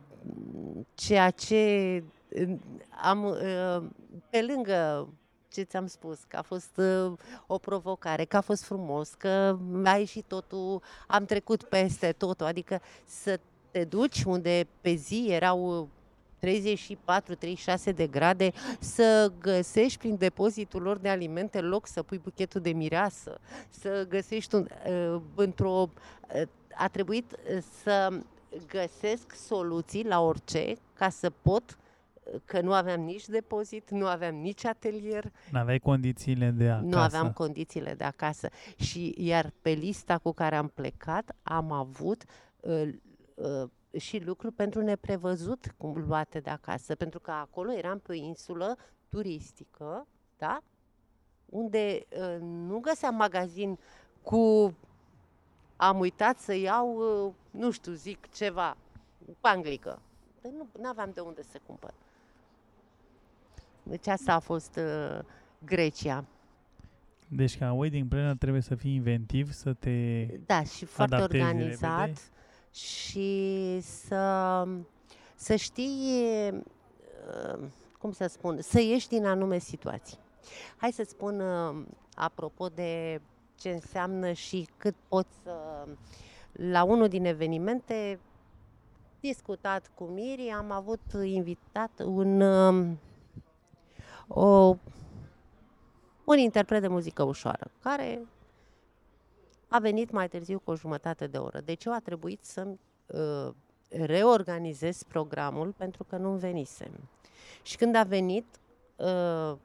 ceea 0.94 1.30
ce 1.30 2.04
uh, 2.30 2.56
am 3.04 3.24
uh, 3.24 3.84
pe 4.30 4.42
lângă 4.42 5.08
ce 5.56 5.62
ți-am 5.62 5.88
spus, 5.88 6.20
că 6.28 6.38
a 6.38 6.42
fost 6.42 6.78
uh, 6.78 7.12
o 7.48 7.58
provocare, 7.58 8.26
că 8.26 8.38
a 8.38 8.42
fost 8.42 8.64
frumos, 8.64 9.10
că 9.10 9.58
a 9.84 9.98
ieșit 9.98 10.26
totul, 10.28 10.82
am 11.08 11.26
trecut 11.26 11.64
peste 11.64 12.12
totul, 12.12 12.46
adică 12.46 12.82
să 13.06 13.40
te 13.72 13.84
duci 13.84 14.24
unde 14.24 14.68
pe 14.82 14.94
zi 14.94 15.26
erau 15.30 15.90
34-36 16.46 17.96
de 17.96 18.08
grade, 18.08 18.52
să 18.80 19.32
găsești 19.40 19.98
prin 19.98 20.16
depozitul 20.18 20.82
lor 20.82 20.98
de 20.98 21.10
alimente 21.10 21.62
loc 21.62 21.88
să 21.88 22.04
pui 22.04 22.18
buchetul 22.18 22.62
de 22.62 22.72
mireasă, 22.72 23.40
să 23.70 24.06
găsești 24.10 24.56
un, 24.56 24.68
uh, 24.88 25.22
într-o... 25.36 25.90
Uh, 26.36 26.42
a 26.78 26.88
trebuit 26.88 27.32
uh, 27.32 27.64
să 27.84 28.20
găsesc 28.68 29.36
soluții 29.36 30.06
la 30.06 30.22
orice 30.22 30.74
ca 30.94 31.10
să 31.10 31.30
pot 31.30 31.78
că 32.46 32.62
nu 32.62 32.74
aveam 32.74 33.02
nici 33.02 33.26
depozit, 33.26 33.90
nu 33.90 34.06
aveam 34.06 34.36
nici 34.36 34.66
atelier. 34.66 35.32
Nu 35.52 35.60
aveai 35.60 35.80
condițiile 35.80 36.50
de 36.50 36.70
acasă. 36.70 36.86
Nu 36.86 36.98
aveam 36.98 37.32
condițiile 37.32 37.94
de 37.94 38.04
acasă. 38.04 38.50
Și 38.76 39.16
iar 39.18 39.52
pe 39.62 39.70
lista 39.70 40.18
cu 40.18 40.32
care 40.32 40.56
am 40.56 40.68
plecat 40.68 41.36
am 41.44 41.72
avut 41.72 42.24
uh, 42.60 42.90
uh, 43.36 43.70
și 43.98 44.24
lucruri 44.24 44.54
pentru 44.54 44.82
neprevăzut 44.82 45.74
cum 45.78 46.04
luate 46.08 46.40
de 46.40 46.50
acasă, 46.50 46.96
pentru 46.96 47.20
că 47.20 47.32
acolo 47.32 47.74
eram 47.74 48.00
pe 48.00 48.12
o 48.12 48.16
insulă 48.16 48.78
turistică, 49.10 50.08
da? 50.38 50.62
Unde 51.46 52.06
uh, 52.10 52.38
nu 52.42 52.80
găseam 52.80 53.16
magazin 53.16 53.78
cu 54.22 54.74
am 55.76 56.00
uitat 56.00 56.40
să 56.40 56.54
iau, 56.54 56.96
uh, 57.26 57.34
nu 57.52 57.72
știu, 57.72 57.92
zic 57.92 58.32
ceva, 58.34 58.78
panglică. 59.40 60.00
Dar 60.42 60.52
nu 60.80 60.90
aveam 60.90 61.12
de 61.14 61.20
unde 61.20 61.44
să 61.44 61.60
cumpăr. 61.66 61.94
Deci 63.84 64.08
asta 64.08 64.34
a 64.34 64.40
fost 64.40 64.76
uh, 64.76 65.20
Grecia. 65.66 66.26
Deci 67.28 67.58
ca 67.58 67.74
wedding 67.74 68.08
planner 68.08 68.36
trebuie 68.36 68.62
să 68.62 68.76
fii 68.76 68.94
inventiv, 68.94 69.52
să 69.52 69.74
te 69.74 70.26
Da, 70.46 70.64
și 70.64 70.86
foarte 70.86 71.16
organizat. 71.16 72.00
Repede 72.00 72.20
și 72.76 73.80
să, 73.82 74.64
să 75.36 75.56
știi, 75.56 76.50
uh, 76.52 77.60
cum 78.00 78.12
să 78.12 78.28
spun, 78.28 78.62
să 78.62 78.80
ieși 78.82 79.08
din 79.08 79.26
anume 79.26 79.58
situații. 79.58 80.18
Hai 80.78 80.92
să 80.92 81.04
spun, 81.04 81.40
uh, 81.40 81.86
apropo 82.16 82.68
de 82.68 83.22
ce 83.60 83.70
înseamnă 83.70 84.32
și 84.32 84.68
cât 84.78 84.96
poți 85.08 85.36
să... 85.44 85.86
La 86.52 86.84
unul 86.84 87.08
din 87.08 87.26
evenimente, 87.26 88.20
discutat 89.20 89.92
cu 89.94 90.04
Miri, 90.04 90.50
am 90.50 90.72
avut 90.72 91.02
invitat 91.24 91.92
un, 92.06 92.42
um, 92.42 93.00
o, 94.28 94.76
un 96.24 96.38
interpret 96.38 96.82
de 96.82 96.88
muzică 96.88 97.24
ușoară, 97.24 97.72
care 97.80 98.28
a 99.76 99.80
venit 99.80 100.12
mai 100.12 100.28
târziu 100.28 100.60
cu 100.60 100.72
o 100.72 100.76
jumătate 100.76 101.28
de 101.28 101.38
oră. 101.38 101.60
Deci 101.62 101.86
eu 101.86 101.94
a 101.94 102.00
trebuit 102.00 102.44
să 102.44 102.68
uh, 103.06 103.54
reorganizez 103.90 105.04
programul 105.04 105.72
pentru 105.78 106.04
că 106.04 106.18
nu 106.18 106.32
venisem. 106.32 107.10
Și 107.62 107.78
când 107.78 107.96
a 107.96 108.04
venit, 108.04 108.46
uh, 108.96 109.56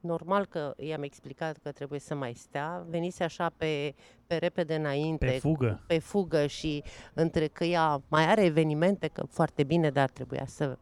normal 0.00 0.46
că 0.46 0.74
i-am 0.76 1.02
explicat 1.02 1.56
că 1.62 1.72
trebuie 1.72 2.00
să 2.00 2.14
mai 2.14 2.34
stea, 2.34 2.84
venise 2.88 3.24
așa 3.24 3.52
pe, 3.56 3.94
pe 4.26 4.36
repede 4.36 4.74
înainte. 4.74 5.26
Pe 5.26 5.38
fugă. 5.38 5.82
Pe 5.86 5.98
fugă 5.98 6.46
și 6.46 6.82
între 7.14 7.46
că 7.46 7.64
ea 7.64 8.02
mai 8.08 8.26
are 8.26 8.44
evenimente, 8.44 9.08
că 9.08 9.24
foarte 9.28 9.64
bine, 9.64 9.90
dar 9.90 10.10
trebuia 10.10 10.46
să 10.46 10.78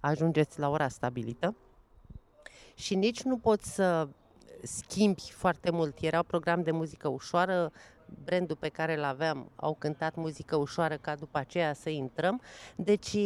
ajungeți 0.00 0.58
la 0.58 0.68
ora 0.68 0.88
stabilită. 0.88 1.54
Și 2.74 2.94
nici 2.94 3.22
nu 3.22 3.38
pot 3.38 3.60
să 3.60 4.08
schimbi 4.64 5.30
foarte 5.30 5.70
mult. 5.70 5.98
Era 6.00 6.16
un 6.16 6.24
program 6.26 6.62
de 6.62 6.70
muzică 6.70 7.08
ușoară, 7.08 7.72
brandul 8.24 8.56
pe 8.56 8.68
care 8.68 8.96
îl 8.96 9.04
aveam 9.04 9.50
au 9.56 9.74
cântat 9.78 10.14
muzică 10.14 10.56
ușoară 10.56 10.96
ca 10.96 11.14
după 11.14 11.38
aceea 11.38 11.72
să 11.72 11.90
intrăm. 11.90 12.40
Deci 12.76 13.16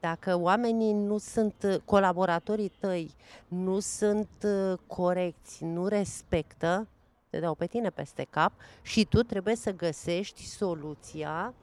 dacă 0.00 0.38
oamenii 0.38 0.92
nu 0.92 1.18
sunt, 1.18 1.82
colaboratorii 1.84 2.72
tăi 2.78 3.14
nu 3.48 3.80
sunt 3.80 4.28
uh, 4.44 4.78
corecți, 4.86 5.64
nu 5.64 5.86
respectă, 5.86 6.88
te 7.30 7.38
dau 7.38 7.54
pe 7.54 7.66
tine 7.66 7.90
peste 7.90 8.26
cap 8.30 8.52
și 8.82 9.04
tu 9.04 9.22
trebuie 9.22 9.56
să 9.56 9.72
găsești 9.72 10.46
soluția 10.46 11.54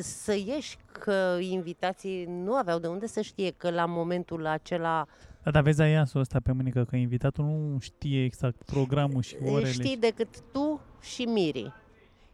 să 0.00 0.34
ieși 0.34 0.78
că 0.92 1.36
invitații 1.40 2.24
nu 2.24 2.54
aveau 2.54 2.78
de 2.78 2.86
unde 2.86 3.06
să 3.06 3.20
știe 3.20 3.50
că 3.50 3.70
la 3.70 3.84
momentul 3.84 4.46
acela 4.46 5.06
da, 5.42 5.50
dar 5.50 5.62
vezi 5.62 5.80
aiasul 5.80 6.20
ăsta 6.20 6.38
pe 6.42 6.52
mânică, 6.52 6.84
că 6.84 6.96
invitatul 6.96 7.44
nu 7.44 7.78
știe 7.80 8.24
exact 8.24 8.62
programul 8.62 9.22
și 9.22 9.36
orele. 9.44 9.70
Știi 9.70 9.96
decât 9.96 10.40
tu 10.52 10.80
și 11.00 11.22
Miri. 11.24 11.72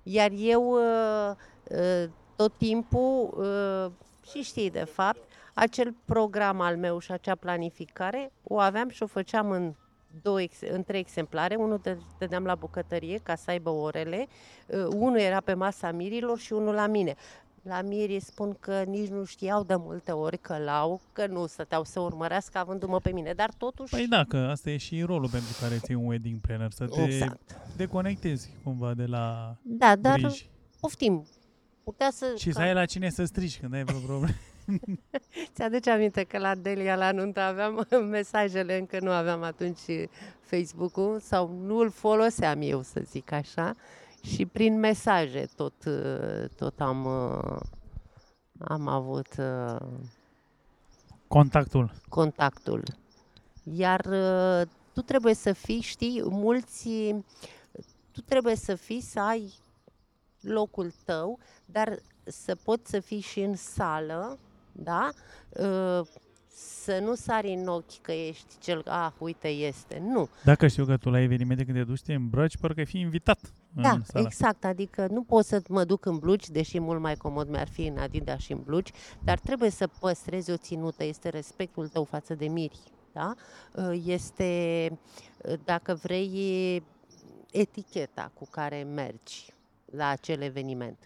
Iar 0.02 0.30
eu 0.38 0.62
uh, 0.70 1.34
uh, 1.70 2.10
tot 2.36 2.52
timpul, 2.58 3.34
uh, 3.38 3.90
și 4.30 4.42
știi 4.42 4.70
de 4.70 4.84
fapt, 4.84 5.20
acel 5.54 5.94
program 6.04 6.60
al 6.60 6.76
meu 6.76 6.98
și 6.98 7.12
acea 7.12 7.34
planificare 7.34 8.32
o 8.42 8.58
aveam 8.58 8.88
și 8.88 9.02
o 9.02 9.06
făceam 9.06 9.50
în 9.50 9.74
două, 10.22 10.40
ex- 10.40 10.60
în 10.70 10.82
trei 10.82 11.00
exemplare, 11.00 11.54
unul 11.54 11.80
dă- 11.88 11.96
dădeam 12.18 12.44
la 12.44 12.54
bucătărie 12.54 13.20
ca 13.22 13.34
să 13.34 13.50
aibă 13.50 13.70
orele, 13.70 14.26
uh, 14.66 14.86
unul 14.96 15.18
era 15.18 15.40
pe 15.40 15.54
masa 15.54 15.90
mirilor 15.90 16.38
și 16.38 16.52
unul 16.52 16.74
la 16.74 16.86
mine. 16.86 17.14
La 17.64 17.82
mirii 17.82 18.20
spun 18.20 18.56
că 18.60 18.82
nici 18.82 19.08
nu 19.08 19.24
știau 19.24 19.62
de 19.62 19.74
multe 19.76 20.12
ori 20.12 20.38
că 20.38 20.58
l-au, 20.58 21.00
că 21.12 21.26
nu 21.26 21.46
stăteau 21.46 21.84
să 21.84 22.00
urmărească 22.00 22.58
avându-mă 22.58 23.00
pe 23.00 23.12
mine, 23.12 23.32
dar 23.32 23.50
totuși... 23.58 23.94
Păi 23.94 24.06
da, 24.06 24.24
că 24.24 24.36
asta 24.36 24.70
e 24.70 24.76
și 24.76 25.02
rolul 25.02 25.28
pentru 25.28 25.50
care 25.60 25.78
ții 25.78 25.94
un 25.94 26.06
wedding 26.06 26.40
planner, 26.40 26.70
să 26.70 26.86
te 26.86 27.02
exact. 27.02 27.56
deconectezi 27.76 28.50
cumva 28.62 28.94
de 28.94 29.04
la 29.04 29.56
Da, 29.62 29.96
dar 29.96 30.18
griji. 30.18 30.48
poftim. 30.80 31.26
Putea 31.84 32.10
să... 32.10 32.34
Și 32.36 32.52
să 32.52 32.60
ai 32.60 32.74
la 32.74 32.84
cine 32.84 33.10
să 33.10 33.24
strici 33.24 33.60
când 33.60 33.74
ai 33.74 33.84
vreo 33.84 33.98
problemă. 33.98 34.34
Ți-aduce 35.54 35.90
aminte 35.90 36.22
că 36.22 36.38
la 36.38 36.54
Delia 36.54 36.96
la 36.96 37.12
nuntă 37.12 37.40
aveam 37.40 37.86
mesajele, 38.10 38.78
încă 38.78 38.98
nu 39.00 39.10
aveam 39.10 39.42
atunci 39.42 39.80
Facebook-ul 40.40 41.20
sau 41.20 41.58
nu 41.64 41.78
îl 41.78 41.90
foloseam 41.90 42.60
eu, 42.62 42.82
să 42.82 43.00
zic 43.04 43.32
așa, 43.32 43.76
și 44.24 44.46
prin 44.46 44.78
mesaje 44.78 45.48
tot, 45.56 45.84
uh, 45.86 46.48
tot 46.56 46.80
am, 46.80 47.04
uh, 47.04 47.60
am 48.58 48.88
avut 48.88 49.28
uh, 49.38 49.76
Contactul. 51.28 51.92
contactul. 52.08 52.82
Iar 53.62 54.04
uh, 54.04 54.68
tu 54.92 55.00
trebuie 55.00 55.34
să 55.34 55.52
fii, 55.52 55.80
știi, 55.80 56.22
mulți, 56.24 56.88
tu 58.12 58.20
trebuie 58.20 58.56
să 58.56 58.74
fii, 58.74 59.00
să 59.00 59.20
ai 59.20 59.52
locul 60.40 60.92
tău, 61.04 61.38
dar 61.64 61.98
să 62.24 62.54
poți 62.54 62.90
să 62.90 63.00
fii 63.00 63.20
și 63.20 63.40
în 63.40 63.56
sală, 63.56 64.38
da? 64.72 65.10
Uh, 65.48 66.06
Să 66.56 66.98
nu 67.02 67.14
sari 67.14 67.52
în 67.52 67.66
ochi 67.68 68.00
că 68.02 68.12
ești 68.12 68.58
cel, 68.60 68.82
ah, 68.86 69.12
uite, 69.18 69.48
este. 69.48 69.98
Nu. 69.98 70.28
Dacă 70.44 70.66
știu 70.66 70.84
că 70.84 70.96
tu 70.96 71.10
la 71.10 71.20
evenimente 71.20 71.64
când 71.64 71.76
te 71.76 71.84
duci, 71.84 72.02
te 72.02 72.14
îmbraci, 72.14 72.56
parcă 72.56 72.80
ai 72.80 72.86
fi 72.86 72.98
invitat 72.98 73.38
Da, 73.76 73.90
în 73.90 74.04
sala. 74.04 74.24
exact, 74.26 74.64
adică 74.64 75.06
nu 75.10 75.22
pot 75.22 75.44
să 75.44 75.62
mă 75.68 75.84
duc 75.84 76.04
în 76.04 76.18
blugi, 76.18 76.52
deși 76.52 76.78
mult 76.78 77.00
mai 77.00 77.14
comod 77.16 77.48
mi-ar 77.48 77.68
fi 77.68 77.86
în 77.86 77.98
Adidas 77.98 78.40
și 78.40 78.52
în 78.52 78.60
blugi, 78.64 78.92
dar 79.24 79.38
trebuie 79.38 79.70
să 79.70 79.88
păstrezi 80.00 80.50
o 80.50 80.56
ținută, 80.56 81.04
este 81.04 81.28
respectul 81.28 81.88
tău 81.88 82.04
față 82.04 82.34
de 82.34 82.46
miri, 82.46 82.78
da? 83.12 83.34
Uh, 83.74 84.02
Este, 84.04 84.90
uh, 85.48 85.54
dacă 85.64 85.94
vrei, 85.94 86.82
eticheta 87.50 88.30
cu 88.34 88.46
care 88.50 88.82
mergi 88.82 89.52
la 89.84 90.08
acel 90.08 90.40
eveniment. 90.40 90.98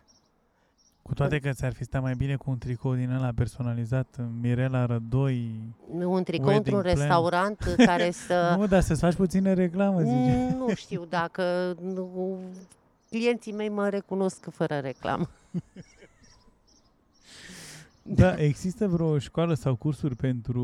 Cu 1.08 1.14
toate 1.14 1.38
că 1.38 1.52
ți-ar 1.52 1.72
fi 1.72 1.84
stat 1.84 2.02
mai 2.02 2.14
bine 2.14 2.36
cu 2.36 2.50
un 2.50 2.58
tricou 2.58 2.94
din 2.94 3.10
ăla 3.10 3.32
personalizat, 3.34 4.20
Mirela 4.40 4.86
Rădoi. 4.86 5.50
Un 5.90 6.22
tricou 6.22 6.46
Wedding 6.46 6.66
într-un 6.66 6.80
plan. 6.80 6.94
restaurant 6.94 7.58
care 7.90 8.10
să... 8.10 8.54
Nu, 8.58 8.66
dar 8.66 8.80
să-ți 8.80 9.00
faci 9.00 9.14
puțină 9.14 9.52
reclamă, 9.52 10.00
zice. 10.00 10.48
Mm, 10.50 10.56
Nu 10.56 10.74
știu 10.74 11.04
dacă 11.04 11.76
nu, 11.82 12.38
clienții 13.10 13.52
mei 13.52 13.68
mă 13.68 13.88
recunosc 13.88 14.48
fără 14.50 14.78
reclamă. 14.78 15.28
Da, 18.02 18.34
există 18.36 18.88
vreo 18.88 19.18
școală 19.18 19.54
sau 19.54 19.76
cursuri 19.76 20.16
pentru 20.16 20.62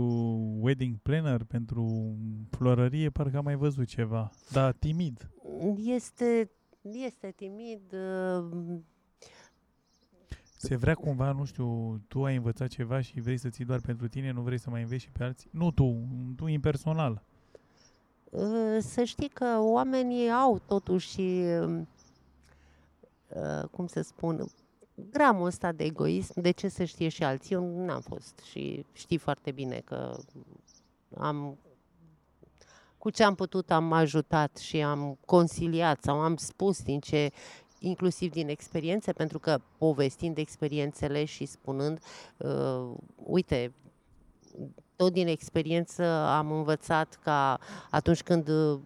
wedding 0.60 0.96
planner, 1.02 1.40
pentru 1.44 2.14
florărie? 2.50 3.10
Parcă 3.10 3.36
am 3.36 3.44
mai 3.44 3.54
văzut 3.56 3.86
ceva. 3.86 4.30
Da, 4.52 4.70
timid. 4.70 5.30
Este, 5.76 6.50
este 6.82 7.32
timid, 7.36 7.80
uh, 7.92 8.44
Se 10.64 10.76
vrea 10.76 10.94
cumva, 10.94 11.32
nu 11.32 11.44
știu, 11.44 11.98
tu 12.08 12.24
ai 12.24 12.36
învățat 12.36 12.68
ceva 12.68 13.00
și 13.00 13.20
vrei 13.20 13.36
să 13.36 13.48
ții 13.48 13.64
doar 13.64 13.80
pentru 13.80 14.08
tine, 14.08 14.30
nu 14.30 14.40
vrei 14.40 14.58
să 14.58 14.70
mai 14.70 14.82
înveți 14.82 15.02
și 15.02 15.10
pe 15.10 15.24
alții? 15.24 15.50
Nu 15.52 15.70
tu, 15.70 16.08
tu 16.36 16.46
impersonal. 16.46 17.22
uh, 18.30 18.76
să 18.80 19.04
știi 19.04 19.28
că 19.28 19.56
oamenii 19.60 20.30
au 20.30 20.58
totuși, 20.58 21.20
uh, 21.20 21.80
cum 23.70 23.86
să 23.86 24.00
spun, 24.00 24.46
gramul 25.10 25.46
ăsta 25.46 25.72
de 25.72 25.84
egoism, 25.84 26.40
de 26.40 26.50
ce 26.50 26.68
să 26.68 26.84
știe 26.84 27.08
și 27.08 27.24
alții? 27.24 27.54
Eu 27.54 27.84
n-am 27.84 28.00
fost 28.00 28.38
și 28.50 28.86
știi 28.92 29.18
foarte 29.18 29.50
bine 29.50 29.82
că 29.84 30.16
am 31.16 31.58
cu 32.98 33.10
ce 33.10 33.24
am 33.24 33.34
putut 33.34 33.70
am 33.70 33.92
ajutat 33.92 34.56
și 34.56 34.82
am 34.82 35.18
consiliat 35.26 36.02
sau 36.02 36.20
am 36.20 36.36
spus 36.36 36.82
din 36.82 37.00
ce 37.00 37.30
inclusiv 37.84 38.30
din 38.30 38.48
experiențe, 38.48 39.12
pentru 39.12 39.38
că 39.38 39.60
povestind 39.78 40.38
experiențele 40.38 41.24
și 41.24 41.44
spunând, 41.44 41.98
uh, 42.36 42.90
uite, 43.16 43.72
tot 44.96 45.12
din 45.12 45.26
experiență 45.26 46.04
am 46.12 46.52
învățat 46.52 47.18
ca 47.22 47.58
atunci 47.90 48.22
când 48.22 48.48
uh, 48.48 48.78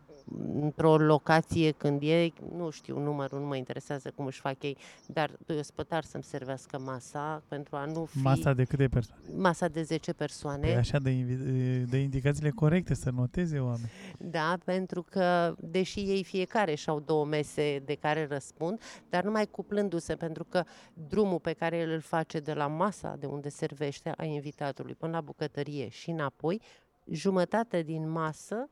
într-o 0.61 0.97
locație 0.97 1.71
când 1.71 2.03
e, 2.03 2.29
nu 2.57 2.71
știu 2.71 2.99
numărul, 2.99 3.41
nu 3.41 3.47
mă 3.47 3.57
interesează 3.57 4.11
cum 4.15 4.27
își 4.27 4.41
fac 4.41 4.63
ei, 4.63 4.77
dar 5.07 5.31
doi 5.47 5.59
ospătari 5.59 6.07
să-mi 6.07 6.23
servească 6.23 6.79
masa 6.79 7.43
pentru 7.49 7.77
a 7.77 7.85
nu 7.85 8.05
fi 8.05 8.19
Masa 8.19 8.53
de 8.53 8.65
câte 8.65 8.89
persoane? 8.89 9.23
masa 9.37 9.69
de 9.69 9.83
10 9.83 10.13
persoane. 10.13 10.61
Păi 10.67 10.77
așa 10.77 10.99
de, 10.99 11.11
invi- 11.11 11.89
de 11.91 11.99
indicațiile 11.99 12.51
corecte, 12.51 12.95
să 12.95 13.11
noteze 13.11 13.59
oameni. 13.59 13.91
Da, 14.19 14.57
pentru 14.65 15.03
că, 15.03 15.55
deși 15.59 16.01
ei 16.01 16.25
fiecare 16.25 16.75
și-au 16.75 17.01
două 17.01 17.25
mese 17.25 17.83
de 17.85 17.95
care 17.95 18.27
răspund, 18.31 18.81
dar 19.09 19.25
numai 19.25 19.47
cuplându-se, 19.47 20.15
pentru 20.15 20.45
că 20.45 20.65
drumul 21.09 21.39
pe 21.39 21.53
care 21.53 21.77
el 21.77 21.91
îl 21.91 22.01
face 22.01 22.41
de 22.41 22.53
la 22.53 22.67
masa 22.67 23.17
de 23.19 23.27
unde 23.27 23.49
servește 23.49 24.13
a 24.17 24.25
invitatului 24.25 24.95
până 24.95 25.13
la 25.13 25.21
bucătărie 25.21 25.89
și 25.89 26.11
înapoi, 26.11 26.61
jumătate 27.11 27.83
din 27.83 28.11
masă 28.11 28.69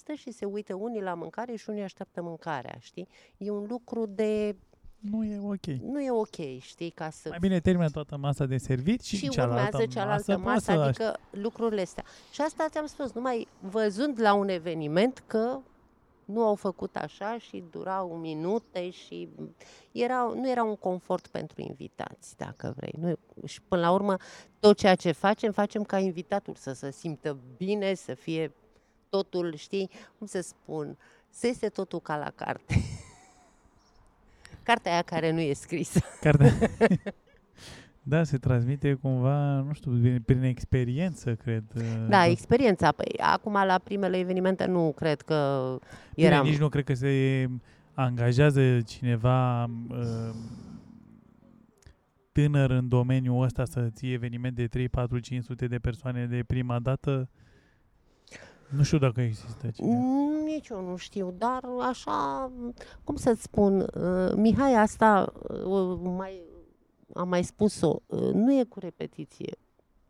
stă 0.00 0.12
și 0.12 0.30
se 0.30 0.44
uită 0.44 0.74
unii 0.74 1.02
la 1.02 1.14
mâncare 1.14 1.54
și 1.54 1.70
unii 1.70 1.82
așteaptă 1.82 2.22
mâncarea, 2.22 2.76
știi? 2.80 3.08
E 3.36 3.50
un 3.50 3.66
lucru 3.68 4.06
de... 4.06 4.56
Nu 4.98 5.24
e 5.24 5.38
ok. 5.38 5.66
nu 5.66 6.00
e 6.00 6.10
ok, 6.10 6.60
știi, 6.60 6.90
ca 6.90 7.10
să 7.10 7.28
Mai 7.28 7.38
bine 7.40 7.60
termină 7.60 7.88
toată 7.88 8.16
masa 8.16 8.44
de 8.46 8.56
servit 8.56 9.02
și, 9.02 9.16
și 9.16 9.28
cealaltă 9.28 9.68
urmează 9.72 9.92
cealaltă 9.92 10.36
masă, 10.36 10.42
masă, 10.42 10.72
poți 10.72 10.96
să 10.96 11.04
adică 11.04 11.20
lucrurile 11.30 11.80
astea. 11.80 12.04
Și 12.32 12.40
asta 12.40 12.66
ți-am 12.70 12.86
spus, 12.86 13.12
numai 13.12 13.48
văzând 13.60 14.20
la 14.20 14.34
un 14.34 14.48
eveniment 14.48 15.24
că 15.26 15.58
nu 16.24 16.44
au 16.44 16.54
făcut 16.54 16.96
așa 16.96 17.38
și 17.38 17.64
durau 17.70 18.16
minute 18.16 18.90
și 18.90 19.28
era, 19.92 20.32
nu 20.34 20.50
era 20.50 20.64
un 20.64 20.76
confort 20.76 21.26
pentru 21.26 21.60
invitați, 21.60 22.36
dacă 22.36 22.74
vrei. 22.76 22.94
Nu, 22.98 23.14
și 23.46 23.62
până 23.62 23.80
la 23.80 23.92
urmă, 23.92 24.16
tot 24.58 24.76
ceea 24.76 24.94
ce 24.94 25.12
facem, 25.12 25.52
facem 25.52 25.82
ca 25.82 25.98
invitatul 25.98 26.54
să 26.54 26.72
se 26.72 26.90
simtă 26.90 27.38
bine, 27.56 27.94
să 27.94 28.14
fie 28.14 28.52
totul, 29.10 29.54
știi, 29.56 29.90
cum 30.18 30.26
să 30.26 30.40
spun, 30.40 30.96
să 31.30 31.46
este 31.46 31.68
totul 31.68 32.00
ca 32.00 32.16
la 32.16 32.30
carte. 32.34 32.74
Cartea 34.62 34.92
aia 34.92 35.02
care 35.02 35.30
nu 35.30 35.40
e 35.40 35.52
scrisă. 35.52 36.00
Cartea... 36.20 36.52
da, 38.02 38.24
se 38.24 38.38
transmite 38.38 38.94
cumva, 38.94 39.60
nu 39.60 39.72
știu, 39.72 39.90
prin, 39.90 40.22
prin 40.22 40.42
experiență, 40.42 41.34
cred. 41.34 41.64
Da, 42.08 42.26
experiența. 42.26 42.92
Păi, 42.92 43.18
acum, 43.18 43.52
la 43.52 43.80
primele 43.84 44.18
evenimente, 44.18 44.66
nu 44.66 44.92
cred 44.96 45.20
că 45.20 45.78
Bine, 46.14 46.26
eram... 46.26 46.46
nici 46.46 46.58
nu 46.58 46.68
cred 46.68 46.84
că 46.84 46.94
se 46.94 47.46
angajează 47.94 48.80
cineva 48.80 49.64
uh, 49.64 50.34
tânăr 52.32 52.70
în 52.70 52.88
domeniul 52.88 53.42
ăsta 53.42 53.64
să 53.64 53.88
ții 53.90 54.12
eveniment 54.12 54.56
de 54.56 54.66
3, 54.66 54.88
4, 54.88 55.18
500 55.18 55.66
de 55.66 55.78
persoane 55.78 56.26
de 56.26 56.42
prima 56.46 56.78
dată. 56.78 57.30
Nu 58.76 58.82
știu 58.82 58.98
dacă 58.98 59.20
există 59.20 59.70
cineva. 59.74 59.94
Mm, 59.98 60.44
Nici 60.44 60.68
eu 60.68 60.80
nu 60.88 60.96
știu, 60.96 61.34
dar 61.38 61.60
așa, 61.88 62.50
cum 63.04 63.16
să-ți 63.16 63.42
spun, 63.42 63.80
uh, 63.80 64.32
Mihai, 64.34 64.74
asta 64.74 65.32
uh, 65.48 65.98
mai, 66.02 66.42
am 67.14 67.28
mai 67.28 67.44
spus-o, 67.44 68.00
uh, 68.06 68.20
nu 68.32 68.52
e 68.58 68.64
cu 68.64 68.78
repetiție. 68.78 69.56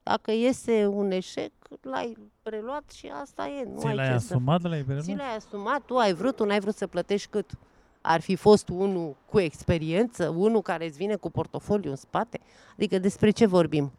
Dacă 0.03 0.31
iese 0.33 0.87
un 0.87 1.11
eșec, 1.11 1.53
l-ai 1.81 2.17
preluat 2.43 2.91
și 2.91 3.11
asta 3.23 3.47
e. 3.49 3.65
Nu 3.65 3.79
Ți 3.79 3.87
ai 3.87 3.95
l-ai 3.95 4.13
ce 4.13 4.19
să 4.19 4.33
asumat 4.35 4.61
de 4.63 4.69
la 4.69 4.75
Ți 4.75 4.81
eveniment? 4.81 5.19
l-ai 5.19 5.37
asumat, 5.37 5.81
tu 5.85 5.97
ai 5.97 6.13
vrut, 6.15 6.37
tu 6.37 6.45
n-ai 6.45 6.61
vrut 6.61 6.75
să 6.75 6.87
plătești 6.87 7.29
cât? 7.31 7.51
Ar 8.01 8.21
fi 8.21 8.37
fost 8.37 8.69
unul 8.69 9.17
cu 9.27 9.39
experiență, 9.41 10.29
unul 10.29 10.63
care 10.63 10.87
îți 10.87 10.97
vine 10.97 11.17
cu 11.17 11.31
portofoliu 11.31 11.91
în 11.91 11.97
spate? 11.97 12.41
Adică 12.73 12.99
despre 12.99 13.31
ce 13.31 13.47
vorbim? 13.47 13.93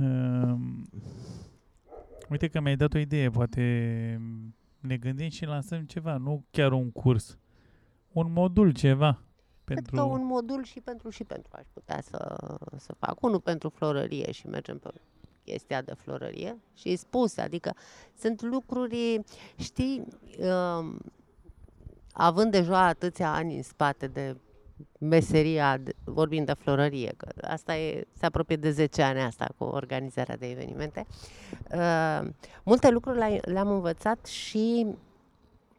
Um, 0.00 0.88
uite 2.30 2.48
că 2.48 2.60
mi-ai 2.60 2.76
dat 2.76 2.94
o 2.94 2.98
idee, 2.98 3.30
poate 3.30 3.60
ne 4.80 4.96
gândim 4.96 5.28
și 5.28 5.44
lansăm 5.44 5.84
ceva, 5.84 6.16
nu 6.16 6.44
chiar 6.50 6.72
un 6.72 6.90
curs, 6.90 7.38
un 8.12 8.32
modul 8.32 8.72
ceva. 8.72 9.22
Pentru... 9.64 9.84
Cred 9.84 9.98
că 9.98 10.06
un 10.06 10.26
modul 10.26 10.64
și 10.64 10.80
pentru 10.80 11.10
și 11.10 11.24
pentru 11.24 11.50
aș 11.54 11.66
putea 11.72 12.00
să, 12.00 12.36
să 12.76 12.94
fac. 12.98 13.22
Unul 13.22 13.40
pentru 13.40 13.68
florărie 13.68 14.32
și 14.32 14.46
mergem 14.46 14.78
pe 14.78 14.90
chestia 15.44 15.82
de 15.82 15.94
florărie 15.94 16.58
și 16.74 16.96
spus, 16.96 17.36
adică 17.36 17.74
sunt 18.18 18.42
lucruri, 18.42 19.20
știi, 19.56 20.06
um, 20.38 20.98
având 22.12 22.50
deja 22.50 22.86
atâția 22.86 23.32
ani 23.32 23.56
în 23.56 23.62
spate 23.62 24.06
de 24.06 24.36
meseria, 24.98 25.76
de- 25.76 25.94
vorbind 26.04 26.46
de 26.46 26.52
florărie, 26.58 27.12
că 27.16 27.28
asta 27.42 27.76
e, 27.76 28.06
se 28.18 28.26
apropie 28.26 28.56
de 28.56 28.70
10 28.70 29.02
ani 29.02 29.20
asta 29.20 29.48
cu 29.58 29.64
organizarea 29.64 30.36
de 30.36 30.46
evenimente. 30.50 31.06
Uh, 31.74 32.28
multe 32.64 32.90
lucruri 32.90 33.18
le- 33.18 33.40
le-am 33.44 33.68
învățat 33.70 34.26
și 34.26 34.86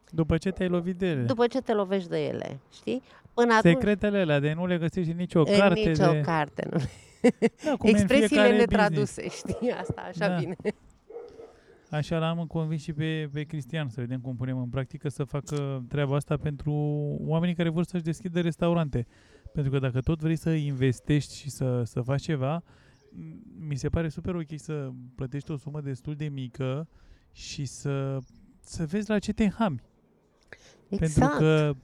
După 0.09 0.37
ce 0.37 0.49
te-ai 0.51 0.69
lovit 0.69 0.95
de 0.97 1.07
ele. 1.07 1.21
după 1.21 1.47
ce 1.47 1.61
te 1.61 1.73
lovești 1.73 2.09
de 2.09 2.25
ele, 2.25 2.59
știi? 2.73 3.01
Până 3.33 3.53
atunci, 3.53 3.73
Secretele 3.73 4.19
alea 4.19 4.39
de 4.39 4.53
nu 4.53 4.65
le 4.65 4.77
găsești 4.77 5.11
în 5.11 5.17
nicio 5.17 5.39
în 5.39 5.57
carte. 5.57 5.79
nicio 5.79 6.11
de... 6.11 6.21
carte, 6.21 6.67
nu. 6.71 6.77
Da, 7.65 7.75
cum 7.77 7.87
e 7.87 7.91
în 7.91 7.95
Expresiile 7.95 8.27
fiecare 8.27 8.55
netraduse, 8.57 9.29
știi? 9.29 9.71
Asta 9.71 10.01
așa 10.07 10.27
Da. 10.27 10.35
vine. 10.35 10.55
Așa 11.91 12.17
l-am 12.17 12.45
convins 12.45 12.81
și 12.81 12.93
pe, 12.93 13.29
pe 13.33 13.43
Cristian 13.43 13.89
să 13.89 13.99
vedem 14.01 14.19
cum 14.19 14.35
punem 14.35 14.57
în 14.57 14.69
practică 14.69 15.09
să 15.09 15.23
facă 15.23 15.85
treaba 15.87 16.15
asta 16.15 16.37
pentru 16.37 16.73
oamenii 17.19 17.55
care 17.55 17.69
vor 17.69 17.83
să-și 17.83 18.03
deschidă 18.03 18.41
restaurante. 18.41 19.07
Pentru 19.53 19.71
că 19.71 19.79
dacă 19.79 19.99
tot 19.99 20.19
vrei 20.19 20.35
să 20.35 20.49
investești 20.49 21.35
și 21.35 21.49
să, 21.49 21.83
să 21.83 22.01
faci 22.01 22.21
ceva, 22.21 22.63
m- 22.63 23.67
mi 23.67 23.75
se 23.75 23.89
pare 23.89 24.09
super 24.09 24.35
ok 24.35 24.47
să 24.55 24.89
plătești 25.15 25.51
o 25.51 25.57
sumă 25.57 25.81
destul 25.81 26.15
de 26.15 26.27
mică 26.27 26.87
și 27.31 27.65
să, 27.65 28.17
să 28.59 28.85
vezi 28.85 29.09
la 29.09 29.19
ce 29.19 29.33
te 29.33 29.43
înhami. 29.43 29.81
Exact. 30.89 31.13
Pentru 31.13 31.37
că 31.37 31.75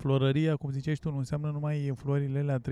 florăria, 0.00 0.56
cum 0.56 0.70
ziceai 0.70 0.94
și 0.94 1.00
tu, 1.00 1.10
nu 1.10 1.18
înseamnă 1.18 1.50
numai 1.50 1.92
florile 1.96 2.38
alea 2.38 2.60
3-4 2.60 2.62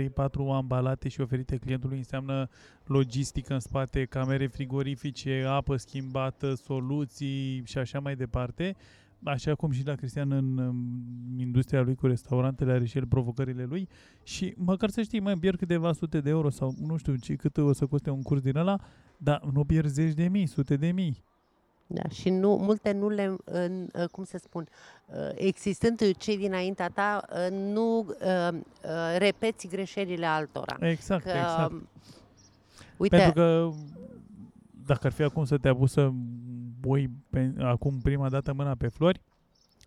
ambalate 0.53 1.09
și 1.09 1.21
oferite 1.21 1.57
clientului, 1.57 1.97
înseamnă 1.97 2.49
logistică 2.85 3.53
în 3.53 3.61
spate, 3.61 4.05
camere 4.05 4.47
frigorifice, 4.47 5.45
apă 5.49 5.77
schimbată, 5.77 6.55
soluții 6.55 7.63
și 7.65 7.79
așa 7.79 8.01
mai 8.01 8.17
departe. 8.17 8.77
Așa 9.25 9.55
cum 9.55 9.71
și 9.71 9.87
la 9.87 9.95
Cristian 9.95 10.33
în 10.33 10.59
um, 10.59 10.77
industria 11.39 11.81
lui 11.81 11.95
cu 11.95 12.07
restaurantele 12.07 12.73
are 12.73 12.85
și 12.85 12.99
el 12.99 13.07
provocările 13.07 13.65
lui 13.65 13.89
și 14.23 14.55
măcar 14.57 14.91
să 14.91 15.03
știi, 15.03 15.21
mai 15.21 15.35
pierd 15.35 15.59
câteva 15.59 15.93
sute 15.93 16.21
de 16.21 16.31
euro 16.31 16.51
sau 16.51 16.75
nu 16.81 16.97
știu 16.97 17.17
ce, 17.17 17.35
cât 17.35 17.57
o 17.57 17.73
să 17.73 17.87
coste 17.87 18.11
un 18.11 18.23
curs 18.23 18.41
din 18.41 18.57
ăla, 18.57 18.81
dar 19.17 19.43
nu 19.53 19.65
pierd 19.65 19.89
zeci 19.89 20.15
de 20.15 20.29
mii, 20.29 20.47
sute 20.47 20.77
de 20.77 20.91
mii. 20.91 21.25
Da, 21.91 22.09
și 22.09 22.31
nu, 22.31 22.57
multe 22.57 22.93
nu 22.93 23.09
le, 23.09 23.37
în, 23.45 23.89
uh, 23.95 24.09
cum 24.09 24.25
să 24.25 24.39
spun, 24.39 24.69
uh, 25.07 25.15
existând 25.35 26.17
cei 26.17 26.37
dinaintea 26.37 26.89
ta, 26.89 27.25
uh, 27.33 27.51
nu 27.51 27.99
uh, 27.99 28.49
uh, 28.53 29.17
repeți 29.19 29.69
greșelile 29.69 30.27
altora. 30.27 30.77
Exact, 30.81 31.23
Că, 31.23 31.29
exact. 31.29 31.73
um, 31.73 31.89
Uite, 32.97 33.17
Pentru 33.17 33.35
că 33.35 33.71
dacă 34.87 35.07
ar 35.07 35.13
fi 35.13 35.23
acum 35.23 35.45
să 35.45 35.59
te 35.59 35.69
apuci 35.69 35.89
să 35.89 36.11
pui 36.81 37.11
pe, 37.31 37.53
acum 37.59 38.01
prima 38.03 38.29
dată 38.29 38.53
mâna 38.53 38.75
pe 38.75 38.89
flori, 38.89 39.21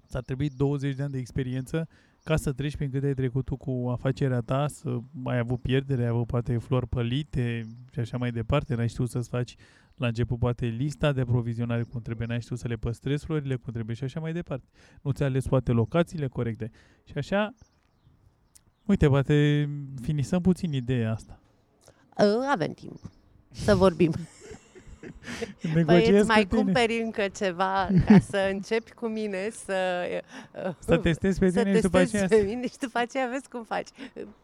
ți-ar 0.07 0.23
trebui 0.23 0.49
20 0.49 0.95
de 0.95 1.03
ani 1.03 1.11
de 1.11 1.17
experiență 1.17 1.87
ca 2.23 2.35
să 2.35 2.51
treci 2.51 2.75
prin 2.75 2.91
cât 2.91 3.03
ai 3.03 3.13
trecut 3.13 3.45
tu 3.45 3.55
cu 3.55 3.89
afacerea 3.91 4.41
ta, 4.41 4.67
să 4.67 4.97
ai 5.23 5.37
avut 5.37 5.61
pierdere, 5.61 6.01
ai 6.01 6.07
avut 6.07 6.27
poate 6.27 6.57
flori 6.57 6.87
pălite 6.87 7.67
și 7.91 7.99
așa 7.99 8.17
mai 8.17 8.31
departe, 8.31 8.75
n-ai 8.75 8.87
știut 8.87 9.09
să-ți 9.09 9.29
faci 9.29 9.55
la 10.01 10.07
început 10.07 10.39
poate 10.39 10.65
lista 10.65 11.11
de 11.11 11.21
aprovizionare 11.21 11.83
cum 11.83 12.01
trebuie, 12.01 12.27
n-ai 12.27 12.41
știut 12.41 12.59
să 12.59 12.67
le 12.67 12.75
păstrezi 12.75 13.25
florile 13.25 13.55
cum 13.55 13.73
trebuie 13.73 13.95
și 13.95 14.03
așa 14.03 14.19
mai 14.19 14.33
departe. 14.33 14.65
Nu 15.01 15.11
ți-ai 15.11 15.27
ales 15.27 15.47
poate 15.47 15.71
locațiile 15.71 16.27
corecte. 16.27 16.71
Și 17.03 17.13
așa, 17.17 17.53
uite, 18.85 19.07
poate 19.07 19.69
finisăm 20.01 20.41
puțin 20.41 20.73
ideea 20.73 21.11
asta. 21.11 21.39
uh, 22.17 22.47
avem 22.51 22.71
timp 22.71 22.99
să 23.51 23.75
vorbim. 23.75 24.13
Păi 25.61 25.71
Negociez 25.73 26.19
îți 26.19 26.27
mai 26.27 26.43
cu 26.43 26.47
tine. 26.47 26.61
cumperi 26.61 27.01
încă 27.01 27.27
ceva 27.27 27.87
ca 28.05 28.19
să 28.19 28.49
începi 28.51 28.91
cu 28.91 29.07
mine 29.07 29.49
să... 29.49 30.05
uh, 30.65 30.73
Să 30.79 30.97
testezi 30.97 31.39
pe 31.39 31.49
să 31.49 31.63
tine 31.63 31.75
și 31.75 31.81
după 31.81 31.97
testezi 31.97 32.23
aceea 32.23 32.41
pe 32.41 32.47
mine 32.47 32.67
și 32.67 32.77
după 32.77 32.97
aceea 32.97 33.27
vezi 33.31 33.49
cum 33.49 33.63
faci. 33.63 33.87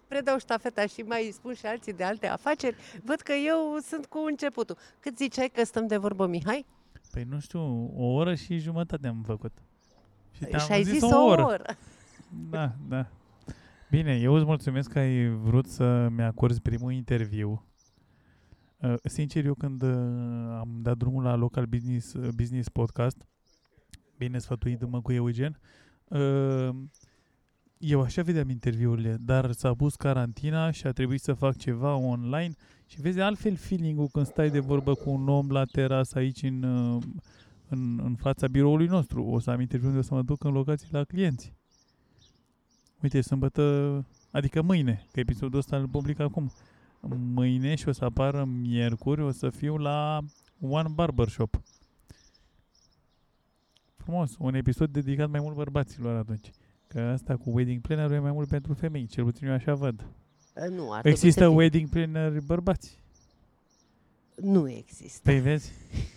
Predau 0.07 0.37
ștafeta 0.39 0.85
și 0.85 1.01
mai 1.01 1.29
spun 1.33 1.53
și 1.53 1.65
alții 1.65 1.93
de 1.93 2.03
alte 2.03 2.27
afaceri. 2.27 2.75
Văd 3.03 3.19
că 3.19 3.33
eu 3.45 3.77
sunt 3.87 4.05
cu 4.05 4.23
începutul. 4.27 4.77
Cât 4.99 5.17
ziceai 5.17 5.49
că 5.53 5.65
stăm 5.65 5.87
de 5.87 5.97
vorbă, 5.97 6.27
Mihai? 6.27 6.65
Păi 7.11 7.25
nu 7.29 7.39
știu, 7.39 7.91
o 7.95 8.05
oră 8.05 8.35
și 8.35 8.57
jumătate 8.57 9.07
am 9.07 9.23
făcut. 9.25 9.51
Și 10.31 10.43
te-am 10.43 10.61
și 10.61 10.71
ai 10.71 10.83
zis 10.83 11.01
o 11.01 11.23
oră. 11.25 11.43
oră. 11.45 11.63
Da, 12.49 12.71
da. 12.87 13.05
Bine, 13.89 14.15
eu 14.21 14.33
îți 14.33 14.45
mulțumesc 14.45 14.91
că 14.91 14.99
ai 14.99 15.27
vrut 15.29 15.65
să 15.67 16.07
mi-acorzi 16.15 16.61
primul 16.61 16.91
interviu. 16.91 17.63
Uh, 18.81 18.93
sincer, 19.03 19.45
eu 19.45 19.53
când 19.53 19.81
uh, 19.81 19.89
am 20.59 20.79
dat 20.81 20.97
drumul 20.97 21.23
la 21.23 21.35
Local 21.35 21.65
Business, 21.65 22.13
uh, 22.13 22.27
Business 22.35 22.69
Podcast, 22.69 23.27
bine 24.17 24.37
sfătuindu-mă 24.37 25.01
cu 25.01 25.11
Eugen, 25.11 25.59
uh, 26.07 26.69
eu 27.77 28.01
așa 28.01 28.21
vedeam 28.21 28.49
interviurile, 28.49 29.17
dar 29.19 29.51
s-a 29.51 29.73
pus 29.73 29.95
carantina 29.95 30.71
și 30.71 30.87
a 30.87 30.91
trebuit 30.91 31.21
să 31.21 31.33
fac 31.33 31.57
ceva 31.57 31.95
online 31.95 32.53
și 32.85 33.01
vezi 33.01 33.19
altfel 33.19 33.55
feeling-ul 33.55 34.07
când 34.07 34.25
stai 34.25 34.49
de 34.49 34.59
vorbă 34.59 34.93
cu 34.93 35.09
un 35.09 35.29
om 35.29 35.49
la 35.49 35.65
terasă 35.65 36.17
aici 36.17 36.43
în, 36.43 36.63
uh, 36.63 37.03
în, 37.67 37.99
în 38.03 38.15
fața 38.15 38.47
biroului 38.47 38.87
nostru. 38.87 39.23
O 39.23 39.39
să 39.39 39.51
am 39.51 39.59
interviu 39.59 39.87
unde 39.87 39.99
o 39.99 40.03
să 40.03 40.13
mă 40.13 40.21
duc 40.21 40.43
în 40.43 40.51
locații 40.51 40.87
la 40.91 41.03
clienți. 41.03 41.53
Uite, 43.01 43.21
sâmbătă, 43.21 44.05
adică 44.31 44.61
mâine, 44.61 45.05
că 45.11 45.19
episodul 45.19 45.59
ăsta 45.59 45.77
îl 45.77 45.87
public 45.87 46.19
acum. 46.19 46.51
Mâine 47.09 47.75
și 47.75 47.87
o 47.87 47.91
să 47.91 48.05
apară 48.05 48.43
miercuri, 48.43 49.21
o 49.21 49.31
să 49.31 49.49
fiu 49.49 49.77
la 49.77 50.19
One 50.61 50.89
Barber 50.93 51.27
Shop. 51.29 51.61
Frumos, 53.97 54.35
un 54.39 54.53
episod 54.55 54.89
dedicat 54.91 55.29
mai 55.29 55.39
mult 55.39 55.55
bărbaților 55.55 56.15
atunci. 56.15 56.51
Că 56.87 56.99
asta 56.99 57.35
cu 57.37 57.49
wedding 57.49 57.81
planner 57.81 58.11
e 58.11 58.19
mai 58.19 58.31
mult 58.31 58.47
pentru 58.47 58.73
femei, 58.73 59.05
cel 59.05 59.23
puțin 59.23 59.47
eu 59.47 59.53
așa 59.53 59.73
văd. 59.73 59.99
Uh, 60.55 60.69
Nu, 60.69 60.91
ar 60.91 60.99
trebui 61.01 61.09
Există 61.11 61.39
să 61.43 61.47
fie- 61.47 61.55
wedding 61.55 61.89
planner 61.89 62.39
bărbați. 62.41 62.99
Nu 64.35 64.69
există. 64.69 65.19
Păi 65.23 65.39
vezi? 65.39 65.71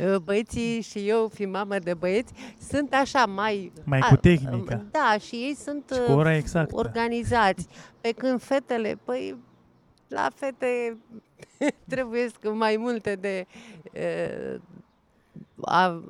Uh, 0.00 0.16
Băieții 0.24 0.80
și 0.80 1.08
eu, 1.08 1.28
fi 1.34 1.44
mamă 1.44 1.78
de 1.78 1.94
băieți, 1.94 2.32
sunt 2.68 2.92
așa 2.94 3.26
mai... 3.26 3.72
Mai 3.84 3.98
a- 3.98 4.08
cu 4.08 4.16
tehnica. 4.16 4.84
Da, 4.90 5.16
și 5.26 5.34
ei 5.34 5.54
sunt 5.54 5.82
Și 5.92 6.00
cu 6.06 6.10
uh, 6.12 6.16
ora 6.18 6.36
exactă. 6.36 6.76
organizați. 6.76 7.66
Pe 8.00 8.12
când 8.12 8.42
fetele, 8.42 8.98
păi, 9.04 9.36
la 10.08 10.28
fete 10.34 10.96
trebuie 11.88 12.28
mai 12.52 12.76
multe 12.76 13.14
de, 13.14 13.46
uh, 13.94 14.60
a- 15.64 16.02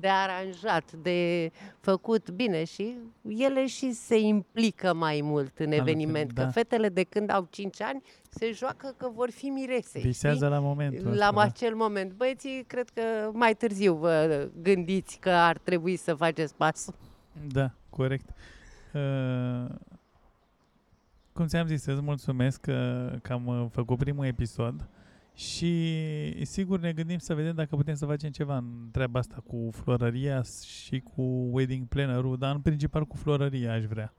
de 0.00 0.08
aranjat, 0.08 0.92
de 0.92 1.50
făcut 1.80 2.30
bine 2.30 2.64
și 2.64 2.96
ele 3.28 3.66
și 3.66 3.92
se 3.92 4.18
implică 4.18 4.94
mai 4.94 5.20
mult 5.22 5.58
în 5.58 5.64
Altfel, 5.66 5.80
eveniment. 5.80 6.32
Că 6.32 6.42
da. 6.42 6.48
fetele 6.50 6.88
de 6.88 7.02
când 7.02 7.30
au 7.30 7.46
5 7.50 7.82
ani 7.82 8.02
se 8.28 8.52
joacă 8.52 8.94
că 8.96 9.10
vor 9.14 9.30
fi 9.30 9.46
mirese. 9.46 9.98
Visează 9.98 10.36
știi? 10.36 10.48
la 10.48 10.58
momentul 10.58 11.06
la 11.06 11.12
ăsta, 11.12 11.30
da. 11.32 11.40
acel 11.40 11.74
moment. 11.74 12.12
Băieții, 12.12 12.64
cred 12.66 12.88
că 12.88 13.30
mai 13.32 13.54
târziu 13.54 13.94
vă 13.94 14.48
gândiți 14.62 15.18
că 15.18 15.30
ar 15.30 15.58
trebui 15.58 15.96
să 15.96 16.14
faceți 16.14 16.54
pasul. 16.54 16.94
Da, 17.52 17.70
corect. 17.90 18.28
Uh, 18.94 19.74
cum 21.32 21.46
ți-am 21.46 21.66
zis, 21.66 21.86
îți 21.86 22.00
mulțumesc 22.02 22.60
că, 22.60 23.10
că 23.22 23.32
am 23.32 23.46
uh, 23.46 23.66
făcut 23.70 23.98
primul 23.98 24.24
episod 24.24 24.88
și 25.36 26.44
sigur 26.44 26.80
ne 26.80 26.92
gândim 26.92 27.18
să 27.18 27.34
vedem 27.34 27.54
dacă 27.54 27.76
putem 27.76 27.94
să 27.94 28.06
facem 28.06 28.30
ceva 28.30 28.56
în 28.56 28.88
treaba 28.92 29.18
asta 29.18 29.42
cu 29.46 29.70
florăria 29.72 30.42
și 30.66 31.00
cu 31.00 31.22
wedding 31.50 31.86
planner-ul, 31.86 32.36
dar 32.38 32.54
în 32.54 32.60
principal 32.60 33.04
cu 33.04 33.16
florăria 33.16 33.72
aș 33.72 33.84
vrea. 33.84 34.14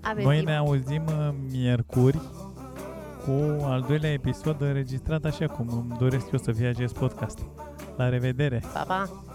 Avem 0.00 0.24
Noi 0.24 0.36
timp. 0.36 0.48
ne 0.48 0.56
auzim 0.56 1.04
uh, 1.06 1.34
miercuri 1.50 2.20
cu 3.24 3.64
al 3.64 3.84
doilea 3.88 4.12
episod 4.12 4.60
înregistrat 4.60 5.24
așa 5.24 5.46
cum 5.46 5.68
îmi 5.68 5.96
doresc 5.98 6.32
eu 6.32 6.38
să 6.38 6.52
fie 6.52 6.66
acest 6.66 6.98
podcast. 6.98 7.38
La 7.96 8.08
revedere! 8.08 8.62
Pa, 8.72 8.82
pa! 8.82 9.27